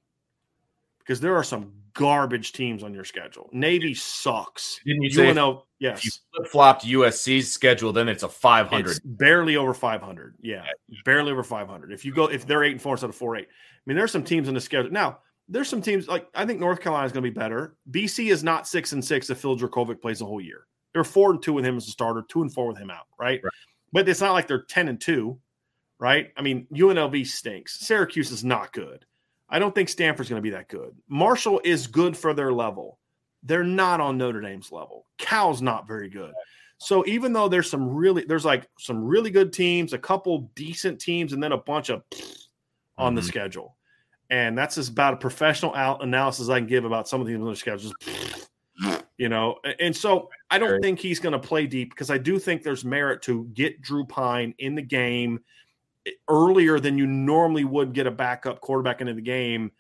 because 0.98 1.20
there 1.20 1.36
are 1.36 1.44
some 1.44 1.72
garbage 1.94 2.52
teams 2.52 2.82
on 2.82 2.92
your 2.92 3.04
schedule. 3.04 3.48
Navy 3.52 3.94
sucks. 3.94 4.80
Didn't 4.84 5.02
you 5.02 5.10
say 5.10 5.28
if 5.30 5.58
yes. 5.78 6.04
you 6.04 6.10
flip 6.34 6.48
flopped 6.48 6.84
USC's 6.84 7.50
schedule, 7.50 7.92
then 7.92 8.08
it's 8.08 8.22
a 8.22 8.28
500. 8.28 8.90
It's 8.90 9.00
barely 9.00 9.56
over 9.56 9.72
500. 9.72 10.34
Yeah, 10.42 10.64
barely 11.04 11.32
over 11.32 11.42
500. 11.42 11.92
If 11.92 12.04
you 12.04 12.12
go, 12.12 12.26
if 12.26 12.46
they're 12.46 12.64
eight 12.64 12.72
and 12.72 12.82
four 12.82 12.94
instead 12.94 13.10
of 13.10 13.16
four 13.16 13.36
eight, 13.36 13.48
I 13.48 13.80
mean, 13.86 13.96
there's 13.96 14.12
some 14.12 14.24
teams 14.24 14.48
in 14.48 14.54
the 14.54 14.60
schedule. 14.60 14.90
Now, 14.90 15.18
there's 15.48 15.68
some 15.68 15.82
teams 15.82 16.08
like 16.08 16.28
I 16.34 16.44
think 16.46 16.58
North 16.58 16.80
Carolina 16.80 17.06
is 17.06 17.12
going 17.12 17.24
to 17.24 17.30
be 17.30 17.34
better. 17.34 17.76
BC 17.90 18.30
is 18.30 18.42
not 18.42 18.66
six 18.66 18.92
and 18.92 19.04
six 19.04 19.30
if 19.30 19.38
Phil 19.38 19.56
Jurkovec 19.56 20.00
plays 20.00 20.20
a 20.20 20.24
whole 20.24 20.40
year. 20.40 20.66
They're 20.94 21.04
four 21.04 21.32
and 21.32 21.42
two 21.42 21.52
with 21.52 21.66
him 21.66 21.76
as 21.76 21.86
a 21.86 21.90
starter, 21.90 22.22
two 22.26 22.40
and 22.40 22.52
four 22.52 22.68
with 22.68 22.78
him 22.78 22.88
out, 22.90 23.06
right? 23.18 23.42
Right. 23.42 23.52
But 23.92 24.08
it's 24.08 24.20
not 24.20 24.32
like 24.32 24.46
they're 24.46 24.62
ten 24.62 24.88
and 24.88 25.00
two, 25.00 25.38
right? 25.98 26.32
I 26.36 26.42
mean, 26.42 26.66
UNLV 26.72 27.26
stinks. 27.26 27.78
Syracuse 27.80 28.30
is 28.30 28.44
not 28.44 28.72
good. 28.72 29.04
I 29.48 29.58
don't 29.58 29.74
think 29.74 29.88
Stanford's 29.88 30.30
going 30.30 30.38
to 30.40 30.42
be 30.42 30.50
that 30.50 30.68
good. 30.68 30.96
Marshall 31.08 31.60
is 31.64 31.86
good 31.86 32.16
for 32.16 32.32
their 32.32 32.52
level. 32.52 32.98
They're 33.42 33.62
not 33.62 34.00
on 34.00 34.16
Notre 34.16 34.40
Dame's 34.40 34.72
level. 34.72 35.06
Cal's 35.18 35.60
not 35.60 35.86
very 35.86 36.08
good. 36.08 36.32
So 36.78 37.04
even 37.06 37.32
though 37.32 37.48
there's 37.48 37.70
some 37.70 37.88
really 37.88 38.24
there's 38.24 38.44
like 38.44 38.68
some 38.78 39.04
really 39.04 39.30
good 39.30 39.52
teams, 39.52 39.92
a 39.92 39.98
couple 39.98 40.50
decent 40.54 41.00
teams, 41.00 41.32
and 41.32 41.42
then 41.42 41.52
a 41.52 41.58
bunch 41.58 41.90
of 41.90 42.02
on 42.96 43.14
the 43.14 43.20
Mhm. 43.20 43.26
schedule, 43.26 43.76
and 44.30 44.56
that's 44.56 44.76
just 44.76 44.90
about 44.90 45.14
a 45.14 45.16
professional 45.18 45.74
out 45.74 46.02
analysis 46.02 46.48
I 46.48 46.58
can 46.58 46.66
give 46.68 46.84
about 46.84 47.08
some 47.08 47.20
of 47.20 47.26
these 47.26 47.40
other 47.40 47.54
schedules. 47.54 47.94
You 49.16 49.28
know, 49.28 49.60
and 49.78 49.94
so 49.96 50.28
I 50.50 50.58
don't 50.58 50.82
think 50.82 50.98
he's 50.98 51.20
going 51.20 51.34
to 51.34 51.38
play 51.38 51.68
deep 51.68 51.90
because 51.90 52.10
I 52.10 52.18
do 52.18 52.38
think 52.38 52.64
there's 52.64 52.84
merit 52.84 53.22
to 53.22 53.44
get 53.54 53.80
Drew 53.80 54.04
Pyne 54.04 54.54
in 54.58 54.74
the 54.74 54.82
game 54.82 55.38
earlier 56.28 56.80
than 56.80 56.98
you 56.98 57.06
normally 57.06 57.64
would 57.64 57.92
get 57.92 58.06
a 58.06 58.10
backup 58.10 58.60
quarterback 58.60 59.00
into 59.00 59.14
the 59.14 59.22
game. 59.22 59.70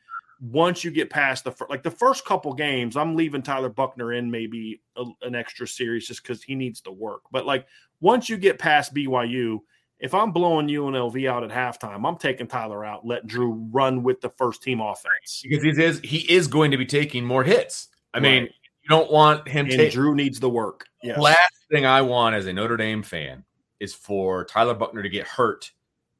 Once 0.40 0.84
you 0.84 0.90
get 0.90 1.10
past 1.10 1.44
the 1.44 1.50
fir- 1.50 1.66
like 1.68 1.82
the 1.82 1.90
first 1.90 2.24
couple 2.24 2.52
games, 2.52 2.96
I'm 2.96 3.16
leaving 3.16 3.42
Tyler 3.42 3.68
Buchner 3.68 4.12
in 4.12 4.30
maybe 4.30 4.80
a, 4.96 5.04
an 5.22 5.34
extra 5.34 5.66
series 5.66 6.06
just 6.06 6.22
because 6.22 6.42
he 6.42 6.54
needs 6.54 6.80
to 6.82 6.92
work. 6.92 7.22
But 7.30 7.46
like 7.46 7.66
once 8.00 8.28
you 8.28 8.36
get 8.36 8.58
past 8.58 8.94
BYU, 8.94 9.60
if 9.98 10.12
I'm 10.12 10.32
blowing 10.32 10.66
UNLV 10.66 11.28
out 11.28 11.44
at 11.44 11.50
halftime, 11.50 12.06
I'm 12.06 12.18
taking 12.18 12.46
Tyler 12.46 12.84
out, 12.84 13.06
let 13.06 13.26
Drew 13.26 13.52
run 13.72 14.02
with 14.02 14.20
the 14.20 14.28
first 14.30 14.62
team 14.62 14.80
offense. 14.80 15.42
because 15.48 15.76
he 15.76 15.82
is 15.82 16.00
he 16.00 16.18
is 16.32 16.46
going 16.46 16.70
to 16.72 16.76
be 16.76 16.86
taking 16.86 17.24
more 17.24 17.44
hits. 17.44 17.88
I 18.12 18.20
mean, 18.20 18.42
Right. 18.42 18.52
You 18.84 18.90
don't 18.90 19.10
want 19.10 19.48
him 19.48 19.66
And 19.66 19.74
to. 19.74 19.90
Drew 19.90 20.14
needs 20.14 20.38
the 20.40 20.50
work. 20.50 20.86
Yes. 21.02 21.18
Last 21.18 21.54
thing 21.70 21.86
I 21.86 22.02
want 22.02 22.34
as 22.36 22.46
a 22.46 22.52
Notre 22.52 22.76
Dame 22.76 23.02
fan 23.02 23.44
is 23.80 23.94
for 23.94 24.44
Tyler 24.44 24.74
Buchner 24.74 25.02
to 25.02 25.08
get 25.08 25.26
hurt 25.26 25.72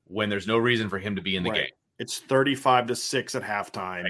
when 0.07 0.29
there's 0.29 0.47
no 0.47 0.57
reason 0.59 0.89
for 0.89 0.99
him 0.99 1.17
to 1.17 1.23
be 1.23 1.37
in 1.37 1.43
the 1.43 1.51
Right. 1.51 1.59
game. 1.65 1.71
It's 1.99 2.19
35 2.19 2.89
to 2.89 2.97
6 2.97 3.35
at 3.35 3.43
halftime. 3.43 4.09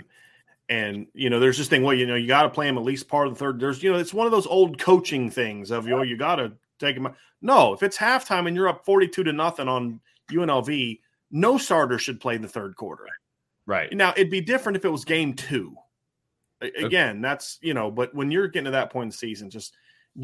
And 0.68 1.07
you 1.12 1.28
know, 1.28 1.38
there's 1.40 1.59
this 1.59 1.68
thing. 1.68 1.82
Well, 1.82 1.94
you 1.94 2.07
know, 2.07 2.14
you 2.14 2.26
got 2.26 2.42
to 2.44 2.48
play 2.50 2.66
him 2.68 2.78
at 2.78 2.84
least 2.84 3.09
part 3.09 3.26
of 3.26 3.34
the 3.34 3.38
third. 3.38 3.61
There's, 3.61 3.82
you 3.82 3.92
know, 3.92 3.98
it's 3.98 4.14
one 4.14 4.26
of 4.26 4.32
those 4.32 4.46
old 4.46 4.78
coaching 4.78 5.30
things 5.30 5.70
of 5.70 5.84
you 5.86 5.90
know, 5.90 6.02
you 6.02 6.16
got 6.16 6.36
to 6.36 6.52
take 6.78 6.96
him. 6.96 7.09
No, 7.42 7.74
if 7.74 7.82
it's 7.82 7.98
halftime 7.98 8.46
and 8.46 8.57
you're 8.57 8.68
up 8.68 8.84
42 8.86 9.24
to 9.24 9.32
nothing 9.32 9.68
on 9.68 10.00
UNLV, 10.30 11.00
no 11.30 11.59
starter 11.59 11.98
should 11.98 12.20
play 12.20 12.38
the 12.38 12.48
third 12.48 12.76
quarter. 12.76 13.07
Right 13.66 13.92
now, 13.92 14.12
it'd 14.16 14.30
be 14.30 14.40
different 14.40 14.76
if 14.76 14.84
it 14.84 14.90
was 14.90 15.05
game 15.05 15.34
two. 15.34 15.76
Again, 16.76 17.20
that's 17.20 17.58
you 17.62 17.74
know, 17.74 17.90
but 17.90 18.14
when 18.14 18.30
you're 18.30 18.48
getting 18.48 18.66
to 18.66 18.70
that 18.72 18.90
point 18.90 19.04
in 19.04 19.10
the 19.10 19.16
season, 19.16 19.50
just 19.50 19.76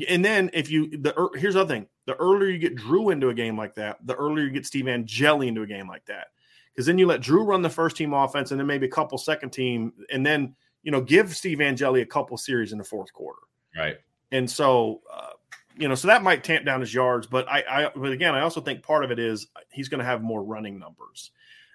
and 0.09 0.25
then 0.25 0.51
if 0.53 0.71
you 0.71 0.91
the 0.91 1.31
here's 1.35 1.55
the 1.55 1.61
other 1.61 1.75
thing: 1.75 1.87
the 2.07 2.15
earlier 2.17 2.49
you 2.49 2.59
get 2.59 2.77
Drew 2.77 3.11
into 3.11 3.29
a 3.29 3.35
game 3.35 3.57
like 3.57 3.75
that, 3.77 3.99
the 4.07 4.15
earlier 4.15 4.45
you 4.45 4.51
get 4.51 4.67
Steve 4.67 4.89
Angeli 4.89 5.49
into 5.49 5.63
a 5.63 5.67
game 5.67 5.89
like 5.89 6.05
that, 6.07 6.29
because 6.73 6.87
then 6.87 6.99
you 6.99 7.07
let 7.07 7.21
Drew 7.21 7.45
run 7.45 7.63
the 7.63 7.71
first 7.71 7.97
team 7.97 8.13
offense, 8.13 8.51
and 8.51 8.61
then 8.61 8.67
maybe 8.67 8.87
a 8.87 8.91
couple 8.91 9.19
second 9.19 9.51
team, 9.51 9.93
and 10.13 10.25
then 10.25 10.55
you 10.83 10.91
know 10.91 11.01
give 11.01 11.35
Steve 11.35 11.61
Angeli 11.61 12.03
a 12.03 12.07
couple 12.07 12.37
series 12.37 12.73
in 12.73 12.79
the 12.79 12.85
fourth 12.85 13.13
quarter. 13.13 13.41
Right. 13.77 13.99
And 14.33 14.51
so, 14.51 15.01
uh, 15.13 15.31
you 15.77 15.89
know, 15.89 15.95
so 15.95 16.09
that 16.09 16.23
might 16.23 16.45
tamp 16.45 16.65
down 16.65 16.81
his 16.81 16.93
yards, 16.95 17.27
but 17.27 17.49
I, 17.49 17.65
I, 17.69 17.91
but 17.95 18.13
again, 18.13 18.35
I 18.35 18.41
also 18.41 18.61
think 18.61 18.83
part 18.83 19.05
of 19.05 19.11
it 19.11 19.19
is 19.19 19.49
he's 19.71 19.89
going 19.89 19.99
to 19.99 20.05
have 20.05 20.23
more 20.23 20.43
running 20.43 20.79
numbers. 20.79 21.31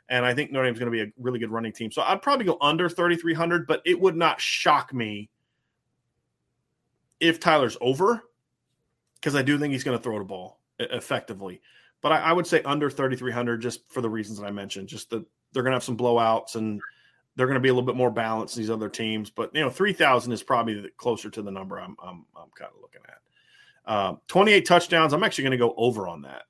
And 0.09 0.25
I 0.25 0.33
think 0.33 0.51
Notre 0.51 0.67
Dame's 0.67 0.79
going 0.79 0.91
to 0.91 0.91
be 0.91 1.01
a 1.01 1.11
really 1.17 1.39
good 1.39 1.51
running 1.51 1.71
team. 1.71 1.91
So 1.91 2.01
I'd 2.01 2.21
probably 2.21 2.45
go 2.45 2.57
under 2.61 2.87
3,300, 2.87 3.65
but 3.65 3.81
it 3.85 3.99
would 3.99 4.15
not 4.15 4.39
shock 4.39 4.93
me 4.93 5.29
if 7.19 7.39
Tyler's 7.39 7.77
over 7.81 8.23
because 9.15 9.35
I 9.35 9.41
do 9.41 9.57
think 9.57 9.71
he's 9.71 9.83
going 9.83 9.97
to 9.97 10.03
throw 10.03 10.19
the 10.19 10.25
ball 10.25 10.59
effectively. 10.79 11.61
But 12.01 12.11
I, 12.11 12.19
I 12.19 12.33
would 12.33 12.45
say 12.45 12.61
under 12.63 12.89
3,300 12.89 13.61
just 13.61 13.89
for 13.91 14.01
the 14.01 14.09
reasons 14.09 14.39
that 14.39 14.45
I 14.45 14.51
mentioned. 14.51 14.87
Just 14.87 15.09
that 15.09 15.25
they're 15.51 15.63
going 15.63 15.71
to 15.71 15.77
have 15.77 15.83
some 15.83 15.97
blowouts 15.97 16.55
and 16.55 16.79
they're 17.35 17.47
going 17.47 17.55
to 17.55 17.61
be 17.61 17.69
a 17.69 17.73
little 17.73 17.85
bit 17.85 17.95
more 17.95 18.11
balanced 18.11 18.55
these 18.55 18.69
other 18.69 18.89
teams. 18.89 19.29
But 19.29 19.55
you 19.55 19.61
know, 19.61 19.69
3,000 19.69 20.31
is 20.31 20.43
probably 20.43 20.87
closer 20.97 21.29
to 21.31 21.41
the 21.41 21.51
number 21.51 21.79
I'm 21.79 21.95
I'm, 22.03 22.25
I'm 22.35 22.49
kind 22.55 22.71
of 22.73 22.81
looking 22.81 23.01
at. 23.07 23.91
Uh, 23.91 24.15
28 24.27 24.65
touchdowns. 24.65 25.13
I'm 25.13 25.23
actually 25.23 25.43
going 25.43 25.51
to 25.51 25.57
go 25.57 25.73
over 25.77 26.07
on 26.07 26.23
that. 26.23 26.43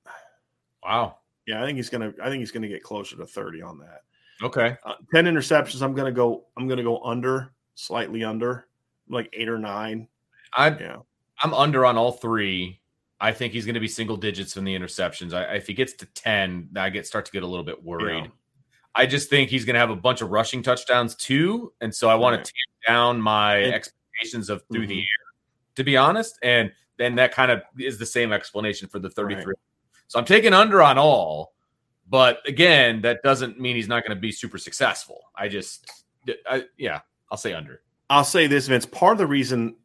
Wow. 0.84 1.18
Yeah, 1.48 1.62
I 1.62 1.66
think 1.66 1.78
he's 1.78 1.90
gonna. 1.90 2.14
I 2.22 2.30
think 2.30 2.40
he's 2.40 2.52
gonna 2.52 2.68
get 2.68 2.84
closer 2.84 3.16
to 3.18 3.26
thirty 3.26 3.62
on 3.62 3.80
that. 3.80 4.02
Okay. 4.42 4.76
Uh, 4.84 4.96
Ten 5.14 5.26
interceptions. 5.26 5.82
I'm 5.82 5.94
gonna 5.94 6.12
go. 6.12 6.46
I'm 6.58 6.68
gonna 6.68 6.84
go 6.84 7.02
under, 7.04 7.54
slightly 7.76 8.24
under, 8.24 8.68
like 9.10 9.30
eight 9.34 9.50
or 9.50 9.60
nine. 9.60 10.08
I'm 10.54 10.80
yeah. 10.80 10.98
I'm 11.42 11.54
under 11.54 11.86
on 11.86 11.98
all 11.98 12.14
three. 12.14 12.82
I 13.20 13.32
think 13.32 13.54
he's 13.54 13.66
going 13.66 13.76
to 13.76 13.80
be 13.80 13.88
single 13.88 14.18
digits 14.18 14.58
in 14.58 14.66
the 14.66 14.76
interceptions. 14.76 15.34
I, 15.34 15.56
if 15.56 15.68
he 15.68 15.74
gets 15.74 15.94
to 15.94 16.06
ten, 16.08 16.70
I 16.76 16.90
get 16.90 17.08
start 17.08 17.26
to 17.26 17.32
get 17.32 17.44
a 17.44 17.48
little 17.48 17.64
bit 17.64 17.82
worried. 17.84 18.26
Yeah. 18.26 18.32
I 18.94 19.06
just 19.06 19.30
think 19.30 19.50
he's 19.50 19.66
going 19.66 19.74
to 19.74 19.80
have 19.80 19.90
a 19.90 19.96
bunch 19.96 20.22
of 20.22 20.32
rushing 20.32 20.64
touchdowns 20.64 21.16
too, 21.16 21.74
and 21.82 21.94
so 21.94 22.10
I 22.10 22.16
want 22.16 22.38
right. 22.38 22.46
to 22.46 22.52
tamp 22.52 22.88
down 22.88 23.22
my 23.22 23.62
expectations 23.64 24.50
of 24.50 24.64
through 24.72 24.82
mm-hmm. 24.82 24.90
the 24.90 25.00
air. 25.00 25.26
To 25.76 25.84
be 25.84 25.98
honest, 25.98 26.40
and 26.42 26.72
then 26.98 27.16
that 27.16 27.34
kind 27.34 27.52
of 27.52 27.62
is 27.78 27.98
the 27.98 28.06
same 28.06 28.32
explanation 28.32 28.88
for 28.88 29.00
the 29.00 29.10
33 29.10 29.44
right. 29.44 29.56
So 30.08 30.20
I'm 30.20 30.26
taking 30.26 30.54
under 30.54 30.82
on 30.82 30.98
all, 30.98 31.54
but 32.08 32.40
again, 32.48 33.02
that 33.02 33.24
doesn't 33.24 33.60
mean 33.60 33.76
he's 33.76 33.88
not 33.88 34.04
going 34.04 34.16
to 34.16 34.22
be 34.22 34.32
super 34.32 34.58
successful. 34.58 35.22
I 35.36 35.48
just, 35.48 35.90
I, 36.50 36.66
yeah, 36.78 37.02
I'll 37.32 37.38
say 37.38 37.54
under. 37.54 37.82
I'll 38.10 38.24
say 38.24 38.48
this, 38.48 38.68
Vince. 38.68 38.86
Part 38.86 39.14
of 39.14 39.18
the 39.18 39.28
reason 39.28 39.76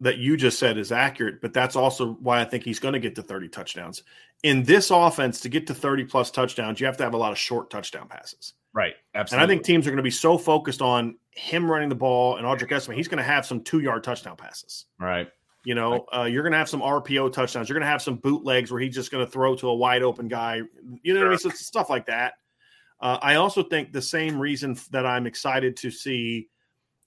that 0.00 0.18
you 0.18 0.36
just 0.36 0.58
said 0.58 0.78
is 0.78 0.92
accurate, 0.92 1.40
but 1.40 1.52
that's 1.52 1.76
also 1.76 2.14
why 2.20 2.40
I 2.40 2.44
think 2.44 2.64
he's 2.64 2.78
going 2.78 2.94
to 2.94 3.00
get 3.00 3.14
to 3.16 3.22
30 3.22 3.48
touchdowns. 3.48 4.02
In 4.42 4.62
this 4.62 4.90
offense, 4.90 5.40
to 5.40 5.48
get 5.48 5.66
to 5.66 5.74
30 5.74 6.04
plus 6.04 6.30
touchdowns, 6.30 6.80
you 6.80 6.86
have 6.86 6.96
to 6.98 7.04
have 7.04 7.14
a 7.14 7.18
lot 7.18 7.32
of 7.32 7.38
short 7.38 7.70
touchdown 7.70 8.08
passes. 8.08 8.54
Right. 8.72 8.94
Absolutely. 9.14 9.42
And 9.42 9.50
I 9.50 9.52
think 9.52 9.64
teams 9.64 9.86
are 9.86 9.90
going 9.90 9.98
to 9.98 10.02
be 10.02 10.10
so 10.10 10.38
focused 10.38 10.80
on 10.80 11.16
him 11.32 11.70
running 11.70 11.88
the 11.88 11.94
ball 11.94 12.36
and 12.36 12.46
Audric 12.46 12.70
Estimé, 12.70 12.94
he's 12.94 13.08
going 13.08 13.18
to 13.18 13.24
have 13.24 13.44
some 13.44 13.62
two 13.62 13.80
yard 13.80 14.04
touchdown 14.04 14.36
passes. 14.36 14.86
Right. 14.98 15.28
You 15.64 15.74
know, 15.74 16.06
uh, 16.14 16.24
you're 16.24 16.42
going 16.42 16.52
to 16.52 16.58
have 16.58 16.70
some 16.70 16.80
RPO 16.80 17.32
touchdowns. 17.32 17.68
You're 17.68 17.74
going 17.74 17.86
to 17.86 17.90
have 17.90 18.00
some 18.00 18.16
bootlegs 18.16 18.72
where 18.72 18.80
he's 18.80 18.94
just 18.94 19.10
going 19.10 19.24
to 19.24 19.30
throw 19.30 19.54
to 19.56 19.68
a 19.68 19.74
wide 19.74 20.02
open 20.02 20.26
guy. 20.26 20.62
You 21.02 21.14
know 21.14 21.20
sure. 21.20 21.20
what 21.20 21.26
I 21.26 21.30
mean? 21.30 21.38
So 21.38 21.50
stuff 21.50 21.90
like 21.90 22.06
that. 22.06 22.34
Uh, 23.00 23.18
I 23.20 23.36
also 23.36 23.62
think 23.62 23.92
the 23.92 24.02
same 24.02 24.38
reason 24.38 24.76
that 24.90 25.06
I'm 25.06 25.26
excited 25.26 25.76
to 25.78 25.90
see, 25.90 26.48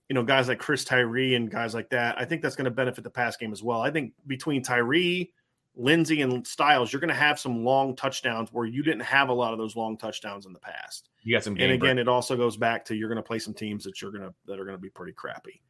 you 0.07 0.13
know, 0.13 0.23
guys 0.23 0.47
like 0.47 0.59
Chris 0.59 0.83
Tyree 0.83 1.35
and 1.35 1.49
guys 1.49 1.73
like 1.73 1.89
that. 1.89 2.19
I 2.19 2.25
think 2.25 2.41
that's 2.41 2.55
going 2.55 2.65
to 2.65 2.71
benefit 2.71 3.03
the 3.03 3.09
pass 3.09 3.37
game 3.37 3.51
as 3.51 3.63
well. 3.63 3.81
I 3.81 3.89
think 3.89 4.13
between 4.27 4.63
Tyree, 4.63 5.33
Lenzy, 5.75 6.21
and 6.21 6.45
Styles, 6.45 6.93
you're 6.93 6.99
going 6.99 7.09
to 7.09 7.15
have 7.15 7.39
some 7.39 7.63
long 7.63 7.95
touchdowns 7.95 8.49
where 8.51 8.65
you 8.65 8.83
didn't 8.83 9.01
have 9.01 9.29
a 9.29 9.33
lot 9.33 9.53
of 9.53 9.59
those 9.59 9.75
long 9.75 9.97
touchdowns 9.97 10.45
in 10.45 10.53
the 10.53 10.59
past. 10.59 11.09
You 11.23 11.35
got 11.35 11.43
some, 11.43 11.53
and 11.53 11.71
again, 11.71 11.95
break. 11.95 11.99
it 11.99 12.07
also 12.07 12.35
goes 12.35 12.57
back 12.57 12.85
to 12.85 12.95
you're 12.95 13.09
going 13.09 13.17
to 13.17 13.23
play 13.23 13.39
some 13.39 13.55
teams 13.55 13.83
that 13.83 13.99
you're 13.99 14.11
going 14.11 14.23
to 14.23 14.33
that 14.45 14.59
are 14.59 14.65
going 14.65 14.77
to 14.77 14.81
be 14.81 14.89
pretty 14.89 15.13
crappy 15.13 15.61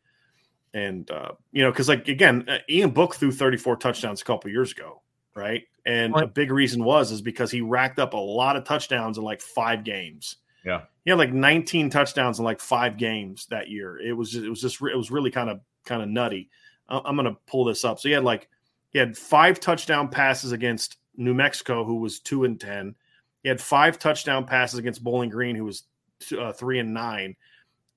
and 0.73 1.09
uh, 1.11 1.31
you 1.51 1.63
know, 1.63 1.71
because 1.71 1.87
like 1.87 2.07
again, 2.07 2.45
uh, 2.47 2.57
Ian 2.69 2.91
Book 2.91 3.15
threw 3.15 3.31
34 3.31 3.77
touchdowns 3.77 4.21
a 4.21 4.25
couple 4.25 4.49
years 4.49 4.71
ago, 4.71 5.01
right? 5.35 5.63
And 5.85 6.13
what? 6.13 6.23
a 6.23 6.27
big 6.27 6.51
reason 6.51 6.83
was 6.83 7.11
is 7.11 7.21
because 7.21 7.51
he 7.51 7.61
racked 7.61 7.99
up 7.99 8.13
a 8.13 8.17
lot 8.17 8.55
of 8.55 8.63
touchdowns 8.63 9.17
in 9.17 9.23
like 9.23 9.41
five 9.41 9.83
games. 9.83 10.37
Yeah, 10.65 10.81
he 11.03 11.11
had 11.11 11.19
like 11.19 11.33
19 11.33 11.89
touchdowns 11.89 12.39
in 12.39 12.45
like 12.45 12.59
five 12.59 12.97
games 12.97 13.47
that 13.47 13.69
year. 13.69 13.99
It 13.99 14.13
was 14.13 14.31
just, 14.31 14.45
it 14.45 14.49
was 14.49 14.61
just 14.61 14.81
it 14.81 14.95
was 14.95 15.11
really 15.11 15.29
kind 15.29 15.49
of 15.49 15.59
kind 15.85 16.01
of 16.01 16.09
nutty. 16.09 16.49
I'm 16.89 17.15
gonna 17.15 17.37
pull 17.47 17.65
this 17.65 17.85
up. 17.85 17.99
So 17.99 18.09
he 18.09 18.13
had 18.13 18.23
like 18.23 18.49
he 18.89 18.99
had 18.99 19.17
five 19.17 19.59
touchdown 19.59 20.07
passes 20.07 20.51
against 20.51 20.97
New 21.15 21.33
Mexico, 21.33 21.83
who 21.83 21.95
was 21.95 22.19
two 22.19 22.45
and 22.45 22.59
ten. 22.59 22.95
He 23.43 23.49
had 23.49 23.61
five 23.61 23.99
touchdown 23.99 24.45
passes 24.45 24.79
against 24.79 25.03
Bowling 25.03 25.29
Green, 25.29 25.55
who 25.55 25.65
was 25.65 25.83
two, 26.19 26.39
uh, 26.39 26.53
three 26.53 26.79
and 26.79 26.93
nine. 26.93 27.35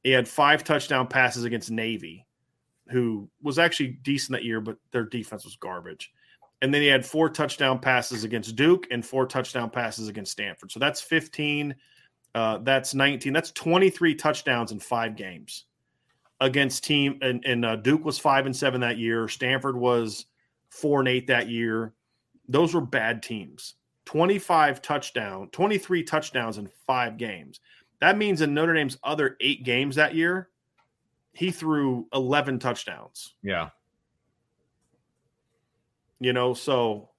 He 0.03 0.11
had 0.11 0.29
five 0.29 0.63
touchdown 0.65 1.07
passes 1.07 1.45
against 1.45 1.71
Navy 1.71 2.27
who 2.91 3.29
was 3.43 3.59
actually 3.59 3.99
decent 4.03 4.33
that 4.33 4.45
year, 4.45 4.61
but 4.61 4.77
their 4.93 5.05
defense 5.05 5.45
was 5.45 5.57
garbage. 5.57 6.13
And 6.63 6.73
then 6.73 6.83
he 6.83 6.89
had 6.89 7.05
four 7.05 7.29
touchdown 7.29 7.79
passes 7.79 8.25
against 8.25 8.57
Duke 8.57 8.87
and 8.91 9.05
four 9.05 9.27
touchdown 9.27 9.71
passes 9.71 10.09
against 10.09 10.33
Stanford. 10.33 10.73
So 10.73 10.81
that's 10.81 11.01
15. 11.01 11.75
Uh, 12.35 12.59
that's 12.59 12.95
19. 12.95 13.33
That's 13.33 13.51
23 13.53 14.15
touchdowns 14.15 14.73
in 14.73 14.81
five 14.81 15.17
games 15.17 15.65
against 16.41 16.85
team. 16.85 17.19
And, 17.21 17.45
and 17.45 17.65
uh, 17.65 17.77
Duke 17.77 18.05
was 18.05 18.19
five 18.19 18.47
and 18.47 18.57
seven 18.57 18.81
that 18.81 18.99
year. 18.99 19.29
Stanford 19.29 19.77
was 19.77 20.27
four 20.71 21.01
and 21.01 21.09
eight 21.09 21.27
that 21.27 21.49
year. 21.49 21.95
Those 22.49 22.75
were 22.75 22.81
bad 22.81 23.23
teams. 23.23 23.75
25 24.07 24.81
touchdown, 24.81 25.49
23 25.51 26.03
touchdowns 26.05 26.59
in 26.59 26.71
five 26.87 27.17
games. 27.17 27.61
That 28.01 28.17
means 28.17 28.41
in 28.41 28.55
Notre 28.55 28.75
Dame's 28.75 28.99
other 29.03 29.37
eight 29.41 29.65
games 29.65 29.97
that 29.97 30.15
year, 30.15 30.51
he 31.37 31.51
threw 31.51 32.07
11 32.15 32.59
touchdowns. 32.61 33.35
Yeah. 33.43 33.69
You 36.19 36.33
know, 36.33 36.55
so 36.55 37.11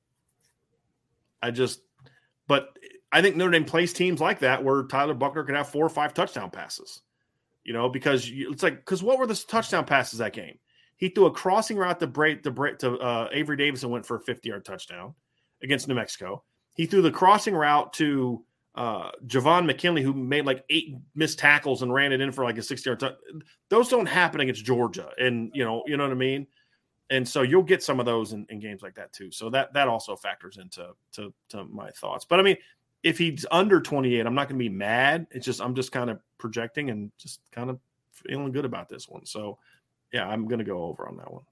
I 1.42 1.52
just, 1.52 1.82
but 2.48 2.78
I 3.12 3.22
think 3.22 3.36
Notre 3.36 3.52
Dame 3.52 3.66
plays 3.66 3.94
teams 3.94 4.20
like 4.20 4.40
that 4.40 4.64
where 4.64 4.84
Tyler 4.84 5.14
Buchner 5.14 5.44
can 5.44 5.54
have 5.54 5.70
four 5.70 5.86
or 5.86 5.90
five 5.90 6.16
touchdown 6.16 6.50
passes, 6.50 7.02
you 7.64 7.74
know, 7.74 7.90
because 7.90 8.28
you, 8.28 8.52
it's 8.52 8.64
like, 8.64 8.78
because 8.78 9.04
what 9.04 9.20
were 9.20 9.28
the 9.28 9.36
touchdown 9.48 9.86
passes 9.86 10.18
that 10.18 10.34
game? 10.34 10.58
He 10.96 11.10
threw 11.10 11.28
a 11.28 11.32
crossing 11.32 11.78
route 11.78 12.00
to 12.00 12.08
break 12.08 12.42
to 12.44 12.50
break 12.50 12.80
to 12.80 12.98
uh, 12.98 13.30
Avery 13.32 13.56
Davison 13.56 13.92
went 13.92 14.08
for 14.08 14.18
a 14.18 14.22
50 14.22 14.50
yard 14.50 14.66
touchdown 14.66 15.14
against 15.62 15.88
New 15.88 15.94
Mexico. 15.94 16.44
He 16.74 16.88
threw 16.88 17.04
the 17.04 17.12
crossing 17.12 17.54
route 17.54 17.94
to 17.94 18.44
uh, 18.78 19.10
Javon 19.26 19.66
McKinley, 19.66 20.04
who 20.04 20.14
made 20.14 20.46
like 20.46 20.64
eight 20.70 20.96
missed 21.16 21.40
tackles 21.40 21.82
and 21.82 21.92
ran 21.92 22.12
it 22.12 22.22
in 22.22 22.32
for 22.32 22.44
like 22.44 22.60
a 22.60 22.64
60 22.64 22.88
yard 22.88 23.00
touch. 23.00 23.16
Those 23.70 23.90
don't 23.90 24.06
happen 24.06 24.40
against 24.40 24.64
Georgia. 24.64 25.10
And, 25.18 25.52
you 25.56 25.66
know, 25.66 25.84
you 25.88 25.98
know 25.98 26.04
what 26.04 26.12
I 26.12 26.16
mean? 26.16 26.46
And 27.10 27.28
so 27.28 27.42
you'll 27.42 27.64
get 27.64 27.82
some 27.82 28.00
of 28.00 28.06
those 28.06 28.34
in, 28.34 28.46
in 28.50 28.60
games 28.60 28.84
like 28.84 28.94
that 28.96 29.12
too. 29.14 29.32
So 29.32 29.50
that, 29.50 29.74
that 29.74 29.88
also 29.88 30.16
factors 30.16 30.58
into, 30.58 30.92
to, 31.14 31.34
to 31.50 31.64
my 31.64 31.90
thoughts. 31.90 32.24
But 32.24 32.40
I 32.40 32.44
mean, 32.44 32.58
if 33.02 33.18
he's 33.18 33.48
under 33.50 33.82
28, 33.82 34.24
I'm 34.24 34.36
not 34.36 34.48
going 34.48 34.60
to 34.60 34.64
be 34.64 34.70
mad. 34.70 35.26
It's 35.32 35.46
just, 35.46 35.60
I'm 35.60 35.74
just 35.74 35.92
kind 35.92 36.12
of 36.12 36.20
projecting 36.38 36.92
and 36.92 37.12
just 37.18 37.40
kind 37.52 37.72
of 37.72 37.80
feeling 38.12 38.52
good 38.52 38.66
about 38.66 38.90
this 38.90 39.10
one. 39.10 39.26
So 39.26 39.58
yeah, 40.14 40.28
I'm 40.28 40.48
going 40.48 40.60
to 40.60 40.66
go 40.66 40.84
over 40.84 41.08
on 41.08 41.18
that 41.18 41.34
one. 41.34 41.44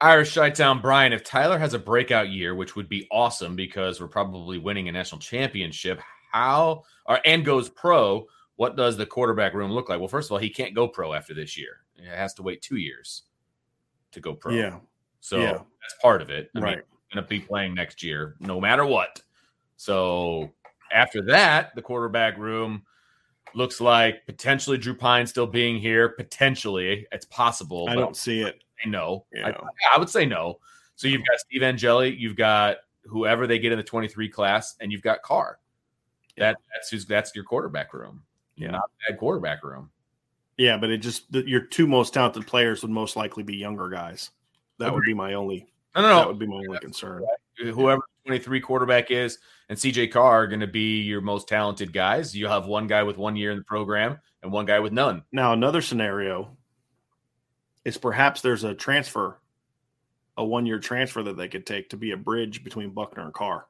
Irish 0.00 0.34
Town 0.34 0.80
Brian, 0.80 1.12
if 1.12 1.22
Tyler 1.22 1.60
has 1.60 1.74
a 1.74 1.78
breakout 1.78 2.28
year, 2.28 2.56
which 2.56 2.74
would 2.74 2.88
be 2.88 3.06
awesome 3.12 3.54
because 3.54 4.00
we're 4.00 4.08
probably 4.08 4.58
winning 4.58 4.88
a 4.88 4.92
national 4.92 5.20
championship, 5.20 6.00
how 6.32 6.84
or 7.06 7.20
and 7.24 7.44
goes 7.44 7.68
pro, 7.68 8.26
what 8.56 8.76
does 8.76 8.96
the 8.96 9.06
quarterback 9.06 9.54
room 9.54 9.70
look 9.70 9.88
like? 9.88 9.98
Well, 9.98 10.08
first 10.08 10.28
of 10.28 10.32
all, 10.32 10.38
he 10.38 10.50
can't 10.50 10.74
go 10.74 10.88
pro 10.88 11.12
after 11.12 11.34
this 11.34 11.56
year. 11.56 11.80
He 11.94 12.06
has 12.06 12.34
to 12.34 12.42
wait 12.42 12.62
two 12.62 12.76
years 12.76 13.22
to 14.12 14.20
go 14.20 14.34
pro. 14.34 14.52
Yeah. 14.52 14.78
So 15.20 15.38
yeah. 15.38 15.52
that's 15.52 15.94
part 16.00 16.22
of 16.22 16.30
it. 16.30 16.50
I 16.56 16.60
right. 16.60 16.76
mean, 16.76 16.84
going 17.12 17.24
to 17.24 17.28
be 17.28 17.40
playing 17.40 17.74
next 17.74 18.02
year, 18.02 18.36
no 18.40 18.60
matter 18.60 18.84
what. 18.86 19.22
So 19.76 20.50
after 20.92 21.22
that, 21.22 21.74
the 21.74 21.82
quarterback 21.82 22.38
room 22.38 22.82
looks 23.54 23.80
like 23.80 24.24
potentially 24.26 24.78
Drew 24.78 24.94
Pyne 24.94 25.26
still 25.26 25.46
being 25.46 25.78
here. 25.78 26.10
Potentially, 26.10 27.06
it's 27.12 27.26
possible. 27.26 27.88
I 27.88 27.94
don't 27.94 28.16
see 28.16 28.42
it. 28.42 28.62
No, 28.86 29.26
yeah. 29.32 29.48
I, 29.48 29.94
I, 29.94 29.98
would 29.98 30.10
say 30.10 30.26
no. 30.26 30.58
So 30.96 31.06
you've 31.06 31.24
got 31.24 31.38
Steve 31.38 31.62
Angeli, 31.62 32.14
you've 32.14 32.34
got 32.34 32.78
whoever 33.04 33.46
they 33.46 33.60
get 33.60 33.70
in 33.70 33.78
the 33.78 33.84
23 33.84 34.28
class, 34.28 34.74
and 34.80 34.90
you've 34.90 35.02
got 35.02 35.22
Carr. 35.22 35.58
That 36.36 36.56
that's 36.72 36.90
who's 36.90 37.06
that's 37.06 37.34
your 37.34 37.44
quarterback 37.44 37.92
room. 37.92 38.22
Yeah, 38.56 38.70
not 38.70 38.90
bad 39.08 39.18
quarterback 39.18 39.62
room. 39.64 39.90
Yeah, 40.56 40.76
but 40.76 40.90
it 40.90 40.98
just 40.98 41.24
your 41.34 41.60
two 41.60 41.86
most 41.86 42.14
talented 42.14 42.46
players 42.46 42.82
would 42.82 42.90
most 42.90 43.16
likely 43.16 43.42
be 43.42 43.56
younger 43.56 43.88
guys. 43.88 44.30
That 44.78 44.92
would 44.92 45.04
be 45.04 45.14
my 45.14 45.34
only. 45.34 45.66
No, 45.94 46.02
no, 46.02 46.08
no. 46.08 46.16
That 46.16 46.28
would 46.28 46.38
be 46.38 46.46
my 46.46 46.56
only 46.56 46.78
concern. 46.78 47.24
Whoever 47.58 48.02
23 48.26 48.60
quarterback 48.60 49.10
is 49.10 49.38
and 49.68 49.78
CJ 49.78 50.12
Carr 50.12 50.42
are 50.42 50.46
going 50.46 50.60
to 50.60 50.66
be 50.66 51.00
your 51.00 51.20
most 51.20 51.48
talented 51.48 51.92
guys. 51.92 52.36
You 52.36 52.46
have 52.46 52.66
one 52.66 52.86
guy 52.86 53.02
with 53.02 53.16
one 53.16 53.36
year 53.36 53.50
in 53.52 53.58
the 53.58 53.64
program 53.64 54.18
and 54.42 54.52
one 54.52 54.66
guy 54.66 54.80
with 54.80 54.92
none. 54.92 55.22
Now, 55.32 55.52
another 55.52 55.80
scenario 55.80 56.56
is 57.84 57.96
perhaps 57.96 58.40
there's 58.40 58.64
a 58.64 58.74
transfer, 58.74 59.40
a 60.36 60.44
one 60.44 60.66
year 60.66 60.78
transfer 60.78 61.22
that 61.22 61.36
they 61.36 61.48
could 61.48 61.66
take 61.66 61.90
to 61.90 61.96
be 61.96 62.12
a 62.12 62.16
bridge 62.16 62.64
between 62.64 62.90
Buchner 62.90 63.24
and 63.24 63.34
Carr. 63.34 63.66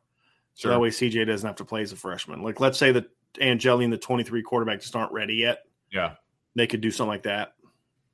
So 0.54 0.68
that 0.68 0.78
way 0.80 0.90
CJ 0.90 1.26
doesn't 1.26 1.46
have 1.46 1.56
to 1.56 1.64
play 1.64 1.82
as 1.82 1.92
a 1.92 1.96
freshman. 1.96 2.42
Like, 2.42 2.60
let's 2.60 2.78
say 2.78 2.92
that 2.92 3.06
Angeli 3.40 3.84
and 3.84 3.92
the 3.92 3.96
23 3.98 4.42
quarterback 4.42 4.80
just 4.80 4.94
aren't 4.94 5.12
ready 5.12 5.34
yet. 5.36 5.60
Yeah. 5.90 6.14
They 6.54 6.66
could 6.66 6.80
do 6.82 6.90
something 6.90 7.08
like 7.08 7.22
that, 7.22 7.54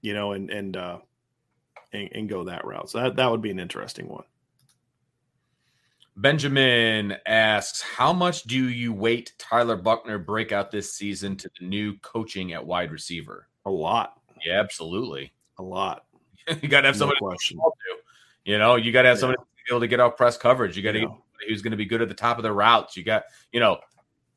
you 0.02 0.14
know, 0.14 0.32
and, 0.32 0.48
and, 0.50 0.76
uh, 0.76 0.98
and, 1.92 2.08
and 2.12 2.28
go 2.28 2.44
that 2.44 2.64
route. 2.64 2.90
So 2.90 3.00
that, 3.02 3.16
that 3.16 3.30
would 3.30 3.42
be 3.42 3.50
an 3.50 3.58
interesting 3.58 4.08
one. 4.08 4.22
Benjamin 6.16 7.16
asks, 7.26 7.80
How 7.80 8.12
much 8.12 8.42
do 8.44 8.68
you 8.68 8.92
weight 8.92 9.32
Tyler 9.38 9.76
Buchner 9.76 10.18
break 10.18 10.52
out 10.52 10.70
this 10.70 10.92
season 10.92 11.36
to 11.36 11.50
the 11.60 11.66
new 11.66 11.96
coaching 11.98 12.52
at 12.52 12.64
wide 12.64 12.90
receiver? 12.90 13.48
A 13.66 13.70
lot, 13.70 14.14
Yeah, 14.44 14.60
absolutely. 14.60 15.32
a 15.58 15.62
lot. 15.62 16.04
you 16.62 16.68
got 16.68 16.80
to 16.82 16.88
have 16.88 16.96
No 16.96 17.00
somebody 17.00 17.20
question. 17.20 17.58
to. 17.58 17.70
You 18.44 18.58
know, 18.58 18.76
you 18.76 18.92
got 18.92 19.02
to 19.02 19.08
have 19.08 19.18
Yeah. 19.18 19.20
somebody 19.20 19.38
to 19.38 19.44
be 19.66 19.72
able 19.72 19.80
to 19.80 19.88
get 19.88 20.00
off 20.00 20.16
press 20.16 20.36
coverage. 20.36 20.76
You 20.76 20.82
got 20.82 20.92
to 20.92 21.00
Yeah. 21.00 21.06
Who's 21.46 21.62
going 21.62 21.72
to 21.72 21.76
be 21.76 21.86
good 21.86 22.02
at 22.02 22.08
the 22.08 22.14
top 22.14 22.38
of 22.38 22.42
the 22.42 22.52
routes. 22.52 22.96
You 22.96 23.04
got, 23.04 23.24
you 23.52 23.60
know, 23.60 23.78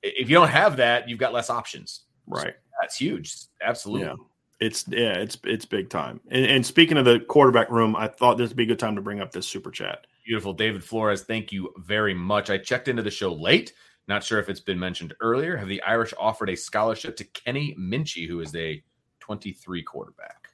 if 0.04 0.30
you 0.30 0.36
don't 0.36 0.50
have 0.50 0.78
that, 0.78 1.08
you've 1.08 1.20
got 1.20 1.34
less 1.34 1.50
options. 1.50 2.02
Right. 2.28 2.54
That's 2.80 2.96
huge. 2.98 3.36
Absolutely. 3.62 4.08
Yeah. 4.08 4.16
It's 4.60 4.86
yeah, 4.88 5.14
it's 5.14 5.40
it's 5.44 5.66
big 5.66 5.90
time. 5.90 6.20
And, 6.30 6.46
and 6.46 6.66
speaking 6.66 6.98
of 6.98 7.06
the 7.06 7.20
quarterback 7.20 7.72
room, 7.72 7.96
I 7.96 8.08
thought 8.08 8.38
this 8.38 8.50
would 8.50 8.58
be 8.58 8.64
a 8.64 8.68
good 8.68 8.78
time 8.78 8.96
to 8.96 9.02
bring 9.02 9.20
up 9.20 9.32
this 9.32 9.48
super 9.48 9.72
chat. 9.72 10.06
Beautiful. 10.24 10.54
David 10.54 10.84
Flores, 10.84 11.24
thank 11.24 11.52
you 11.52 11.74
very 11.78 12.14
much. 12.14 12.52
I 12.52 12.60
checked 12.60 12.88
into 12.88 13.02
the 13.02 13.10
show 13.10 13.34
late. 13.34 13.74
Not 14.08 14.24
sure 14.24 14.40
if 14.40 14.50
it's 14.50 14.60
been 14.60 14.78
mentioned 14.78 15.14
earlier. 15.20 15.58
Have 15.58 15.68
the 15.68 15.82
Irish 15.82 16.14
offered 16.20 16.50
a 16.50 16.56
scholarship 16.56 17.16
to 17.18 17.24
Kenny 17.24 17.76
Minchey, 17.80 18.28
who 18.28 18.40
is 18.42 18.56
a 18.56 18.84
23 19.20 19.84
quarterback? 19.84 20.50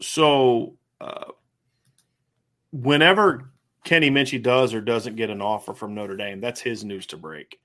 So, 0.00 0.76
uh, 1.00 1.32
whenever 2.70 3.52
Kenny 3.84 4.10
Minchey 4.10 4.42
does 4.42 4.74
or 4.74 4.80
doesn't 4.80 5.16
get 5.16 5.30
an 5.30 5.40
offer 5.40 5.74
from 5.74 5.94
Notre 5.94 6.16
Dame, 6.16 6.40
that's 6.40 6.60
his 6.60 6.84
news 6.84 7.06
to 7.06 7.16
break. 7.16 7.58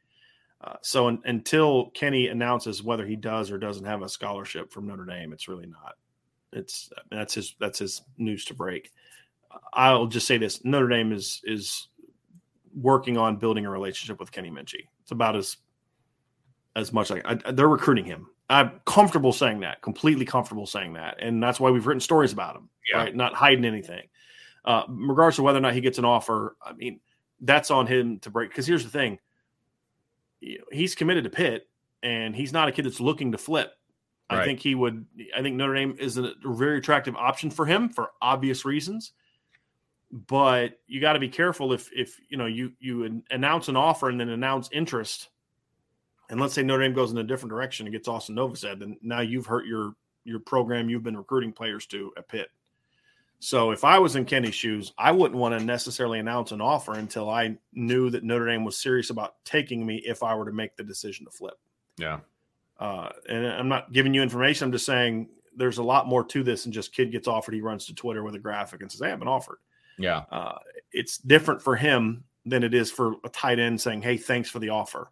Uh, 0.61 0.75
so, 0.81 1.07
un- 1.07 1.21
until 1.25 1.89
Kenny 1.91 2.27
announces 2.27 2.81
whether 2.81 3.05
he 3.05 3.15
does 3.15 3.51
or 3.51 3.57
doesn't 3.57 3.85
have 3.85 4.01
a 4.01 4.09
scholarship 4.09 4.71
from 4.71 4.87
Notre 4.87 5.05
Dame, 5.05 5.33
it's 5.33 5.47
really 5.47 5.67
not. 5.67 5.95
It's 6.53 6.89
that's 7.11 7.33
his 7.33 7.55
that's 7.59 7.79
his 7.79 8.01
news 8.17 8.45
to 8.45 8.53
break. 8.53 8.91
I'll 9.73 10.07
just 10.07 10.27
say 10.27 10.37
this: 10.37 10.63
Notre 10.63 10.87
Dame 10.87 11.11
is 11.11 11.41
is 11.43 11.89
working 12.73 13.17
on 13.17 13.37
building 13.37 13.65
a 13.65 13.69
relationship 13.69 14.19
with 14.19 14.31
Kenny 14.31 14.49
Minchey. 14.49 14.87
It's 15.01 15.11
about 15.11 15.35
as 15.35 15.57
as 16.75 16.93
much 16.93 17.09
like 17.09 17.23
I, 17.25 17.51
they're 17.51 17.67
recruiting 17.67 18.05
him. 18.05 18.27
I'm 18.49 18.79
comfortable 18.85 19.33
saying 19.33 19.61
that, 19.61 19.81
completely 19.81 20.25
comfortable 20.25 20.65
saying 20.65 20.93
that, 20.93 21.21
and 21.21 21.41
that's 21.41 21.59
why 21.59 21.71
we've 21.71 21.85
written 21.85 21.99
stories 21.99 22.31
about 22.31 22.55
him. 22.55 22.69
Yeah. 22.91 22.99
Right, 22.99 23.15
not 23.15 23.33
hiding 23.33 23.65
anything. 23.65 24.03
Uh, 24.65 24.83
regardless 24.89 25.37
of 25.37 25.45
whether 25.45 25.59
or 25.59 25.61
not 25.61 25.73
he 25.73 25.81
gets 25.81 25.99
an 25.99 26.05
offer, 26.05 26.57
I 26.61 26.73
mean, 26.73 26.99
that's 27.39 27.69
on 27.69 27.85
him 27.85 28.19
to 28.19 28.29
break. 28.31 28.49
Because 28.49 28.65
here's 28.65 28.83
the 28.83 28.89
thing: 28.89 29.19
he's 30.71 30.95
committed 30.95 31.23
to 31.23 31.29
Pitt, 31.29 31.69
and 32.03 32.35
he's 32.35 32.51
not 32.51 32.67
a 32.67 32.71
kid 32.71 32.85
that's 32.85 32.99
looking 32.99 33.31
to 33.31 33.37
flip. 33.37 33.73
I 34.27 34.43
think 34.43 34.59
he 34.59 34.73
would. 34.73 35.05
I 35.37 35.41
think 35.43 35.55
Notre 35.55 35.75
Dame 35.75 35.95
is 35.99 36.17
a 36.17 36.33
very 36.43 36.79
attractive 36.79 37.15
option 37.15 37.51
for 37.51 37.65
him 37.65 37.89
for 37.89 38.11
obvious 38.21 38.65
reasons. 38.65 39.13
But 40.11 40.79
you 40.87 41.01
got 41.01 41.13
to 41.13 41.19
be 41.19 41.29
careful 41.29 41.73
if 41.73 41.89
if 41.93 42.19
you 42.29 42.37
know 42.37 42.47
you 42.47 42.71
you 42.79 43.21
announce 43.29 43.67
an 43.67 43.75
offer 43.75 44.09
and 44.09 44.19
then 44.19 44.29
announce 44.29 44.69
interest, 44.71 45.29
and 46.29 46.39
let's 46.39 46.55
say 46.55 46.63
Notre 46.63 46.83
Dame 46.83 46.93
goes 46.93 47.11
in 47.11 47.17
a 47.19 47.23
different 47.23 47.51
direction 47.51 47.85
and 47.85 47.93
gets 47.93 48.07
Austin 48.07 48.35
Novosad, 48.35 48.79
then 48.79 48.97
now 49.01 49.21
you've 49.21 49.45
hurt 49.45 49.67
your 49.67 49.93
your 50.23 50.39
program 50.39 50.89
you've 50.89 51.03
been 51.03 51.17
recruiting 51.17 51.51
players 51.51 51.85
to 51.87 52.11
at 52.17 52.27
Pitt. 52.27 52.49
So 53.39 53.71
if 53.71 53.83
I 53.83 53.99
was 53.99 54.15
in 54.15 54.25
Kenny's 54.25 54.55
shoes, 54.55 54.93
I 54.97 55.11
wouldn't 55.11 55.39
want 55.39 55.57
to 55.57 55.63
necessarily 55.63 56.19
announce 56.19 56.51
an 56.51 56.61
offer 56.61 56.93
until 56.93 57.29
I 57.29 57.57
knew 57.73 58.09
that 58.09 58.23
Notre 58.23 58.47
Dame 58.47 58.63
was 58.63 58.77
serious 58.77 59.09
about 59.09 59.35
taking 59.43 59.85
me 59.85 59.97
if 60.05 60.23
I 60.23 60.33
were 60.35 60.45
to 60.45 60.51
make 60.51 60.75
the 60.75 60.83
decision 60.83 61.25
to 61.25 61.31
flip. 61.31 61.59
Yeah. 61.97 62.19
Uh, 62.79 63.09
and 63.29 63.45
I'm 63.45 63.69
not 63.69 63.91
giving 63.91 64.13
you 64.13 64.21
information. 64.21 64.65
I'm 64.65 64.71
just 64.71 64.85
saying 64.85 65.29
there's 65.55 65.77
a 65.77 65.83
lot 65.83 66.07
more 66.07 66.23
to 66.25 66.43
this 66.43 66.63
than 66.63 66.71
just 66.71 66.93
kid 66.93 67.11
gets 67.11 67.27
offered. 67.27 67.53
He 67.53 67.61
runs 67.61 67.85
to 67.85 67.95
Twitter 67.95 68.23
with 68.23 68.35
a 68.35 68.39
graphic 68.39 68.81
and 68.81 68.91
says, 68.91 69.01
"Hey, 69.01 69.11
I've 69.11 69.19
been 69.19 69.27
offered." 69.27 69.59
Yeah. 69.97 70.23
Uh, 70.29 70.57
it's 70.91 71.17
different 71.17 71.61
for 71.61 71.75
him 71.75 72.23
than 72.45 72.63
it 72.63 72.73
is 72.73 72.91
for 72.91 73.15
a 73.23 73.29
tight 73.29 73.59
end 73.59 73.79
saying, 73.79 74.01
"Hey, 74.01 74.17
thanks 74.17 74.49
for 74.49 74.59
the 74.59 74.69
offer." 74.69 75.09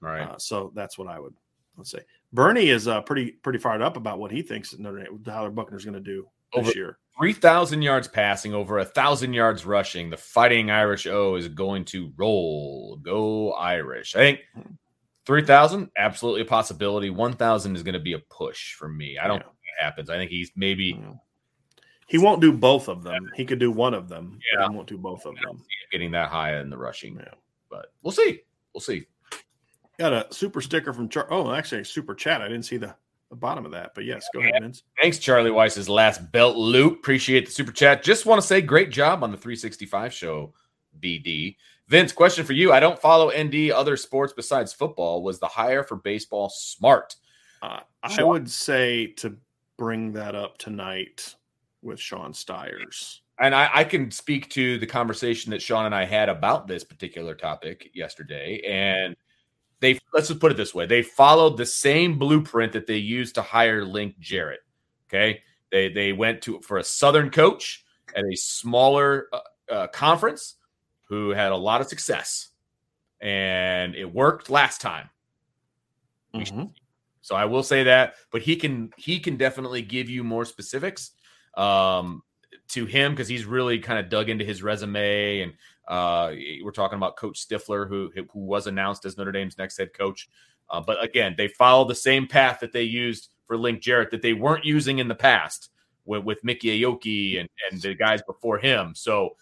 Right. 0.00 0.22
Uh, 0.22 0.38
so 0.38 0.72
that's 0.74 0.98
what 0.98 1.06
I 1.06 1.20
would 1.20 1.34
let's 1.76 1.90
say. 1.90 2.00
Bernie 2.32 2.68
is 2.68 2.88
uh, 2.88 3.00
pretty 3.02 3.32
pretty 3.32 3.58
fired 3.58 3.82
up 3.82 3.96
about 3.96 4.18
what 4.18 4.30
he 4.30 4.42
thinks 4.42 4.76
Notre 4.78 5.04
Dame, 5.04 5.22
Tyler 5.24 5.50
Buchner's 5.50 5.84
going 5.84 5.94
to 5.94 6.00
do 6.00 6.26
this 6.52 6.68
Over- 6.68 6.72
year. 6.76 6.98
3,000 7.18 7.82
yards 7.82 8.08
passing, 8.08 8.54
over 8.54 8.78
a 8.78 8.82
1,000 8.84 9.32
yards 9.32 9.64
rushing. 9.64 10.10
The 10.10 10.16
Fighting 10.16 10.70
Irish 10.70 11.06
O 11.06 11.36
is 11.36 11.48
going 11.48 11.84
to 11.86 12.12
roll. 12.16 12.96
Go 13.02 13.52
Irish. 13.52 14.16
I 14.16 14.18
think 14.18 14.40
3,000, 15.26 15.90
absolutely 15.96 16.42
a 16.42 16.44
possibility. 16.46 17.10
1,000 17.10 17.76
is 17.76 17.82
going 17.82 17.94
to 17.94 18.00
be 18.00 18.14
a 18.14 18.18
push 18.18 18.74
for 18.74 18.88
me. 18.88 19.16
I 19.18 19.26
don't 19.28 19.38
Yeah. 19.38 19.44
think 19.44 19.54
it 19.78 19.82
happens. 19.84 20.10
I 20.10 20.16
think 20.16 20.30
he's 20.30 20.50
maybe. 20.56 21.00
He 22.06 22.18
won't 22.18 22.40
do 22.40 22.52
both 22.52 22.88
of 22.88 23.02
them. 23.02 23.30
He 23.34 23.44
could 23.46 23.58
do 23.58 23.70
one 23.70 23.94
of 23.94 24.08
them. 24.08 24.38
Yeah. 24.52 24.68
he 24.68 24.74
won't 24.74 24.88
do 24.88 24.98
both 24.98 25.24
of 25.24 25.34
them. 25.36 25.62
getting 25.92 26.10
that 26.10 26.28
high 26.28 26.58
in 26.58 26.68
the 26.70 26.76
rushing. 26.76 27.16
Yeah. 27.16 27.34
But 27.70 27.86
we'll 28.02 28.10
see. 28.12 28.40
We'll 28.74 28.80
see. 28.80 29.06
Got 29.98 30.12
a 30.12 30.26
super 30.34 30.60
sticker 30.60 30.92
from 30.92 31.08
Char. 31.08 31.28
Oh, 31.30 31.52
actually, 31.52 31.82
a 31.82 31.84
super 31.84 32.14
chat. 32.16 32.42
I 32.42 32.48
didn't 32.48 32.64
see 32.64 32.76
the, 32.78 32.96
the 33.34 33.40
bottom 33.40 33.66
of 33.66 33.72
that, 33.72 33.92
but 33.94 34.04
yes, 34.04 34.28
go 34.32 34.40
ahead, 34.40 34.54
Vince. 34.60 34.84
Thanks, 35.00 35.18
Charlie 35.18 35.50
Weis's 35.50 35.88
last 35.88 36.30
belt 36.30 36.56
loop. 36.56 36.98
Appreciate 36.98 37.46
the 37.46 37.52
super 37.52 37.72
chat. 37.72 38.02
Just 38.02 38.26
want 38.26 38.40
to 38.40 38.46
say 38.46 38.60
great 38.60 38.90
job 38.90 39.24
on 39.24 39.32
the 39.32 39.36
365 39.36 40.12
show, 40.12 40.54
BD. 41.00 41.56
Vince, 41.88 42.12
question 42.12 42.46
for 42.46 42.52
you. 42.52 42.72
I 42.72 42.80
don't 42.80 42.98
follow 42.98 43.30
ND 43.36 43.70
other 43.70 43.96
sports 43.96 44.32
besides 44.32 44.72
football. 44.72 45.22
Was 45.22 45.40
the 45.40 45.48
hire 45.48 45.82
for 45.82 45.96
baseball 45.96 46.48
smart? 46.48 47.16
Uh, 47.60 47.80
I 48.02 48.22
would 48.22 48.48
say 48.48 49.08
to 49.16 49.36
bring 49.76 50.12
that 50.12 50.34
up 50.34 50.56
tonight 50.58 51.34
with 51.82 51.98
Sean 51.98 52.32
Stiers. 52.32 53.22
And 53.40 53.54
I, 53.54 53.68
I 53.74 53.84
can 53.84 54.10
speak 54.12 54.48
to 54.50 54.78
the 54.78 54.86
conversation 54.86 55.50
that 55.50 55.60
Sean 55.60 55.86
and 55.86 55.94
I 55.94 56.04
had 56.04 56.28
about 56.28 56.68
this 56.68 56.84
particular 56.84 57.34
topic 57.34 57.90
yesterday. 57.92 58.62
And 58.66 59.16
they 59.84 59.98
let's 60.12 60.28
just 60.28 60.40
put 60.40 60.50
it 60.50 60.56
this 60.56 60.74
way: 60.74 60.86
they 60.86 61.02
followed 61.02 61.56
the 61.56 61.66
same 61.66 62.18
blueprint 62.18 62.72
that 62.72 62.86
they 62.86 62.96
used 62.96 63.34
to 63.36 63.42
hire 63.42 63.84
Link 63.84 64.18
Jarrett. 64.18 64.60
Okay, 65.08 65.42
they 65.70 65.88
they 65.88 66.12
went 66.12 66.42
to 66.42 66.60
for 66.60 66.78
a 66.78 66.84
Southern 66.84 67.30
coach 67.30 67.84
at 68.16 68.24
a 68.24 68.36
smaller 68.36 69.28
uh, 69.32 69.72
uh, 69.72 69.86
conference 69.88 70.56
who 71.08 71.30
had 71.30 71.52
a 71.52 71.56
lot 71.56 71.80
of 71.80 71.86
success, 71.88 72.48
and 73.20 73.94
it 73.94 74.12
worked 74.12 74.50
last 74.50 74.80
time. 74.80 75.10
Mhm. 76.34 76.72
So 77.20 77.34
I 77.34 77.44
will 77.44 77.62
say 77.62 77.84
that, 77.84 78.16
but 78.30 78.42
he 78.42 78.56
can 78.56 78.92
he 78.96 79.18
can 79.20 79.36
definitely 79.36 79.82
give 79.82 80.10
you 80.10 80.24
more 80.24 80.44
specifics 80.44 81.12
um, 81.56 82.22
to 82.68 82.86
him 82.86 83.12
because 83.12 83.28
he's 83.28 83.44
really 83.44 83.78
kind 83.78 83.98
of 83.98 84.08
dug 84.08 84.28
into 84.28 84.44
his 84.44 84.62
resume, 84.62 85.40
and 85.40 85.54
uh, 85.86 86.32
we're 86.62 86.70
talking 86.70 86.96
about 86.96 87.16
Coach 87.16 87.38
Stiffler, 87.38 87.86
who 87.86 88.10
who 88.14 88.40
was 88.40 88.66
announced 88.66 89.04
as 89.04 89.16
Notre 89.16 89.32
Dame's 89.32 89.58
next 89.58 89.76
head 89.76 89.92
coach. 89.92 90.28
Uh, 90.70 90.80
but 90.80 91.02
again, 91.02 91.34
they 91.36 91.48
follow 91.48 91.86
the 91.86 91.94
same 91.94 92.26
path 92.26 92.60
that 92.60 92.72
they 92.72 92.82
used 92.82 93.30
for 93.46 93.56
Link 93.56 93.82
Jarrett 93.82 94.10
that 94.10 94.22
they 94.22 94.32
weren't 94.32 94.64
using 94.64 94.98
in 94.98 95.08
the 95.08 95.14
past 95.14 95.70
with, 96.04 96.24
with 96.24 96.42
Mickey 96.42 96.80
Aoki 96.80 97.38
and 97.38 97.48
and 97.70 97.80
the 97.80 97.94
guys 97.94 98.22
before 98.22 98.58
him. 98.58 98.94
So 98.94 99.36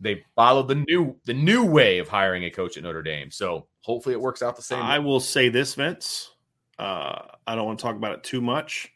they 0.00 0.24
followed 0.34 0.68
the 0.68 0.84
new 0.88 1.16
the 1.24 1.34
new 1.34 1.64
way 1.64 1.98
of 1.98 2.08
hiring 2.08 2.44
a 2.44 2.50
coach 2.50 2.76
at 2.76 2.82
Notre 2.82 3.02
Dame. 3.02 3.30
So 3.30 3.66
hopefully 3.80 4.14
it 4.14 4.20
works 4.20 4.42
out 4.42 4.56
the 4.56 4.62
same. 4.62 4.80
I 4.80 4.98
will 4.98 5.20
say 5.20 5.48
this, 5.48 5.74
Vince. 5.74 6.30
Uh, 6.78 7.22
I 7.46 7.54
don't 7.54 7.66
want 7.66 7.78
to 7.78 7.82
talk 7.82 7.96
about 7.96 8.12
it 8.12 8.24
too 8.24 8.40
much 8.40 8.90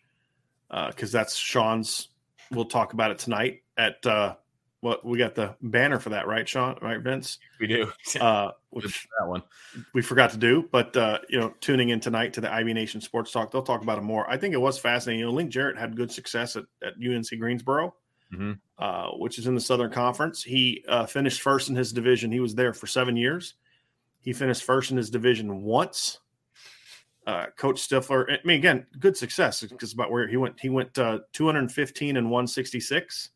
because 0.71 1.13
that's 1.13 1.37
Sean's. 1.37 2.09
We'll 2.51 2.65
talk 2.65 2.95
about 2.95 3.11
it 3.11 3.19
tonight 3.19 3.63
at 3.77 4.05
uh, 4.07 4.37
what 4.81 5.05
we 5.05 5.19
got 5.19 5.35
the 5.35 5.55
banner 5.61 5.99
for 5.99 6.11
that, 6.11 6.27
right, 6.29 6.49
Sean? 6.49 6.79
Right, 6.81 7.01
Vince? 7.01 7.39
we 7.61 7.67
do 7.67 7.91
Uh, 8.21 8.53
which 8.71 9.09
that 9.19 9.27
one. 9.29 9.43
we 9.95 10.03
forgot 10.03 10.31
to 10.31 10.37
do, 10.37 10.69
but 10.71 10.97
uh, 10.97 11.19
you 11.29 11.39
know, 11.41 11.53
tuning 11.61 11.89
in 11.89 11.99
tonight 12.01 12.33
to 12.35 12.41
the 12.41 12.53
IB 12.53 12.73
Nation 12.75 13.01
Sports 13.01 13.33
Talk, 13.33 13.51
they'll 13.51 13.63
talk 13.63 13.83
about 13.83 13.99
it 13.99 14.03
more. 14.03 14.29
I 14.31 14.37
think 14.37 14.55
it 14.55 14.61
was 14.61 14.79
fascinating. 14.79 15.21
You 15.21 15.27
know, 15.27 15.33
Link 15.33 15.51
Jarrett 15.51 15.77
had 15.79 15.97
good 15.97 16.13
success 16.13 16.55
at, 16.57 16.65
at 16.83 16.95
UNC 17.03 17.27
Greensboro, 17.39 17.95
Mhm. 18.33 18.59
uh, 18.79 19.09
which 19.13 19.39
is 19.39 19.47
in 19.47 19.55
the 19.55 19.61
Southern 19.61 19.91
Conference. 19.91 20.43
He 20.43 20.85
uh, 20.87 21.07
finished 21.07 21.41
first 21.41 21.71
in 21.71 21.75
his 21.77 21.93
division. 21.93 22.31
He 22.31 22.41
was 22.41 22.55
there 22.55 22.75
for 22.75 22.87
seven 22.87 23.17
years. 23.17 23.55
He 24.21 24.33
finished 24.35 24.65
first 24.65 24.91
in 24.91 24.97
his 24.99 25.09
division 25.11 25.63
once. 25.63 26.19
Uh, 27.27 27.47
Coach 27.57 27.81
Stiffler. 27.81 28.31
I 28.31 28.39
mean, 28.45 28.59
again, 28.59 28.87
good 29.01 29.17
success 29.17 29.63
because 29.63 29.93
about 29.93 30.11
where 30.11 30.27
he 30.29 30.37
went. 30.37 30.59
He 30.61 30.69
went 30.71 30.97
uh, 30.99 31.19
215 31.33 32.17
and 32.17 32.31
166 32.31 33.31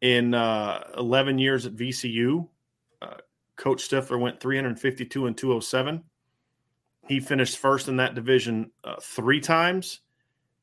in 0.00 0.34
uh, 0.34 0.82
11 0.96 1.38
years 1.38 1.66
at 1.66 1.74
VCU. 1.74 2.46
Uh, 3.02 3.14
Coach 3.56 3.82
Stiffler 3.82 4.18
went 4.18 4.40
352 4.40 5.26
and 5.26 5.36
207. 5.36 6.02
He 7.08 7.20
finished 7.20 7.58
first 7.58 7.88
in 7.88 7.96
that 7.96 8.14
division 8.14 8.70
uh, 8.84 8.96
three 9.02 9.40
times 9.40 10.00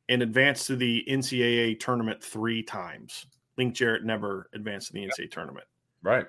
and 0.10 0.22
advanced 0.22 0.68
to 0.68 0.76
the 0.76 1.04
NCAA 1.08 1.80
tournament 1.80 2.24
three 2.24 2.64
times. 2.64 3.26
Link 3.58 3.76
Jarrett 3.76 4.06
never 4.06 4.50
advanced 4.54 4.88
to 4.88 4.94
the 4.94 5.06
NCAA 5.06 5.32
tournament. 5.32 5.68
Right. 6.02 6.26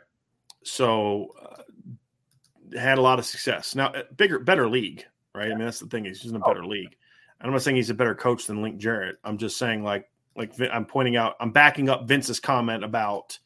So 0.65 1.35
uh, 1.41 2.79
had 2.79 2.99
a 2.99 3.03
lot 3.03 3.19
of 3.19 3.27
success. 3.27 3.75
Now, 3.75 3.89
uh, 3.89 4.03
bigger, 4.17 4.39
better 4.39 4.69
league, 4.69 5.05
right? 5.35 5.53
I 5.53 5.55
mean, 5.55 5.65
that's 5.65 5.79
the 5.79 5.87
thing. 5.87 6.05
He's 6.05 6.21
just 6.21 6.35
in 6.35 6.41
a 6.41 6.45
better 6.45 6.65
oh. 6.65 6.69
league. 6.69 6.97
I'm 7.41 7.53
not 7.53 7.63
saying 7.63 7.77
he's 7.77 7.91
a 7.91 7.95
better 7.95 8.17
coach 8.17 8.47
than 8.47 8.63
Link 8.63 8.79
Jarrett. 8.79 9.19
I'm 9.23 9.39
just 9.39 9.59
saying, 9.59 9.85
like, 9.85 10.11
like 10.39 10.55
I'm 10.73 10.87
pointing 10.87 11.17
out, 11.17 11.37
I'm 11.41 11.51
backing 11.51 11.89
up 11.89 12.07
Vince's 12.07 12.41
comment 12.41 12.85
about 12.85 13.39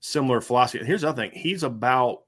similar 0.00 0.40
philosophy. 0.40 0.84
Here's 0.84 1.02
the 1.02 1.08
other 1.08 1.22
thing: 1.22 1.32
he's 1.34 1.62
about 1.62 2.22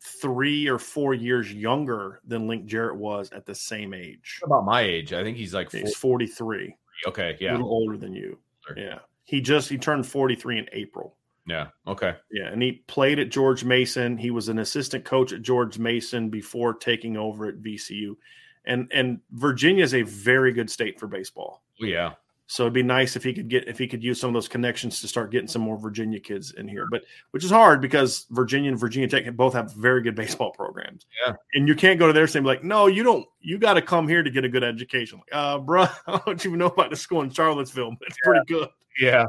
three 0.00 0.68
or 0.68 0.78
four 0.78 1.14
years 1.14 1.52
younger 1.52 2.20
than 2.26 2.46
Link 2.46 2.66
Jarrett 2.66 2.96
was 2.96 3.30
at 3.32 3.46
the 3.46 3.54
same 3.54 3.92
age. 3.92 4.40
About 4.44 4.64
my 4.64 4.82
age, 4.82 5.12
I 5.12 5.22
think 5.24 5.36
he's 5.36 5.54
like 5.54 5.72
he's 5.72 5.96
43. 5.96 6.76
Okay, 7.08 7.36
yeah, 7.40 7.50
a 7.50 7.52
little 7.52 7.68
older 7.68 7.96
than 7.96 8.14
you. 8.14 8.38
Yeah, 8.76 8.98
he 9.24 9.40
just 9.40 9.68
he 9.68 9.78
turned 9.78 10.06
43 10.06 10.58
in 10.58 10.66
April. 10.72 11.16
Yeah. 11.46 11.68
Okay. 11.86 12.14
Yeah, 12.30 12.48
and 12.48 12.60
he 12.60 12.82
played 12.88 13.18
at 13.20 13.30
George 13.30 13.64
Mason. 13.64 14.18
He 14.18 14.30
was 14.30 14.48
an 14.48 14.58
assistant 14.58 15.04
coach 15.04 15.32
at 15.32 15.42
George 15.42 15.78
Mason 15.78 16.28
before 16.28 16.74
taking 16.74 17.16
over 17.16 17.46
at 17.46 17.62
VCU, 17.62 18.16
and 18.64 18.90
and 18.92 19.20
Virginia 19.30 19.84
is 19.84 19.94
a 19.94 20.02
very 20.02 20.52
good 20.52 20.68
state 20.68 20.98
for 20.98 21.06
baseball. 21.06 21.62
Oh, 21.80 21.86
yeah. 21.86 22.14
So 22.48 22.62
it'd 22.62 22.74
be 22.74 22.82
nice 22.82 23.16
if 23.16 23.24
he 23.24 23.32
could 23.32 23.48
get 23.48 23.66
if 23.66 23.76
he 23.76 23.88
could 23.88 24.04
use 24.04 24.20
some 24.20 24.28
of 24.28 24.34
those 24.34 24.46
connections 24.46 25.00
to 25.00 25.08
start 25.08 25.32
getting 25.32 25.48
some 25.48 25.62
more 25.62 25.76
Virginia 25.76 26.20
kids 26.20 26.52
in 26.52 26.68
here. 26.68 26.86
But 26.88 27.02
which 27.32 27.42
is 27.42 27.50
hard 27.50 27.80
because 27.80 28.26
Virginia 28.30 28.70
and 28.70 28.78
Virginia 28.78 29.08
Tech 29.08 29.34
both 29.36 29.52
have 29.54 29.74
very 29.74 30.00
good 30.00 30.14
baseball 30.14 30.52
programs. 30.52 31.06
Yeah. 31.26 31.34
And 31.54 31.66
you 31.66 31.74
can't 31.74 31.98
go 31.98 32.06
to 32.06 32.12
their 32.12 32.28
same 32.28 32.44
like, 32.44 32.62
no, 32.62 32.86
you 32.86 33.02
don't 33.02 33.26
you 33.40 33.58
gotta 33.58 33.82
come 33.82 34.06
here 34.06 34.22
to 34.22 34.30
get 34.30 34.44
a 34.44 34.48
good 34.48 34.62
education. 34.62 35.18
Like, 35.18 35.34
uh, 35.34 35.58
bro, 35.58 35.86
I 36.06 36.20
don't 36.24 36.46
even 36.46 36.58
know 36.58 36.66
about 36.66 36.90
the 36.90 36.96
school 36.96 37.22
in 37.22 37.30
Charlottesville, 37.30 37.96
but 37.98 38.08
it's 38.08 38.18
yeah. 38.24 38.30
pretty 38.30 38.46
good. 38.46 38.68
Yeah. 39.00 39.24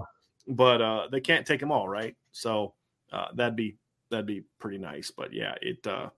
But 0.47 0.81
uh 0.81 1.07
they 1.11 1.19
can't 1.19 1.45
take 1.45 1.59
them 1.59 1.71
all, 1.71 1.89
right? 1.89 2.15
So 2.33 2.75
uh 3.11 3.29
that'd 3.33 3.55
be 3.55 3.77
that'd 4.11 4.27
be 4.27 4.43
pretty 4.59 4.77
nice. 4.77 5.09
But 5.09 5.33
yeah, 5.33 5.55
it 5.59 5.85
uh 5.87 6.09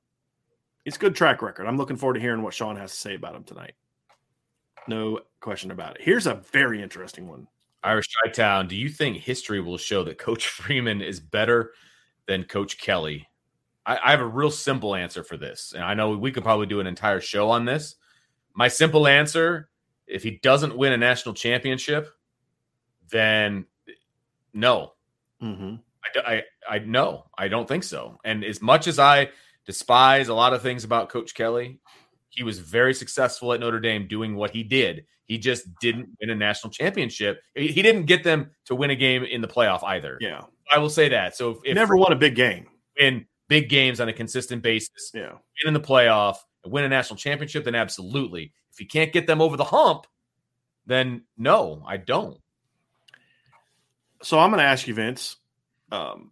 it's 0.84 0.98
good 0.98 1.16
track 1.16 1.42
record. 1.42 1.66
I'm 1.66 1.78
looking 1.78 1.96
forward 1.96 2.16
to 2.16 2.20
hearing 2.20 2.42
what 2.42 2.54
Sean 2.54 2.76
has 2.76 2.92
to 2.92 2.98
say 2.98 3.16
about 3.16 3.36
him 3.36 3.46
tonight. 3.46 3.76
No 4.88 5.20
question 5.40 5.72
about 5.72 5.96
it. 5.96 6.02
Here's 6.02 6.28
a 6.28 6.36
very 6.52 6.82
interesting 6.82 7.28
one. 7.28 7.48
Irish 7.84 8.08
Chi 8.24 8.32
Town, 8.32 8.68
do 8.68 8.76
you 8.76 8.90
think 8.90 9.18
history 9.18 9.62
will 9.62 9.78
show 9.78 10.04
that 10.04 10.18
Coach 10.18 10.48
Freeman 10.50 11.02
is 11.02 11.20
better 11.20 11.72
than 12.28 12.44
Coach 12.44 12.80
Kelly? 12.80 13.28
I, 13.86 13.98
I 14.04 14.12
have 14.12 14.22
a 14.22 14.28
real 14.28 14.52
simple 14.52 14.96
answer 14.96 15.24
for 15.24 15.38
this. 15.38 15.74
And 15.74 15.84
I 15.84 15.94
know 15.94 16.18
we 16.18 16.32
could 16.32 16.44
probably 16.44 16.68
do 16.68 16.80
an 16.80 16.88
entire 16.88 17.22
show 17.22 17.50
on 17.50 17.66
this. 17.66 17.96
My 18.54 18.68
simple 18.68 19.08
answer 19.08 19.70
if 20.10 20.24
he 20.24 20.40
doesn't 20.42 20.76
win 20.76 20.92
a 20.92 20.98
national 20.98 21.36
championship, 21.36 22.10
then 23.12 23.66
no. 24.54 24.94
Mm-hmm. 25.42 25.76
I, 26.04 26.20
I, 26.20 26.44
I 26.76 26.80
no, 26.80 27.26
I 27.38 27.48
don't 27.48 27.68
think 27.68 27.84
so. 27.84 28.20
And 28.26 28.44
as 28.44 28.62
much 28.62 28.88
as 28.88 29.00
I 29.00 29.30
despise 29.66 30.28
a 30.28 30.34
lot 30.34 30.54
of 30.54 30.62
things 30.62 30.84
about 30.84 31.10
Coach 31.10 31.36
Kelly, 31.36 31.80
he 32.30 32.44
was 32.44 32.60
very 32.60 32.94
successful 32.94 33.54
at 33.54 33.60
Notre 33.60 33.80
Dame 33.80 34.08
doing 34.08 34.36
what 34.36 34.52
he 34.52 34.64
did. 34.64 35.06
He 35.30 35.38
just 35.38 35.68
didn't 35.80 36.10
win 36.20 36.32
a 36.32 36.36
national 36.36 36.72
championship. 36.72 37.40
He 37.54 37.84
didn't 37.84 38.06
get 38.06 38.24
them 38.24 38.50
to 38.66 38.74
win 38.74 38.90
a 38.90 38.96
game 38.96 39.24
in 39.24 39.42
the 39.42 39.48
playoff 39.48 39.84
either. 39.84 40.18
Yeah. 40.20 40.42
I 40.72 40.80
will 40.80 40.90
say 40.90 41.08
that. 41.10 41.38
So 41.38 41.52
if, 41.52 41.58
if 41.64 41.76
never 41.76 41.96
won 41.96 42.12
a 42.12 42.16
big 42.16 42.36
game, 42.36 42.66
win 43.00 43.28
big 43.48 43.70
games 43.70 44.00
on 44.00 44.10
a 44.10 44.14
consistent 44.14 44.64
basis, 44.64 45.12
yeah, 45.14 45.30
win 45.30 45.68
in 45.68 45.74
the 45.74 45.80
playoff, 45.80 46.38
win 46.66 46.84
a 46.84 46.90
national 46.90 47.18
championship, 47.18 47.64
then 47.64 47.76
absolutely. 47.76 48.54
If 48.74 48.80
you 48.80 48.88
can't 48.88 49.14
get 49.14 49.28
them 49.28 49.40
over 49.40 49.56
the 49.56 49.64
hump, 49.64 50.08
then 50.88 51.22
no, 51.38 51.84
I 51.88 51.98
don't. 51.98 52.40
So 54.24 54.40
I'm 54.40 54.50
going 54.50 54.60
to 54.60 54.66
ask 54.66 54.88
you, 54.88 54.96
Vince. 54.96 55.38
Um, 55.92 56.32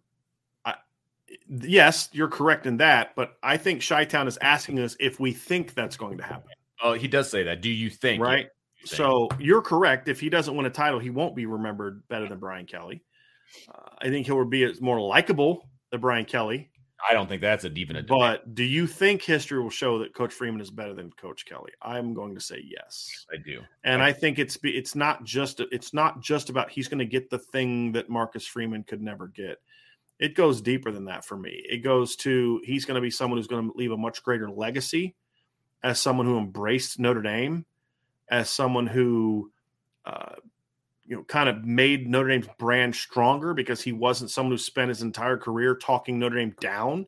yes, 1.48 2.08
you're 2.12 2.28
correct 2.28 2.66
in 2.66 2.78
that, 2.78 3.14
but 3.14 3.36
I 3.44 3.58
think 3.58 3.86
Chi 3.86 4.06
Town 4.06 4.26
is 4.26 4.38
asking 4.42 4.80
us 4.80 4.96
if 4.98 5.20
we 5.20 5.32
think 5.32 5.74
that's 5.74 5.96
going 5.96 6.18
to 6.18 6.24
happen. 6.24 6.50
Oh, 6.82 6.94
he 6.94 7.06
does 7.06 7.30
say 7.30 7.44
that. 7.44 7.60
Do 7.60 7.70
you 7.70 7.90
think? 7.90 8.22
Right. 8.22 8.48
So 8.84 9.28
you're 9.38 9.62
correct. 9.62 10.08
If 10.08 10.20
he 10.20 10.28
doesn't 10.28 10.56
win 10.56 10.66
a 10.66 10.70
title, 10.70 10.98
he 10.98 11.10
won't 11.10 11.36
be 11.36 11.46
remembered 11.46 12.06
better 12.08 12.28
than 12.28 12.38
Brian 12.38 12.66
Kelly. 12.66 13.02
Uh, 13.68 13.90
I 14.00 14.08
think 14.08 14.26
he'll 14.26 14.44
be 14.44 14.72
more 14.80 15.00
likable 15.00 15.68
than 15.90 16.00
Brian 16.00 16.24
Kelly. 16.24 16.70
I 17.08 17.12
don't 17.12 17.28
think 17.28 17.42
that's 17.42 17.64
a 17.64 17.72
even 17.72 17.96
a 17.96 18.02
debate. 18.02 18.18
But 18.18 18.54
do 18.54 18.64
you 18.64 18.86
think 18.86 19.22
history 19.22 19.62
will 19.62 19.70
show 19.70 20.00
that 20.00 20.14
Coach 20.14 20.32
Freeman 20.32 20.60
is 20.60 20.70
better 20.70 20.94
than 20.94 21.12
Coach 21.12 21.46
Kelly? 21.46 21.70
I'm 21.80 22.12
going 22.12 22.34
to 22.34 22.40
say 22.40 22.64
yes. 22.64 23.26
I 23.32 23.36
do, 23.36 23.60
and 23.84 24.02
I, 24.02 24.08
I 24.08 24.12
think 24.12 24.38
it's 24.38 24.58
it's 24.64 24.96
not 24.96 25.22
just 25.24 25.60
it's 25.70 25.94
not 25.94 26.20
just 26.20 26.50
about 26.50 26.70
he's 26.70 26.88
going 26.88 26.98
to 26.98 27.04
get 27.04 27.30
the 27.30 27.38
thing 27.38 27.92
that 27.92 28.10
Marcus 28.10 28.46
Freeman 28.46 28.82
could 28.82 29.00
never 29.00 29.28
get 29.28 29.58
it 30.18 30.34
goes 30.34 30.60
deeper 30.60 30.90
than 30.90 31.04
that 31.06 31.24
for 31.24 31.36
me. 31.36 31.62
It 31.68 31.78
goes 31.78 32.16
to 32.16 32.60
he's 32.64 32.84
going 32.84 32.96
to 32.96 33.00
be 33.00 33.10
someone 33.10 33.38
who's 33.38 33.46
going 33.46 33.70
to 33.70 33.76
leave 33.76 33.92
a 33.92 33.96
much 33.96 34.22
greater 34.22 34.50
legacy 34.50 35.14
as 35.82 36.00
someone 36.00 36.26
who 36.26 36.38
embraced 36.38 36.98
Notre 36.98 37.22
Dame, 37.22 37.64
as 38.30 38.50
someone 38.50 38.86
who, 38.86 39.50
uh, 40.04 40.34
you 41.04 41.16
know, 41.16 41.24
kind 41.24 41.48
of 41.48 41.64
made 41.64 42.06
Notre 42.06 42.28
Dame's 42.28 42.48
brand 42.58 42.94
stronger 42.94 43.54
because 43.54 43.80
he 43.80 43.92
wasn't 43.92 44.30
someone 44.30 44.52
who 44.52 44.58
spent 44.58 44.90
his 44.90 45.02
entire 45.02 45.38
career 45.38 45.74
talking 45.74 46.18
Notre 46.18 46.36
Dame 46.36 46.54
down, 46.60 47.06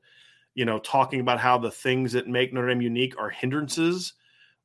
you 0.54 0.64
know, 0.64 0.78
talking 0.78 1.20
about 1.20 1.38
how 1.38 1.58
the 1.58 1.70
things 1.70 2.12
that 2.12 2.26
make 2.26 2.52
Notre 2.52 2.68
Dame 2.68 2.80
unique 2.80 3.18
are 3.18 3.30
hindrances. 3.30 4.14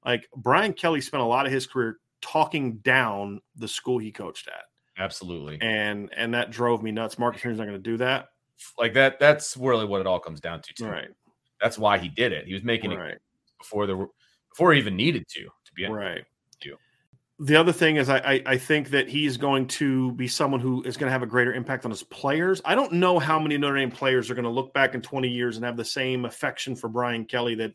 Like 0.06 0.30
Brian 0.36 0.74
Kelly 0.74 1.02
spent 1.02 1.22
a 1.22 1.26
lot 1.26 1.46
of 1.46 1.52
his 1.52 1.68
career 1.68 1.98
talking 2.22 2.78
down 2.78 3.42
the 3.56 3.68
school 3.68 3.98
he 3.98 4.12
coached 4.12 4.48
at. 4.48 4.64
Absolutely. 4.98 5.58
And 5.62 6.10
and 6.16 6.34
that 6.34 6.52
drove 6.52 6.82
me 6.82 6.92
nuts. 6.92 7.20
Marcus 7.20 7.42
Freeman's 7.42 7.60
not 7.60 7.66
going 7.66 7.82
to 7.82 7.90
do 7.90 7.98
that. 7.98 8.30
Like 8.78 8.94
that. 8.94 9.20
That's 9.20 9.58
really 9.58 9.86
what 9.86 10.00
it 10.00 10.08
all 10.08 10.20
comes 10.20 10.40
down 10.40 10.62
to. 10.62 10.74
Too. 10.74 10.88
Right. 10.88 11.10
That's 11.62 11.78
why 11.78 11.98
he 11.98 12.08
did 12.08 12.32
it. 12.32 12.48
He 12.48 12.54
was 12.54 12.64
making 12.64 12.92
right. 12.92 13.14
it 13.14 13.22
before 13.58 13.86
the 13.86 14.08
before 14.50 14.74
he 14.74 14.80
even 14.80 14.96
needed 14.96 15.28
to. 15.30 15.42
To 15.44 15.74
be 15.76 15.86
right. 15.88 16.24
The 17.40 17.58
other 17.58 17.74
thing 17.74 17.98
is, 17.98 18.10
I, 18.10 18.18
I 18.20 18.44
I 18.46 18.58
think 18.58 18.90
that 18.92 19.10
he's 19.10 19.36
going 19.36 19.68
to 19.68 20.14
be 20.14 20.28
someone 20.28 20.62
who 20.62 20.82
is 20.84 20.96
going 20.96 21.08
to 21.08 21.12
have 21.12 21.24
a 21.24 21.28
greater 21.28 21.54
impact 21.54 21.84
on 21.84 21.92
his 21.92 22.04
players. 22.04 22.62
I 22.64 22.76
don't 22.76 22.94
know 22.94 23.20
how 23.20 23.40
many 23.40 23.58
Notre 23.58 23.78
Dame 23.78 23.92
players 23.92 24.32
are 24.32 24.36
going 24.36 24.46
to 24.46 24.50
look 24.50 24.74
back 24.74 24.96
in 24.96 25.02
20 25.02 25.28
years 25.28 25.58
and 25.58 25.66
have 25.66 25.76
the 25.76 25.84
same 25.84 26.24
affection 26.24 26.76
for 26.78 26.88
Brian 26.88 27.26
Kelly 27.26 27.56
that 27.56 27.74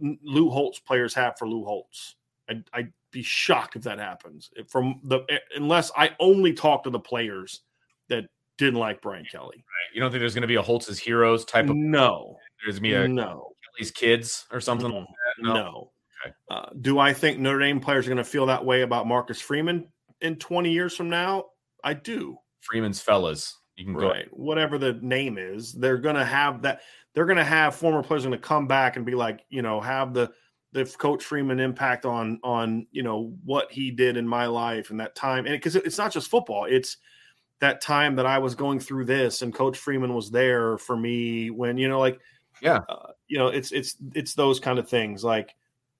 Lou 0.00 0.50
Holtz 0.50 0.80
players 0.80 1.14
have 1.14 1.38
for 1.38 1.46
Lou 1.48 1.64
Holtz. 1.64 2.16
I'd, 2.48 2.64
I'd 2.72 2.92
be 3.12 3.22
shocked 3.22 3.76
if 3.76 3.82
that 3.82 3.98
happens. 3.98 4.50
From 4.68 5.00
the 5.04 5.20
eh, 5.28 5.38
unless 5.54 5.92
I 5.96 6.10
only 6.18 6.52
talk 6.52 6.82
to 6.84 6.90
the 6.90 6.98
players 6.98 7.60
that 8.08 8.24
didn't 8.58 8.80
like 8.80 9.00
Brian 9.00 9.24
Kelly. 9.24 9.56
Right. 9.56 9.94
You 9.94 10.00
don't 10.00 10.10
think 10.10 10.20
there's 10.20 10.34
going 10.34 10.42
to 10.42 10.48
be 10.48 10.56
a 10.56 10.62
Holtz's 10.62 10.98
heroes 10.98 11.44
type 11.44 11.68
of 11.68 11.76
no? 11.76 12.36
There's 12.64 12.80
going 12.80 12.92
to 12.92 12.98
be 12.98 13.04
a 13.04 13.08
no 13.08 13.52
Kelly's 13.76 13.90
kids 13.90 14.46
or 14.50 14.60
something 14.60 14.90
like 14.90 15.06
No. 15.38 15.54
no. 15.54 15.90
Okay. 16.24 16.34
Uh, 16.50 16.66
do 16.80 16.98
I 16.98 17.12
think 17.12 17.38
Notre 17.38 17.60
Dame 17.60 17.80
players 17.80 18.06
are 18.06 18.10
going 18.10 18.18
to 18.18 18.24
feel 18.24 18.46
that 18.46 18.64
way 18.64 18.82
about 18.82 19.06
Marcus 19.06 19.40
Freeman 19.40 19.86
in 20.20 20.36
20 20.36 20.70
years 20.70 20.96
from 20.96 21.08
now? 21.08 21.46
I 21.82 21.94
do. 21.94 22.36
Freeman's 22.60 23.00
fellas. 23.00 23.58
You 23.76 23.86
can 23.86 23.94
right. 23.94 24.30
go 24.30 24.36
whatever 24.36 24.76
the 24.76 24.94
name 25.00 25.38
is. 25.38 25.72
They're 25.72 25.98
going 25.98 26.16
to 26.16 26.24
have 26.24 26.62
that. 26.62 26.82
They're 27.14 27.24
going 27.24 27.38
to 27.38 27.44
have 27.44 27.74
former 27.74 28.02
players 28.02 28.24
going 28.24 28.32
to 28.32 28.38
come 28.38 28.66
back 28.66 28.96
and 28.96 29.06
be 29.06 29.14
like, 29.14 29.40
you 29.48 29.62
know, 29.62 29.80
have 29.80 30.12
the 30.12 30.30
the 30.72 30.84
coach 30.84 31.24
Freeman 31.24 31.60
impact 31.60 32.04
on 32.04 32.38
on 32.42 32.86
you 32.92 33.02
know 33.02 33.32
what 33.44 33.70
he 33.72 33.90
did 33.90 34.16
in 34.16 34.26
my 34.26 34.46
life 34.46 34.90
and 34.90 35.00
that 35.00 35.14
time 35.14 35.46
and 35.46 35.54
because 35.54 35.76
it, 35.76 35.84
it's 35.84 35.98
not 35.98 36.12
just 36.12 36.30
football 36.30 36.66
it's 36.66 36.98
that 37.60 37.80
time 37.80 38.16
that 38.16 38.26
I 38.26 38.38
was 38.38 38.54
going 38.54 38.80
through 38.80 39.04
this 39.04 39.42
and 39.42 39.52
Coach 39.52 39.76
Freeman 39.76 40.14
was 40.14 40.30
there 40.30 40.78
for 40.78 40.96
me 40.96 41.50
when 41.50 41.76
you 41.76 41.88
know 41.88 41.98
like 41.98 42.20
yeah 42.62 42.80
uh, 42.88 43.08
you 43.26 43.38
know 43.38 43.48
it's 43.48 43.72
it's 43.72 43.96
it's 44.14 44.34
those 44.34 44.60
kind 44.60 44.78
of 44.78 44.88
things 44.88 45.24
like 45.24 45.54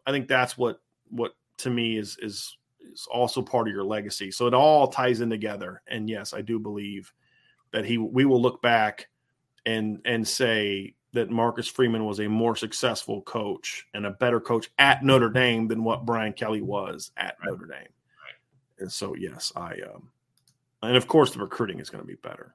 I 0.07 0.13
think 0.13 0.29
that's 0.29 0.57
what 0.57 0.81
what 1.09 1.33
to 1.59 1.71
me 1.71 1.97
is 1.97 2.17
is 2.21 2.57
is 2.93 3.07
also 3.11 3.43
part 3.43 3.69
of 3.69 3.75
your 3.75 3.85
legacy 3.85 4.31
so 4.31 4.47
it 4.47 4.55
all 4.55 4.89
ties 4.89 5.21
in 5.21 5.31
together 5.31 5.83
and 5.87 6.09
yes 6.09 6.33
I 6.33 6.41
do 6.41 6.59
believe 6.59 7.13
that 7.73 7.85
he 7.85 7.99
we 7.99 8.25
will 8.25 8.41
look 8.41 8.63
back 8.63 9.09
and 9.67 10.01
and 10.05 10.27
say 10.27 10.95
that 11.13 11.31
Marcus 11.31 11.69
Freeman 11.69 12.05
was 12.05 12.21
a 12.21 12.29
more 12.29 12.55
successful 12.55 13.23
coach 13.23 13.87
and 13.95 14.07
a 14.07 14.11
better 14.13 14.41
coach 14.41 14.71
at 14.79 15.03
Notre 15.03 15.29
Dame 15.29 15.67
than 15.67 15.83
what 15.83 16.07
Brian 16.07 16.33
Kelly 16.33 16.63
was 16.63 17.11
at. 17.17 17.37
Notre 17.45 17.67
Dame. 17.67 17.79
Right. 17.79 18.79
And 18.79 18.93
so 18.93 19.15
yes, 19.17 19.53
I 19.57 19.75
um 19.93 20.11
and 20.83 20.97
of 20.97 21.07
course, 21.07 21.33
the 21.33 21.41
recruiting 21.41 21.79
is 21.79 21.91
going 21.91 22.03
to 22.03 22.09
be 22.09 22.15
better. 22.15 22.55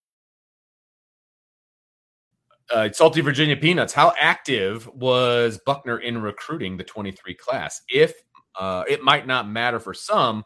Uh, 2.73 2.89
Salty 2.91 3.21
Virginia 3.21 3.57
Peanuts, 3.57 3.93
how 3.93 4.13
active 4.19 4.87
was 4.93 5.59
Buchner 5.65 5.99
in 5.99 6.21
recruiting 6.21 6.77
the 6.77 6.83
23 6.83 7.35
class? 7.35 7.81
If 7.89 8.13
uh, 8.59 8.83
it 8.87 9.03
might 9.03 9.27
not 9.27 9.49
matter 9.49 9.79
for 9.79 9.93
some, 9.93 10.43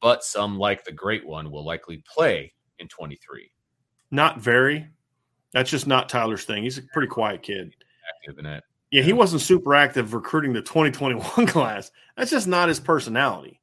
but 0.00 0.24
some, 0.24 0.58
like 0.58 0.84
the 0.84 0.92
great 0.92 1.26
one, 1.26 1.50
will 1.50 1.64
likely 1.64 2.02
play 2.12 2.52
in 2.78 2.88
23. 2.88 3.50
Not 4.10 4.40
very. 4.40 4.88
That's 5.52 5.70
just 5.70 5.86
not 5.86 6.08
Tyler's 6.08 6.44
thing. 6.44 6.62
He's 6.62 6.78
a 6.78 6.82
pretty 6.92 7.08
quiet 7.08 7.42
kid. 7.42 7.74
Active 8.08 8.38
in 8.38 8.46
it. 8.46 8.64
Yeah, 8.90 9.02
he 9.02 9.12
wasn't 9.12 9.42
super 9.42 9.74
active 9.74 10.14
recruiting 10.14 10.52
the 10.52 10.62
2021 10.62 11.46
class. 11.46 11.90
That's 12.16 12.30
just 12.30 12.48
not 12.48 12.68
his 12.68 12.80
personality. 12.80 13.60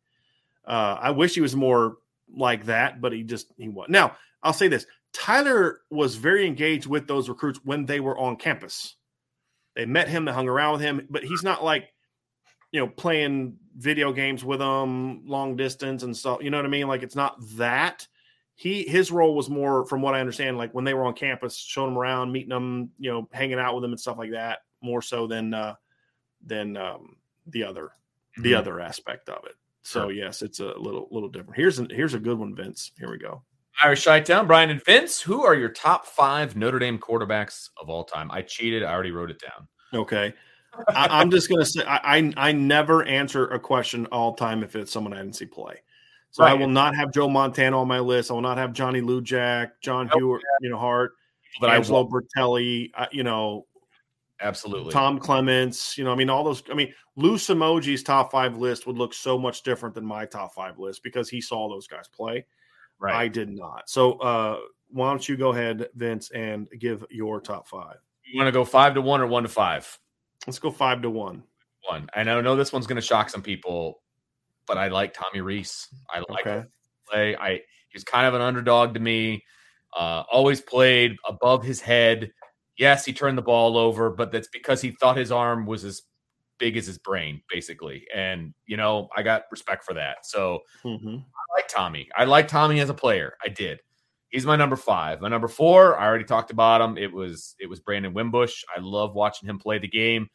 Uh, 0.66 0.98
I 1.00 1.12
wish 1.12 1.34
he 1.34 1.42
was 1.42 1.56
more 1.56 1.98
like 2.34 2.66
that, 2.66 3.02
but 3.02 3.12
he 3.12 3.24
just 3.24 3.52
he 3.58 3.68
was. 3.70 3.88
Now, 3.90 4.16
I'll 4.44 4.54
say 4.54 4.68
this: 4.68 4.86
Tyler 5.18 5.82
was 5.90 6.16
very 6.16 6.46
engaged 6.46 6.86
with 6.86 7.08
those 7.08 7.28
recruits 7.28 7.60
when 7.64 7.86
they 7.88 8.00
were 8.00 8.18
on 8.18 8.36
campus. 8.36 8.96
They 9.76 9.86
met 9.86 10.08
him, 10.08 10.26
they 10.26 10.32
hung 10.32 10.48
around 10.48 10.74
with 10.74 10.82
him, 10.82 11.08
but 11.10 11.24
he's 11.24 11.42
not 11.44 11.64
like, 11.64 11.92
you 12.72 12.80
know, 12.80 12.88
playing 12.88 13.58
video 13.76 14.14
games 14.14 14.44
with 14.44 14.60
them 14.60 15.26
long 15.26 15.56
distance 15.56 16.04
and 16.04 16.16
stuff. 16.16 16.40
You 16.44 16.52
know 16.52 16.58
what 16.58 16.66
I 16.68 16.70
mean? 16.70 16.88
Like 16.88 17.02
it's 17.02 17.16
not 17.16 17.36
that. 17.56 18.08
He 18.56 18.84
his 18.84 19.12
role 19.12 19.36
was 19.36 19.50
more, 19.50 19.86
from 19.86 20.02
what 20.02 20.14
I 20.14 20.20
understand, 20.20 20.58
like 20.58 20.74
when 20.74 20.84
they 20.86 20.94
were 20.94 21.06
on 21.06 21.14
campus, 21.14 21.58
showing 21.58 21.92
them 21.92 21.98
around, 21.98 22.32
meeting 22.32 22.50
them, 22.50 22.92
you 23.00 23.12
know, 23.12 23.28
hanging 23.32 23.60
out 23.60 23.74
with 23.76 23.82
them 23.84 23.92
and 23.92 24.00
stuff 24.00 24.18
like 24.18 24.32
that, 24.32 24.60
more 24.82 25.02
so 25.02 25.26
than 25.28 25.54
uh 25.54 25.76
than 26.46 26.78
um 26.78 27.16
the 27.48 27.64
other 27.64 27.92
the 28.38 28.52
Mhm. 28.52 28.58
other 28.58 28.80
aspect 28.80 29.30
of 29.30 29.46
it. 29.46 29.56
So 29.84 30.10
yes, 30.10 30.42
it's 30.44 30.60
a 30.60 30.74
little 30.78 31.08
little 31.12 31.30
different. 31.30 31.56
Here's 31.56 31.80
a, 31.80 31.88
here's 31.90 32.14
a 32.14 32.20
good 32.20 32.38
one, 32.38 32.54
Vince. 32.56 32.92
Here 33.00 33.10
we 33.10 33.18
go. 33.18 33.44
Irish 33.84 34.04
Town, 34.04 34.48
Brian 34.48 34.70
and 34.70 34.84
Vince, 34.84 35.22
who 35.22 35.44
are 35.46 35.56
your 35.56 35.70
top 35.70 36.06
five 36.06 36.56
Notre 36.56 36.80
Dame 36.80 36.98
quarterbacks 36.98 37.70
of 37.80 37.90
all 37.90 38.04
time? 38.04 38.32
I 38.32 38.42
cheated. 38.42 38.84
I 38.84 38.92
already 38.92 39.12
wrote 39.12 39.30
it 39.30 39.42
down. 39.42 39.68
Okay. 39.94 40.34
I, 40.90 41.08
I'm 41.10 41.32
just 41.32 41.50
gonna 41.50 41.66
say 41.66 41.84
I, 41.86 42.18
I 42.18 42.34
I 42.38 42.52
never 42.52 43.04
answer 43.04 43.48
a 43.48 43.60
question 43.60 44.06
all 44.08 44.36
time 44.36 44.64
if 44.64 44.76
it's 44.76 44.92
someone 44.92 45.14
I 45.14 45.18
didn't 45.18 45.36
see 45.36 45.46
play. 45.46 45.82
So 46.32 46.44
I 46.44 46.54
will 46.54 46.68
not 46.68 46.96
have 46.96 47.12
Joe 47.12 47.30
Montana 47.30 47.80
on 47.80 47.88
my 47.88 48.00
list. 48.00 48.30
I 48.30 48.34
will 48.36 48.42
not 48.42 48.58
have 48.58 48.74
Johnny 48.74 49.02
Lujack, 49.02 49.72
John 49.82 50.06
Nope. 50.08 50.20
Hewitt, 50.20 50.42
you 50.62 50.70
know, 50.70 50.78
Hart, 50.78 51.14
But 51.60 51.72
I 51.72 51.78
Angelo 51.78 52.04
will 52.04 52.22
Bertelli, 52.22 52.92
uh, 52.96 53.08
you 53.12 53.24
know, 53.24 53.66
absolutely. 54.40 54.92
Tom 54.92 55.18
Clements, 55.20 55.98
you 55.98 56.04
know, 56.04 56.12
I 56.12 56.16
mean, 56.16 56.30
all 56.30 56.44
those. 56.44 56.62
I 56.70 56.76
mean, 56.76 56.94
Lou 57.16 57.38
Somogyi's 57.38 58.04
top 58.04 58.32
five 58.32 58.58
list 58.58 58.86
would 58.86 58.98
look 58.98 59.14
so 59.16 59.40
much 59.40 59.64
different 59.64 59.96
than 59.96 60.06
my 60.06 60.26
top 60.26 60.54
five 60.54 60.78
list 60.78 61.02
because 61.02 61.28
he 61.28 61.42
saw 61.42 61.70
those 61.70 61.88
guys 61.88 62.08
play. 62.08 62.46
Right. 63.00 63.16
I 63.16 63.28
did 63.28 63.50
not. 63.50 63.90
So 63.90 64.14
uh, 64.14 64.58
why 64.90 65.10
don't 65.10 65.28
you 65.28 65.38
go 65.38 65.50
ahead, 65.50 65.90
Vince, 65.96 66.32
and 66.32 66.68
give 66.80 67.06
your 67.10 67.40
top 67.42 67.68
five? 67.68 67.98
you 68.24 68.38
want 68.38 68.48
to 68.48 68.52
go 68.52 68.66
five 68.66 68.94
to 68.96 69.02
one 69.02 69.22
or 69.22 69.28
one 69.28 69.44
to 69.44 69.50
five? 69.50 69.98
Let's 70.46 70.60
go 70.60 70.70
five 70.72 71.02
to 71.04 71.10
one. 71.10 71.44
One. 71.88 72.10
And 72.14 72.30
I 72.30 72.42
know 72.42 72.56
this 72.56 72.74
one's 72.74 72.88
going 72.88 72.98
to 72.98 73.02
shock 73.02 73.30
some 73.30 73.42
people, 73.42 74.02
but 74.66 74.78
I 74.78 74.90
like 74.90 75.14
Tommy 75.14 75.42
Rees. 75.42 75.88
I 76.14 76.20
like 76.30 76.46
Okay. 76.46 76.68
play. 77.10 77.36
I 77.38 77.62
he's 77.90 78.04
kind 78.04 78.28
of 78.28 78.34
an 78.34 78.42
underdog 78.42 78.94
to 78.96 79.00
me. 79.00 79.44
Uh, 79.96 80.24
always 80.32 80.60
played 80.60 81.16
above 81.28 81.64
his 81.64 81.80
head. 81.80 82.32
Yes, 82.78 83.06
he 83.06 83.14
turned 83.14 83.38
the 83.38 83.42
ball 83.44 83.78
over, 83.78 84.10
but 84.10 84.32
that's 84.32 84.50
because 84.50 84.82
he 84.82 84.92
thought 84.92 85.16
his 85.18 85.32
arm 85.32 85.66
was 85.66 85.86
as 85.86 86.02
big 86.60 86.78
as 86.78 86.86
his 86.88 86.98
brain, 86.98 87.42
basically. 87.50 88.06
And 88.14 88.54
you 88.66 88.78
know, 88.78 89.10
I 89.16 89.24
got 89.24 89.44
respect 89.52 89.84
for 89.86 89.94
that. 89.96 90.26
So 90.26 90.62
Mhm. 90.84 91.20
I 91.24 91.60
like 91.60 91.68
Tommy. 91.68 92.10
I 92.16 92.26
like 92.26 92.48
Tommy 92.48 92.80
as 92.80 92.90
a 92.90 92.94
player. 92.94 93.38
I 93.44 93.50
did. 93.50 93.80
He's 94.30 94.46
my 94.46 94.56
number 94.58 94.76
five. 94.76 95.22
My 95.22 95.30
number 95.30 95.48
four, 95.48 95.98
I 95.98 96.06
already 96.06 96.26
talked 96.26 96.52
about 96.52 96.82
him. 96.82 96.98
It 96.98 97.12
was 97.14 97.56
it 97.60 97.68
was 97.70 97.80
Brandon 97.80 98.14
Wimbush. 98.14 98.64
I 98.76 98.80
love 98.82 99.16
watching 99.16 99.50
him 99.50 99.60
play 99.60 99.80
the 99.80 99.88
game. 99.88 100.30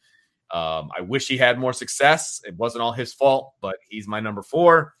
Um, 0.51 0.89
I 0.97 1.01
wish 1.01 1.27
he 1.27 1.37
had 1.37 1.57
more 1.59 1.73
success. 1.73 2.41
It 2.45 2.55
wasn't 2.57 2.83
all 2.83 2.91
his 2.91 3.13
fault, 3.13 3.53
but 3.61 3.77
he's 3.89 4.07
my 4.07 4.19
number 4.19 4.43
four. 4.43 4.93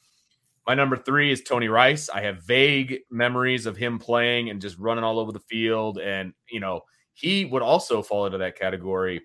My 0.65 0.73
number 0.75 0.95
three 0.95 1.31
is 1.31 1.43
Tony 1.43 1.67
Rice. 1.67 2.09
I 2.09 2.21
have 2.21 2.43
vague 2.45 2.99
memories 3.11 3.65
of 3.65 3.75
him 3.77 3.99
playing 3.99 4.49
and 4.49 4.61
just 4.61 4.77
running 4.79 5.03
all 5.03 5.19
over 5.19 5.31
the 5.33 5.41
field. 5.41 5.99
And, 5.99 6.33
you 6.49 6.59
know, 6.61 6.81
he 7.13 7.45
would 7.45 7.61
also 7.61 8.01
fall 8.01 8.25
into 8.25 8.37
that 8.39 8.57
category 8.57 9.21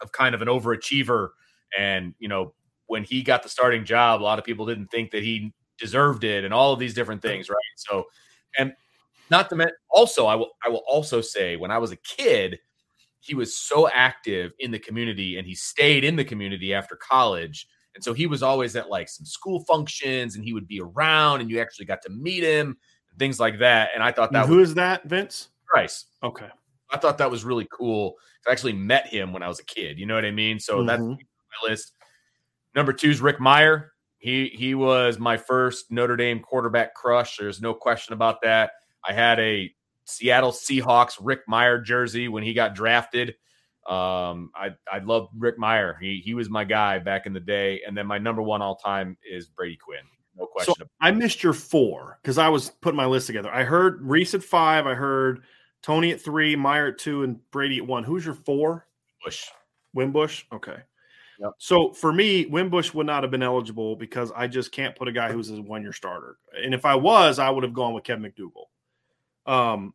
of 0.00 0.12
kind 0.12 0.34
of 0.34 0.42
an 0.42 0.48
overachiever. 0.48 1.30
And, 1.78 2.14
you 2.18 2.28
know, 2.28 2.54
when 2.86 3.04
he 3.04 3.22
got 3.22 3.42
the 3.42 3.48
starting 3.48 3.84
job, 3.84 4.20
a 4.20 4.24
lot 4.24 4.38
of 4.38 4.44
people 4.44 4.66
didn't 4.66 4.90
think 4.90 5.10
that 5.12 5.22
he 5.22 5.52
deserved 5.78 6.24
it 6.24 6.44
and 6.44 6.52
all 6.52 6.72
of 6.72 6.78
these 6.78 6.94
different 6.94 7.22
things, 7.22 7.48
right? 7.48 7.56
So, 7.76 8.04
and 8.58 8.74
not 9.30 9.48
to 9.50 9.56
mention, 9.56 9.76
also, 9.90 10.26
I 10.26 10.34
will, 10.34 10.50
I 10.64 10.68
will 10.68 10.82
also 10.88 11.20
say 11.20 11.56
when 11.56 11.70
I 11.70 11.78
was 11.78 11.92
a 11.92 11.96
kid, 11.96 12.58
he 13.20 13.34
was 13.34 13.56
so 13.56 13.88
active 13.88 14.52
in 14.58 14.70
the 14.70 14.78
community 14.78 15.38
and 15.38 15.46
he 15.46 15.54
stayed 15.54 16.04
in 16.04 16.16
the 16.16 16.24
community 16.24 16.74
after 16.74 16.96
college. 16.96 17.68
And 17.94 18.02
so 18.02 18.12
he 18.12 18.26
was 18.26 18.42
always 18.42 18.76
at 18.76 18.88
like 18.88 19.08
some 19.08 19.26
school 19.26 19.60
functions 19.64 20.36
and 20.36 20.44
he 20.44 20.52
would 20.52 20.66
be 20.66 20.80
around 20.80 21.40
and 21.40 21.50
you 21.50 21.60
actually 21.60 21.86
got 21.86 22.02
to 22.02 22.10
meet 22.10 22.42
him 22.42 22.76
and 23.10 23.18
things 23.18 23.38
like 23.38 23.58
that. 23.58 23.90
And 23.94 24.02
I 24.02 24.10
thought 24.10 24.32
that 24.32 24.46
Who 24.46 24.56
was 24.56 24.70
is 24.70 24.74
that, 24.76 25.04
Vince? 25.04 25.48
Rice. 25.74 26.06
Okay. 26.22 26.48
I 26.92 26.98
thought 26.98 27.18
that 27.18 27.30
was 27.30 27.44
really 27.44 27.66
cool. 27.70 28.14
I 28.46 28.52
actually 28.52 28.72
met 28.72 29.06
him 29.06 29.32
when 29.32 29.42
I 29.42 29.48
was 29.48 29.60
a 29.60 29.64
kid. 29.64 29.98
You 29.98 30.06
know 30.06 30.14
what 30.14 30.24
I 30.24 30.30
mean? 30.30 30.58
So 30.58 30.82
that's 30.84 31.02
Mhm. 31.02 31.18
my 31.18 31.68
list. 31.68 31.92
Number 32.74 32.92
two 32.92 33.10
is 33.10 33.20
Rick 33.20 33.38
Mirer. 33.38 33.90
He 34.18 34.48
he 34.48 34.74
was 34.74 35.18
my 35.18 35.36
first 35.36 35.90
Notre 35.90 36.16
Dame 36.16 36.40
quarterback 36.40 36.94
crush. 36.94 37.36
There's 37.36 37.60
no 37.60 37.74
question 37.74 38.12
about 38.12 38.42
that. 38.42 38.72
I 39.06 39.12
had 39.12 39.38
a 39.40 39.74
Seattle 40.04 40.52
Seahawks 40.52 41.16
Rick 41.20 41.40
Mirer 41.48 41.82
jersey 41.84 42.28
when 42.28 42.42
he 42.42 42.52
got 42.52 42.74
drafted. 42.74 43.36
Um, 43.86 44.50
I 44.54 44.70
I 44.90 44.98
love 44.98 45.28
Rick 45.36 45.58
Mirer. 45.58 45.94
He 46.00 46.20
he 46.24 46.34
was 46.34 46.50
my 46.50 46.64
guy 46.64 46.98
back 46.98 47.26
in 47.26 47.32
the 47.32 47.40
day. 47.40 47.80
And 47.86 47.96
then 47.96 48.06
my 48.06 48.18
number 48.18 48.42
one 48.42 48.60
all 48.62 48.76
time 48.76 49.16
is 49.28 49.48
Brady 49.48 49.76
Quinn. 49.76 50.02
No 50.36 50.46
question. 50.46 50.74
So 50.78 50.84
I 51.00 51.10
missed 51.10 51.42
your 51.42 51.52
four 51.54 52.18
because 52.22 52.38
I 52.38 52.48
was 52.48 52.70
putting 52.82 52.96
my 52.96 53.06
list 53.06 53.26
together. 53.26 53.50
I 53.52 53.64
heard 53.64 54.00
Rees 54.02 54.34
at 54.34 54.42
five. 54.44 54.86
I 54.86 54.94
heard 54.94 55.42
Tony 55.82 56.12
at 56.12 56.20
three, 56.20 56.56
Mirer 56.56 56.90
at 56.92 56.98
two, 56.98 57.22
and 57.22 57.38
Brady 57.50 57.78
at 57.78 57.86
one. 57.86 58.04
Who's 58.04 58.24
your 58.24 58.34
four? 58.34 58.86
Bush. 59.24 59.46
Wimbush. 59.94 60.44
Okay. 60.52 60.76
Yep. 61.40 61.52
So 61.58 61.92
for 61.92 62.12
me, 62.12 62.46
Wimbush 62.46 62.92
would 62.92 63.06
not 63.06 63.22
have 63.22 63.30
been 63.30 63.42
eligible 63.42 63.96
because 63.96 64.30
I 64.36 64.46
just 64.46 64.72
can't 64.72 64.94
put 64.94 65.08
a 65.08 65.12
guy 65.12 65.32
who's 65.32 65.50
a 65.50 65.60
one 65.60 65.82
year 65.82 65.92
starter. 65.92 66.36
And 66.62 66.74
if 66.74 66.84
I 66.84 66.94
was, 66.94 67.38
I 67.38 67.48
would 67.48 67.64
have 67.64 67.72
gone 67.72 67.94
with 67.94 68.04
Kevin 68.04 68.30
McDougal. 68.30 68.66
Um, 69.50 69.94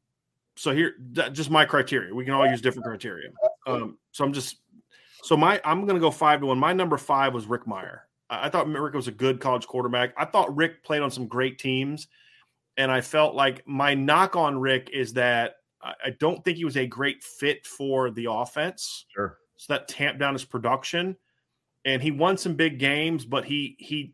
so 0.56 0.72
here, 0.72 0.96
that- 1.14 1.34
just 1.34 1.52
my 1.52 1.66
criteria. 1.66 2.14
We 2.14 2.26
can 2.26 2.34
all 2.34 2.48
use 2.48 2.62
different 2.62 2.86
criteria. 2.86 3.30
Um, 3.68 3.98
so 4.12 4.24
I'm 4.26 4.34
just, 4.34 4.58
so 5.22 5.38
my, 5.38 5.62
I'm 5.64 5.82
going 5.82 5.96
to 5.96 6.00
go 6.02 6.12
five 6.12 6.40
to 6.40 6.48
one. 6.48 6.58
My 6.58 6.74
number 6.74 6.98
five 6.98 7.34
was 7.34 7.46
Rick 7.46 7.66
Mirer. 7.66 8.02
I 8.30 8.48
I 8.48 8.50
thought 8.50 8.68
Rick 8.68 8.96
was 8.96 9.08
a 9.08 9.12
good 9.12 9.40
college 9.40 9.68
quarterback. 9.68 10.14
I 10.18 10.26
thought 10.26 10.56
Rick 10.56 10.84
played 10.84 11.04
on 11.04 11.12
some 11.12 11.28
great 11.28 11.60
teams. 11.60 12.08
And 12.78 12.92
I 12.92 13.02
felt 13.02 13.36
like 13.36 13.66
my 13.66 13.94
knock 13.94 14.36
on 14.36 14.58
Rick 14.60 14.90
is 14.92 15.14
that 15.14 15.58
I 16.06 16.10
don't 16.20 16.44
think 16.44 16.58
he 16.58 16.66
was 16.66 16.78
a 16.78 16.88
great 16.88 17.24
fit 17.24 17.66
for 17.66 18.12
the 18.12 18.28
offense. 18.30 19.06
Sure. 19.14 19.38
so 19.58 19.74
that 19.74 19.88
tamped 19.88 20.20
down 20.20 20.34
his 20.34 20.46
production. 20.46 21.16
And 21.86 22.02
he 22.02 22.10
won 22.12 22.38
some 22.38 22.56
big 22.56 22.80
games 22.80 23.26
but 23.26 23.46
he 23.46 23.76
he 23.78 24.14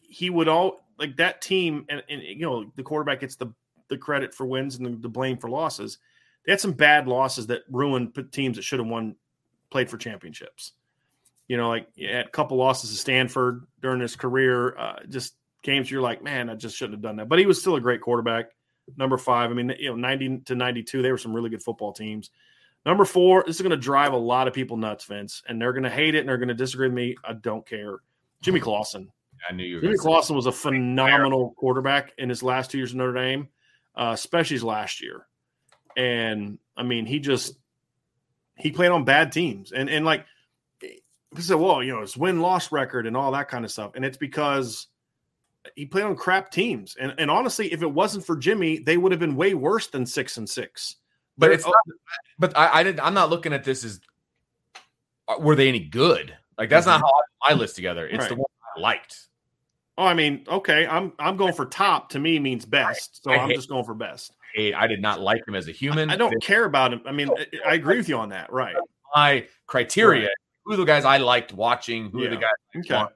he 0.00 0.30
would 0.30 0.48
all 0.48 0.88
like 0.98 1.16
that 1.16 1.40
team 1.40 1.84
and, 1.88 2.02
and 2.08 2.22
you 2.22 2.46
know 2.46 2.70
the 2.76 2.82
quarterback 2.82 3.20
gets 3.20 3.36
the 3.36 3.52
the 3.88 3.98
credit 3.98 4.34
for 4.34 4.46
wins 4.46 4.76
and 4.76 4.86
the, 4.86 4.90
the 4.90 5.08
blame 5.08 5.36
for 5.36 5.50
losses. 5.50 5.98
They 6.46 6.52
had 6.52 6.60
some 6.60 6.72
bad 6.72 7.06
losses 7.06 7.46
that 7.48 7.62
ruined 7.70 8.16
teams 8.32 8.56
that 8.56 8.62
should 8.62 8.78
have 8.78 8.88
won 8.88 9.16
played 9.70 9.90
for 9.90 9.98
championships. 9.98 10.72
You 11.48 11.58
know 11.58 11.68
like 11.68 11.88
a 11.98 12.24
couple 12.32 12.56
losses 12.56 12.90
to 12.90 12.96
stanford 12.96 13.66
during 13.82 14.00
his 14.00 14.16
career 14.16 14.76
uh, 14.78 15.00
just 15.08 15.34
games 15.62 15.90
you're 15.90 16.00
like 16.00 16.22
man 16.22 16.48
i 16.50 16.54
just 16.54 16.76
shouldn't 16.76 16.94
have 16.94 17.02
done 17.02 17.16
that. 17.16 17.28
But 17.28 17.38
he 17.38 17.46
was 17.46 17.60
still 17.60 17.76
a 17.76 17.80
great 17.80 18.00
quarterback 18.00 18.52
number 18.96 19.16
five 19.16 19.50
i 19.50 19.54
mean 19.54 19.74
you 19.78 19.88
know 19.88 19.96
90 19.96 20.40
to 20.46 20.54
92 20.54 21.02
they 21.02 21.10
were 21.10 21.18
some 21.18 21.32
really 21.32 21.50
good 21.50 21.62
football 21.62 21.92
teams 21.92 22.30
Number 22.84 23.04
four, 23.04 23.44
this 23.46 23.56
is 23.56 23.62
going 23.62 23.70
to 23.70 23.76
drive 23.76 24.12
a 24.12 24.16
lot 24.16 24.48
of 24.48 24.54
people 24.54 24.76
nuts, 24.76 25.04
Vince, 25.04 25.42
and 25.48 25.60
they're 25.60 25.72
going 25.72 25.84
to 25.84 25.90
hate 25.90 26.14
it 26.14 26.20
and 26.20 26.28
they're 26.28 26.38
going 26.38 26.48
to 26.48 26.54
disagree 26.54 26.88
with 26.88 26.94
me. 26.94 27.16
I 27.24 27.34
don't 27.34 27.64
care. 27.64 27.98
Jimmy 28.40 28.58
Clausen. 28.58 29.08
I 29.48 29.52
knew 29.52 29.64
you 29.64 29.76
were 29.76 29.82
Jimmy 29.82 29.96
Clausen 29.96 30.34
was 30.34 30.46
a 30.46 30.52
phenomenal 30.52 31.54
quarterback 31.56 32.12
in 32.18 32.28
his 32.28 32.42
last 32.42 32.70
two 32.70 32.78
years 32.78 32.92
in 32.92 32.98
Notre 32.98 33.14
Dame, 33.14 33.48
uh, 33.94 34.10
especially 34.14 34.56
his 34.56 34.64
last 34.64 35.00
year. 35.00 35.26
And 35.96 36.58
I 36.76 36.82
mean, 36.82 37.06
he 37.06 37.20
just 37.20 37.56
he 38.56 38.72
played 38.72 38.90
on 38.90 39.04
bad 39.04 39.30
teams, 39.30 39.72
and 39.72 39.88
and 39.88 40.04
like 40.04 40.26
he 40.80 41.42
said, 41.42 41.56
well, 41.56 41.82
you 41.82 41.92
know, 41.92 42.00
his 42.00 42.16
win 42.16 42.40
loss 42.40 42.72
record 42.72 43.06
and 43.06 43.16
all 43.16 43.32
that 43.32 43.48
kind 43.48 43.64
of 43.64 43.70
stuff, 43.70 43.92
and 43.94 44.04
it's 44.04 44.16
because 44.16 44.88
he 45.76 45.86
played 45.86 46.04
on 46.04 46.16
crap 46.16 46.50
teams. 46.50 46.96
And 47.00 47.14
and 47.18 47.30
honestly, 47.30 47.72
if 47.72 47.82
it 47.82 47.90
wasn't 47.90 48.24
for 48.24 48.36
Jimmy, 48.36 48.78
they 48.78 48.96
would 48.96 49.12
have 49.12 49.20
been 49.20 49.36
way 49.36 49.54
worse 49.54 49.88
than 49.88 50.06
six 50.06 50.36
and 50.36 50.48
six. 50.48 50.96
But 51.38 51.46
They're, 51.46 51.54
it's 51.54 51.64
not, 51.64 51.74
but 52.38 52.56
I, 52.56 52.80
I 52.80 52.82
did 52.82 53.00
I'm 53.00 53.14
not 53.14 53.30
looking 53.30 53.52
at 53.52 53.64
this 53.64 53.84
as 53.84 54.00
uh, 55.28 55.36
were 55.38 55.56
they 55.56 55.68
any 55.68 55.80
good? 55.80 56.36
Like 56.58 56.68
that's 56.68 56.86
mm-hmm. 56.86 57.00
not 57.00 57.06
how 57.08 57.22
I 57.46 57.54
my 57.54 57.58
list 57.58 57.76
together. 57.76 58.06
It's 58.06 58.18
right. 58.18 58.28
the 58.28 58.36
one 58.36 58.46
I 58.76 58.80
liked. 58.80 59.28
Oh, 59.98 60.04
I 60.04 60.14
mean, 60.14 60.44
okay, 60.48 60.86
I'm 60.86 61.12
I'm 61.18 61.36
going 61.36 61.52
for 61.52 61.66
top. 61.66 62.10
To 62.10 62.18
me, 62.18 62.38
means 62.38 62.64
best, 62.64 63.22
so 63.22 63.30
I, 63.30 63.36
am 63.36 63.50
just 63.50 63.68
going 63.68 63.84
for 63.84 63.94
best. 63.94 64.32
Hey, 64.54 64.72
I 64.72 64.86
did 64.86 65.02
not 65.02 65.20
like 65.20 65.46
him 65.46 65.54
as 65.54 65.68
a 65.68 65.72
human. 65.72 66.10
I, 66.10 66.14
I 66.14 66.16
don't 66.16 66.42
care 66.42 66.64
about 66.64 66.92
him. 66.92 67.02
I 67.06 67.12
mean, 67.12 67.28
I 67.66 67.74
agree 67.74 67.96
with 67.98 68.08
you 68.08 68.16
on 68.16 68.30
that. 68.30 68.52
Right. 68.52 68.74
My 69.14 69.46
criteria: 69.66 70.26
right. 70.26 70.34
who 70.64 70.72
are 70.72 70.76
the 70.76 70.84
guys 70.84 71.04
I 71.04 71.18
liked 71.18 71.52
watching? 71.52 72.10
Who 72.10 72.20
yeah. 72.20 72.28
are 72.28 72.30
the 72.30 72.36
guys? 72.36 72.50
okay. 72.76 73.12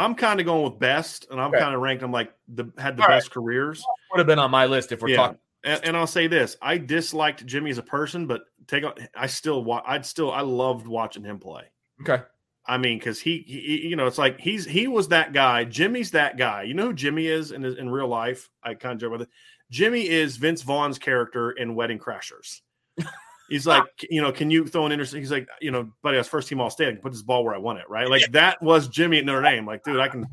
I'm 0.00 0.14
kind 0.14 0.40
of 0.40 0.46
going 0.46 0.64
with 0.64 0.78
best, 0.78 1.26
and 1.30 1.40
I'm 1.40 1.50
okay. 1.50 1.58
kind 1.58 1.74
of 1.74 1.80
ranked 1.80 2.00
them 2.00 2.10
like 2.10 2.32
the 2.48 2.72
had 2.78 2.96
the 2.96 3.02
All 3.02 3.08
best 3.08 3.28
right. 3.28 3.34
careers. 3.34 3.84
Would 4.12 4.18
have 4.18 4.26
been 4.26 4.38
on 4.38 4.50
my 4.50 4.66
list 4.66 4.92
if 4.92 5.02
we're 5.02 5.10
yeah. 5.10 5.16
talking. 5.16 5.38
And, 5.62 5.84
and, 5.84 5.96
I'll 5.96 6.06
say 6.06 6.26
this: 6.26 6.56
I 6.62 6.78
disliked 6.78 7.44
Jimmy 7.44 7.70
as 7.70 7.76
a 7.76 7.82
person, 7.82 8.26
but 8.26 8.42
take 8.66 8.84
I 9.14 9.26
still 9.26 9.70
I'd 9.86 10.06
still 10.06 10.32
I 10.32 10.40
loved 10.40 10.86
watching 10.86 11.22
him 11.22 11.38
play. 11.38 11.64
Okay. 12.00 12.22
I 12.66 12.78
mean, 12.78 12.98
because 12.98 13.20
he, 13.20 13.44
he, 13.46 13.88
you 13.88 13.96
know, 13.96 14.06
it's 14.06 14.16
like 14.16 14.40
he's 14.40 14.64
he 14.64 14.86
was 14.86 15.08
that 15.08 15.32
guy. 15.32 15.64
Jimmy's 15.64 16.12
that 16.12 16.38
guy. 16.38 16.62
You 16.62 16.74
know 16.74 16.86
who 16.86 16.94
Jimmy 16.94 17.26
is 17.26 17.52
in 17.52 17.64
in 17.64 17.90
real 17.90 18.08
life? 18.08 18.48
I 18.62 18.74
kind 18.74 18.94
of 18.94 19.00
joke 19.00 19.12
with 19.12 19.22
it. 19.22 19.28
Jimmy 19.70 20.08
is 20.08 20.36
Vince 20.36 20.62
Vaughn's 20.62 20.98
character 20.98 21.50
in 21.50 21.74
Wedding 21.74 21.98
Crashers. 21.98 22.60
He's 23.50 23.66
like, 23.66 23.84
you 24.08 24.22
know, 24.22 24.30
can 24.30 24.48
you 24.48 24.66
throw 24.66 24.86
an 24.86 24.92
interest? 24.92 25.12
He's 25.12 25.32
like, 25.32 25.48
you 25.60 25.72
know, 25.72 25.90
buddy, 26.02 26.16
I 26.16 26.20
was 26.20 26.28
first 26.28 26.48
team 26.48 26.60
all 26.60 26.70
state. 26.70 26.88
I 26.88 26.92
can 26.92 27.00
put 27.00 27.12
this 27.12 27.22
ball 27.22 27.44
where 27.44 27.54
I 27.54 27.58
want 27.58 27.80
it, 27.80 27.90
right? 27.90 28.08
Like 28.08 28.30
that 28.32 28.62
was 28.62 28.88
Jimmy 28.88 29.18
at 29.18 29.24
Notre 29.24 29.42
Dame. 29.42 29.66
Like, 29.66 29.82
dude, 29.82 29.98
I 29.98 30.08
can, 30.08 30.24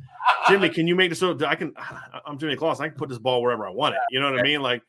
Jimmy, 0.48 0.70
can 0.70 0.88
you 0.88 0.96
make 0.96 1.10
this 1.10 1.20
so 1.20 1.38
I 1.46 1.56
can? 1.56 1.74
I'm 2.26 2.38
Jimmy 2.38 2.56
Clausen. 2.56 2.86
I 2.86 2.90
can 2.90 2.98
put 2.98 3.10
this 3.10 3.18
ball 3.18 3.42
wherever 3.42 3.66
I 3.66 3.72
want 3.72 3.96
it. 3.96 4.02
You 4.12 4.20
know 4.20 4.32
what 4.32 4.40
I 4.40 4.44
mean? 4.44 4.62
Like, 4.62 4.84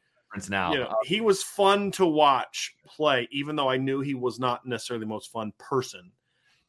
now, 0.51 0.73
you 0.73 0.79
know, 0.81 0.95
he 1.05 1.21
was 1.23 1.43
fun 1.43 1.91
to 1.93 2.05
watch 2.05 2.75
play, 2.87 3.27
even 3.33 3.57
though 3.57 3.71
I 3.71 3.79
knew 3.79 4.01
he 4.01 4.15
was 4.15 4.39
not 4.39 4.67
necessarily 4.67 5.01
the 5.05 5.09
most 5.09 5.33
fun 5.33 5.53
person 5.59 6.13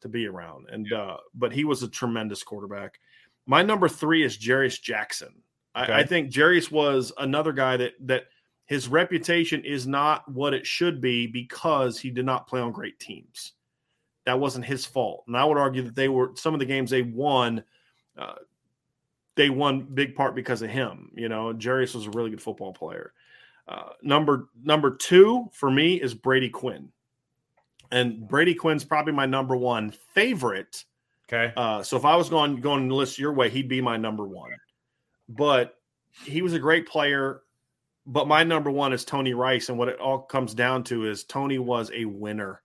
to 0.00 0.08
be 0.08 0.26
around. 0.26 0.66
And 0.70 0.86
yeah. 0.90 0.98
uh, 0.98 1.16
but 1.34 1.52
he 1.52 1.64
was 1.64 1.82
a 1.82 1.88
tremendous 1.88 2.42
quarterback. 2.42 2.98
My 3.46 3.62
number 3.62 3.88
three 3.88 4.24
is 4.24 4.38
Jarious 4.38 4.80
Jackson. 4.80 5.42
Okay. 5.76 5.92
I, 5.92 6.00
I, 6.00 6.04
think 6.04 6.32
Jarious 6.32 6.70
was 6.70 7.12
another 7.18 7.52
guy 7.52 7.76
that 7.76 7.92
that 8.06 8.24
his 8.70 8.88
reputation 8.88 9.64
is 9.64 9.86
not 9.86 10.30
what 10.30 10.54
it 10.54 10.64
should 10.64 11.00
be 11.00 11.26
because 11.26 11.98
he 11.98 12.10
did 12.10 12.24
not 12.24 12.46
play 12.46 12.60
on 12.60 12.72
great 12.72 12.98
teams. 12.98 13.52
That 14.24 14.38
wasn't 14.38 14.64
his 14.64 14.86
fault, 14.86 15.24
and 15.26 15.36
I 15.36 15.44
would 15.44 15.58
argue 15.58 15.82
that 15.82 15.96
they 15.96 16.08
were 16.08 16.30
some 16.36 16.54
of 16.54 16.60
the 16.60 16.66
games 16.66 16.90
they 16.90 17.02
won. 17.02 17.64
Uh, 18.16 18.36
they 19.34 19.50
won 19.50 19.82
big 19.82 20.14
part 20.14 20.34
because 20.34 20.62
of 20.62 20.70
him. 20.70 21.10
You 21.14 21.28
know, 21.28 21.52
Jarious 21.52 21.94
was 21.94 22.06
a 22.06 22.10
really 22.10 22.30
good 22.30 22.42
football 22.42 22.72
player. 22.72 23.12
Uh, 23.66 23.90
number 24.02 24.48
number 24.62 24.96
two 24.96 25.48
for 25.52 25.70
me 25.70 26.00
is 26.00 26.14
Brady 26.14 26.48
Quinn 26.48 26.90
and 27.90 28.26
Brady 28.28 28.54
Quinn's 28.54 28.84
probably 28.84 29.12
my 29.12 29.26
number 29.26 29.56
one 29.56 29.90
favorite. 30.14 30.84
Okay. 31.28 31.52
Uh, 31.56 31.82
so 31.82 31.96
if 31.96 32.04
I 32.04 32.16
was 32.16 32.28
going 32.28 32.60
going 32.60 32.88
to 32.88 32.94
list 32.94 33.18
your 33.18 33.32
way, 33.32 33.48
he'd 33.50 33.68
be 33.68 33.80
my 33.80 33.96
number 33.96 34.24
one. 34.24 34.50
But 35.28 35.76
he 36.24 36.42
was 36.42 36.54
a 36.54 36.58
great 36.58 36.88
player. 36.88 37.42
But 38.10 38.26
my 38.26 38.42
number 38.42 38.72
one 38.72 38.92
is 38.92 39.04
Tony 39.04 39.34
Rice, 39.34 39.68
and 39.68 39.78
what 39.78 39.88
it 39.88 40.00
all 40.00 40.18
comes 40.18 40.52
down 40.52 40.82
to 40.84 41.08
is 41.08 41.22
Tony 41.22 41.58
was 41.58 41.92
a 41.94 42.06
winner. 42.06 42.60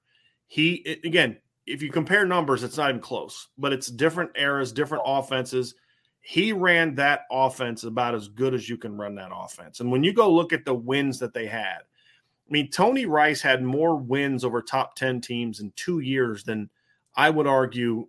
He 0.47 0.99
again, 1.03 1.37
if 1.67 1.83
you 1.83 1.91
compare 1.91 2.25
numbers, 2.25 2.63
it's 2.63 2.77
not 2.77 2.89
even 2.89 2.99
close. 2.99 3.49
But 3.55 3.71
it's 3.71 3.87
different 3.87 4.31
eras, 4.35 4.71
different 4.71 5.03
offenses. 5.05 5.75
He 6.21 6.51
ran 6.51 6.95
that 6.95 7.21
offense 7.31 7.83
about 7.83 8.15
as 8.15 8.27
good 8.27 8.55
as 8.55 8.67
you 8.67 8.75
can 8.75 8.97
run 8.97 9.13
that 9.15 9.29
offense. 9.31 9.81
And 9.81 9.91
when 9.91 10.03
you 10.03 10.13
go 10.13 10.33
look 10.33 10.51
at 10.51 10.65
the 10.65 10.73
wins 10.73 11.19
that 11.19 11.35
they 11.35 11.45
had, 11.45 11.77
I 11.77 12.49
mean, 12.49 12.71
Tony 12.71 13.05
Rice 13.05 13.41
had 13.41 13.61
more 13.63 13.95
wins 13.95 14.43
over 14.43 14.63
top 14.63 14.95
10 14.95 15.21
teams 15.21 15.59
in 15.59 15.71
two 15.75 15.99
years 15.99 16.43
than 16.43 16.71
I 17.15 17.29
would 17.29 17.45
argue 17.45 18.07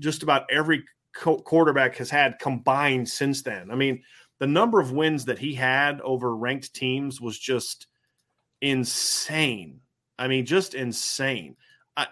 just 0.00 0.22
about 0.22 0.50
every 0.50 0.84
quarterback 1.12 1.96
has 1.96 2.08
had 2.08 2.38
combined 2.38 3.08
since 3.10 3.42
then. 3.42 3.70
I 3.70 3.74
mean, 3.74 4.02
the 4.38 4.46
number 4.46 4.80
of 4.80 4.92
wins 4.92 5.24
that 5.26 5.38
he 5.38 5.54
had 5.54 6.00
over 6.00 6.34
ranked 6.34 6.74
teams 6.74 7.20
was 7.20 7.38
just 7.38 7.86
insane. 8.60 9.80
I 10.18 10.28
mean, 10.28 10.46
just 10.46 10.74
insane. 10.74 11.56
I, 11.96 12.06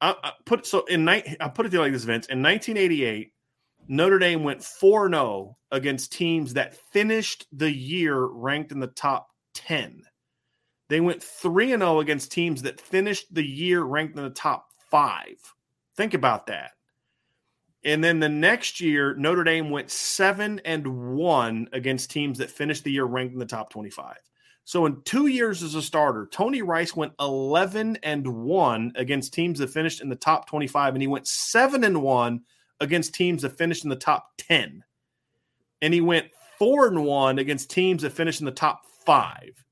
I, 0.00 0.14
I 0.22 0.32
put 0.44 0.66
so 0.66 0.84
in 0.84 1.04
night. 1.04 1.36
I 1.40 1.48
put 1.48 1.66
it 1.66 1.78
like 1.78 1.92
this, 1.92 2.04
Vince. 2.04 2.26
In 2.26 2.42
1988, 2.42 3.32
Notre 3.88 4.18
Dame 4.18 4.44
went 4.44 4.62
4 4.62 5.08
0 5.10 5.56
against 5.70 6.12
teams 6.12 6.54
that 6.54 6.76
finished 6.92 7.46
the 7.52 7.70
year 7.70 8.24
ranked 8.24 8.72
in 8.72 8.80
the 8.80 8.86
top 8.88 9.28
10. 9.54 10.02
They 10.88 11.00
went 11.00 11.22
3 11.22 11.72
and 11.72 11.82
0 11.82 12.00
against 12.00 12.32
teams 12.32 12.62
that 12.62 12.80
finished 12.80 13.32
the 13.32 13.44
year 13.44 13.82
ranked 13.82 14.16
in 14.16 14.22
the 14.22 14.30
top 14.30 14.66
5. 14.90 15.24
Think 15.96 16.14
about 16.14 16.46
that. 16.46 16.72
And 17.84 18.02
then 18.02 18.18
the 18.18 18.28
next 18.28 18.80
year 18.80 19.14
Notre 19.14 19.44
Dame 19.44 19.70
went 19.70 19.90
7 19.90 20.60
and 20.64 21.14
1 21.16 21.68
against 21.72 22.10
teams 22.10 22.38
that 22.38 22.50
finished 22.50 22.84
the 22.84 22.92
year 22.92 23.04
ranked 23.04 23.34
in 23.34 23.38
the 23.38 23.46
top 23.46 23.70
25. 23.70 24.16
So 24.64 24.86
in 24.86 25.02
2 25.02 25.26
years 25.26 25.62
as 25.62 25.74
a 25.74 25.82
starter, 25.82 26.26
Tony 26.32 26.62
Rice 26.62 26.96
went 26.96 27.12
11 27.20 27.98
and 28.02 28.26
1 28.26 28.92
against 28.96 29.34
teams 29.34 29.58
that 29.58 29.68
finished 29.68 30.00
in 30.00 30.08
the 30.08 30.16
top 30.16 30.48
25 30.48 30.94
and 30.94 31.02
he 31.02 31.06
went 31.06 31.26
7 31.26 31.84
and 31.84 32.02
1 32.02 32.40
against 32.80 33.14
teams 33.14 33.42
that 33.42 33.58
finished 33.58 33.84
in 33.84 33.90
the 33.90 33.96
top 33.96 34.30
10. 34.38 34.82
And 35.82 35.92
he 35.92 36.00
went 36.00 36.28
4 36.58 36.88
and 36.88 37.04
1 37.04 37.38
against 37.38 37.70
teams 37.70 38.02
that 38.02 38.12
finished 38.12 38.40
in 38.40 38.46
the 38.46 38.52
top 38.52 38.86
5. 39.04 39.63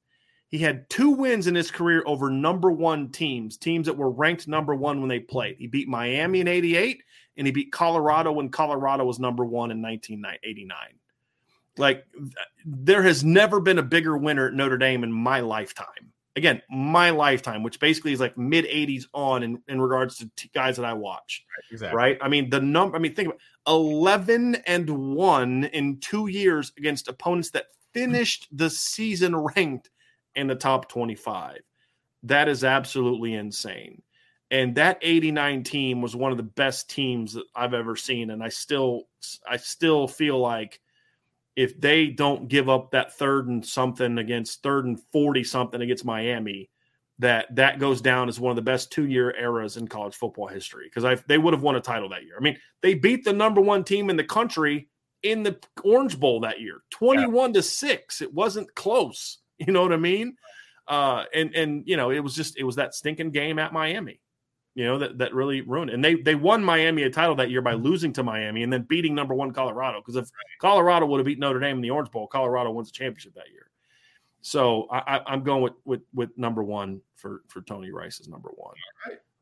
He 0.52 0.58
had 0.58 0.88
two 0.90 1.10
wins 1.10 1.46
in 1.46 1.54
his 1.54 1.70
career 1.70 2.02
over 2.04 2.28
number 2.28 2.70
one 2.70 3.08
teams, 3.08 3.56
teams 3.56 3.86
that 3.86 3.96
were 3.96 4.10
ranked 4.10 4.46
number 4.46 4.74
one 4.74 5.00
when 5.00 5.08
they 5.08 5.18
played. 5.18 5.56
He 5.56 5.66
beat 5.66 5.88
Miami 5.88 6.40
in 6.40 6.46
88 6.46 7.02
and 7.38 7.46
he 7.46 7.52
beat 7.52 7.72
Colorado 7.72 8.32
when 8.32 8.50
Colorado 8.50 9.06
was 9.06 9.18
number 9.18 9.46
one 9.46 9.70
in 9.70 9.80
1989. 9.80 10.76
Like, 11.78 12.04
there 12.66 13.02
has 13.02 13.24
never 13.24 13.60
been 13.60 13.78
a 13.78 13.82
bigger 13.82 14.14
winner 14.14 14.48
at 14.48 14.52
Notre 14.52 14.76
Dame 14.76 15.04
in 15.04 15.10
my 15.10 15.40
lifetime. 15.40 16.12
Again, 16.36 16.60
my 16.68 17.08
lifetime, 17.08 17.62
which 17.62 17.80
basically 17.80 18.12
is 18.12 18.20
like 18.20 18.36
mid 18.36 18.66
80s 18.66 19.06
on 19.14 19.42
in, 19.42 19.62
in 19.68 19.80
regards 19.80 20.18
to 20.18 20.30
t- 20.36 20.50
guys 20.54 20.76
that 20.76 20.84
I 20.84 20.92
watch. 20.92 21.46
Right, 21.48 21.72
exactly. 21.72 21.96
right? 21.96 22.18
I 22.20 22.28
mean, 22.28 22.50
the 22.50 22.60
number, 22.60 22.94
I 22.94 23.00
mean, 23.00 23.14
think 23.14 23.28
about 23.28 23.40
11 23.66 24.56
and 24.66 25.14
1 25.16 25.64
in 25.64 25.98
two 26.00 26.26
years 26.26 26.72
against 26.76 27.08
opponents 27.08 27.48
that 27.50 27.68
finished 27.94 28.48
the 28.52 28.68
season 28.68 29.34
ranked 29.34 29.88
in 30.34 30.46
the 30.46 30.54
top 30.54 30.88
25. 30.88 31.58
That 32.24 32.48
is 32.48 32.64
absolutely 32.64 33.34
insane. 33.34 34.02
And 34.50 34.74
that 34.74 34.98
89 35.00 35.64
team 35.64 36.02
was 36.02 36.14
one 36.14 36.30
of 36.30 36.36
the 36.36 36.42
best 36.42 36.90
teams 36.90 37.32
that 37.34 37.44
I've 37.54 37.74
ever 37.74 37.96
seen. 37.96 38.30
And 38.30 38.42
I 38.42 38.50
still 38.50 39.04
I 39.48 39.56
still 39.56 40.06
feel 40.06 40.38
like 40.38 40.80
if 41.56 41.80
they 41.80 42.08
don't 42.08 42.48
give 42.48 42.68
up 42.68 42.90
that 42.90 43.14
third 43.14 43.48
and 43.48 43.64
something 43.64 44.18
against 44.18 44.62
third 44.62 44.84
and 44.84 45.00
40 45.12 45.44
something 45.44 45.80
against 45.80 46.04
Miami, 46.04 46.68
that 47.18 47.54
that 47.54 47.78
goes 47.78 48.00
down 48.00 48.28
as 48.28 48.40
one 48.40 48.50
of 48.50 48.56
the 48.56 48.62
best 48.62 48.90
two 48.90 49.06
year 49.06 49.34
eras 49.38 49.76
in 49.76 49.86
college 49.88 50.14
football 50.14 50.48
history 50.48 50.90
because 50.92 51.20
they 51.26 51.38
would 51.38 51.54
have 51.54 51.62
won 51.62 51.76
a 51.76 51.80
title 51.80 52.08
that 52.10 52.24
year. 52.24 52.34
I 52.38 52.42
mean, 52.42 52.58
they 52.80 52.94
beat 52.94 53.24
the 53.24 53.32
number 53.32 53.60
one 53.60 53.84
team 53.84 54.10
in 54.10 54.16
the 54.16 54.24
country 54.24 54.88
in 55.22 55.42
the 55.42 55.58
Orange 55.84 56.18
Bowl 56.18 56.40
that 56.40 56.60
year, 56.60 56.82
21 56.90 57.50
yeah. 57.50 57.54
to 57.54 57.62
6. 57.62 58.22
It 58.22 58.34
wasn't 58.34 58.74
close. 58.74 59.38
You 59.66 59.72
know 59.72 59.82
what 59.82 59.92
I 59.92 59.96
mean? 59.96 60.36
Uh, 60.88 61.24
and 61.32 61.54
and 61.54 61.84
you 61.86 61.96
know, 61.96 62.10
it 62.10 62.20
was 62.20 62.34
just 62.34 62.58
it 62.58 62.64
was 62.64 62.76
that 62.76 62.94
stinking 62.94 63.30
game 63.30 63.58
at 63.58 63.72
Miami, 63.72 64.20
you 64.74 64.84
know, 64.84 64.98
that 64.98 65.18
that 65.18 65.34
really 65.34 65.60
ruined. 65.60 65.90
It. 65.90 65.94
And 65.94 66.04
they 66.04 66.16
they 66.16 66.34
won 66.34 66.64
Miami 66.64 67.04
a 67.04 67.10
title 67.10 67.36
that 67.36 67.50
year 67.50 67.62
by 67.62 67.74
losing 67.74 68.12
to 68.14 68.22
Miami 68.22 68.62
and 68.62 68.72
then 68.72 68.82
beating 68.82 69.14
number 69.14 69.34
one 69.34 69.52
Colorado. 69.52 70.00
Because 70.00 70.16
if 70.16 70.30
Colorado 70.60 71.06
would 71.06 71.18
have 71.18 71.26
beat 71.26 71.38
Notre 71.38 71.60
Dame 71.60 71.76
in 71.76 71.82
the 71.82 71.90
Orange 71.90 72.10
Bowl, 72.10 72.26
Colorado 72.26 72.72
wins 72.72 72.90
the 72.90 72.96
championship 72.96 73.34
that 73.34 73.50
year. 73.52 73.70
So 74.40 74.88
I, 74.90 75.18
I, 75.18 75.32
am 75.32 75.44
going 75.44 75.62
with, 75.62 75.74
with 75.84 76.00
with 76.12 76.36
number 76.36 76.64
one 76.64 77.00
for 77.14 77.42
for 77.46 77.62
Tony 77.62 77.92
Rice 77.92 78.18
is 78.18 78.28
number 78.28 78.50
one. 78.56 78.74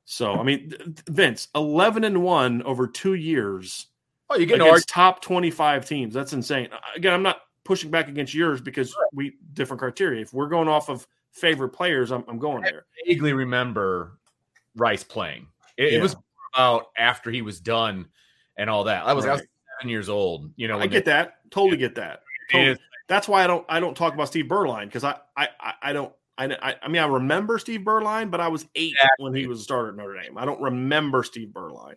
So 0.05 0.35
I 0.35 0.43
mean, 0.43 0.74
Vince, 1.09 1.49
eleven 1.55 2.05
and 2.05 2.23
one 2.23 2.62
over 2.62 2.87
two 2.87 3.15
years. 3.15 3.87
Oh, 4.28 4.37
you 4.37 4.45
get 4.45 4.61
in 4.61 4.69
our 4.69 4.78
top 4.81 5.23
twenty 5.23 5.51
five 5.51 5.87
teams. 5.87 6.12
That's 6.12 6.35
insane. 6.35 6.69
Again, 6.95 7.15
I'm 7.15 7.23
not 7.23 7.41
pushing 7.65 7.91
back 7.91 8.09
against 8.09 8.35
yours 8.35 8.61
because 8.61 8.95
we 9.12 9.35
different 9.53 9.81
criteria. 9.81 10.23
If 10.23 10.32
we're 10.32 10.49
going 10.49 10.69
off 10.69 10.89
of 10.89 11.07
favorite 11.32 11.70
players, 11.70 12.11
I'm, 12.11 12.24
I'm 12.28 12.39
going 12.39 12.62
there. 12.62 12.87
I 13.05 13.09
vaguely 13.09 13.32
remember 13.32 14.19
Rice 14.77 15.05
playing. 15.05 15.47
It, 15.77 15.93
yeah. 15.93 15.99
it, 15.99 16.03
was 16.03 16.16
about 16.55 16.87
after 16.99 17.31
he 17.31 17.43
was 17.43 17.61
done 17.61 18.07
and 18.57 18.69
all 18.69 18.85
that. 18.85 19.05
I 19.05 19.12
was, 19.12 19.24
right. 19.24 19.32
I 19.32 19.35
was 19.35 19.43
seven 19.78 19.91
years 19.91 20.09
old. 20.09 20.51
You 20.57 20.69
know, 20.69 20.78
I 20.78 20.87
get 20.87 21.05
that. 21.07 21.39
Totally 21.51 21.77
get 21.77 21.95
that. 21.97 22.23
Totally. 22.51 22.78
That's 23.09 23.27
why 23.27 23.43
I 23.43 23.47
don't 23.47 23.65
I 23.69 23.81
don't 23.81 23.97
talk 23.97 24.15
about 24.15 24.28
Steve 24.28 24.47
Beuerlein 24.47 24.85
because 24.85 25.03
I, 25.05 25.16
I 25.37 25.49
I 25.82 25.93
don't 25.93 26.12
I, 26.41 26.77
I, 26.82 26.89
mean, 26.89 27.03
I 27.03 27.07
remember 27.07 27.59
Steve 27.59 27.81
Beuerlein, 27.81 28.31
but 28.31 28.41
I 28.41 28.49
was 28.49 28.66
eight 28.74 28.93
exactly. 28.93 29.24
when 29.24 29.35
he 29.35 29.47
was 29.47 29.61
a 29.61 29.62
starter 29.62 29.91
at 29.91 29.97
Notre 29.97 30.19
Dame. 30.19 30.39
I 30.39 30.47
don't 30.47 30.61
remember 30.61 31.23
Steve 31.23 31.49
Beuerlein. 31.49 31.97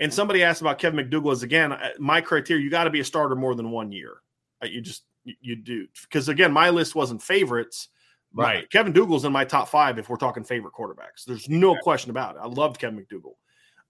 And 0.00 0.12
somebody 0.12 0.42
asked 0.42 0.60
about 0.60 0.78
Kevin 0.78 1.08
McDougal. 1.08 1.32
Is 1.32 1.42
again, 1.42 1.76
my 1.98 2.20
criteria: 2.20 2.62
you 2.62 2.70
got 2.70 2.84
to 2.84 2.90
be 2.90 3.00
a 3.00 3.04
starter 3.04 3.36
more 3.36 3.54
than 3.54 3.70
one 3.70 3.92
year. 3.92 4.18
You 4.62 4.80
just 4.80 5.04
you 5.24 5.56
do 5.56 5.86
because 6.02 6.28
again, 6.28 6.52
my 6.52 6.70
list 6.70 6.94
wasn't 6.94 7.22
favorites. 7.22 7.88
Right. 8.32 8.62
My, 8.62 8.66
Kevin 8.70 8.92
Dougall's 8.92 9.24
in 9.24 9.32
my 9.32 9.44
top 9.44 9.68
five 9.68 9.98
if 9.98 10.08
we're 10.08 10.16
talking 10.16 10.44
favorite 10.44 10.74
quarterbacks. 10.74 11.24
There's 11.26 11.48
no 11.48 11.74
yeah. 11.74 11.80
question 11.82 12.10
about 12.10 12.36
it. 12.36 12.40
I 12.42 12.46
loved 12.46 12.78
Kevin 12.78 12.98
McDougal. 12.98 13.34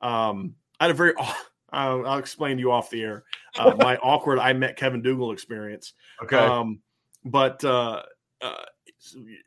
Um, 0.07 0.55
I 0.79 0.85
had 0.85 0.91
a 0.91 0.95
very 0.95 1.15
I'll, 1.71 2.07
I'll 2.07 2.19
explain 2.19 2.57
to 2.57 2.61
you 2.61 2.71
off 2.71 2.91
the 2.91 3.03
air 3.03 3.25
uh, 3.59 3.75
my 3.79 3.97
awkward 4.03 4.39
I 4.39 4.53
met 4.53 4.77
Kevin 4.77 5.03
Dougall 5.03 5.33
experience. 5.33 5.95
Okay. 6.23 6.37
Um, 6.37 6.81
but 7.25 7.65
uh, 7.65 8.03
uh, 8.41 8.63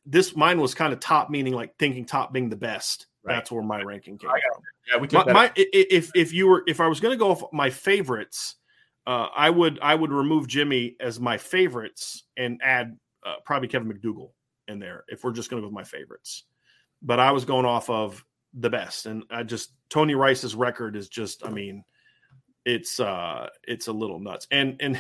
this 0.05 0.35
mine 0.35 0.59
was 0.59 0.73
kind 0.73 0.93
of 0.93 0.99
top, 0.99 1.29
meaning 1.29 1.53
like 1.53 1.75
thinking 1.77 2.05
top 2.05 2.33
being 2.33 2.49
the 2.49 2.55
best. 2.55 3.07
Right. 3.23 3.35
That's 3.35 3.51
where 3.51 3.63
my 3.63 3.81
ranking 3.81 4.17
came 4.17 4.29
from. 4.29 4.63
Yeah, 4.91 4.97
we 4.97 5.07
my, 5.11 5.33
my, 5.33 5.51
if 5.55 6.11
if 6.15 6.33
you 6.33 6.47
were 6.47 6.63
if 6.67 6.79
I 6.79 6.87
was 6.87 6.99
going 6.99 7.13
to 7.13 7.17
go 7.17 7.31
off 7.31 7.43
my 7.51 7.69
favorites, 7.69 8.55
uh, 9.07 9.27
I 9.35 9.49
would 9.49 9.79
I 9.81 9.95
would 9.95 10.11
remove 10.11 10.47
Jimmy 10.47 10.95
as 10.99 11.19
my 11.19 11.37
favorites 11.37 12.23
and 12.37 12.59
add 12.63 12.97
uh, 13.25 13.35
probably 13.45 13.67
Kevin 13.67 13.91
McDougal 13.91 14.31
in 14.67 14.79
there 14.79 15.03
if 15.07 15.23
we're 15.23 15.31
just 15.31 15.49
going 15.49 15.61
to 15.61 15.65
go 15.65 15.69
with 15.69 15.75
my 15.75 15.83
favorites. 15.83 16.43
But 17.01 17.19
I 17.19 17.31
was 17.31 17.45
going 17.45 17.65
off 17.65 17.89
of 17.89 18.23
the 18.53 18.69
best, 18.69 19.05
and 19.05 19.23
I 19.29 19.43
just 19.43 19.73
Tony 19.89 20.15
Rice's 20.15 20.55
record 20.55 20.95
is 20.95 21.09
just 21.09 21.45
I 21.45 21.49
mean, 21.49 21.83
it's 22.65 22.99
uh 22.99 23.49
it's 23.63 23.87
a 23.87 23.93
little 23.93 24.19
nuts, 24.19 24.47
and 24.51 24.75
and 24.79 24.99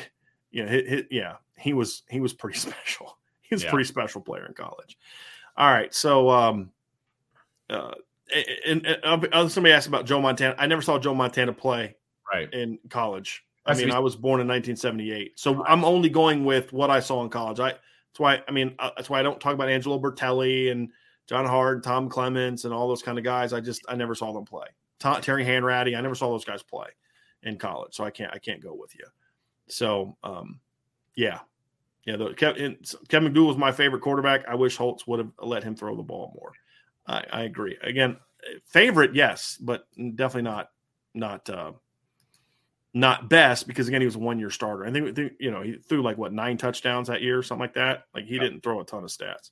you 0.51 0.65
know, 0.65 1.01
yeah, 1.11 1.35
he 1.57 1.73
was 1.73 2.03
he 2.09 2.19
was 2.19 2.33
pretty 2.33 2.57
special. 2.59 3.17
He 3.41 3.55
was 3.55 3.63
yeah. 3.63 3.69
a 3.69 3.71
pretty 3.71 3.87
special 3.87 4.21
player 4.21 4.45
in 4.45 4.53
college. 4.53 4.97
All 5.57 5.69
right, 5.69 5.93
so 5.93 6.29
um, 6.29 6.71
uh, 7.69 7.91
and, 8.65 8.85
and, 8.85 9.27
and, 9.33 9.51
somebody 9.51 9.73
asked 9.73 9.87
about 9.87 10.05
Joe 10.05 10.21
Montana. 10.21 10.55
I 10.57 10.67
never 10.67 10.81
saw 10.81 10.99
Joe 10.99 11.13
Montana 11.13 11.53
play 11.53 11.95
right 12.31 12.51
in 12.53 12.79
college. 12.89 13.43
I 13.65 13.73
mean, 13.75 13.91
I 13.91 13.99
was 13.99 14.15
born 14.15 14.41
in 14.41 14.47
1978, 14.47 15.39
so 15.39 15.63
I'm 15.65 15.85
only 15.85 16.09
going 16.09 16.43
with 16.43 16.73
what 16.73 16.89
I 16.89 16.99
saw 16.99 17.23
in 17.23 17.29
college. 17.29 17.59
I 17.59 17.69
that's 17.69 18.19
why 18.19 18.41
I 18.47 18.51
mean 18.51 18.75
uh, 18.79 18.91
that's 18.95 19.09
why 19.09 19.19
I 19.19 19.23
don't 19.23 19.39
talk 19.39 19.53
about 19.53 19.69
Angelo 19.69 19.99
Bertelli 19.99 20.71
and 20.71 20.89
John 21.27 21.45
Huarte, 21.45 21.83
Tom 21.83 22.09
Clements, 22.09 22.65
and 22.65 22.73
all 22.73 22.87
those 22.87 23.03
kind 23.03 23.17
of 23.17 23.23
guys. 23.23 23.53
I 23.53 23.59
just 23.59 23.81
I 23.87 23.95
never 23.95 24.15
saw 24.15 24.33
them 24.33 24.45
play. 24.45 24.67
Tom, 24.99 25.21
Terry 25.21 25.45
Hanratty, 25.45 25.97
I 25.97 26.01
never 26.01 26.15
saw 26.15 26.29
those 26.29 26.45
guys 26.45 26.63
play 26.63 26.87
in 27.43 27.57
college, 27.57 27.93
so 27.93 28.03
I 28.03 28.09
can't 28.09 28.33
I 28.33 28.39
can't 28.39 28.61
go 28.61 28.73
with 28.73 28.95
you. 28.95 29.05
So 29.67 30.17
um, 30.23 30.59
yeah, 31.15 31.39
yeah. 32.05 32.17
The, 32.17 32.33
Kevin, 32.33 32.77
Kevin 33.07 33.33
McDougal 33.33 33.47
was 33.47 33.57
my 33.57 33.71
favorite 33.71 34.01
quarterback. 34.01 34.47
I 34.47 34.55
wish 34.55 34.77
Holtz 34.77 35.05
would 35.05 35.19
have 35.19 35.31
let 35.41 35.63
him 35.63 35.75
throw 35.75 35.95
the 35.95 36.03
ball 36.03 36.33
more. 36.35 36.51
I, 37.07 37.23
I 37.31 37.43
agree. 37.43 37.77
Again, 37.83 38.17
favorite, 38.65 39.15
yes, 39.15 39.57
but 39.59 39.85
definitely 39.97 40.43
not 40.43 40.69
not 41.13 41.49
uh, 41.49 41.73
not 42.93 43.29
best 43.29 43.67
because 43.67 43.87
again 43.87 44.01
he 44.01 44.05
was 44.05 44.15
a 44.15 44.19
one 44.19 44.39
year 44.39 44.49
starter. 44.49 44.85
I 44.85 44.91
think, 44.91 45.15
think, 45.15 45.33
you 45.39 45.51
know 45.51 45.61
he 45.61 45.73
threw 45.73 46.01
like 46.01 46.17
what 46.17 46.33
nine 46.33 46.57
touchdowns 46.57 47.07
that 47.07 47.21
year, 47.21 47.37
or 47.37 47.43
something 47.43 47.61
like 47.61 47.75
that. 47.75 48.05
Like 48.13 48.25
he 48.25 48.39
didn't 48.39 48.61
throw 48.61 48.79
a 48.79 48.85
ton 48.85 49.03
of 49.03 49.09
stats. 49.09 49.51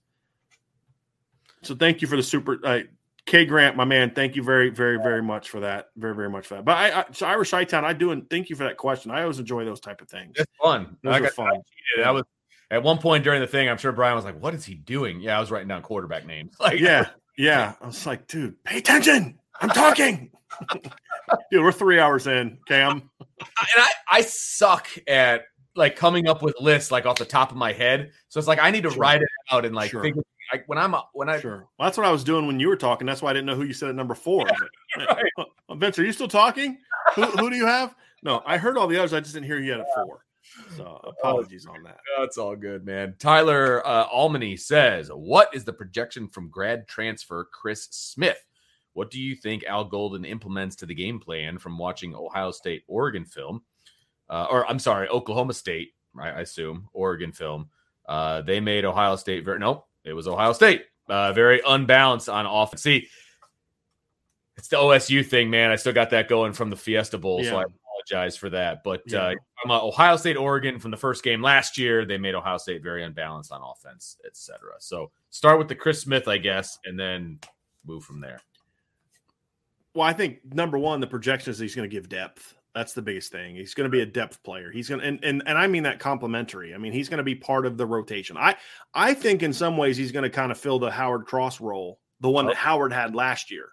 So 1.64 1.76
thank 1.76 2.02
you 2.02 2.08
for 2.08 2.16
the 2.16 2.24
super 2.24 2.60
uh, 2.64 2.80
K 3.26 3.46
Grant, 3.46 3.76
my 3.76 3.86
man. 3.86 4.12
Thank 4.12 4.36
you 4.36 4.44
very 4.44 4.70
very 4.70 4.98
very 4.98 5.22
much 5.22 5.50
for 5.50 5.60
that. 5.60 5.90
Very 5.96 6.16
very 6.16 6.30
much 6.30 6.48
for 6.48 6.56
that. 6.56 6.66
But 6.66 6.78
I, 6.78 7.02
I 7.02 7.06
so 7.12 7.28
Irish 7.28 7.52
Town, 7.52 7.86
I 7.86 7.94
do 7.94 8.12
and 8.12 8.28
thank 8.30 8.50
you 8.50 8.56
for 8.56 8.64
that 8.64 8.78
question. 8.78 9.12
I 9.12 9.22
always 9.22 9.40
enjoy 9.40 9.66
those 9.66 9.80
type 9.80 10.02
of 10.02 10.10
things. 10.10 10.34
It's 10.36 10.52
fun. 10.62 10.98
Those 11.04 11.14
I 11.14 11.20
got 11.20 11.34
fun. 11.34 11.62
I 12.04 12.12
was 12.12 12.24
at 12.72 12.82
one 12.82 12.98
point 12.98 13.24
during 13.24 13.42
the 13.42 13.48
thing. 13.48 13.70
I'm 13.70 13.78
sure 13.78 13.92
Brian 13.92 14.16
was 14.16 14.26
like, 14.26 14.42
"What 14.42 14.54
is 14.56 14.66
he 14.66 14.74
doing?" 14.74 15.20
Yeah, 15.22 15.38
I 15.38 15.40
was 15.40 15.52
writing 15.52 15.68
down 15.68 15.82
quarterback 15.84 16.26
names. 16.26 16.56
Like 16.60 16.80
yeah. 16.80 17.10
Yeah, 17.40 17.74
I 17.80 17.86
was 17.86 18.08
like, 18.08 18.26
dude, 18.26 18.64
pay 18.64 18.80
attention. 18.80 19.38
I'm 19.62 19.70
talking. 19.70 20.32
dude, 21.52 21.64
we're 21.64 21.72
three 21.72 22.00
hours 22.00 22.28
in, 22.28 22.58
Cam. 22.68 23.10
And 23.20 23.50
I, 23.78 23.90
I 24.12 24.22
suck 24.22 24.88
at 25.08 25.46
like 25.76 25.96
coming 25.96 26.28
up 26.28 26.42
with 26.42 26.56
lists 26.60 26.92
like 26.92 27.06
off 27.06 27.18
the 27.18 27.26
top 27.26 27.52
of 27.52 27.58
my 27.58 27.72
head. 27.72 28.12
So 28.30 28.40
it's 28.40 28.48
like 28.48 28.60
I 28.60 28.72
need 28.72 28.84
to 28.84 28.90
sure. 28.90 29.00
write 29.00 29.22
it 29.22 29.28
out 29.52 29.66
and 29.66 29.76
like 29.76 29.92
sure. 29.92 30.02
figure 30.02 30.24
like 30.52 30.64
when 30.68 30.78
I'm 30.78 30.96
when 31.14 31.30
I 31.30 31.40
sure. 31.40 31.68
Well, 31.78 31.88
that's 31.88 31.98
what 31.98 32.06
I 32.06 32.12
was 32.12 32.24
doing 32.24 32.48
when 32.48 32.60
you 32.60 32.68
were 32.68 32.78
talking. 32.78 33.06
That's 33.06 33.22
why 33.22 33.32
I 33.32 33.34
didn't 33.34 33.46
know 33.46 33.56
who 33.56 33.64
you 33.64 33.74
said 33.74 33.90
at 33.90 33.96
number 33.96 34.16
four. 34.16 34.48
Yeah, 34.98 35.06
right. 35.38 35.48
Vince, 35.78 36.00
are 36.00 36.06
you 36.06 36.14
still 36.14 36.28
talking? 36.28 36.78
who, 37.16 37.24
who 37.24 37.50
do 37.50 37.56
you 37.56 37.66
have? 37.66 37.96
No, 38.24 38.42
I 38.46 38.58
heard 38.58 38.78
all 38.78 38.88
the 38.88 38.98
others. 38.98 39.14
I 39.14 39.20
just 39.20 39.34
didn't 39.34 39.46
hear 39.46 39.60
you 39.60 39.74
at 39.74 39.80
a 39.80 39.86
four. 39.96 40.24
So 40.76 41.00
apologies 41.04 41.66
on 41.66 41.84
that. 41.84 42.00
That's 42.18 42.38
all 42.38 42.56
good, 42.56 42.86
man. 42.86 43.16
Tyler 43.20 43.86
uh, 43.86 44.08
Almany 44.08 44.60
says, 44.60 45.10
"What 45.14 45.54
is 45.54 45.66
the 45.66 45.74
projection 45.74 46.30
from 46.30 46.50
grad 46.50 46.88
transfer 46.88 47.48
Chris 47.52 47.88
Smith? 47.92 48.44
What 48.98 49.12
do 49.12 49.22
you 49.22 49.36
think 49.36 49.64
Al 49.66 49.86
Golden 49.86 50.26
implements 50.26 50.76
to 50.78 50.88
the 50.88 50.96
game 50.96 51.20
plan 51.20 51.60
from 51.60 51.78
watching 51.78 52.16
Ohio 52.16 52.50
State 52.50 52.82
Oregon 52.88 53.26
film, 53.26 53.62
uh, 54.28 54.48
or 54.50 54.68
I'm 54.68 54.80
sorry, 54.80 55.08
Oklahoma 55.08 55.54
State? 55.54 55.92
I 56.20 56.42
assume 56.42 56.90
Oregon 56.94 57.32
film. 57.32 57.70
Uh, 58.08 58.42
they 58.42 58.60
made 58.60 58.86
Ohio 58.86 59.16
State 59.16 59.46
very 59.46 59.60
nope, 59.60 59.86
it 60.04 60.14
was 60.14 60.28
Ohio 60.28 60.52
State 60.52 60.86
uh, 61.10 61.32
very 61.32 61.62
unbalanced 61.68 62.28
on 62.28 62.48
offense. 62.48 62.82
See." 62.82 63.08
It's 64.58 64.70
the 64.70 64.78
OSU 64.78 65.24
thing, 65.24 65.52
man. 65.52 65.70
I 65.70 65.76
still 65.76 65.94
got 65.94 66.10
that 66.10 66.28
going 66.28 66.52
from 66.52 66.72
the 66.72 66.76
Fiesta 66.76 67.20
Bowl, 67.20 67.44
yeah. 67.44 67.52
so 67.52 67.58
I 67.58 67.66
apologize 67.66 68.36
for 68.36 68.50
that. 68.50 68.84
But 68.84 69.04
yeah. 69.06 69.20
uh, 69.20 69.34
from 69.62 69.70
uh, 69.70 69.80
Ohio 69.80 70.18
State, 70.18 70.38
Oregon, 70.38 70.80
from 70.80 70.90
the 70.90 70.98
first 70.98 71.24
game 71.24 71.44
last 71.44 71.78
year, 71.78 72.04
they 72.06 72.18
made 72.18 72.34
Ohio 72.34 72.58
State 72.58 72.82
very 72.82 73.04
unbalanced 73.04 73.52
on 73.52 73.62
offense, 73.62 74.18
etc. 74.26 74.72
So 74.80 75.12
start 75.30 75.60
with 75.60 75.68
the 75.68 75.76
Chris 75.76 76.02
Smith, 76.02 76.28
I 76.28 76.40
guess, 76.40 76.80
and 76.86 77.00
then 77.00 77.38
move 77.86 78.04
from 78.04 78.20
there. 78.20 78.42
Well, 79.98 80.08
I 80.08 80.14
think 80.14 80.54
number 80.54 80.78
one, 80.78 81.00
the 81.00 81.08
projection 81.08 81.50
is 81.50 81.58
he's 81.58 81.74
going 81.74 81.90
to 81.90 81.92
give 81.94 82.08
depth. 82.08 82.54
That's 82.76 82.94
the 82.94 83.02
biggest 83.02 83.32
thing. 83.32 83.56
He's 83.56 83.74
going 83.74 83.90
to 83.90 83.90
be 83.90 84.02
a 84.02 84.06
depth 84.06 84.44
player. 84.44 84.70
He's 84.72 84.88
going 84.88 85.02
to, 85.02 85.08
and, 85.08 85.20
and 85.24 85.42
and 85.48 85.58
I 85.58 85.66
mean 85.66 85.82
that 85.84 85.98
complimentary. 85.98 86.76
I 86.76 86.78
mean 86.78 86.94
he's 86.94 87.10
going 87.10 87.18
to 87.18 87.24
be 87.24 87.34
part 87.34 87.66
of 87.66 87.78
the 87.78 87.86
rotation. 87.88 88.38
I 88.38 88.58
I 88.94 89.16
think 89.16 89.42
in 89.42 89.52
some 89.52 89.76
ways 89.76 89.98
he's 89.98 90.12
going 90.12 90.22
to 90.22 90.30
kind 90.30 90.52
of 90.52 90.60
fill 90.60 90.78
the 90.78 90.92
Howard 90.92 91.26
Cross 91.26 91.62
role, 91.62 92.00
the 92.22 92.30
one 92.30 92.46
that 92.46 92.52
oh. 92.52 92.58
Howard 92.58 92.94
had 92.94 93.16
last 93.16 93.50
year 93.50 93.70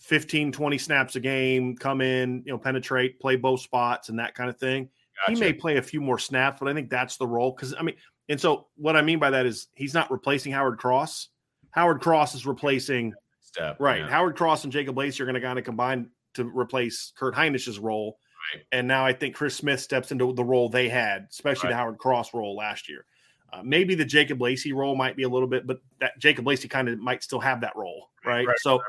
15, 0.00 0.50
20 0.50 0.78
snaps 0.78 1.14
a 1.14 1.20
game, 1.20 1.76
come 1.76 2.00
in, 2.00 2.42
you 2.44 2.50
know, 2.50 2.58
penetrate, 2.58 3.20
play 3.20 3.36
both 3.36 3.60
spots 3.60 4.08
and 4.08 4.18
that 4.18 4.34
kind 4.34 4.50
of 4.50 4.58
thing. 4.58 4.88
Gotcha. 5.28 5.38
He 5.38 5.40
may 5.40 5.52
play 5.52 5.76
a 5.76 5.82
few 5.82 6.00
more 6.00 6.18
snaps, 6.18 6.58
but 6.58 6.68
I 6.68 6.74
think 6.74 6.90
that's 6.90 7.18
the 7.18 7.26
role. 7.28 7.52
Cause 7.54 7.72
I 7.78 7.82
mean, 7.84 7.94
and 8.28 8.40
so 8.40 8.66
what 8.74 8.96
I 8.96 9.02
mean 9.02 9.20
by 9.20 9.30
that 9.30 9.46
is 9.46 9.68
he's 9.76 9.94
not 9.94 10.10
replacing 10.10 10.50
Howard 10.50 10.78
Cross. 10.78 11.28
Howard 11.70 12.00
Cross 12.00 12.34
is 12.34 12.46
replacing 12.46 13.14
Step, 13.52 13.76
right. 13.78 14.00
Yeah. 14.00 14.08
Howard 14.08 14.36
Cross 14.36 14.64
and 14.64 14.72
Jacob 14.72 14.96
Lacey 14.96 15.22
are 15.22 15.26
going 15.26 15.34
to 15.34 15.40
kind 15.40 15.58
of 15.58 15.64
combine 15.64 16.08
to 16.34 16.44
replace 16.44 17.12
Kurt 17.16 17.34
Hinish's 17.34 17.78
role. 17.78 18.18
Right. 18.54 18.64
And 18.72 18.88
now 18.88 19.04
I 19.04 19.12
think 19.12 19.34
Chris 19.34 19.54
Smith 19.54 19.80
steps 19.80 20.10
into 20.10 20.32
the 20.32 20.44
role 20.44 20.68
they 20.68 20.88
had, 20.88 21.26
especially 21.30 21.68
right. 21.68 21.74
the 21.74 21.76
Howard 21.76 21.98
Cross 21.98 22.34
role 22.34 22.56
last 22.56 22.88
year. 22.88 23.04
Uh, 23.52 23.60
maybe 23.62 23.94
the 23.94 24.04
Jacob 24.04 24.40
Lacey 24.40 24.72
role 24.72 24.96
might 24.96 25.14
be 25.14 25.24
a 25.24 25.28
little 25.28 25.46
bit, 25.46 25.66
but 25.66 25.80
that 26.00 26.18
Jacob 26.18 26.46
Lacey 26.46 26.68
kind 26.68 26.88
of 26.88 26.98
might 26.98 27.22
still 27.22 27.40
have 27.40 27.60
that 27.60 27.76
role, 27.76 28.08
right? 28.24 28.46
right 28.46 28.58
so 28.58 28.80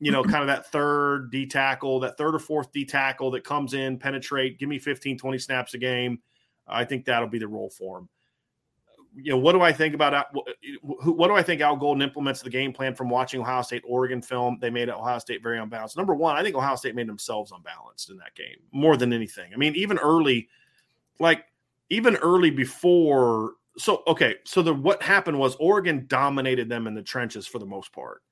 you 0.00 0.10
know, 0.10 0.24
kind 0.24 0.40
of 0.42 0.46
that 0.46 0.66
third 0.72 1.30
D 1.30 1.46
tackle, 1.46 2.00
that 2.00 2.16
third 2.16 2.34
or 2.34 2.38
fourth 2.38 2.72
D 2.72 2.86
tackle 2.86 3.30
that 3.32 3.44
comes 3.44 3.74
in, 3.74 3.98
penetrate, 3.98 4.58
give 4.58 4.68
me 4.68 4.78
15, 4.78 5.18
20 5.18 5.38
snaps 5.38 5.74
a 5.74 5.78
game. 5.78 6.20
I 6.66 6.84
think 6.84 7.04
that'll 7.04 7.28
be 7.28 7.38
the 7.38 7.46
role 7.46 7.70
for 7.70 7.98
him. 7.98 8.08
You 9.14 9.32
know, 9.32 9.38
what 9.38 9.52
do 9.52 9.60
I 9.60 9.72
think 9.72 9.94
about 9.94 10.26
what 10.82 11.28
do 11.28 11.34
I 11.34 11.42
think 11.42 11.60
Al 11.60 11.76
Golden 11.76 12.02
implements 12.02 12.42
the 12.42 12.50
game 12.50 12.72
plan 12.72 12.94
from 12.94 13.10
watching 13.10 13.40
Ohio 13.40 13.62
State 13.62 13.82
Oregon 13.86 14.22
film? 14.22 14.58
They 14.60 14.70
made 14.70 14.88
Ohio 14.88 15.18
State 15.18 15.42
very 15.42 15.58
unbalanced. 15.58 15.96
Number 15.96 16.14
one, 16.14 16.36
I 16.36 16.42
think 16.42 16.54
Ohio 16.54 16.76
State 16.76 16.94
made 16.94 17.08
themselves 17.08 17.52
unbalanced 17.52 18.10
in 18.10 18.16
that 18.18 18.34
game 18.34 18.56
more 18.72 18.96
than 18.96 19.12
anything. 19.12 19.52
I 19.52 19.56
mean, 19.56 19.74
even 19.74 19.98
early, 19.98 20.48
like 21.18 21.44
even 21.88 22.16
early 22.16 22.50
before. 22.50 23.54
So 23.78 24.02
okay, 24.06 24.36
so 24.44 24.62
the 24.62 24.74
what 24.74 25.02
happened 25.02 25.38
was 25.38 25.56
Oregon 25.56 26.04
dominated 26.06 26.68
them 26.68 26.86
in 26.86 26.94
the 26.94 27.02
trenches 27.02 27.46
for 27.46 27.58
the 27.58 27.66
most 27.66 27.92
part 27.92 28.22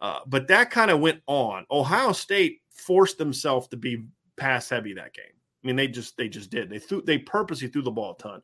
uh, 0.00 0.20
but 0.26 0.46
that 0.48 0.70
kind 0.70 0.90
of 0.90 1.00
went 1.00 1.20
on. 1.26 1.66
Ohio 1.70 2.12
State 2.12 2.60
forced 2.70 3.18
themselves 3.18 3.68
to 3.68 3.76
be 3.76 4.04
pass 4.36 4.68
heavy 4.68 4.94
that 4.94 5.12
game. 5.14 5.24
I 5.62 5.66
mean, 5.66 5.76
they 5.76 5.88
just 5.88 6.16
they 6.16 6.28
just 6.28 6.50
did. 6.50 6.70
They 6.70 6.78
threw 6.78 7.02
they 7.02 7.18
purposely 7.18 7.68
threw 7.68 7.82
the 7.82 7.90
ball 7.90 8.16
a 8.18 8.22
ton. 8.22 8.42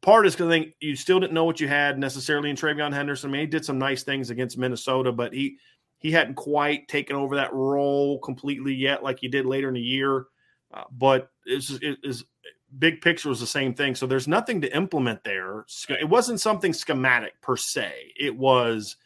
Part 0.00 0.26
is 0.26 0.34
because 0.34 0.46
I 0.46 0.50
think 0.50 0.74
you 0.80 0.94
still 0.94 1.18
didn't 1.18 1.32
know 1.32 1.44
what 1.44 1.60
you 1.60 1.68
had 1.68 1.98
necessarily 1.98 2.50
in 2.50 2.56
TreVeyon 2.56 2.92
Henderson. 2.92 3.30
I 3.30 3.32
mean, 3.32 3.40
he 3.40 3.46
did 3.46 3.64
some 3.64 3.78
nice 3.78 4.04
things 4.04 4.30
against 4.30 4.56
Minnesota, 4.56 5.10
but 5.12 5.32
he 5.32 5.58
he 5.98 6.12
hadn't 6.12 6.34
quite 6.34 6.86
taken 6.88 7.16
over 7.16 7.36
that 7.36 7.52
role 7.52 8.20
completely 8.20 8.74
yet, 8.74 9.02
like 9.02 9.18
he 9.18 9.28
did 9.28 9.44
later 9.44 9.68
in 9.68 9.74
the 9.74 9.80
year. 9.80 10.26
Uh, 10.72 10.84
but 10.92 11.30
it's 11.44 11.70
it 11.70 11.98
is 12.04 12.24
big 12.78 13.00
picture 13.00 13.28
was 13.28 13.40
the 13.40 13.46
same 13.46 13.74
thing. 13.74 13.94
So 13.94 14.06
there's 14.06 14.28
nothing 14.28 14.60
to 14.60 14.76
implement 14.76 15.24
there. 15.24 15.64
It 15.88 16.08
wasn't 16.08 16.40
something 16.40 16.72
schematic 16.72 17.40
per 17.40 17.56
se. 17.56 18.12
It 18.16 18.36
was 18.36 18.96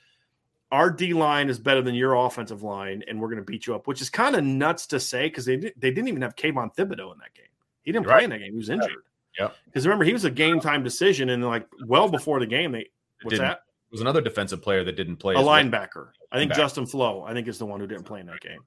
our 0.72 0.90
D 0.90 1.12
line 1.14 1.48
is 1.48 1.58
better 1.58 1.82
than 1.82 1.94
your 1.94 2.14
offensive 2.14 2.62
line, 2.62 3.02
and 3.06 3.20
we're 3.20 3.28
going 3.28 3.38
to 3.38 3.44
beat 3.44 3.66
you 3.66 3.74
up, 3.74 3.86
which 3.86 4.00
is 4.00 4.10
kind 4.10 4.34
of 4.34 4.42
nuts 4.42 4.86
to 4.88 5.00
say 5.00 5.26
because 5.26 5.44
they 5.44 5.56
they 5.56 5.90
didn't 5.90 6.08
even 6.08 6.22
have 6.22 6.36
Kayvon 6.36 6.74
Thibodeaux 6.74 7.12
in 7.12 7.18
that 7.18 7.34
game. 7.34 7.46
He 7.82 7.92
didn't 7.92 8.04
You're 8.04 8.12
play 8.12 8.14
right. 8.14 8.24
in 8.24 8.30
that 8.30 8.38
game; 8.38 8.52
he 8.52 8.58
was 8.58 8.70
injured. 8.70 9.04
Yeah, 9.38 9.50
because 9.66 9.86
remember 9.86 10.04
he 10.04 10.12
was 10.12 10.24
a 10.24 10.30
game 10.30 10.60
time 10.60 10.82
decision, 10.82 11.30
and 11.30 11.44
like 11.44 11.66
well 11.86 12.08
before 12.08 12.40
the 12.40 12.46
game, 12.46 12.72
they 12.72 12.88
what's 13.22 13.38
that? 13.38 13.62
was 13.92 14.00
another 14.00 14.22
defensive 14.22 14.62
player 14.62 14.82
that 14.82 14.96
didn't 14.96 15.16
play. 15.16 15.34
A 15.34 15.38
linebacker. 15.38 15.94
Well. 15.94 16.12
I 16.32 16.38
think 16.38 16.52
linebacker. 16.52 16.56
Justin 16.56 16.86
Flowe. 16.86 17.22
I 17.22 17.34
think 17.34 17.46
is 17.46 17.58
the 17.58 17.66
one 17.66 17.78
who 17.78 17.86
didn't 17.86 18.04
play 18.04 18.20
in 18.20 18.26
that 18.26 18.40
game. 18.40 18.60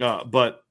Uh, 0.00 0.22
but 0.24 0.62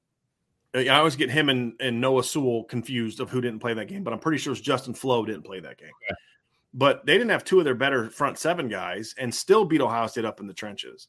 I 0.74 0.88
always 0.88 1.16
get 1.16 1.30
him 1.30 1.48
and, 1.48 1.74
and 1.80 2.00
Noah 2.00 2.24
Sewell 2.24 2.64
confused 2.64 3.20
of 3.20 3.30
who 3.30 3.40
didn't 3.40 3.60
play 3.60 3.74
that 3.74 3.88
game, 3.88 4.04
but 4.04 4.12
I'm 4.12 4.20
pretty 4.20 4.38
sure 4.38 4.52
it's 4.52 4.60
Justin 4.60 4.94
Flowe 4.94 5.24
didn't 5.24 5.44
play 5.44 5.60
that 5.60 5.78
game. 5.78 5.88
Okay. 5.88 6.14
But 6.72 7.06
they 7.06 7.14
didn't 7.14 7.30
have 7.30 7.44
two 7.44 7.58
of 7.58 7.64
their 7.64 7.74
better 7.74 8.10
front 8.10 8.38
seven 8.38 8.68
guys 8.68 9.14
and 9.18 9.32
still 9.32 9.64
beat 9.64 9.80
Ohio 9.80 10.06
State 10.06 10.24
up 10.24 10.40
in 10.40 10.46
the 10.46 10.54
trenches. 10.54 11.08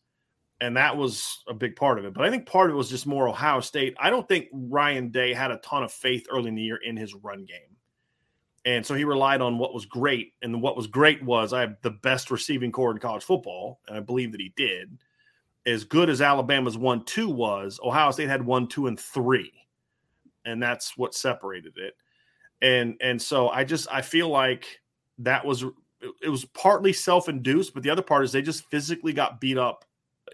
And 0.62 0.78
that 0.78 0.96
was 0.96 1.44
a 1.48 1.54
big 1.54 1.76
part 1.76 2.00
of 2.00 2.06
it. 2.06 2.14
But 2.14 2.26
I 2.26 2.30
think 2.30 2.46
part 2.46 2.70
of 2.70 2.76
it 2.76 2.78
was 2.78 2.90
just 2.90 3.08
more 3.08 3.28
Ohio 3.28 3.60
State. 3.60 3.96
I 4.00 4.10
don't 4.10 4.28
think 4.28 4.48
Ryan 4.54 5.10
Day 5.10 5.34
had 5.34 5.52
a 5.52 5.58
ton 5.58 5.84
of 5.84 5.92
faith 5.92 6.28
early 6.32 6.50
in 6.50 6.56
the 6.56 6.62
year 6.62 6.78
in 6.78 6.96
his 6.96 7.14
run 7.14 7.46
game. 7.46 7.75
And 8.66 8.84
so 8.84 8.96
he 8.96 9.04
relied 9.04 9.42
on 9.42 9.60
what 9.60 9.74
was 9.74 9.86
great. 9.86 10.34
And 10.42 10.62
what 10.62 10.76
was 10.76 10.88
great 10.88 11.24
was 11.24 11.54
I 11.54 11.62
have 11.62 11.78
the 11.84 11.92
best 11.92 12.32
receiving 12.32 12.72
core 12.72 12.92
in 12.92 12.98
college 12.98 13.24
football. 13.24 13.80
And 13.88 13.96
I 13.96 14.00
believe 14.00 14.32
that 14.32 14.42
he 14.42 14.54
did 14.56 14.98
as 15.66 15.84
good 15.84 16.10
as 16.10 16.22
Alabama's 16.22 16.78
one 16.78 17.04
two 17.06 17.30
was, 17.30 17.80
Ohio 17.84 18.12
State 18.12 18.30
had 18.30 18.46
one, 18.46 18.68
two, 18.68 18.88
and 18.88 19.00
three, 19.00 19.52
and 20.46 20.62
that's 20.62 20.98
what 20.98 21.16
separated 21.16 21.78
it. 21.78 21.96
And 22.62 22.96
and 23.02 23.22
so 23.22 23.50
I 23.50 23.64
just 23.64 23.88
I 23.92 24.02
feel 24.02 24.30
like 24.30 24.82
that 25.20 25.44
was 25.44 25.64
it 26.22 26.30
was 26.30 26.46
partly 26.46 26.94
self 26.94 27.30
induced, 27.30 27.74
but 27.74 27.84
the 27.84 27.90
other 27.90 28.02
part 28.02 28.24
is 28.24 28.32
they 28.32 28.42
just 28.42 28.70
physically 28.70 29.14
got 29.14 29.42
beat 29.42 29.58
up 29.58 29.86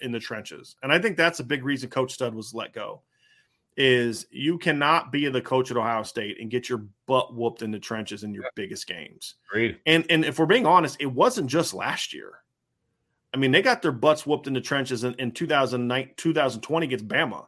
in 0.02 0.12
the 0.12 0.20
trenches, 0.20 0.76
and 0.84 0.92
I 0.92 1.00
think 1.00 1.18
that's 1.18 1.40
a 1.40 1.46
big 1.46 1.64
reason 1.64 1.90
Coach 1.90 2.14
Stud 2.14 2.36
was 2.36 2.54
let 2.54 2.74
go. 2.74 3.02
Is 3.78 4.28
you 4.32 4.58
cannot 4.58 5.12
be 5.12 5.28
the 5.30 5.42
coach 5.42 5.72
at 5.72 5.78
Ohio 5.78 6.04
State 6.04 6.42
and 6.42 6.52
get 6.52 6.68
your 6.68 6.86
butt 7.08 7.34
whooped 7.34 7.62
in 7.62 7.72
the 7.72 7.80
trenches 7.80 8.24
in 8.24 8.34
your 8.34 8.44
yeah. 8.44 8.50
biggest 8.54 8.86
games. 8.86 9.36
Agreed. 9.50 9.80
And 9.86 10.06
and 10.10 10.26
if 10.26 10.40
we're 10.40 10.46
being 10.46 10.66
honest, 10.66 10.98
it 11.00 11.08
wasn't 11.08 11.50
just 11.50 11.74
last 11.74 12.14
year. 12.14 12.34
I 13.34 13.38
mean, 13.38 13.52
they 13.52 13.62
got 13.62 13.82
their 13.82 13.94
butts 13.94 14.26
whooped 14.26 14.48
in 14.48 14.54
the 14.54 14.62
trenches 14.62 15.04
in, 15.06 15.14
in 15.16 15.32
2009, 15.32 16.12
2020 16.18 16.86
against 16.86 17.08
Bama. 17.08 17.46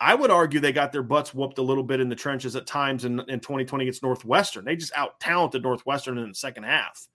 I 0.00 0.14
would 0.14 0.30
argue 0.30 0.60
they 0.60 0.72
got 0.72 0.92
their 0.92 1.02
butts 1.02 1.34
whooped 1.34 1.58
a 1.58 1.62
little 1.62 1.84
bit 1.84 2.00
in 2.00 2.08
the 2.08 2.16
trenches 2.16 2.56
at 2.56 2.66
times 2.66 3.04
in, 3.04 3.20
in 3.20 3.38
2020 3.40 3.84
against 3.84 4.02
Northwestern. 4.02 4.64
They 4.64 4.76
just 4.76 4.96
out 4.96 5.20
talented 5.20 5.62
Northwestern 5.62 6.16
in 6.16 6.28
the 6.28 6.34
second 6.34 6.62
half. 6.62 7.06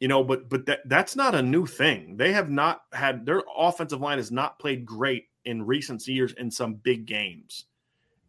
You 0.00 0.08
know, 0.08 0.24
but 0.24 0.48
but 0.48 0.66
that, 0.66 0.80
that's 0.86 1.14
not 1.14 1.34
a 1.34 1.42
new 1.42 1.66
thing. 1.66 2.16
They 2.16 2.32
have 2.32 2.50
not 2.50 2.82
had 2.92 3.26
their 3.26 3.42
offensive 3.56 4.00
line 4.00 4.18
has 4.18 4.32
not 4.32 4.58
played 4.58 4.84
great 4.84 5.29
in 5.44 5.64
recent 5.64 6.06
years 6.06 6.32
in 6.34 6.50
some 6.50 6.74
big 6.74 7.06
games. 7.06 7.66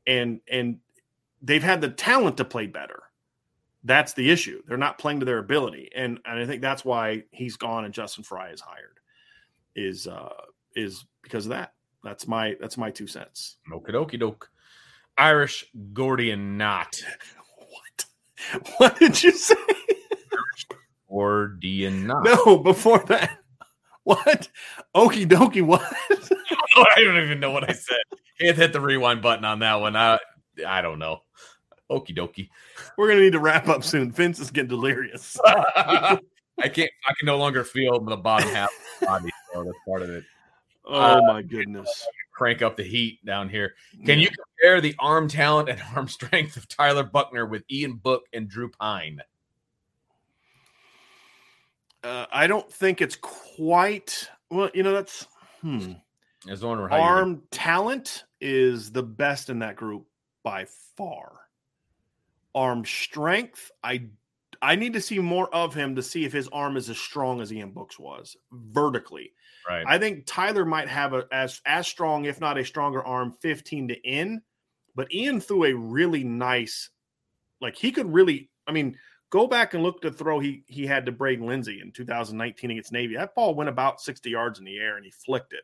And 0.07 0.41
and 0.49 0.79
they've 1.41 1.63
had 1.63 1.81
the 1.81 1.89
talent 1.89 2.37
to 2.37 2.45
play 2.45 2.67
better. 2.67 3.03
That's 3.83 4.13
the 4.13 4.29
issue. 4.29 4.61
They're 4.67 4.77
not 4.77 4.99
playing 4.99 5.19
to 5.21 5.25
their 5.25 5.39
ability, 5.39 5.89
and 5.95 6.19
and 6.25 6.39
I 6.39 6.45
think 6.45 6.61
that's 6.61 6.85
why 6.85 7.23
he's 7.31 7.57
gone 7.57 7.85
and 7.85 7.93
Justin 7.93 8.23
Frye 8.23 8.49
is 8.49 8.61
hired. 8.61 8.99
Is 9.75 10.07
uh 10.07 10.33
is 10.75 11.05
because 11.21 11.45
of 11.45 11.51
that. 11.51 11.73
That's 12.03 12.27
my 12.27 12.55
that's 12.59 12.77
my 12.77 12.91
two 12.91 13.07
cents. 13.07 13.57
Okie 13.71 13.91
dokie 13.91 14.19
doke. 14.19 14.49
Irish 15.17 15.65
Gordian 15.93 16.57
knot. 16.57 17.01
what? 17.57 18.05
What 18.77 18.99
did 18.99 19.21
you 19.21 19.31
say? 19.31 19.55
Gordian 21.09 22.07
knot. 22.07 22.23
No, 22.23 22.57
before 22.57 23.03
that. 23.07 23.40
What? 24.03 24.49
Okie 24.95 25.27
dokie. 25.27 25.61
What? 25.61 25.81
I 26.09 27.03
don't 27.03 27.23
even 27.23 27.39
know 27.39 27.51
what 27.51 27.69
I 27.69 27.73
said. 27.73 27.99
Can't 28.39 28.57
hit 28.57 28.73
the 28.73 28.81
rewind 28.81 29.21
button 29.21 29.45
on 29.45 29.59
that 29.59 29.75
one. 29.75 29.95
I 29.95 30.17
I 30.67 30.81
don't 30.81 30.97
know. 30.97 31.19
Okie 31.91 32.17
dokie. 32.17 32.49
We're 32.97 33.09
gonna 33.09 33.21
need 33.21 33.33
to 33.33 33.39
wrap 33.39 33.67
up 33.67 33.83
soon. 33.83 34.11
Vince 34.11 34.39
is 34.39 34.49
getting 34.49 34.69
delirious. 34.69 35.37
I 35.45 36.17
can't. 36.63 36.89
I 37.07 37.13
can 37.17 37.25
no 37.25 37.37
longer 37.37 37.63
feel 37.63 37.99
the 37.99 38.17
bottom 38.17 38.49
half 38.49 38.69
of 38.69 38.99
the 38.99 39.05
body. 39.05 39.29
So 39.53 39.63
that's 39.63 39.77
part 39.87 40.01
of 40.01 40.09
it. 40.09 40.23
Oh 40.85 40.99
uh, 40.99 41.21
my 41.21 41.41
goodness! 41.43 42.07
Crank 42.33 42.63
up 42.63 42.77
the 42.77 42.83
heat 42.83 43.23
down 43.23 43.49
here. 43.49 43.75
Can 44.05 44.19
you 44.19 44.29
compare 44.29 44.81
the 44.81 44.95
arm 44.97 45.27
talent 45.27 45.69
and 45.69 45.79
arm 45.95 46.07
strength 46.07 46.57
of 46.57 46.67
Tyler 46.67 47.03
Buchner 47.03 47.45
with 47.45 47.63
Ian 47.69 47.93
Book 47.97 48.23
and 48.33 48.49
Drew 48.49 48.69
Pyne? 48.69 49.21
Uh, 52.03 52.25
I 52.31 52.47
don't 52.47 52.71
think 52.71 53.01
it's 53.01 53.15
quite. 53.15 54.29
Well, 54.49 54.69
you 54.73 54.83
know 54.83 54.93
that's. 54.93 55.27
Hmm. 55.61 55.93
Wondering 56.63 56.91
arm 56.91 57.43
talent 57.51 58.23
is 58.39 58.91
the 58.91 59.03
best 59.03 59.51
in 59.51 59.59
that 59.59 59.75
group 59.75 60.07
by 60.43 60.65
far 60.97 61.41
arm 62.55 62.83
strength. 62.85 63.71
I 63.83 64.07
I 64.61 64.75
need 64.75 64.93
to 64.93 65.01
see 65.01 65.19
more 65.19 65.53
of 65.53 65.73
him 65.73 65.95
to 65.95 66.03
see 66.03 66.25
if 66.25 66.33
his 66.33 66.47
arm 66.49 66.77
is 66.77 66.89
as 66.89 66.97
strong 66.97 67.41
as 67.41 67.51
Ian 67.51 67.71
Books 67.71 67.97
was 67.97 68.35
vertically. 68.51 69.33
Right. 69.67 69.85
I 69.87 69.97
think 69.97 70.25
Tyler 70.25 70.65
might 70.65 70.87
have 70.87 71.13
a 71.13 71.25
as 71.31 71.61
as 71.65 71.87
strong, 71.87 72.25
if 72.25 72.39
not 72.39 72.57
a 72.57 72.65
stronger 72.65 73.03
arm, 73.03 73.31
15 73.41 73.89
to 73.89 74.01
in. 74.01 74.41
But 74.95 75.13
Ian 75.13 75.39
threw 75.39 75.65
a 75.65 75.73
really 75.73 76.23
nice, 76.23 76.89
like 77.59 77.75
he 77.75 77.91
could 77.91 78.11
really. 78.13 78.49
I 78.67 78.71
mean, 78.71 78.97
go 79.31 79.47
back 79.47 79.73
and 79.73 79.81
look 79.81 80.01
the 80.01 80.11
throw 80.11 80.39
he 80.39 80.63
he 80.67 80.85
had 80.85 81.07
to 81.07 81.11
Braden 81.11 81.47
Lenzy 81.47 81.81
in 81.81 81.91
2019 81.91 82.69
against 82.69 82.91
Navy. 82.91 83.15
That 83.15 83.33
ball 83.33 83.55
went 83.55 83.69
about 83.69 83.99
60 83.99 84.29
yards 84.29 84.59
in 84.59 84.65
the 84.65 84.77
air 84.77 84.97
and 84.97 85.05
he 85.05 85.11
flicked 85.11 85.53
it. 85.53 85.63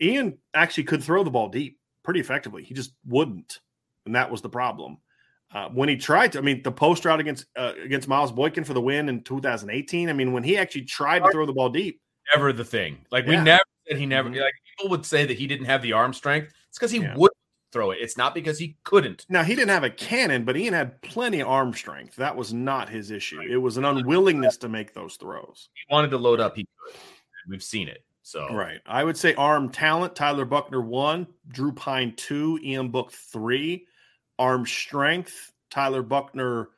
Ian 0.00 0.38
actually 0.54 0.84
could 0.84 1.04
throw 1.04 1.22
the 1.22 1.30
ball 1.30 1.48
deep 1.48 1.78
pretty 2.02 2.18
effectively. 2.18 2.64
He 2.64 2.74
just 2.74 2.92
wouldn't, 3.06 3.60
and 4.06 4.16
that 4.16 4.30
was 4.30 4.42
the 4.42 4.48
problem. 4.48 4.98
Uh, 5.52 5.68
when 5.68 5.88
he 5.88 5.96
tried 5.96 6.32
to, 6.32 6.38
I 6.38 6.42
mean, 6.42 6.62
the 6.64 6.72
post 6.72 7.04
route 7.04 7.20
against 7.20 7.46
uh, 7.56 7.74
against 7.80 8.08
Miles 8.08 8.32
Boykin 8.32 8.64
for 8.64 8.74
the 8.74 8.80
win 8.80 9.08
in 9.08 9.22
2018. 9.22 10.08
I 10.08 10.12
mean, 10.12 10.32
when 10.32 10.42
he 10.42 10.58
actually 10.58 10.82
tried 10.82 11.20
to 11.20 11.30
throw 11.30 11.46
the 11.46 11.52
ball 11.52 11.68
deep, 11.68 12.00
never 12.34 12.52
the 12.52 12.64
thing. 12.64 12.98
Like 13.12 13.26
we 13.26 13.34
yeah. 13.34 13.44
never 13.44 13.62
said 13.86 13.98
he 13.98 14.06
never. 14.06 14.28
Mm-hmm. 14.28 14.40
Like 14.40 14.54
people 14.76 14.90
would 14.90 15.06
say 15.06 15.24
that 15.26 15.38
he 15.38 15.46
didn't 15.46 15.66
have 15.66 15.82
the 15.82 15.92
arm 15.92 16.12
strength. 16.12 16.52
It's 16.68 16.78
because 16.78 16.90
he 16.90 16.98
yeah. 16.98 17.14
wouldn't 17.16 17.38
throw 17.74 17.90
it. 17.90 17.98
It's 18.00 18.16
not 18.16 18.34
because 18.34 18.58
he 18.58 18.76
couldn't. 18.84 19.26
Now 19.28 19.42
he 19.42 19.54
didn't 19.54 19.70
have 19.70 19.84
a 19.84 19.90
cannon, 19.90 20.44
but 20.44 20.56
Ian 20.56 20.72
had 20.72 21.02
plenty 21.02 21.40
of 21.40 21.48
arm 21.48 21.74
strength. 21.74 22.16
That 22.16 22.36
was 22.36 22.54
not 22.54 22.88
his 22.88 23.10
issue. 23.10 23.40
It 23.42 23.58
was 23.58 23.76
an 23.76 23.84
unwillingness 23.84 24.56
to 24.58 24.68
make 24.70 24.94
those 24.94 25.16
throws. 25.16 25.68
He 25.74 25.92
wanted 25.92 26.10
to 26.12 26.16
load 26.16 26.40
up. 26.40 26.56
He 26.56 26.62
could. 26.62 26.94
We've 27.48 27.62
seen 27.62 27.88
it. 27.88 28.02
So 28.22 28.48
right, 28.54 28.80
I 28.86 29.04
would 29.04 29.18
say 29.18 29.34
arm 29.34 29.68
talent. 29.68 30.16
Tyler 30.16 30.46
Buchner 30.46 30.80
one, 30.80 31.26
Drew 31.48 31.72
Pyne 31.72 32.14
two, 32.16 32.58
Ian 32.62 32.88
Book 32.88 33.12
three, 33.12 33.86
arm 34.38 34.64
strength. 34.64 35.52
Tyler 35.68 36.02
Buchner 36.02 36.68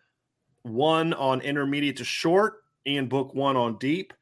one 0.62 1.12
on 1.12 1.40
intermediate 1.42 1.98
to 1.98 2.04
short, 2.04 2.64
Ian 2.86 3.06
Book 3.06 3.34
one 3.34 3.56
on 3.56 3.78
deep, 3.78 4.12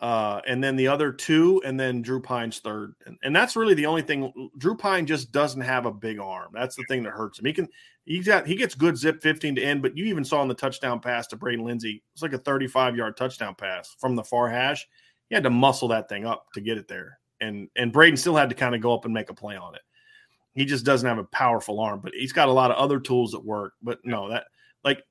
uh, 0.00 0.40
and 0.46 0.64
then 0.64 0.76
the 0.76 0.88
other 0.88 1.12
two, 1.12 1.60
and 1.64 1.78
then 1.78 2.00
Drew 2.00 2.20
Pyne's 2.20 2.58
third. 2.58 2.94
And, 3.04 3.18
and, 3.22 3.36
that's 3.36 3.54
really 3.54 3.74
the 3.74 3.84
only 3.84 4.00
thing. 4.00 4.50
Drew 4.56 4.74
Pyne 4.74 5.04
just 5.04 5.30
doesn't 5.30 5.60
have 5.60 5.84
a 5.84 5.92
big 5.92 6.18
arm. 6.18 6.50
That's 6.54 6.74
the 6.74 6.84
thing 6.88 7.02
that 7.02 7.10
hurts 7.10 7.38
him. 7.38 7.44
He 7.44 7.52
can 7.52 7.68
he's 8.06 8.26
got 8.26 8.46
he 8.46 8.56
gets 8.56 8.74
good 8.74 8.96
zip 8.96 9.22
15 9.22 9.56
to 9.56 9.62
end, 9.62 9.82
but 9.82 9.96
you 9.96 10.06
even 10.06 10.24
saw 10.24 10.40
in 10.42 10.48
the 10.48 10.54
touchdown 10.54 11.00
pass 11.00 11.26
to 11.28 11.36
Braden 11.36 11.64
Lenzy, 11.64 12.02
it's 12.14 12.22
like 12.22 12.32
a 12.32 12.38
35 12.38 12.96
yard 12.96 13.16
touchdown 13.16 13.54
pass 13.54 13.94
from 13.98 14.16
the 14.16 14.24
far 14.24 14.48
hash. 14.48 14.88
He 15.28 15.34
had 15.34 15.44
to 15.44 15.50
muscle 15.50 15.88
that 15.88 16.08
thing 16.08 16.24
up 16.24 16.46
to 16.54 16.62
get 16.62 16.78
it 16.78 16.88
there. 16.88 17.18
And 17.40 17.68
and 17.76 17.92
Braden 17.92 18.16
still 18.16 18.36
had 18.36 18.48
to 18.48 18.56
kind 18.56 18.74
of 18.74 18.80
go 18.80 18.94
up 18.94 19.04
and 19.04 19.12
make 19.12 19.28
a 19.28 19.34
play 19.34 19.56
on 19.56 19.74
it. 19.74 19.82
He 20.54 20.64
just 20.64 20.84
doesn't 20.84 21.08
have 21.08 21.18
a 21.18 21.24
powerful 21.24 21.78
arm, 21.78 22.00
but 22.02 22.12
he's 22.14 22.32
got 22.32 22.48
a 22.48 22.52
lot 22.52 22.70
of 22.70 22.78
other 22.78 23.00
tools 23.00 23.32
that 23.32 23.44
work. 23.44 23.74
But 23.82 23.98
no, 24.04 24.30
that 24.30 24.44
like 24.82 25.04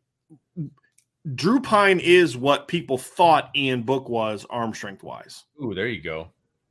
Drew 1.35 1.59
Pyne 1.59 1.99
is 1.99 2.37
what 2.37 2.67
people 2.67 2.97
thought 2.97 3.51
Ian 3.55 3.83
Book 3.83 4.09
was 4.09 4.45
arm 4.49 4.73
strength 4.73 5.03
wise. 5.03 5.45
Ooh, 5.63 5.73
there 5.73 5.87
you 5.87 6.01
go. 6.01 6.29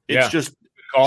It's 0.09 0.25
yeah. 0.25 0.29
just 0.29 0.55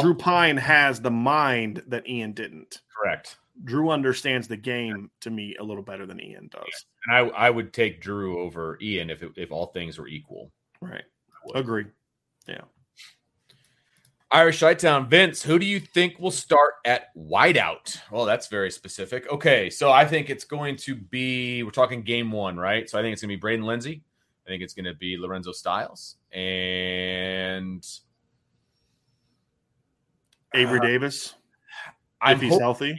Drew 0.01 0.13
Pyne 0.13 0.57
has 0.57 1.01
the 1.01 1.11
mind 1.11 1.83
that 1.87 2.07
Ian 2.07 2.33
didn't. 2.33 2.81
Correct. 2.95 3.37
Drew 3.63 3.89
understands 3.89 4.47
the 4.47 4.57
game 4.57 5.09
to 5.21 5.29
me 5.29 5.55
a 5.59 5.63
little 5.63 5.83
better 5.83 6.05
than 6.05 6.21
Ian 6.21 6.49
does. 6.51 6.85
And 7.05 7.15
I, 7.15 7.19
I 7.29 7.49
would 7.49 7.73
take 7.73 8.01
Drew 8.01 8.39
over 8.39 8.77
Ian 8.81 9.09
if 9.09 9.23
it, 9.23 9.31
if 9.35 9.51
all 9.51 9.67
things 9.67 9.97
were 9.97 10.07
equal. 10.07 10.51
Right. 10.81 11.03
Agree. 11.55 11.85
Yeah. 12.47 12.61
Irish 14.33 14.61
Town, 14.61 15.09
Vince, 15.09 15.43
who 15.43 15.59
do 15.59 15.65
you 15.65 15.81
think 15.81 16.17
will 16.17 16.31
start 16.31 16.75
at 16.85 17.13
wideout? 17.17 17.99
Well, 18.09 18.23
that's 18.23 18.47
very 18.47 18.71
specific. 18.71 19.29
Okay, 19.29 19.69
so 19.69 19.91
I 19.91 20.05
think 20.05 20.29
it's 20.29 20.45
going 20.45 20.77
to 20.77 20.95
be, 20.95 21.63
we're 21.63 21.71
talking 21.71 22.01
game 22.01 22.31
one, 22.31 22.55
right? 22.55 22.89
So 22.89 22.97
I 22.97 23.01
think 23.01 23.11
it's 23.11 23.21
going 23.21 23.29
to 23.29 23.35
be 23.35 23.39
Braden 23.39 23.65
Lenzy. 23.65 24.03
I 24.47 24.49
think 24.49 24.63
it's 24.63 24.73
going 24.73 24.85
to 24.85 24.93
be 24.93 25.17
Lorenzo 25.17 25.51
Styles 25.51 26.15
and 26.31 27.85
Avery 30.53 30.79
uh, 30.79 30.83
Davis. 30.83 31.35
I'm 32.21 32.37
if 32.37 32.41
he's 32.41 32.57
healthy. 32.57 32.97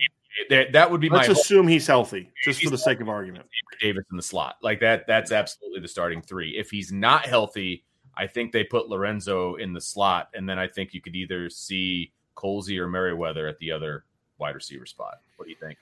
That, 0.51 0.73
that 0.73 0.91
would 0.91 1.01
be 1.01 1.09
Let's 1.09 1.29
my 1.29 1.33
assume 1.33 1.67
he's 1.67 1.87
healthy, 1.87 2.31
just 2.45 2.61
he's 2.61 2.69
for 2.69 2.77
the 2.77 2.79
sake 2.79 3.01
of 3.01 3.09
argument. 3.09 3.47
Davis 3.81 4.05
in 4.11 4.17
the 4.17 4.23
slot. 4.23 4.57
Like 4.63 4.81
that, 4.81 5.07
that's 5.07 5.33
absolutely 5.33 5.81
the 5.81 5.89
starting 5.89 6.21
three. 6.23 6.57
If 6.59 6.71
he's 6.71 6.93
not 6.93 7.27
healthy, 7.27 7.85
I 8.17 8.27
think 8.27 8.53
they 8.53 8.65
put 8.65 8.89
Lorenzo 8.89 9.55
in 9.57 9.73
the 9.73 9.81
slot, 9.81 10.29
and 10.35 10.49
then 10.49 10.59
I 10.59 10.69
think 10.69 10.93
you 10.95 11.01
could 11.01 11.17
either 11.17 11.49
see 11.49 12.13
Colzie 12.37 12.79
or 12.79 12.89
Merriweather 12.89 13.47
at 13.47 13.59
the 13.59 13.71
other 13.73 14.05
wide 14.39 14.55
receiver 14.55 14.87
spot. 14.87 15.21
What 15.37 15.47
do 15.47 15.51
you 15.51 15.57
think? 15.57 15.79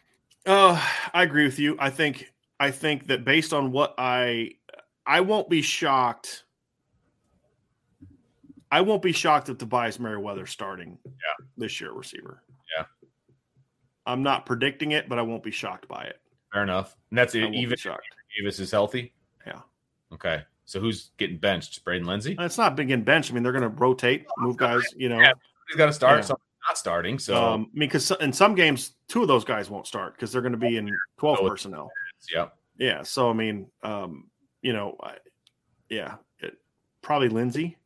Uh, 0.46 0.80
I 1.12 1.22
agree 1.22 1.44
with 1.44 1.58
you. 1.58 1.76
I 1.78 1.90
think 1.90 2.32
I 2.58 2.70
think 2.70 3.08
that 3.08 3.24
based 3.24 3.52
on 3.52 3.72
what 3.72 3.94
I 3.98 4.52
I 5.06 5.20
won't 5.20 5.48
be 5.50 5.62
shocked 5.62 6.44
I 8.72 8.80
won't 8.82 9.02
be 9.02 9.12
shocked 9.12 9.48
if 9.48 9.58
Tobias 9.58 9.98
Merriweather 9.98 10.46
starting 10.46 10.96
Yeah. 11.04 11.44
this 11.56 11.80
year 11.80 11.92
receiver. 11.92 12.42
Yeah. 12.76 12.84
I'm 14.06 14.22
not 14.22 14.46
predicting 14.46 14.92
it, 14.92 15.08
but 15.08 15.18
I 15.18 15.22
won't 15.22 15.42
be 15.42 15.50
shocked 15.50 15.88
by 15.88 16.04
it. 16.04 16.20
Fair 16.52 16.62
enough. 16.62 16.96
And 17.10 17.18
that's 17.18 17.34
I 17.34 17.40
won't 17.40 17.54
even. 17.56 17.76
Davis 18.38 18.60
is 18.60 18.70
healthy. 18.70 19.12
Yeah. 19.46 19.60
Okay. 20.12 20.42
So 20.70 20.78
who's 20.78 21.10
getting 21.18 21.36
benched? 21.36 21.84
Braden 21.84 22.06
Lenzy. 22.06 22.36
It's 22.38 22.56
not 22.56 22.76
big 22.76 22.92
in 22.92 23.02
bench. 23.02 23.28
I 23.28 23.34
mean, 23.34 23.42
they're 23.42 23.50
going 23.50 23.62
to 23.62 23.68
rotate, 23.70 24.24
move 24.38 24.56
guys. 24.56 24.84
You 24.96 25.08
know, 25.08 25.18
Yeah. 25.18 25.32
He's 25.66 25.76
got 25.76 25.86
to 25.86 25.92
start. 25.92 26.18
Yeah. 26.18 26.26
Some 26.26 26.36
not 26.68 26.78
starting. 26.78 27.18
So 27.18 27.34
um, 27.34 27.62
I 27.74 27.78
mean, 27.78 27.88
because 27.88 28.08
in 28.20 28.32
some 28.32 28.54
games, 28.54 28.92
two 29.08 29.22
of 29.22 29.26
those 29.26 29.44
guys 29.44 29.68
won't 29.68 29.88
start 29.88 30.14
because 30.14 30.30
they're 30.30 30.42
going 30.42 30.52
to 30.52 30.58
be 30.58 30.76
in 30.76 30.88
12 31.18 31.38
Oh, 31.40 31.48
personnel. 31.48 31.90
yeah. 32.32 32.46
Yeah. 32.78 33.02
So 33.02 33.28
I 33.28 33.32
mean, 33.32 33.66
um, 33.82 34.30
you 34.62 34.72
know, 34.72 34.96
I, 35.02 35.14
yeah, 35.88 36.14
it, 36.38 36.54
probably 37.02 37.30
Lenzy. 37.30 37.76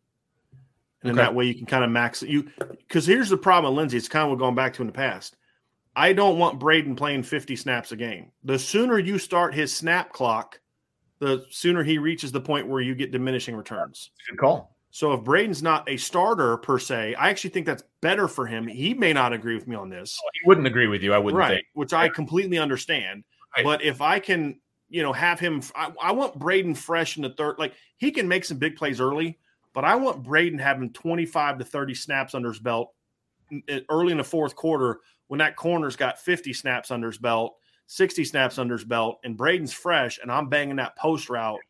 And 1.02 1.08
then 1.08 1.12
Okay. 1.18 1.22
that 1.22 1.34
way 1.34 1.46
you 1.46 1.54
can 1.54 1.64
kind 1.64 1.84
of 1.84 1.90
max. 1.90 2.22
You 2.22 2.50
because 2.58 3.06
here's 3.06 3.30
the 3.30 3.38
problem 3.38 3.72
with 3.72 3.78
Lenzy. 3.78 3.96
It's 3.96 4.08
kind 4.08 4.24
of 4.24 4.30
what 4.30 4.38
going 4.40 4.54
back 4.54 4.74
to 4.74 4.82
in 4.82 4.88
the 4.88 4.92
past. 4.92 5.36
I 5.96 6.12
don't 6.12 6.38
want 6.38 6.58
Braden 6.60 6.96
playing 6.96 7.22
50 7.22 7.56
snaps 7.56 7.92
a 7.92 7.96
game. 7.96 8.30
The 8.42 8.58
sooner 8.58 8.98
you 8.98 9.18
start 9.18 9.54
his 9.54 9.74
snap 9.74 10.12
clock, 10.12 10.60
the 11.20 11.44
sooner 11.50 11.82
he 11.82 11.98
reaches 11.98 12.32
the 12.32 12.40
point 12.40 12.66
where 12.66 12.80
you 12.80 12.94
get 12.94 13.12
diminishing 13.12 13.56
returns. 13.56 14.10
Good 14.28 14.38
call. 14.38 14.76
So 14.90 15.12
if 15.12 15.24
Braden's 15.24 15.62
not 15.62 15.88
a 15.88 15.96
starter 15.96 16.56
per 16.56 16.78
se, 16.78 17.16
I 17.16 17.28
actually 17.28 17.50
think 17.50 17.66
that's 17.66 17.82
better 18.00 18.28
for 18.28 18.46
him. 18.46 18.66
He 18.66 18.94
may 18.94 19.12
not 19.12 19.32
agree 19.32 19.56
with 19.56 19.66
me 19.66 19.74
on 19.74 19.88
this 19.88 20.16
oh, 20.22 20.28
He 20.34 20.46
wouldn't 20.48 20.68
agree 20.68 20.86
with 20.86 21.02
you. 21.02 21.12
I 21.12 21.18
wouldn't 21.18 21.38
right, 21.38 21.54
think. 21.54 21.66
which 21.74 21.92
I 21.92 22.08
completely 22.08 22.58
understand. 22.58 23.24
Right. 23.56 23.64
But 23.64 23.82
if 23.82 24.00
I 24.00 24.20
can, 24.20 24.60
you 24.88 25.02
know, 25.02 25.12
have 25.12 25.40
him, 25.40 25.62
I, 25.74 25.92
I 26.00 26.12
want 26.12 26.38
Braden 26.38 26.76
fresh 26.76 27.16
in 27.16 27.24
the 27.24 27.30
third. 27.30 27.56
Like 27.58 27.74
he 27.96 28.12
can 28.12 28.28
make 28.28 28.44
some 28.44 28.58
big 28.58 28.76
plays 28.76 29.00
early, 29.00 29.38
but 29.72 29.84
I 29.84 29.96
want 29.96 30.22
Braden 30.22 30.60
having 30.60 30.92
twenty 30.92 31.26
five 31.26 31.58
to 31.58 31.64
thirty 31.64 31.94
snaps 31.94 32.32
under 32.32 32.50
his 32.50 32.60
belt 32.60 32.92
n- 33.50 33.64
n- 33.68 33.84
early 33.90 34.12
in 34.12 34.18
the 34.18 34.24
fourth 34.24 34.54
quarter 34.54 35.00
when 35.26 35.38
that 35.38 35.56
corner's 35.56 35.96
got 35.96 36.20
fifty 36.20 36.52
snaps 36.52 36.92
under 36.92 37.08
his 37.08 37.18
belt, 37.18 37.56
sixty 37.86 38.24
snaps 38.24 38.58
under 38.58 38.74
his 38.74 38.84
belt, 38.84 39.20
and 39.24 39.36
Braden's 39.36 39.72
fresh, 39.72 40.18
and 40.22 40.30
I'm 40.30 40.48
banging 40.48 40.76
that 40.76 40.96
post 40.96 41.28
route. 41.28 41.60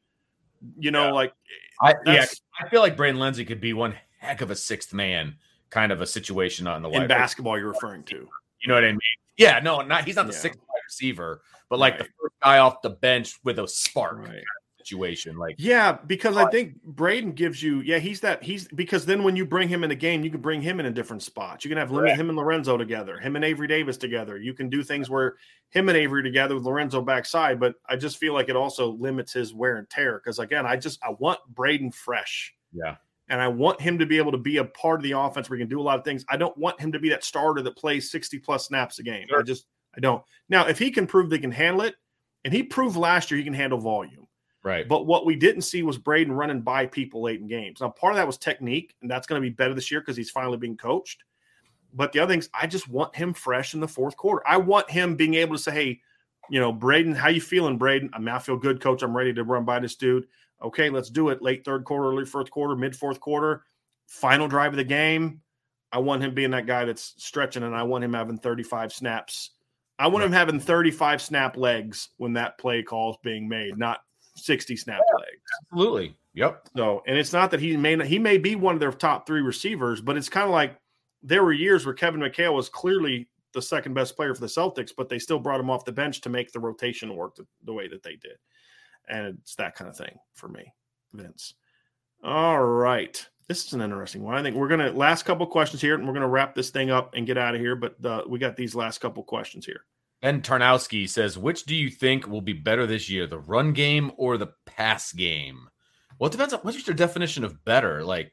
You 0.78 0.90
know, 0.90 1.06
Yeah. 1.06 1.12
like 1.12 1.34
I, 1.80 1.94
yeah, 2.06 2.24
I 2.60 2.68
feel 2.68 2.80
like 2.80 2.96
Braden 2.96 3.18
Lenzy 3.20 3.44
could 3.44 3.60
be 3.60 3.72
one 3.72 3.94
heck 4.18 4.40
of 4.40 4.50
a 4.50 4.56
sixth 4.56 4.94
man 4.94 5.36
kind 5.70 5.92
of 5.92 6.00
a 6.00 6.06
situation 6.06 6.66
on 6.66 6.82
the 6.82 6.88
in 6.90 7.06
basketball 7.08 7.58
you're 7.58 7.68
referring 7.68 8.04
to. 8.04 8.14
You 8.60 8.68
know 8.68 8.74
what 8.74 8.84
I 8.84 8.92
mean? 8.92 9.00
Yeah, 9.36 9.58
no, 9.58 9.82
not 9.82 10.04
he's 10.04 10.16
not 10.16 10.26
the 10.26 10.32
Yeah. 10.32 10.38
sixth 10.38 10.60
wide 10.60 10.80
receiver, 10.86 11.42
but 11.68 11.78
like 11.78 11.98
the 11.98 12.04
first 12.04 12.34
guy 12.42 12.58
off 12.58 12.80
the 12.80 12.90
bench 12.90 13.34
with 13.42 13.58
a 13.58 13.66
spark 13.68 14.18
Right. 14.18 14.42
Situation. 14.84 15.36
Like 15.36 15.56
Yeah, 15.58 15.98
because 16.06 16.36
I 16.36 16.44
uh, 16.44 16.50
think 16.50 16.82
Braden 16.82 17.32
gives 17.32 17.62
you, 17.62 17.80
yeah, 17.80 17.98
he's 17.98 18.20
that 18.20 18.42
he's 18.42 18.68
because 18.68 19.06
then 19.06 19.22
when 19.24 19.36
you 19.36 19.46
bring 19.46 19.68
him 19.68 19.84
in 19.84 19.90
a 19.90 19.94
game, 19.94 20.24
you 20.24 20.30
can 20.30 20.40
bring 20.40 20.60
him 20.60 20.80
in 20.80 20.86
a 20.86 20.90
different 20.90 21.22
spot. 21.22 21.64
You 21.64 21.68
can 21.68 21.78
have 21.78 21.90
limit 21.90 22.08
Correct. 22.08 22.20
him 22.20 22.28
and 22.28 22.38
Lorenzo 22.38 22.76
together, 22.76 23.18
him 23.18 23.36
and 23.36 23.44
Avery 23.44 23.66
Davis 23.66 23.96
together. 23.96 24.38
You 24.38 24.54
can 24.54 24.68
do 24.68 24.82
things 24.82 25.08
where 25.08 25.36
him 25.70 25.88
and 25.88 25.96
Avery 25.96 26.22
together 26.22 26.54
with 26.54 26.64
Lorenzo 26.64 27.00
backside, 27.00 27.58
but 27.58 27.74
I 27.88 27.96
just 27.96 28.18
feel 28.18 28.34
like 28.34 28.48
it 28.48 28.56
also 28.56 28.92
limits 28.92 29.32
his 29.32 29.54
wear 29.54 29.76
and 29.76 29.88
tear. 29.88 30.20
Because 30.22 30.38
again, 30.38 30.66
I 30.66 30.76
just 30.76 31.02
I 31.02 31.10
want 31.18 31.40
Braden 31.48 31.92
fresh. 31.92 32.54
Yeah. 32.72 32.96
And 33.28 33.40
I 33.40 33.48
want 33.48 33.80
him 33.80 33.98
to 34.00 34.06
be 34.06 34.18
able 34.18 34.32
to 34.32 34.38
be 34.38 34.58
a 34.58 34.64
part 34.64 35.00
of 35.00 35.04
the 35.04 35.12
offense 35.12 35.48
where 35.48 35.56
he 35.56 35.62
can 35.62 35.70
do 35.70 35.80
a 35.80 35.82
lot 35.82 35.98
of 35.98 36.04
things. 36.04 36.26
I 36.28 36.36
don't 36.36 36.56
want 36.58 36.78
him 36.78 36.92
to 36.92 36.98
be 36.98 37.08
that 37.08 37.24
starter 37.24 37.62
that 37.62 37.74
plays 37.74 38.10
60 38.10 38.38
plus 38.40 38.66
snaps 38.66 38.98
a 38.98 39.02
game. 39.02 39.26
I 39.34 39.40
just 39.42 39.66
I 39.96 40.00
don't. 40.00 40.22
Now, 40.48 40.66
if 40.66 40.78
he 40.78 40.90
can 40.90 41.06
prove 41.06 41.30
they 41.30 41.38
can 41.38 41.52
handle 41.52 41.82
it, 41.82 41.94
and 42.44 42.52
he 42.52 42.62
proved 42.62 42.96
last 42.96 43.30
year 43.30 43.38
he 43.38 43.44
can 43.44 43.54
handle 43.54 43.78
volume. 43.78 44.23
Right. 44.64 44.88
But 44.88 45.06
what 45.06 45.26
we 45.26 45.36
didn't 45.36 45.62
see 45.62 45.82
was 45.82 45.98
Braden 45.98 46.32
running 46.32 46.62
by 46.62 46.86
people 46.86 47.22
late 47.22 47.40
in 47.40 47.46
games. 47.46 47.80
Now, 47.80 47.90
part 47.90 48.12
of 48.12 48.16
that 48.16 48.26
was 48.26 48.38
technique, 48.38 48.96
and 49.00 49.10
that's 49.10 49.26
going 49.26 49.40
to 49.40 49.48
be 49.48 49.54
better 49.54 49.74
this 49.74 49.90
year 49.90 50.00
because 50.00 50.16
he's 50.16 50.30
finally 50.30 50.58
being 50.58 50.76
coached. 50.76 51.22
But 51.92 52.10
the 52.10 52.18
other 52.18 52.32
things, 52.32 52.48
I 52.52 52.66
just 52.66 52.88
want 52.88 53.14
him 53.14 53.32
fresh 53.32 53.74
in 53.74 53.80
the 53.80 53.86
fourth 53.86 54.16
quarter. 54.16 54.42
I 54.46 54.56
want 54.56 54.90
him 54.90 55.14
being 55.14 55.34
able 55.34 55.56
to 55.56 55.62
say, 55.62 55.72
"Hey, 55.72 56.00
you 56.50 56.60
know, 56.60 56.72
Braden, 56.72 57.14
how 57.14 57.28
you 57.28 57.40
feeling, 57.40 57.78
Braden? 57.78 58.10
I 58.12 58.18
mean, 58.18 58.28
I 58.28 58.38
feel 58.38 58.56
good, 58.56 58.80
coach. 58.80 59.02
I'm 59.02 59.16
ready 59.16 59.32
to 59.34 59.44
run 59.44 59.64
by 59.64 59.78
this 59.78 59.94
dude. 59.94 60.26
Okay, 60.62 60.90
let's 60.90 61.10
do 61.10 61.28
it. 61.28 61.42
Late 61.42 61.64
third 61.64 61.84
quarter, 61.84 62.08
early 62.08 62.24
fourth 62.24 62.50
quarter, 62.50 62.76
mid 62.76 62.96
fourth 62.96 63.20
quarter, 63.20 63.64
final 64.06 64.48
drive 64.48 64.72
of 64.72 64.76
the 64.76 64.84
game. 64.84 65.40
I 65.92 65.98
want 65.98 66.22
him 66.22 66.34
being 66.34 66.50
that 66.50 66.66
guy 66.66 66.84
that's 66.84 67.14
stretching, 67.18 67.62
and 67.62 67.74
I 67.74 67.84
want 67.84 68.04
him 68.04 68.14
having 68.14 68.38
35 68.38 68.92
snaps. 68.92 69.50
I 69.98 70.08
want 70.08 70.24
him 70.24 70.32
having 70.32 70.58
35 70.58 71.22
snap 71.22 71.56
legs 71.56 72.08
when 72.16 72.32
that 72.32 72.58
play 72.58 72.82
call 72.82 73.10
is 73.10 73.16
being 73.22 73.48
made, 73.48 73.78
not 73.78 74.00
60 74.36 74.76
snap 74.76 75.00
legs. 75.16 75.42
Absolutely. 75.72 76.14
Yep. 76.34 76.68
So, 76.76 77.02
and 77.06 77.16
it's 77.16 77.32
not 77.32 77.50
that 77.52 77.60
he 77.60 77.76
may 77.76 77.96
not, 77.96 78.06
he 78.06 78.18
may 78.18 78.38
be 78.38 78.56
one 78.56 78.74
of 78.74 78.80
their 78.80 78.92
top 78.92 79.26
three 79.26 79.40
receivers, 79.40 80.00
but 80.00 80.16
it's 80.16 80.28
kind 80.28 80.44
of 80.44 80.50
like 80.50 80.76
there 81.22 81.44
were 81.44 81.52
years 81.52 81.86
where 81.86 81.94
Kevin 81.94 82.20
McHale 82.20 82.54
was 82.54 82.68
clearly 82.68 83.28
the 83.52 83.62
second 83.62 83.94
best 83.94 84.16
player 84.16 84.34
for 84.34 84.40
the 84.40 84.46
Celtics, 84.46 84.90
but 84.96 85.08
they 85.08 85.18
still 85.18 85.38
brought 85.38 85.60
him 85.60 85.70
off 85.70 85.84
the 85.84 85.92
bench 85.92 86.20
to 86.22 86.28
make 86.28 86.52
the 86.52 86.60
rotation 86.60 87.14
work 87.14 87.36
the, 87.36 87.46
the 87.64 87.72
way 87.72 87.88
that 87.88 88.02
they 88.02 88.16
did. 88.16 88.36
And 89.08 89.38
it's 89.40 89.54
that 89.56 89.76
kind 89.76 89.88
of 89.88 89.96
thing 89.96 90.18
for 90.34 90.48
me, 90.48 90.72
Vince. 91.12 91.54
All 92.22 92.62
right. 92.62 93.24
This 93.48 93.66
is 93.66 93.74
an 93.74 93.82
interesting 93.82 94.22
one. 94.22 94.34
I 94.34 94.42
think 94.42 94.56
we're 94.56 94.68
going 94.68 94.80
to 94.80 94.90
last 94.92 95.24
couple 95.24 95.46
questions 95.46 95.82
here 95.82 95.94
and 95.94 96.06
we're 96.06 96.14
going 96.14 96.22
to 96.22 96.28
wrap 96.28 96.54
this 96.54 96.70
thing 96.70 96.90
up 96.90 97.14
and 97.14 97.26
get 97.26 97.36
out 97.36 97.54
of 97.54 97.60
here. 97.60 97.76
But 97.76 98.04
uh, 98.04 98.22
we 98.26 98.38
got 98.38 98.56
these 98.56 98.74
last 98.74 98.98
couple 98.98 99.22
questions 99.22 99.66
here. 99.66 99.84
Ben 100.24 100.40
Tarnowski 100.40 101.06
says, 101.06 101.36
which 101.36 101.64
do 101.64 101.74
you 101.74 101.90
think 101.90 102.26
will 102.26 102.40
be 102.40 102.54
better 102.54 102.86
this 102.86 103.10
year, 103.10 103.26
the 103.26 103.38
run 103.38 103.74
game 103.74 104.10
or 104.16 104.38
the 104.38 104.54
pass 104.64 105.12
game? 105.12 105.68
Well, 106.18 106.28
it 106.28 106.32
depends 106.32 106.54
on 106.54 106.60
what's 106.60 106.86
your 106.86 106.96
definition 106.96 107.44
of 107.44 107.62
better. 107.66 108.02
Like, 108.02 108.32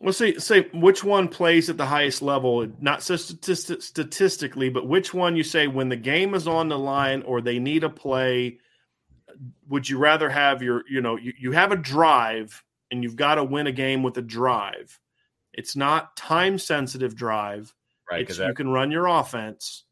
Well, 0.00 0.12
say 0.12 0.34
say 0.38 0.68
which 0.74 1.04
one 1.04 1.28
plays 1.28 1.70
at 1.70 1.76
the 1.76 1.86
highest 1.86 2.22
level, 2.22 2.66
not 2.80 3.04
so 3.04 3.14
statistic, 3.14 3.82
statistically, 3.82 4.68
but 4.68 4.88
which 4.88 5.14
one 5.14 5.36
you 5.36 5.44
say 5.44 5.68
when 5.68 5.88
the 5.88 5.96
game 5.96 6.34
is 6.34 6.48
on 6.48 6.68
the 6.68 6.78
line 6.78 7.22
or 7.22 7.40
they 7.40 7.60
need 7.60 7.84
a 7.84 7.88
play. 7.88 8.58
Would 9.68 9.88
you 9.88 9.98
rather 9.98 10.28
have 10.28 10.60
your, 10.60 10.82
you 10.90 11.00
know, 11.00 11.16
you, 11.16 11.32
you 11.38 11.52
have 11.52 11.70
a 11.70 11.76
drive 11.76 12.64
and 12.90 13.04
you've 13.04 13.14
got 13.14 13.36
to 13.36 13.44
win 13.44 13.68
a 13.68 13.72
game 13.72 14.02
with 14.02 14.18
a 14.18 14.22
drive. 14.22 14.98
It's 15.52 15.76
not 15.76 16.16
time 16.16 16.58
sensitive 16.58 17.14
drive. 17.14 17.72
right? 18.10 18.22
It's, 18.22 18.38
Because 18.38 18.48
you 18.48 18.54
can 18.54 18.70
run 18.70 18.90
your 18.90 19.06
offense. 19.06 19.84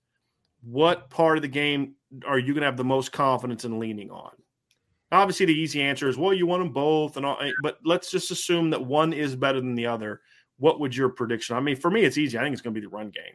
What 0.62 1.11
part 1.11 1.39
of 1.39 1.43
the 1.43 1.49
game 1.49 1.95
are 2.27 2.39
you 2.39 2.55
going 2.55 2.62
to 2.62 2.66
have 2.66 2.77
the 2.77 2.85
most 2.85 3.12
confidence 3.12 3.65
in 3.65 3.78
leaning 3.78 4.11
on? 4.11 4.33
Obviously, 5.12 5.47
the 5.47 5.55
easy 5.55 5.81
answer 5.83 6.09
is 6.09 6.16
well, 6.19 6.35
you 6.35 6.47
want 6.47 6.62
them 6.62 6.73
both, 6.73 7.16
and 7.16 7.24
all. 7.24 7.39
But 7.62 7.78
let's 7.85 8.11
just 8.11 8.31
assume 8.31 8.70
that 8.70 8.85
one 8.85 9.12
is 9.12 9.37
better 9.37 9.61
than 9.61 9.74
the 9.74 9.87
other. 9.87 10.20
What 10.59 10.81
would 10.81 10.97
your 10.97 11.11
prediction? 11.11 11.57
I 11.57 11.61
mean, 11.61 11.77
for 11.77 11.91
me, 11.91 12.03
it's 12.05 12.19
easy. 12.19 12.39
I 12.39 12.43
think 12.43 12.55
it's 12.55 12.62
going 12.62 12.74
to 12.74 12.81
be 12.81 12.85
the 12.85 12.91
run 12.91 13.11
game, 13.11 13.35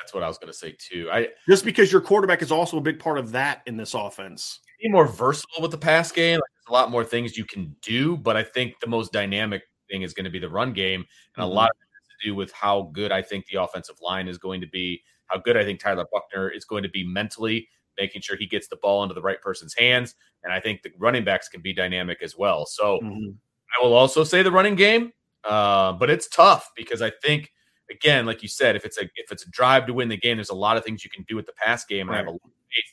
that's 0.00 0.12
what 0.12 0.22
I 0.22 0.28
was 0.28 0.38
going 0.38 0.52
to 0.52 0.58
say 0.58 0.74
too. 0.78 1.08
I 1.12 1.28
just 1.48 1.64
because 1.64 1.92
your 1.92 2.00
quarterback 2.00 2.42
is 2.42 2.50
also 2.50 2.78
a 2.78 2.80
big 2.80 2.98
part 2.98 3.18
of 3.18 3.30
that 3.32 3.62
in 3.66 3.76
this 3.76 3.94
offense. 3.94 4.60
be 4.82 4.88
more 4.90 5.06
versatile 5.06 5.62
with 5.62 5.70
the 5.70 5.78
pass 5.78 6.10
game. 6.10 6.36
Like, 6.40 6.50
there's 6.56 6.68
a 6.70 6.72
lot 6.72 6.90
more 6.90 7.04
things 7.04 7.36
you 7.38 7.44
can 7.44 7.74
do, 7.80 8.16
but 8.16 8.36
I 8.36 8.42
think 8.42 8.80
the 8.80 8.86
most 8.88 9.12
dynamic 9.12 9.62
thing 9.88 10.02
is 10.02 10.12
going 10.12 10.24
to 10.24 10.30
be 10.30 10.38
the 10.40 10.48
run 10.48 10.72
game, 10.72 11.04
and 11.36 11.44
a 11.44 11.48
Mhm. 11.48 11.54
lot 11.54 11.70
of 11.70 11.76
it 11.80 11.88
has 11.94 12.08
to 12.08 12.28
do 12.28 12.34
with 12.34 12.50
how 12.52 12.90
good 12.92 13.12
I 13.12 13.22
think 13.22 13.46
the 13.46 13.62
offensive 13.62 13.96
line 14.02 14.26
is 14.26 14.36
going 14.36 14.60
to 14.62 14.66
be, 14.66 15.02
how 15.34 15.40
good 15.40 15.56
I 15.56 15.64
think 15.64 15.80
Tyler 15.80 16.06
Buchner 16.12 16.48
is 16.48 16.64
going 16.64 16.82
to 16.84 16.88
be 16.88 17.04
mentally, 17.04 17.68
making 17.98 18.22
sure 18.22 18.36
he 18.36 18.46
gets 18.46 18.68
the 18.68 18.76
ball 18.76 19.02
into 19.02 19.14
the 19.14 19.22
right 19.22 19.40
person's 19.40 19.74
hands, 19.74 20.14
and 20.42 20.52
I 20.52 20.60
think 20.60 20.82
the 20.82 20.92
running 20.98 21.24
backs 21.24 21.48
can 21.48 21.60
be 21.60 21.72
dynamic 21.72 22.18
as 22.22 22.36
well. 22.36 22.66
So 22.66 23.00
Mhm. 23.00 23.36
I 23.76 23.84
will 23.84 23.94
also 23.94 24.22
say 24.24 24.42
the 24.42 24.52
running 24.52 24.76
game, 24.76 25.12
uh, 25.42 25.92
but 25.92 26.08
it's 26.10 26.28
tough 26.28 26.70
because 26.76 27.02
I 27.02 27.10
think 27.10 27.52
again, 27.90 28.24
like 28.24 28.42
you 28.42 28.48
said, 28.48 28.76
if 28.76 28.84
it's 28.84 28.98
a 28.98 29.04
if 29.16 29.30
it's 29.32 29.44
a 29.44 29.50
drive 29.50 29.86
to 29.86 29.92
win 29.92 30.08
the 30.08 30.16
game, 30.16 30.36
there's 30.36 30.50
a 30.50 30.54
lot 30.54 30.76
of 30.76 30.84
things 30.84 31.04
you 31.04 31.10
can 31.10 31.24
do 31.24 31.36
with 31.36 31.46
the 31.46 31.52
pass 31.52 31.84
game, 31.84 32.08
and 32.08 32.14
I 32.14 32.18
have 32.18 32.28
a 32.28 32.30
lot 32.30 32.40
of 32.44 32.50
faith 32.72 32.84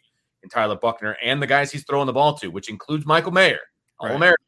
in 0.44 0.50
Tyler 0.50 0.76
Buchner 0.76 1.18
and 1.24 1.42
the 1.42 1.48
guys 1.48 1.72
he's 1.72 1.86
throwing 1.86 2.08
the 2.08 2.14
ball 2.14 2.36
to, 2.40 2.48
which 2.48 2.70
includes 2.70 3.06
Michael 3.06 3.32
Mayer, 3.32 3.60
All 4.00 4.08
Right. 4.08 4.16
American, 4.16 4.46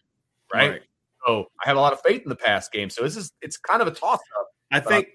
right? 0.51 0.71
Right. 0.71 0.81
So 1.25 1.51
I 1.63 1.67
have 1.67 1.77
a 1.77 1.79
lot 1.79 1.93
of 1.93 2.01
faith 2.01 2.23
in 2.23 2.29
the 2.29 2.35
pass 2.35 2.67
game. 2.67 2.89
So 2.89 3.03
this 3.03 3.15
is 3.15 3.31
it's 3.41 3.57
kind 3.57 3.81
of 3.81 3.87
a 3.87 3.91
toss 3.91 4.19
up. 4.39 4.47
I 4.71 4.79
think 4.79 5.07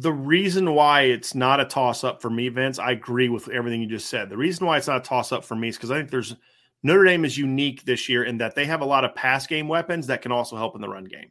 the 0.00 0.12
reason 0.12 0.74
why 0.74 1.02
it's 1.02 1.34
not 1.34 1.60
a 1.60 1.64
toss 1.64 2.04
up 2.04 2.22
for 2.22 2.30
me, 2.30 2.48
Vince, 2.48 2.78
I 2.78 2.92
agree 2.92 3.28
with 3.28 3.48
everything 3.48 3.82
you 3.82 3.88
just 3.88 4.08
said. 4.08 4.30
The 4.30 4.36
reason 4.36 4.66
why 4.66 4.78
it's 4.78 4.86
not 4.86 4.98
a 4.98 5.08
toss 5.08 5.32
up 5.32 5.44
for 5.44 5.54
me 5.54 5.68
is 5.68 5.76
because 5.76 5.90
I 5.90 5.98
think 5.98 6.10
there's 6.10 6.34
Notre 6.82 7.04
Dame 7.04 7.24
is 7.24 7.38
unique 7.38 7.84
this 7.84 8.08
year 8.08 8.24
in 8.24 8.38
that 8.38 8.54
they 8.54 8.64
have 8.64 8.80
a 8.80 8.86
lot 8.86 9.04
of 9.04 9.14
pass 9.14 9.46
game 9.46 9.68
weapons 9.68 10.06
that 10.08 10.22
can 10.22 10.32
also 10.32 10.56
help 10.56 10.74
in 10.74 10.80
the 10.80 10.88
run 10.88 11.04
game. 11.04 11.30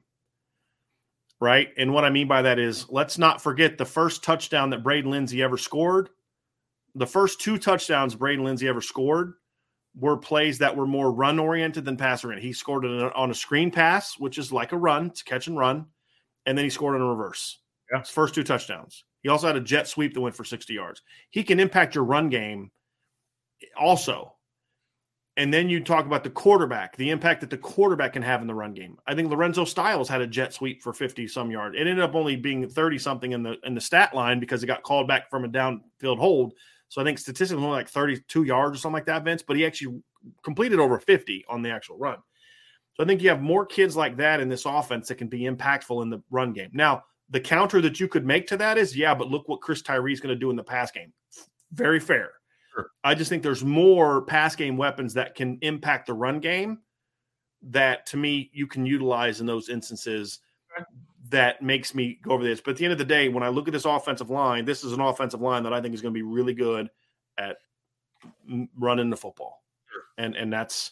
Right. 1.39 1.69
And 1.77 1.93
what 1.93 2.05
I 2.05 2.09
mean 2.09 2.27
by 2.27 2.43
that 2.43 2.59
is 2.59 2.87
let's 2.89 3.17
not 3.17 3.41
forget 3.41 3.77
the 3.77 3.85
first 3.85 4.23
touchdown 4.23 4.69
that 4.69 4.83
Braden 4.83 5.09
Lenzy 5.09 5.41
ever 5.41 5.57
scored. 5.57 6.09
The 6.95 7.07
first 7.07 7.41
two 7.41 7.57
touchdowns 7.57 8.15
Braden 8.15 8.45
Lenzy 8.45 8.67
ever 8.67 8.81
scored 8.81 9.33
were 9.95 10.17
plays 10.17 10.59
that 10.59 10.75
were 10.75 10.85
more 10.85 11.11
run 11.11 11.39
oriented 11.39 11.83
than 11.83 11.97
pass 11.97 12.23
oriented. 12.23 12.45
He 12.45 12.53
scored 12.53 12.85
on 12.85 13.31
a 13.31 13.33
screen 13.35 13.71
pass, 13.71 14.17
which 14.19 14.37
is 14.37 14.51
like 14.51 14.71
a 14.71 14.77
run, 14.77 15.07
it's 15.07 15.23
catch 15.23 15.47
and 15.47 15.57
run, 15.57 15.87
and 16.45 16.57
then 16.57 16.63
he 16.63 16.69
scored 16.69 16.95
on 16.95 17.01
a 17.01 17.09
reverse. 17.09 17.57
Yeah. 17.91 18.01
First 18.03 18.35
two 18.35 18.43
touchdowns. 18.43 19.03
He 19.21 19.29
also 19.29 19.47
had 19.47 19.55
a 19.55 19.61
jet 19.61 19.87
sweep 19.87 20.13
that 20.13 20.21
went 20.21 20.35
for 20.35 20.43
60 20.43 20.73
yards. 20.73 21.01
He 21.29 21.43
can 21.43 21.59
impact 21.59 21.95
your 21.95 22.03
run 22.03 22.29
game 22.29 22.71
also. 23.79 24.35
And 25.37 25.53
then 25.53 25.69
you 25.69 25.81
talk 25.81 26.05
about 26.05 26.23
the 26.23 26.29
quarterback, 26.29 26.97
the 26.97 27.09
impact 27.09 27.39
that 27.41 27.49
the 27.49 27.57
quarterback 27.57 28.13
can 28.13 28.21
have 28.21 28.41
in 28.41 28.47
the 28.47 28.53
run 28.53 28.73
game. 28.73 28.97
I 29.07 29.15
think 29.15 29.29
Lorenzo 29.29 29.63
Styles 29.63 30.09
had 30.09 30.21
a 30.21 30.27
jet 30.27 30.53
sweep 30.53 30.83
for 30.83 30.91
50 30.91 31.27
some 31.27 31.49
yards. 31.49 31.75
It 31.75 31.87
ended 31.87 32.01
up 32.01 32.15
only 32.15 32.35
being 32.35 32.67
30 32.67 32.97
something 32.97 33.31
in 33.31 33.41
the 33.41 33.55
in 33.63 33.73
the 33.73 33.81
stat 33.81 34.13
line 34.13 34.39
because 34.39 34.61
it 34.61 34.67
got 34.67 34.83
called 34.83 35.07
back 35.07 35.29
from 35.29 35.45
a 35.45 35.49
downfield 35.49 36.17
hold. 36.19 36.53
So 36.89 37.01
I 37.01 37.05
think 37.05 37.17
statistically 37.17 37.63
only 37.63 37.77
like 37.77 37.87
32 37.87 38.43
yards 38.43 38.77
or 38.77 38.81
something 38.81 38.95
like 38.95 39.05
that, 39.05 39.23
Vince, 39.23 39.41
but 39.41 39.55
he 39.55 39.65
actually 39.65 40.01
completed 40.43 40.79
over 40.79 40.99
50 40.99 41.45
on 41.47 41.61
the 41.61 41.69
actual 41.69 41.97
run. 41.97 42.17
So 42.95 43.03
I 43.03 43.07
think 43.07 43.21
you 43.21 43.29
have 43.29 43.41
more 43.41 43.65
kids 43.65 43.95
like 43.95 44.17
that 44.17 44.41
in 44.41 44.49
this 44.49 44.65
offense 44.65 45.07
that 45.07 45.15
can 45.15 45.29
be 45.29 45.43
impactful 45.43 46.03
in 46.03 46.09
the 46.09 46.21
run 46.29 46.51
game. 46.51 46.71
Now, 46.73 47.03
the 47.31 47.39
counter 47.39 47.81
that 47.81 47.99
you 47.99 48.07
could 48.07 48.25
make 48.25 48.45
to 48.47 48.57
that 48.57 48.77
is, 48.77 48.95
yeah, 48.95 49.15
but 49.15 49.29
look 49.29 49.47
what 49.47 49.61
Chris 49.61 49.81
Tyree 49.81 50.13
is 50.13 50.19
going 50.19 50.35
to 50.35 50.39
do 50.39 50.49
in 50.49 50.55
the 50.55 50.63
pass 50.63 50.91
game. 50.91 51.11
Very 51.71 51.99
fair. 51.99 52.31
Sure. 52.73 52.91
I 53.03 53.15
just 53.15 53.29
think 53.29 53.41
there's 53.41 53.63
more 53.63 54.21
pass 54.21 54.55
game 54.55 54.77
weapons 54.77 55.13
that 55.15 55.35
can 55.35 55.57
impact 55.61 56.07
the 56.07 56.13
run 56.13 56.39
game 56.39 56.79
that 57.63 58.05
to 58.07 58.17
me 58.17 58.49
you 58.53 58.67
can 58.67 58.85
utilize 58.85 59.39
in 59.39 59.45
those 59.45 59.69
instances 59.69 60.39
that 61.29 61.61
makes 61.61 61.93
me 61.93 62.19
go 62.23 62.31
over 62.31 62.43
this. 62.43 62.59
But 62.59 62.71
at 62.71 62.77
the 62.77 62.85
end 62.85 62.91
of 62.93 62.97
the 62.97 63.05
day, 63.05 63.29
when 63.29 63.43
I 63.43 63.49
look 63.49 63.67
at 63.67 63.73
this 63.73 63.85
offensive 63.85 64.29
line, 64.29 64.65
this 64.65 64.83
is 64.83 64.93
an 64.93 65.01
offensive 65.01 65.41
line 65.41 65.63
that 65.63 65.73
I 65.73 65.81
think 65.81 65.93
is 65.93 66.01
going 66.01 66.13
to 66.13 66.17
be 66.17 66.23
really 66.23 66.53
good 66.53 66.89
at 67.37 67.57
running 68.77 69.09
the 69.09 69.17
football. 69.17 69.63
Sure. 69.91 70.03
And 70.17 70.35
and 70.35 70.51
that's 70.51 70.91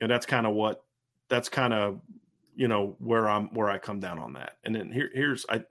and 0.00 0.10
that's 0.10 0.26
kind 0.26 0.46
of 0.46 0.54
what 0.54 0.82
that's 1.28 1.48
kind 1.48 1.72
of 1.72 2.00
you 2.54 2.68
know 2.68 2.96
where 2.98 3.28
I'm 3.28 3.48
where 3.54 3.68
I 3.68 3.78
come 3.78 4.00
down 4.00 4.18
on 4.18 4.34
that. 4.34 4.58
And 4.64 4.74
then 4.74 4.90
here 4.92 5.10
here's 5.12 5.46
I 5.48 5.62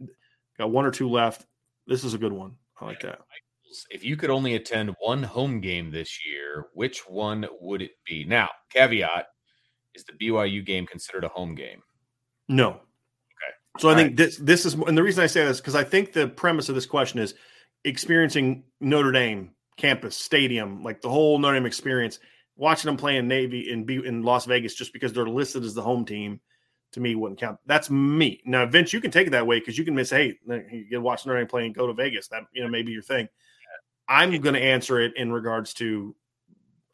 got 0.57 0.71
one 0.71 0.85
or 0.85 0.91
two 0.91 1.09
left. 1.09 1.45
This 1.87 2.03
is 2.03 2.13
a 2.13 2.17
good 2.17 2.33
one. 2.33 2.55
I 2.79 2.85
like 2.85 3.01
that. 3.01 3.19
If 3.89 4.03
you 4.03 4.17
could 4.17 4.29
only 4.29 4.55
attend 4.55 4.95
one 4.99 5.23
home 5.23 5.61
game 5.61 5.91
this 5.91 6.25
year, 6.25 6.67
which 6.73 7.07
one 7.07 7.45
would 7.61 7.81
it 7.81 7.91
be? 8.05 8.25
Now, 8.25 8.49
caveat 8.69 9.27
is 9.95 10.03
the 10.03 10.13
BYU 10.13 10.65
game 10.65 10.85
considered 10.85 11.23
a 11.23 11.29
home 11.29 11.55
game? 11.55 11.81
No. 12.49 12.69
Okay. 12.69 13.79
So 13.79 13.89
I 13.89 13.95
think 13.95 14.09
right. 14.09 14.17
this 14.17 14.37
this 14.37 14.65
is 14.65 14.73
and 14.73 14.97
the 14.97 15.03
reason 15.03 15.23
I 15.23 15.27
say 15.27 15.45
this 15.45 15.61
because 15.61 15.75
I 15.75 15.83
think 15.83 16.13
the 16.13 16.27
premise 16.27 16.69
of 16.69 16.75
this 16.75 16.85
question 16.85 17.19
is 17.19 17.33
experiencing 17.85 18.63
Notre 18.79 19.11
Dame 19.11 19.51
campus, 19.77 20.15
stadium, 20.15 20.83
like 20.83 21.01
the 21.01 21.09
whole 21.09 21.39
Notre 21.39 21.55
Dame 21.55 21.65
experience, 21.65 22.19
watching 22.55 22.89
them 22.89 22.97
play 22.97 23.17
in 23.17 23.27
Navy 23.27 23.71
in 23.71 23.89
in 23.89 24.23
Las 24.23 24.45
Vegas 24.45 24.75
just 24.75 24.93
because 24.93 25.13
they're 25.13 25.25
listed 25.25 25.63
as 25.63 25.73
the 25.73 25.81
home 25.81 26.05
team 26.05 26.41
to 26.93 26.99
me 26.99 27.15
wouldn't 27.15 27.39
count. 27.39 27.59
That's 27.65 27.89
me. 27.89 28.41
Now, 28.45 28.65
Vince, 28.65 28.93
you 28.93 29.01
can 29.01 29.11
take 29.11 29.27
it 29.27 29.31
that 29.31 29.47
way 29.47 29.59
because 29.59 29.77
you 29.77 29.85
can 29.85 29.95
miss, 29.95 30.09
hey, 30.09 30.37
you 30.47 30.87
get 30.89 31.01
watch 31.01 31.25
Notre 31.25 31.39
Dame 31.39 31.47
play 31.47 31.65
and 31.65 31.75
go 31.75 31.87
to 31.87 31.93
Vegas. 31.93 32.27
That 32.27 32.43
you 32.53 32.63
know 32.63 32.69
maybe 32.69 32.91
your 32.91 33.01
thing. 33.01 33.27
I'm 34.07 34.29
going 34.41 34.55
to 34.55 34.61
answer 34.61 34.99
it 34.99 35.13
in 35.15 35.31
regards 35.31 35.73
to 35.75 36.13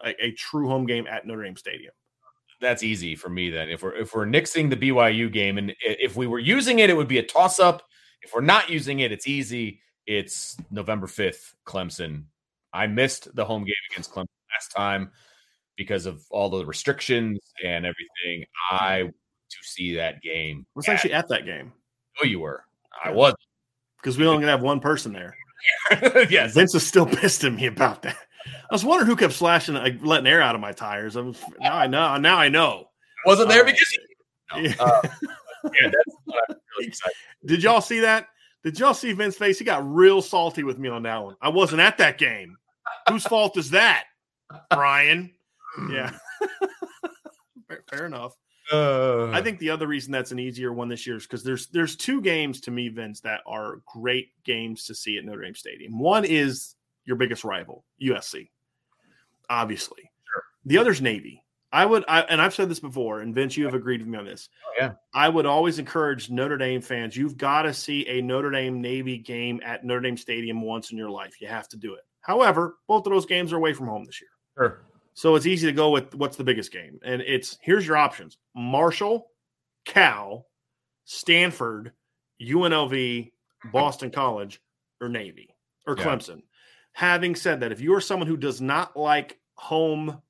a, 0.05 0.25
a, 0.25 0.31
true 0.33 0.67
home 0.67 0.85
game 0.85 1.07
at 1.07 1.25
Notre 1.25 1.43
Dame 1.43 1.55
Stadium. 1.55 1.93
That's 2.61 2.83
easy 2.83 3.15
for 3.15 3.29
me. 3.29 3.49
Then, 3.49 3.69
if 3.69 3.81
we're 3.81 3.95
if 3.95 4.13
we're 4.13 4.25
nixing 4.25 4.69
the 4.69 4.77
BYU 4.77 5.31
game, 5.31 5.57
and 5.57 5.73
if 5.81 6.15
we 6.15 6.27
were 6.27 6.39
using 6.39 6.79
it, 6.79 6.89
it 6.89 6.97
would 6.97 7.07
be 7.07 7.19
a 7.19 7.23
toss 7.23 7.59
up. 7.59 7.83
If 8.21 8.33
we're 8.33 8.41
not 8.41 8.69
using 8.69 8.99
it, 8.99 9.11
it's 9.11 9.27
easy. 9.27 9.81
It's 10.05 10.57
November 10.71 11.07
fifth, 11.07 11.55
Clemson. 11.65 12.25
I 12.73 12.87
missed 12.87 13.33
the 13.35 13.45
home 13.45 13.63
game 13.63 13.75
against 13.91 14.11
Clemson 14.11 14.27
last 14.53 14.71
time 14.75 15.11
because 15.75 16.05
of 16.05 16.23
all 16.29 16.49
the 16.49 16.65
restrictions 16.65 17.39
and 17.63 17.85
everything. 17.85 18.45
I 18.71 19.11
to 19.49 19.57
see 19.61 19.95
that 19.95 20.21
game. 20.21 20.65
I 20.69 20.71
was 20.75 20.87
actually 20.87 21.13
at 21.13 21.27
that 21.29 21.45
game. 21.45 21.73
Oh, 22.21 22.25
you 22.25 22.39
were. 22.39 22.63
I 23.03 23.11
was 23.11 23.35
because 24.01 24.17
we 24.17 24.25
only 24.25 24.41
gonna 24.41 24.51
have 24.51 24.61
one 24.61 24.79
person 24.79 25.13
there. 25.13 25.35
yes, 26.29 26.53
Vince 26.53 26.75
is 26.75 26.85
still 26.85 27.05
pissed 27.05 27.43
at 27.43 27.53
me 27.53 27.65
about 27.65 28.01
that. 28.03 28.17
I 28.45 28.73
was 28.73 28.85
wondering 28.85 29.07
who 29.07 29.15
kept 29.15 29.33
slashing, 29.33 29.75
like 29.75 29.97
letting 30.01 30.27
air 30.27 30.41
out 30.41 30.55
of 30.55 30.61
my 30.61 30.71
tires. 30.71 31.17
I 31.17 31.21
was 31.21 31.41
now 31.59 31.75
I 31.75 31.87
know. 31.87 32.17
Now 32.17 32.37
I 32.37 32.49
know. 32.49 32.89
Wasn't 33.25 33.49
there 33.49 33.63
uh, 33.63 33.65
because 33.65 33.99
no. 34.53 34.59
yeah. 34.59 34.75
Uh, 34.79 35.01
yeah, 35.81 35.91
really 36.77 36.93
Did 37.45 37.63
y'all 37.63 37.81
see 37.81 37.99
that? 37.99 38.27
Did 38.63 38.79
y'all 38.79 38.93
see 38.93 39.11
Vince's 39.13 39.37
face? 39.37 39.59
He 39.59 39.65
got 39.65 39.85
real 39.87 40.21
salty 40.21 40.63
with 40.63 40.77
me 40.77 40.89
on 40.89 41.03
that 41.03 41.23
one. 41.23 41.35
I 41.41 41.49
wasn't 41.49 41.81
at 41.81 41.97
that 41.97 42.17
game. 42.17 42.57
Whose 43.09 43.23
fault 43.23 43.57
is 43.57 43.71
that, 43.71 44.05
Brian? 44.71 45.31
Yeah. 45.89 46.11
fair, 47.67 47.83
fair 47.89 48.05
enough. 48.05 48.33
Uh, 48.71 49.29
I 49.31 49.41
think 49.41 49.59
the 49.59 49.69
other 49.69 49.87
reason 49.87 50.11
that's 50.11 50.31
an 50.31 50.39
easier 50.39 50.73
one 50.73 50.89
this 50.89 51.07
year 51.07 51.15
is 51.15 51.23
because 51.23 51.43
there's 51.43 51.67
there's 51.67 51.95
two 51.95 52.21
games 52.21 52.61
to 52.61 52.71
me, 52.71 52.89
Vince, 52.89 53.21
that 53.21 53.41
are 53.45 53.81
great 53.85 54.31
games 54.43 54.85
to 54.85 54.95
see 54.95 55.17
at 55.17 55.25
Notre 55.25 55.43
Dame 55.43 55.55
Stadium. 55.55 55.97
One 55.97 56.25
is 56.25 56.75
your 57.05 57.15
biggest 57.15 57.43
rival, 57.43 57.85
USC, 58.01 58.49
obviously. 59.49 60.11
Sure. 60.33 60.43
The 60.65 60.77
other's 60.77 61.01
Navy. 61.01 61.43
I 61.71 61.85
would, 61.85 62.05
I, 62.07 62.21
and 62.21 62.41
I've 62.41 62.55
said 62.55 62.69
this 62.69 62.79
before, 62.79 63.19
and 63.19 63.35
Vince, 63.35 63.57
you 63.57 63.65
have 63.65 63.73
agreed 63.73 63.99
with 63.99 64.07
me 64.07 64.17
on 64.17 64.25
this. 64.25 64.47
Oh, 64.65 64.73
yeah. 64.79 64.93
I 65.13 65.27
would 65.27 65.45
always 65.45 65.79
encourage 65.79 66.29
Notre 66.29 66.57
Dame 66.57 66.81
fans. 66.81 67.15
You've 67.15 67.37
got 67.37 67.63
to 67.63 67.73
see 67.73 68.07
a 68.07 68.21
Notre 68.21 68.51
Dame 68.51 68.81
Navy 68.81 69.17
game 69.17 69.59
at 69.65 69.83
Notre 69.83 70.01
Dame 70.01 70.15
Stadium 70.17 70.61
once 70.61 70.91
in 70.91 70.97
your 70.97 71.09
life. 71.09 71.41
You 71.41 71.47
have 71.47 71.67
to 71.69 71.77
do 71.77 71.93
it. 71.95 72.01
However, 72.21 72.77
both 72.87 73.05
of 73.05 73.11
those 73.11 73.25
games 73.25 73.51
are 73.51 73.57
away 73.57 73.73
from 73.73 73.87
home 73.87 74.05
this 74.05 74.21
year. 74.21 74.29
Sure. 74.57 74.86
So 75.17 75.33
it's 75.33 75.47
easy 75.47 75.65
to 75.65 75.73
go 75.73 75.89
with 75.89 76.13
what's 76.13 76.37
the 76.37 76.43
biggest 76.43 76.71
game. 76.71 76.99
And 77.03 77.23
it's 77.23 77.57
here's 77.63 77.87
your 77.87 77.97
options 77.97 78.37
Marshall, 78.55 79.31
Cal, 79.83 80.45
Stanford, 81.05 81.91
UNLV, 82.39 83.31
Boston 83.73 84.11
College, 84.11 84.61
or 85.01 85.09
Navy 85.09 85.55
or 85.87 85.95
Clemson. 85.95 86.35
Yeah. 86.35 86.43
Having 86.91 87.33
said 87.33 87.61
that, 87.61 87.71
if 87.71 87.81
you're 87.81 87.99
someone 87.99 88.27
who 88.27 88.37
does 88.37 88.61
not 88.61 88.95
like 88.95 89.39
home, 89.55 90.21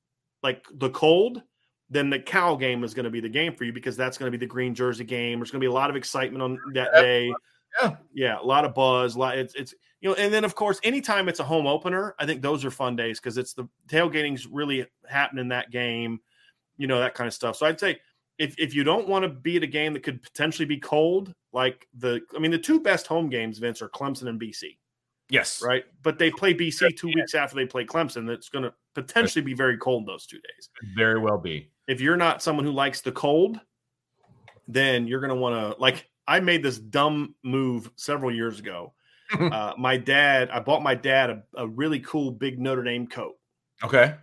like 0.41 0.65
the 0.76 0.89
cold, 0.91 1.43
then 1.89 2.09
the 2.09 2.19
Cal 2.19 2.55
game 2.55 2.85
is 2.85 2.93
going 2.93 3.03
to 3.03 3.09
be 3.09 3.19
the 3.19 3.27
game 3.27 3.53
for 3.55 3.65
you 3.65 3.73
because 3.73 3.97
that's 3.97 4.18
going 4.18 4.31
to 4.31 4.38
be 4.38 4.45
the 4.45 4.49
green 4.49 4.73
jersey 4.73 5.03
game. 5.03 5.39
There's 5.39 5.51
going 5.51 5.59
to 5.59 5.65
be 5.65 5.69
a 5.69 5.76
lot 5.76 5.89
of 5.89 5.97
excitement 5.97 6.41
on 6.41 6.59
that 6.76 6.93
day. 6.93 7.34
Yeah, 7.81 7.95
yeah, 8.14 8.39
a 8.39 8.44
lot 8.44 8.65
of 8.65 8.73
buzz. 8.73 9.15
A 9.15 9.19
lot. 9.19 9.38
It's 9.38 9.56
it's 9.56 9.73
you 10.02 10.10
know, 10.10 10.15
and 10.15 10.34
then 10.34 10.45
of 10.45 10.56
course, 10.56 10.80
anytime 10.84 11.30
it's 11.30 11.39
a 11.39 11.44
home 11.44 11.68
opener, 11.68 12.15
I 12.19 12.26
think 12.26 12.41
those 12.41 12.64
are 12.65 12.72
fun 12.72 12.95
days 12.95 13.19
because 13.19 13.38
it's 13.38 13.53
the 13.53 13.68
tailgating's 13.88 14.48
really 14.48 14.85
happening 15.07 15.49
that 15.49 15.72
game. 15.72 16.19
You 16.77 16.88
know 16.88 16.99
that 16.99 17.15
kind 17.15 17.27
of 17.27 17.34
stuff. 17.34 17.56
So 17.56 17.65
I'd 17.65 17.80
say 17.80 17.99
if 18.38 18.56
if 18.57 18.73
you 18.73 18.84
don't 18.84 19.07
want 19.07 19.23
to 19.23 19.30
be 19.30 19.57
at 19.57 19.64
a 19.64 19.68
game 19.68 19.94
that 19.94 20.03
could 20.03 20.22
potentially 20.22 20.65
be 20.65 20.77
cold, 20.77 21.34
like 21.53 21.88
the 21.98 22.22
I 22.35 22.39
mean, 22.39 22.52
the 22.52 22.60
two 22.60 22.80
best 22.80 23.07
home 23.07 23.30
games, 23.30 23.57
Vince, 23.57 23.81
are 23.81 23.89
Clemson 23.89 24.27
and 24.27 24.39
BC. 24.39 24.77
Yes. 25.30 25.61
Right. 25.65 25.84
But 26.03 26.19
they 26.19 26.31
play 26.31 26.53
BC 26.53 26.95
two 26.98 27.07
weeks 27.07 27.35
after 27.35 27.56
they 27.56 27.65
play 27.65 27.85
Clemson. 27.85 28.26
That's 28.27 28.49
going 28.49 28.64
to 28.64 28.73
potentially 28.95 29.44
be 29.44 29.53
very 29.53 29.77
cold 29.77 30.07
those 30.07 30.26
two 30.26 30.38
days. 30.38 30.69
Very 30.95 31.19
well 31.19 31.38
be. 31.38 31.69
If 31.88 31.99
you're 31.99 32.18
not 32.18 32.41
someone 32.41 32.65
who 32.65 32.72
likes 32.72 33.02
the 33.02 33.11
cold, 33.11 33.60
then 34.68 35.07
you're 35.07 35.19
going 35.19 35.30
to 35.30 35.35
want 35.35 35.76
to 35.76 35.81
like 35.81 36.07
I 36.27 36.39
made 36.39 36.63
this 36.63 36.77
dumb 36.77 37.35
move 37.43 37.89
several 37.95 38.33
years 38.33 38.59
ago. 38.59 38.93
uh, 39.39 39.73
my 39.77 39.97
dad, 39.97 40.49
I 40.49 40.59
bought 40.59 40.83
my 40.83 40.95
dad 40.95 41.29
a, 41.29 41.43
a, 41.55 41.67
really 41.67 41.99
cool 41.99 42.31
big 42.31 42.59
Notre 42.59 42.83
Dame 42.83 43.07
coat. 43.07 43.37
Okay. 43.83 44.15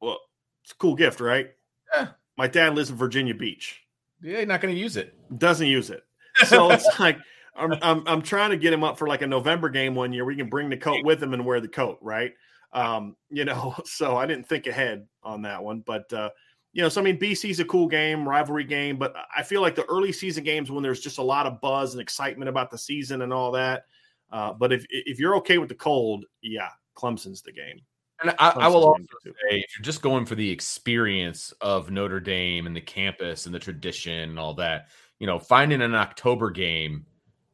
Well, 0.00 0.18
it's 0.62 0.72
a 0.72 0.76
cool 0.76 0.94
gift, 0.94 1.20
right? 1.20 1.50
Yeah. 1.94 2.08
My 2.36 2.46
dad 2.46 2.74
lives 2.74 2.90
in 2.90 2.96
Virginia 2.96 3.34
Beach. 3.34 3.82
Yeah, 4.22 4.38
he's 4.38 4.48
not 4.48 4.60
going 4.60 4.74
to 4.74 4.80
use 4.80 4.96
it. 4.96 5.14
Doesn't 5.38 5.66
use 5.66 5.90
it. 5.90 6.02
So 6.44 6.70
it's 6.70 6.86
like 7.00 7.16
I'm, 7.56 7.72
I'm 7.80 8.06
I'm 8.06 8.20
trying 8.20 8.50
to 8.50 8.58
get 8.58 8.70
him 8.70 8.84
up 8.84 8.98
for 8.98 9.08
like 9.08 9.22
a 9.22 9.26
November 9.26 9.70
game 9.70 9.94
one 9.94 10.12
year. 10.12 10.26
We 10.26 10.36
can 10.36 10.50
bring 10.50 10.68
the 10.68 10.76
coat 10.76 11.02
with 11.02 11.22
him 11.22 11.32
and 11.32 11.46
wear 11.46 11.62
the 11.62 11.68
coat, 11.68 11.98
right? 12.02 12.34
Um, 12.74 13.16
you 13.30 13.46
know, 13.46 13.74
so 13.86 14.18
I 14.18 14.26
didn't 14.26 14.46
think 14.46 14.66
ahead 14.66 15.06
on 15.22 15.42
that 15.42 15.64
one, 15.64 15.80
but 15.80 16.12
uh, 16.12 16.28
you 16.76 16.82
know, 16.82 16.90
so 16.90 17.00
I 17.00 17.04
mean, 17.04 17.18
BC's 17.18 17.58
a 17.58 17.64
cool 17.64 17.88
game, 17.88 18.28
rivalry 18.28 18.64
game, 18.64 18.98
but 18.98 19.16
I 19.34 19.42
feel 19.42 19.62
like 19.62 19.76
the 19.76 19.86
early 19.86 20.12
season 20.12 20.44
games 20.44 20.70
when 20.70 20.82
there's 20.82 21.00
just 21.00 21.16
a 21.16 21.22
lot 21.22 21.46
of 21.46 21.58
buzz 21.62 21.94
and 21.94 22.02
excitement 22.02 22.50
about 22.50 22.70
the 22.70 22.76
season 22.76 23.22
and 23.22 23.32
all 23.32 23.50
that. 23.52 23.84
Uh, 24.30 24.52
but 24.52 24.74
if 24.74 24.84
if 24.90 25.18
you're 25.18 25.36
okay 25.36 25.56
with 25.56 25.70
the 25.70 25.74
cold, 25.74 26.26
yeah, 26.42 26.68
Clemson's 26.94 27.40
the 27.40 27.50
game. 27.50 27.80
And 28.20 28.34
I, 28.38 28.50
I 28.50 28.68
will 28.68 28.84
also 28.84 29.06
say, 29.24 29.56
if 29.56 29.78
you're 29.78 29.84
just 29.84 30.02
going 30.02 30.26
for 30.26 30.34
the 30.34 30.50
experience 30.50 31.50
of 31.62 31.90
Notre 31.90 32.20
Dame 32.20 32.66
and 32.66 32.76
the 32.76 32.82
campus 32.82 33.46
and 33.46 33.54
the 33.54 33.58
tradition 33.58 34.28
and 34.28 34.38
all 34.38 34.52
that, 34.54 34.88
you 35.18 35.26
know, 35.26 35.38
finding 35.38 35.80
an 35.80 35.94
October 35.94 36.50
game, 36.50 37.06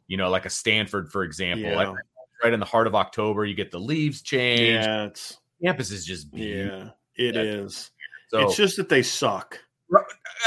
you 0.09 0.17
know, 0.17 0.31
like 0.31 0.47
a 0.47 0.51
Stanford, 0.51 1.13
for 1.13 1.23
example, 1.23 1.71
yeah. 1.71 1.77
like 1.77 1.97
right 2.43 2.53
in 2.53 2.59
the 2.59 2.67
heart 2.67 2.89
of 2.89 2.97
October, 2.97 3.45
you 3.45 3.55
get 3.55 3.71
the 3.71 3.79
leaves 3.79 4.21
change. 4.21 4.85
Yeah, 4.85 5.11
campus 5.63 5.93
is 5.93 6.05
just 6.05 6.29
beautiful. 6.33 6.93
yeah, 7.17 7.29
it 7.29 7.37
is. 7.37 7.93
So, 8.33 8.41
it's 8.41 8.57
just 8.57 8.79
that 8.79 8.89
they 8.89 9.03
suck. 9.03 9.61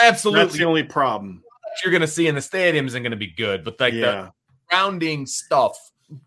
Absolutely, 0.02 0.44
that's 0.44 0.58
the 0.58 0.66
only 0.66 0.82
problem. 0.82 1.44
What 1.46 1.84
you're 1.84 1.92
going 1.92 2.02
to 2.02 2.08
see 2.08 2.26
in 2.26 2.34
the 2.34 2.42
stadium 2.42 2.88
isn't 2.88 3.04
going 3.04 3.12
to 3.12 3.18
be 3.18 3.28
good, 3.28 3.64
but 3.64 3.80
like 3.80 3.94
yeah. 3.94 4.02
the 4.02 4.32
surrounding 4.72 5.28
stuff 5.28 5.78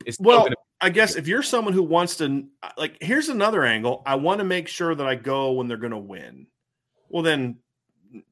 is 0.07 0.19
well. 0.21 0.49
I 0.81 0.91
guess 0.91 1.17
if 1.17 1.27
you're 1.27 1.43
someone 1.43 1.75
who 1.75 1.83
wants 1.83 2.15
to, 2.19 2.45
like, 2.77 2.97
here's 3.01 3.29
another 3.29 3.65
angle. 3.65 4.05
I 4.07 4.15
want 4.15 4.39
to 4.39 4.45
make 4.45 4.69
sure 4.69 4.95
that 4.95 5.05
I 5.05 5.17
go 5.17 5.51
when 5.51 5.67
they're 5.67 5.77
going 5.77 5.91
to 5.91 5.99
win. 5.99 6.47
Well, 7.09 7.25
then, 7.25 7.57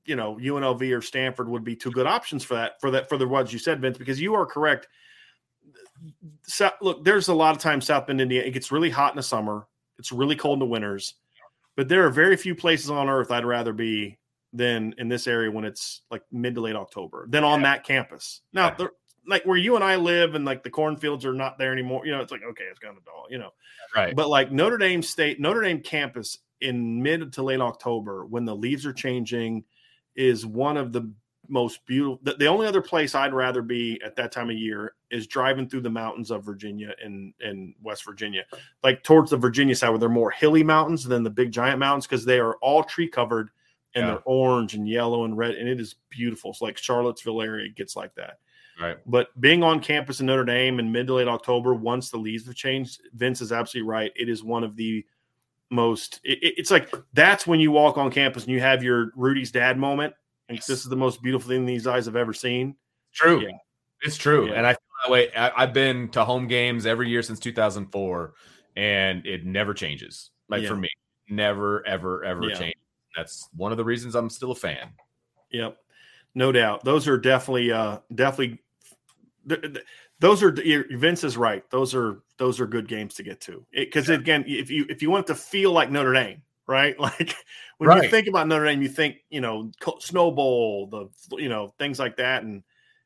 you 0.04 0.14
know, 0.14 0.36
UNLV 0.36 0.96
or 0.96 1.02
Stanford 1.02 1.48
would 1.48 1.64
be 1.64 1.74
two 1.74 1.90
good 1.90 2.06
options 2.06 2.44
for 2.44 2.54
that. 2.54 2.80
For 2.80 2.92
that, 2.92 3.08
for 3.08 3.18
the 3.18 3.26
ones 3.26 3.52
you 3.52 3.58
said, 3.58 3.80
Vince, 3.80 3.98
because 3.98 4.20
you 4.20 4.36
are 4.36 4.46
correct. 4.46 4.86
So, 6.44 6.70
look, 6.80 7.04
there's 7.04 7.26
a 7.26 7.34
lot 7.34 7.56
of 7.56 7.60
times 7.60 7.86
South 7.86 8.06
Bend, 8.06 8.20
Indiana, 8.20 8.46
it 8.46 8.52
gets 8.52 8.70
really 8.70 8.90
hot 8.90 9.12
in 9.12 9.16
the 9.16 9.24
summer. 9.24 9.66
It's 9.98 10.12
really 10.12 10.36
cold 10.36 10.56
in 10.56 10.60
the 10.60 10.66
winters 10.66 11.14
But 11.76 11.88
there 11.88 12.04
are 12.06 12.10
very 12.10 12.36
few 12.36 12.54
places 12.54 12.90
on 12.90 13.08
earth 13.08 13.30
I'd 13.30 13.44
rather 13.44 13.72
be 13.72 14.18
than 14.52 14.94
in 14.98 15.08
this 15.08 15.26
area 15.26 15.50
when 15.50 15.64
it's 15.64 16.02
like 16.10 16.22
mid 16.32 16.54
to 16.54 16.60
late 16.62 16.76
October 16.76 17.26
than 17.28 17.44
on 17.44 17.62
that 17.62 17.84
campus. 17.84 18.40
Now, 18.52 18.70
the, 18.70 18.88
like 19.26 19.44
where 19.44 19.56
you 19.56 19.74
and 19.74 19.84
I 19.84 19.96
live 19.96 20.34
and 20.34 20.44
like 20.44 20.62
the 20.62 20.70
cornfields 20.70 21.26
are 21.26 21.34
not 21.34 21.58
there 21.58 21.72
anymore, 21.72 22.06
you 22.06 22.12
know, 22.12 22.20
it's 22.20 22.32
like, 22.32 22.42
okay, 22.42 22.64
it's 22.64 22.78
kind 22.78 22.96
of 22.96 23.04
dull, 23.04 23.26
you 23.28 23.38
know. 23.38 23.50
Right. 23.94 24.14
But 24.14 24.28
like 24.28 24.52
Notre 24.52 24.78
Dame 24.78 25.02
State, 25.02 25.40
Notre 25.40 25.62
Dame 25.62 25.80
campus 25.80 26.38
in 26.60 27.02
mid 27.02 27.32
to 27.34 27.42
late 27.42 27.60
October 27.60 28.24
when 28.24 28.44
the 28.44 28.56
leaves 28.56 28.86
are 28.86 28.92
changing 28.92 29.64
is 30.14 30.46
one 30.46 30.76
of 30.76 30.92
the 30.92 31.10
most 31.48 31.84
beautiful. 31.86 32.20
The, 32.22 32.34
the, 32.34 32.46
only 32.46 32.66
other 32.66 32.80
place 32.80 33.14
I'd 33.14 33.34
rather 33.34 33.62
be 33.62 34.00
at 34.04 34.16
that 34.16 34.32
time 34.32 34.50
of 34.50 34.56
year 34.56 34.94
is 35.10 35.26
driving 35.26 35.68
through 35.68 35.82
the 35.82 35.90
mountains 35.90 36.30
of 36.30 36.44
Virginia 36.44 36.94
and 37.02 37.32
in 37.40 37.74
West 37.82 38.04
Virginia, 38.04 38.44
like 38.82 39.02
towards 39.02 39.30
the 39.30 39.36
Virginia 39.36 39.74
side 39.74 39.90
where 39.90 39.98
they're 39.98 40.08
more 40.08 40.30
hilly 40.30 40.62
mountains 40.62 41.04
than 41.04 41.22
the 41.22 41.30
big 41.30 41.52
giant 41.52 41.78
mountains 41.78 42.06
because 42.06 42.24
they 42.24 42.38
are 42.38 42.54
all 42.56 42.82
tree 42.84 43.08
covered 43.08 43.50
and 43.94 44.04
yeah. 44.04 44.10
they're 44.12 44.22
orange 44.24 44.74
and 44.74 44.88
yellow 44.88 45.24
and 45.24 45.36
red 45.36 45.54
and 45.54 45.68
it 45.68 45.80
is 45.80 45.96
beautiful. 46.10 46.50
It's 46.50 46.60
like 46.60 46.78
Charlottesville 46.78 47.42
area 47.42 47.68
gets 47.68 47.96
like 47.96 48.14
that. 48.14 48.38
Right. 48.80 48.98
But 49.06 49.28
being 49.40 49.62
on 49.62 49.80
campus 49.80 50.20
in 50.20 50.26
Notre 50.26 50.44
Dame 50.44 50.78
in 50.78 50.92
mid 50.92 51.06
to 51.06 51.14
late 51.14 51.28
October, 51.28 51.74
once 51.74 52.10
the 52.10 52.18
leaves 52.18 52.46
have 52.46 52.54
changed, 52.54 53.00
Vince 53.14 53.40
is 53.40 53.52
absolutely 53.52 53.88
right. 53.88 54.12
It 54.16 54.28
is 54.28 54.44
one 54.44 54.64
of 54.64 54.76
the 54.76 55.04
most. 55.70 56.20
It, 56.24 56.38
it's 56.42 56.70
like 56.70 56.94
that's 57.14 57.46
when 57.46 57.58
you 57.58 57.70
walk 57.70 57.96
on 57.96 58.10
campus 58.10 58.44
and 58.44 58.52
you 58.52 58.60
have 58.60 58.82
your 58.82 59.12
Rudy's 59.16 59.50
dad 59.50 59.78
moment. 59.78 60.14
Yes. 60.48 60.66
this 60.66 60.80
is 60.80 60.86
the 60.86 60.96
most 60.96 61.22
beautiful 61.22 61.48
thing 61.48 61.66
these 61.66 61.86
eyes 61.86 62.06
have 62.06 62.16
ever 62.16 62.32
seen. 62.32 62.76
True. 63.12 63.40
Yeah. 63.40 63.56
It's 64.02 64.16
true. 64.16 64.48
Yeah. 64.48 64.54
And 64.54 64.66
I 64.66 64.72
feel 64.72 64.80
that 65.04 65.10
way. 65.10 65.32
I, 65.34 65.60
have 65.60 65.72
been 65.72 66.08
to 66.10 66.24
home 66.24 66.46
games 66.46 66.86
every 66.86 67.08
year 67.08 67.22
since 67.22 67.40
2004, 67.40 68.34
and 68.76 69.26
it 69.26 69.44
never 69.44 69.74
changes. 69.74 70.30
Like 70.48 70.62
yeah. 70.62 70.68
for 70.68 70.76
me, 70.76 70.88
never, 71.28 71.84
ever, 71.86 72.24
ever 72.24 72.42
changes. 72.50 72.74
That's 73.16 73.48
one 73.56 73.72
of 73.72 73.78
the 73.78 73.84
reasons 73.84 74.14
I'm 74.14 74.30
still 74.30 74.52
a 74.52 74.54
fan. 74.54 74.90
Yep. 75.50 75.76
No 76.34 76.52
doubt. 76.52 76.84
Those 76.84 77.08
are 77.08 77.16
definitely, 77.16 77.72
uh, 77.72 77.98
definitely 78.14 78.60
those 80.18 80.42
are 80.42 80.54
Vince 80.90 81.24
is 81.24 81.36
right. 81.36 81.68
Those 81.70 81.94
are 81.94 82.22
those 82.38 82.60
are 82.60 82.66
good 82.66 82.88
games 82.88 83.14
to 83.14 83.22
get 83.22 83.40
to 83.42 83.64
because 83.72 84.08
again, 84.08 84.44
if 84.46 84.70
you 84.70 84.86
if 84.88 85.02
you 85.02 85.10
want 85.10 85.26
to 85.28 85.34
feel 85.34 85.72
like 85.72 85.90
Notre 85.90 86.12
Dame, 86.12 86.42
right? 86.66 86.96
Like 87.06 87.36
when 87.78 87.88
right. 87.88 88.04
you 88.04 88.08
think 88.10 88.26
about 88.26 88.48
Notre 88.48 88.64
Dame, 88.64 88.82
you 88.82 88.88
think 88.88 89.16
you 89.28 89.40
know 89.40 89.70
Snow 90.00 90.30
Bowl, 90.30 90.86
the 90.86 91.36
you 91.36 91.48
know 91.48 91.74
things 91.78 91.98
like 91.98 92.16
that, 92.16 92.42
and 92.42 92.62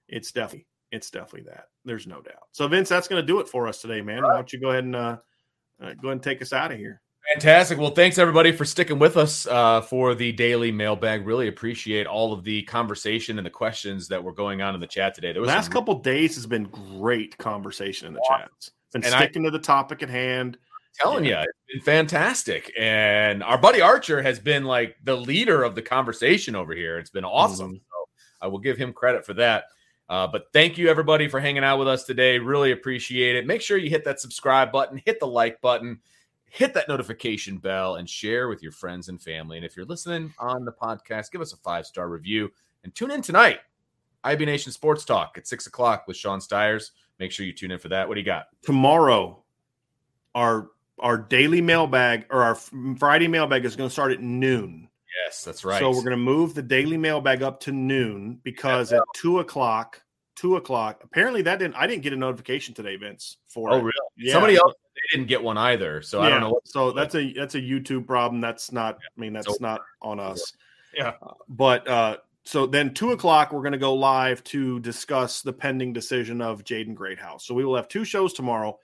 it's 0.08 0.32
definitely 0.32 0.66
it's 0.92 1.10
definitely 1.10 1.50
that. 1.50 1.66
There's 1.84 2.06
no 2.06 2.20
doubt. 2.20 2.48
So 2.52 2.68
Vince, 2.68 2.88
that's 2.88 3.08
going 3.08 3.22
to 3.22 3.26
do 3.26 3.40
it 3.40 3.48
for 3.48 3.66
us 3.66 3.80
today, 3.80 4.00
man. 4.00 4.22
Right. 4.22 4.28
Why 4.28 4.34
don't 4.34 4.52
you 4.52 4.60
go 4.60 4.70
ahead 4.70 4.84
and 4.84 4.96
uh, 4.96 5.16
uh, 5.80 5.94
go 5.94 6.08
ahead 6.08 6.12
and 6.12 6.22
take 6.22 6.42
us 6.42 6.52
out 6.52 6.72
of 6.72 6.78
here? 6.78 7.00
Fantastic. 7.34 7.78
Well, 7.78 7.90
thanks 7.90 8.18
everybody 8.18 8.50
for 8.50 8.64
sticking 8.64 8.98
with 8.98 9.16
us 9.16 9.46
uh, 9.46 9.82
for 9.82 10.14
the 10.14 10.32
daily 10.32 10.72
mailbag. 10.72 11.26
Really 11.26 11.48
appreciate 11.48 12.06
all 12.06 12.32
of 12.32 12.44
the 12.44 12.62
conversation 12.62 13.38
and 13.38 13.46
the 13.46 13.50
questions 13.50 14.08
that 14.08 14.22
were 14.22 14.32
going 14.32 14.62
on 14.62 14.74
in 14.74 14.80
the 14.80 14.86
chat 14.86 15.14
today. 15.14 15.32
The 15.32 15.40
last 15.40 15.66
some... 15.66 15.72
couple 15.72 15.94
days 16.00 16.34
has 16.34 16.46
been 16.46 16.64
great 16.64 17.36
conversation 17.38 18.08
in 18.08 18.14
the 18.14 18.20
awesome. 18.20 18.48
chats. 18.48 18.70
Been 18.92 19.04
and 19.04 19.12
sticking 19.12 19.42
I, 19.42 19.46
to 19.46 19.50
the 19.52 19.58
topic 19.58 20.02
at 20.02 20.08
hand. 20.08 20.58
Telling 20.94 21.24
yeah. 21.24 21.42
you, 21.42 21.46
it's 21.68 21.84
been 21.84 21.94
fantastic. 21.94 22.72
And 22.78 23.42
our 23.42 23.58
buddy 23.58 23.80
Archer 23.80 24.22
has 24.22 24.38
been 24.38 24.64
like 24.64 24.96
the 25.04 25.16
leader 25.16 25.62
of 25.62 25.74
the 25.74 25.82
conversation 25.82 26.54
over 26.54 26.74
here. 26.74 26.98
It's 26.98 27.10
been 27.10 27.24
awesome. 27.24 27.68
Mm-hmm. 27.68 27.76
So 27.76 28.08
I 28.42 28.48
will 28.48 28.58
give 28.58 28.76
him 28.76 28.92
credit 28.92 29.24
for 29.24 29.34
that. 29.34 29.64
Uh, 30.08 30.26
but 30.26 30.46
thank 30.52 30.76
you 30.76 30.88
everybody 30.88 31.28
for 31.28 31.38
hanging 31.38 31.62
out 31.62 31.78
with 31.78 31.86
us 31.86 32.04
today. 32.04 32.38
Really 32.38 32.72
appreciate 32.72 33.36
it. 33.36 33.46
Make 33.46 33.62
sure 33.62 33.78
you 33.78 33.90
hit 33.90 34.04
that 34.04 34.20
subscribe 34.20 34.72
button, 34.72 35.00
hit 35.04 35.20
the 35.20 35.26
like 35.26 35.60
button 35.60 36.00
hit 36.50 36.74
that 36.74 36.88
notification 36.88 37.58
bell 37.58 37.94
and 37.94 38.10
share 38.10 38.48
with 38.48 38.62
your 38.62 38.72
friends 38.72 39.08
and 39.08 39.22
family. 39.22 39.56
And 39.56 39.64
if 39.64 39.76
you're 39.76 39.86
listening 39.86 40.34
on 40.38 40.64
the 40.64 40.72
podcast, 40.72 41.30
give 41.30 41.40
us 41.40 41.52
a 41.52 41.56
five 41.56 41.86
star 41.86 42.08
review 42.08 42.50
and 42.84 42.94
tune 42.94 43.12
in 43.12 43.22
tonight. 43.22 43.60
IB 44.24 44.44
Nation 44.44 44.72
Sports 44.72 45.04
Talk 45.04 45.38
at 45.38 45.46
six 45.46 45.66
o'clock 45.66 46.04
with 46.06 46.16
Sean 46.16 46.40
Stiers. 46.40 46.92
Make 47.18 47.32
sure 47.32 47.46
you 47.46 47.52
tune 47.52 47.70
in 47.70 47.78
for 47.78 47.88
that. 47.88 48.06
What 48.06 48.14
do 48.14 48.20
you 48.20 48.26
got 48.26 48.46
tomorrow? 48.62 49.42
Our 50.34 50.70
our 51.00 51.18
daily 51.18 51.60
mailbag 51.60 52.26
or 52.30 52.42
our 52.42 52.54
Friday 52.54 53.28
mailbag 53.28 53.64
is 53.64 53.76
going 53.76 53.88
to 53.88 53.92
start 53.92 54.12
at 54.12 54.20
noon. 54.20 54.88
Yes, 55.24 55.44
that's 55.44 55.64
right. 55.64 55.78
So 55.78 55.90
we're 55.90 56.02
going 56.02 56.10
to 56.10 56.16
move 56.16 56.54
the 56.54 56.62
daily 56.62 56.96
mailbag 56.96 57.42
up 57.42 57.60
to 57.60 57.72
noon 57.72 58.40
because 58.42 58.92
at 58.92 59.02
two 59.14 59.40
o'clock, 59.40 60.02
two 60.36 60.56
o'clock. 60.56 61.00
Apparently 61.02 61.42
that 61.42 61.58
didn't. 61.58 61.74
I 61.74 61.86
didn't 61.86 62.02
get 62.02 62.12
a 62.12 62.16
notification 62.16 62.74
today, 62.74 62.96
Vince. 62.96 63.38
For 63.46 63.70
oh 63.72 63.78
really? 63.78 63.92
Yeah. 64.16 64.32
Somebody 64.32 64.56
else 64.56 64.74
they 64.94 65.16
didn't 65.16 65.28
get 65.28 65.42
one 65.42 65.58
either. 65.58 66.02
So 66.02 66.20
yeah. 66.20 66.26
I 66.26 66.30
don't 66.30 66.40
know. 66.40 66.60
so 66.64 66.92
that's 66.92 67.14
a 67.14 67.32
that's 67.32 67.54
a 67.54 67.60
YouTube 67.60 68.06
problem. 68.06 68.40
That's 68.40 68.72
not. 68.72 68.96
I 68.96 69.20
mean, 69.20 69.32
that's 69.32 69.46
so, 69.46 69.56
not 69.60 69.80
on 70.00 70.20
us. 70.20 70.52
Yeah. 70.94 71.14
Uh, 71.22 71.32
but 71.48 71.88
uh, 71.88 72.16
so 72.44 72.66
then 72.66 72.94
two 72.94 73.12
o'clock 73.12 73.52
we're 73.52 73.62
going 73.62 73.72
to 73.72 73.78
go 73.78 73.94
live 73.94 74.42
to 74.44 74.80
discuss 74.80 75.42
the 75.42 75.52
pending 75.52 75.92
decision 75.92 76.40
of 76.40 76.64
Jaden 76.64 76.94
Greathouse. 76.94 77.46
So 77.46 77.54
we 77.54 77.64
will 77.64 77.76
have 77.76 77.88
two 77.88 78.04
shows 78.04 78.32
tomorrow. 78.32 78.78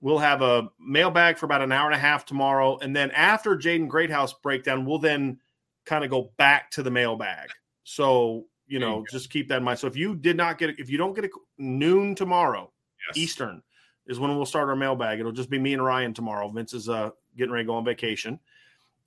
We'll 0.00 0.18
have 0.18 0.42
a 0.42 0.68
mailbag 0.78 1.38
for 1.38 1.46
about 1.46 1.62
an 1.62 1.72
hour 1.72 1.86
and 1.86 1.94
a 1.94 1.98
half 1.98 2.24
tomorrow, 2.24 2.78
and 2.78 2.94
then 2.94 3.10
after 3.10 3.56
Jaden 3.56 3.88
Greathouse 3.88 4.32
breakdown, 4.32 4.84
we'll 4.84 5.00
then 5.00 5.40
kind 5.84 6.04
of 6.04 6.10
go 6.10 6.30
back 6.36 6.70
to 6.72 6.82
the 6.82 6.90
mailbag. 6.90 7.48
So 7.84 8.46
you 8.68 8.78
know, 8.78 8.98
you 8.98 9.06
just 9.10 9.30
keep 9.30 9.48
that 9.48 9.58
in 9.58 9.64
mind. 9.64 9.78
So 9.78 9.86
if 9.86 9.96
you 9.96 10.14
did 10.14 10.36
not 10.36 10.58
get, 10.58 10.78
if 10.78 10.90
you 10.90 10.98
don't 10.98 11.14
get 11.14 11.24
a 11.24 11.30
noon 11.56 12.14
tomorrow 12.14 12.70
yes. 13.08 13.16
Eastern, 13.16 13.62
is 14.06 14.18
when 14.20 14.34
we'll 14.36 14.46
start 14.46 14.68
our 14.68 14.76
mailbag. 14.76 15.20
It'll 15.20 15.32
just 15.32 15.50
be 15.50 15.58
me 15.58 15.72
and 15.72 15.84
Ryan 15.84 16.14
tomorrow. 16.14 16.48
Vince 16.48 16.74
is 16.74 16.88
uh, 16.88 17.10
getting 17.36 17.52
ready 17.52 17.64
to 17.64 17.68
go 17.68 17.76
on 17.76 17.84
vacation, 17.84 18.38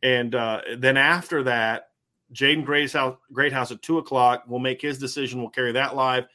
and 0.03 0.33
uh, 0.35 0.61
then 0.77 0.97
after 0.97 1.43
that, 1.43 1.89
Jaden 2.33 2.65
Greathouse, 2.65 3.17
Greathouse 3.31 3.71
at 3.71 3.81
two 3.81 3.97
o'clock 3.97 4.45
will 4.47 4.59
make 4.59 4.81
his 4.81 4.97
decision. 4.97 5.39
We'll 5.39 5.49
carry 5.49 5.73
that 5.73 5.95
live. 5.95 6.25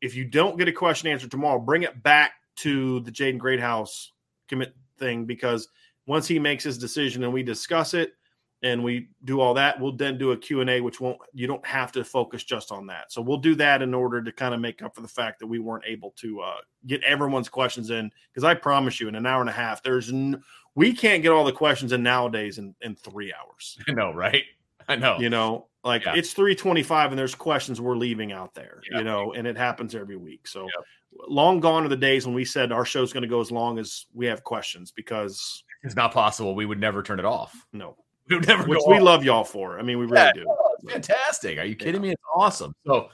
If 0.00 0.16
you 0.16 0.24
don't 0.24 0.58
get 0.58 0.68
a 0.68 0.72
question 0.72 1.08
answered 1.08 1.30
tomorrow, 1.30 1.58
bring 1.58 1.84
it 1.84 2.02
back 2.02 2.32
to 2.56 3.00
the 3.00 3.10
Jaden 3.10 3.38
Greathouse 3.38 4.12
commit 4.48 4.74
thing 4.98 5.24
because 5.24 5.68
once 6.06 6.26
he 6.26 6.38
makes 6.38 6.64
his 6.64 6.78
decision 6.78 7.22
and 7.24 7.32
we 7.32 7.42
discuss 7.42 7.94
it, 7.94 8.14
and 8.62 8.82
we 8.82 9.08
do 9.24 9.40
all 9.40 9.54
that 9.54 9.78
we'll 9.80 9.92
then 9.92 10.16
do 10.16 10.32
a 10.32 10.36
q&a 10.36 10.80
which 10.80 11.00
won't 11.00 11.18
you 11.32 11.46
don't 11.46 11.64
have 11.66 11.92
to 11.92 12.04
focus 12.04 12.44
just 12.44 12.70
on 12.70 12.86
that 12.86 13.10
so 13.12 13.20
we'll 13.20 13.36
do 13.36 13.54
that 13.54 13.82
in 13.82 13.92
order 13.92 14.22
to 14.22 14.32
kind 14.32 14.54
of 14.54 14.60
make 14.60 14.82
up 14.82 14.94
for 14.94 15.00
the 15.00 15.08
fact 15.08 15.38
that 15.38 15.46
we 15.46 15.58
weren't 15.58 15.84
able 15.86 16.12
to 16.16 16.40
uh, 16.40 16.56
get 16.86 17.02
everyone's 17.02 17.48
questions 17.48 17.90
in 17.90 18.10
because 18.32 18.44
i 18.44 18.54
promise 18.54 19.00
you 19.00 19.08
in 19.08 19.14
an 19.14 19.26
hour 19.26 19.40
and 19.40 19.50
a 19.50 19.52
half 19.52 19.82
there's 19.82 20.10
n- 20.10 20.42
we 20.74 20.92
can't 20.92 21.22
get 21.22 21.32
all 21.32 21.44
the 21.44 21.52
questions 21.52 21.92
in 21.92 22.02
nowadays 22.02 22.58
in, 22.58 22.74
in 22.82 22.94
three 22.94 23.32
hours 23.32 23.78
i 23.88 23.92
know 23.92 24.12
right 24.12 24.44
i 24.88 24.96
know 24.96 25.18
you 25.18 25.30
know 25.30 25.66
like 25.84 26.04
yeah. 26.04 26.14
it's 26.14 26.32
325 26.32 27.10
and 27.10 27.18
there's 27.18 27.34
questions 27.34 27.80
we're 27.80 27.96
leaving 27.96 28.32
out 28.32 28.54
there 28.54 28.80
yeah. 28.90 28.98
you 28.98 29.04
know 29.04 29.32
and 29.32 29.46
it 29.46 29.56
happens 29.56 29.94
every 29.94 30.16
week 30.16 30.46
so 30.46 30.64
yeah. 30.64 30.82
Long 31.28 31.60
gone 31.60 31.84
are 31.84 31.88
the 31.88 31.96
days 31.96 32.26
when 32.26 32.34
we 32.34 32.44
said 32.44 32.72
our 32.72 32.84
show's 32.84 33.12
going 33.12 33.22
to 33.22 33.28
go 33.28 33.40
as 33.40 33.50
long 33.50 33.78
as 33.78 34.06
we 34.14 34.26
have 34.26 34.42
questions 34.44 34.92
because 34.92 35.62
it's 35.82 35.96
not 35.96 36.12
possible 36.12 36.54
we 36.54 36.66
would 36.66 36.80
never 36.80 37.02
turn 37.02 37.18
it 37.18 37.24
off 37.24 37.66
no 37.72 37.96
we 38.28 38.36
would 38.36 38.46
never 38.46 38.64
Which 38.64 38.80
we 38.86 38.96
off. 38.96 39.02
love 39.02 39.24
y'all 39.24 39.44
for. 39.44 39.78
I 39.78 39.82
mean, 39.82 39.98
we 39.98 40.06
really 40.06 40.16
yeah, 40.16 40.32
do. 40.32 40.46
Oh, 40.48 40.76
fantastic. 40.88 41.58
Are 41.58 41.64
you 41.64 41.74
kidding 41.74 41.96
yeah. 41.96 42.00
me? 42.00 42.10
It's 42.12 42.22
awesome. 42.34 42.74
So 42.86 43.10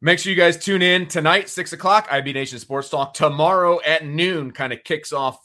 make 0.00 0.18
sure 0.18 0.30
you 0.30 0.36
guys 0.36 0.62
tune 0.62 0.82
in 0.82 1.06
tonight, 1.08 1.48
six 1.48 1.72
o'clock, 1.72 2.08
IB 2.10 2.32
Nation 2.34 2.58
Sports 2.58 2.90
Talk. 2.90 3.14
Tomorrow 3.14 3.80
at 3.86 4.04
noon 4.04 4.50
kind 4.50 4.72
of 4.72 4.84
kicks 4.84 5.12
off 5.12 5.38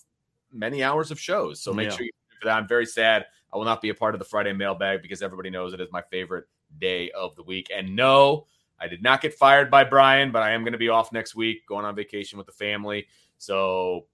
many 0.52 0.84
hours 0.84 1.12
of 1.12 1.20
shows. 1.20 1.62
So 1.62 1.74
make 1.74 1.90
yeah. 1.90 1.96
sure 1.96 2.06
you 2.06 2.12
for 2.42 2.46
that. 2.48 2.58
I'm 2.58 2.68
very 2.68 2.86
sad. 2.86 3.26
I 3.54 3.58
will 3.58 3.66
not 3.66 3.82
be 3.82 3.90
a 3.90 3.96
part 3.96 4.16
of 4.16 4.20
the 4.20 4.26
Friday 4.26 4.54
mailbag 4.54 5.02
because 5.02 5.22
everybody 5.22 5.50
knows 5.50 5.74
it 5.74 5.82
is 5.82 5.90
my 5.92 6.04
favorite 6.12 6.46
day 6.78 7.10
of 7.12 7.36
the 7.36 7.44
week. 7.44 7.72
And 7.76 7.96
no, 7.96 8.46
I 8.80 8.88
did 8.88 9.04
not 9.04 9.22
get 9.22 9.34
fired 9.34 9.70
by 9.70 9.84
Brian, 9.84 10.32
but 10.32 10.44
I 10.44 10.52
am 10.52 10.62
going 10.62 10.74
to 10.74 10.80
be 10.80 10.90
off 10.90 11.12
next 11.12 11.36
week, 11.36 11.66
going 11.68 11.86
on 11.86 11.96
vacation 11.96 12.38
with 12.38 12.48
the 12.48 12.54
family. 12.54 13.08
So 13.38 14.08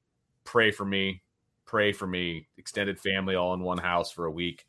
pray 0.44 0.72
for 0.72 0.86
me 0.86 1.22
pray 1.66 1.92
for 1.92 2.08
me. 2.08 2.48
Extended 2.58 3.00
family 3.00 3.36
all 3.36 3.54
in 3.54 3.60
one 3.60 3.78
house 3.78 4.12
for 4.12 4.26
a 4.26 4.32
week. 4.32 4.66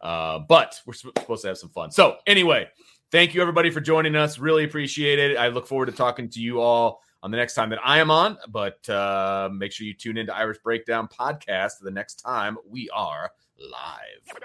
Uh, 0.00 0.40
but 0.40 0.80
we're 0.86 0.92
supposed 0.92 1.42
to 1.42 1.48
have 1.48 1.58
some 1.58 1.70
fun. 1.70 1.90
So, 1.90 2.16
anyway, 2.26 2.68
thank 3.10 3.34
you 3.34 3.40
everybody 3.40 3.70
for 3.70 3.80
joining 3.80 4.16
us. 4.16 4.38
Really 4.38 4.64
appreciate 4.64 5.18
it. 5.18 5.36
I 5.36 5.48
look 5.48 5.66
forward 5.66 5.86
to 5.86 5.92
talking 5.92 6.28
to 6.30 6.40
you 6.40 6.60
all 6.60 7.02
on 7.22 7.30
the 7.30 7.36
next 7.36 7.54
time 7.54 7.70
that 7.70 7.80
I 7.84 7.98
am 7.98 8.10
on. 8.10 8.38
But 8.48 8.88
uh, 8.88 9.50
make 9.52 9.72
sure 9.72 9.86
you 9.86 9.94
tune 9.94 10.16
into 10.16 10.34
Irish 10.34 10.58
Breakdown 10.62 11.08
podcast 11.08 11.74
the 11.80 11.90
next 11.90 12.16
time 12.16 12.56
we 12.68 12.88
are 12.90 13.30
live. 13.58 14.38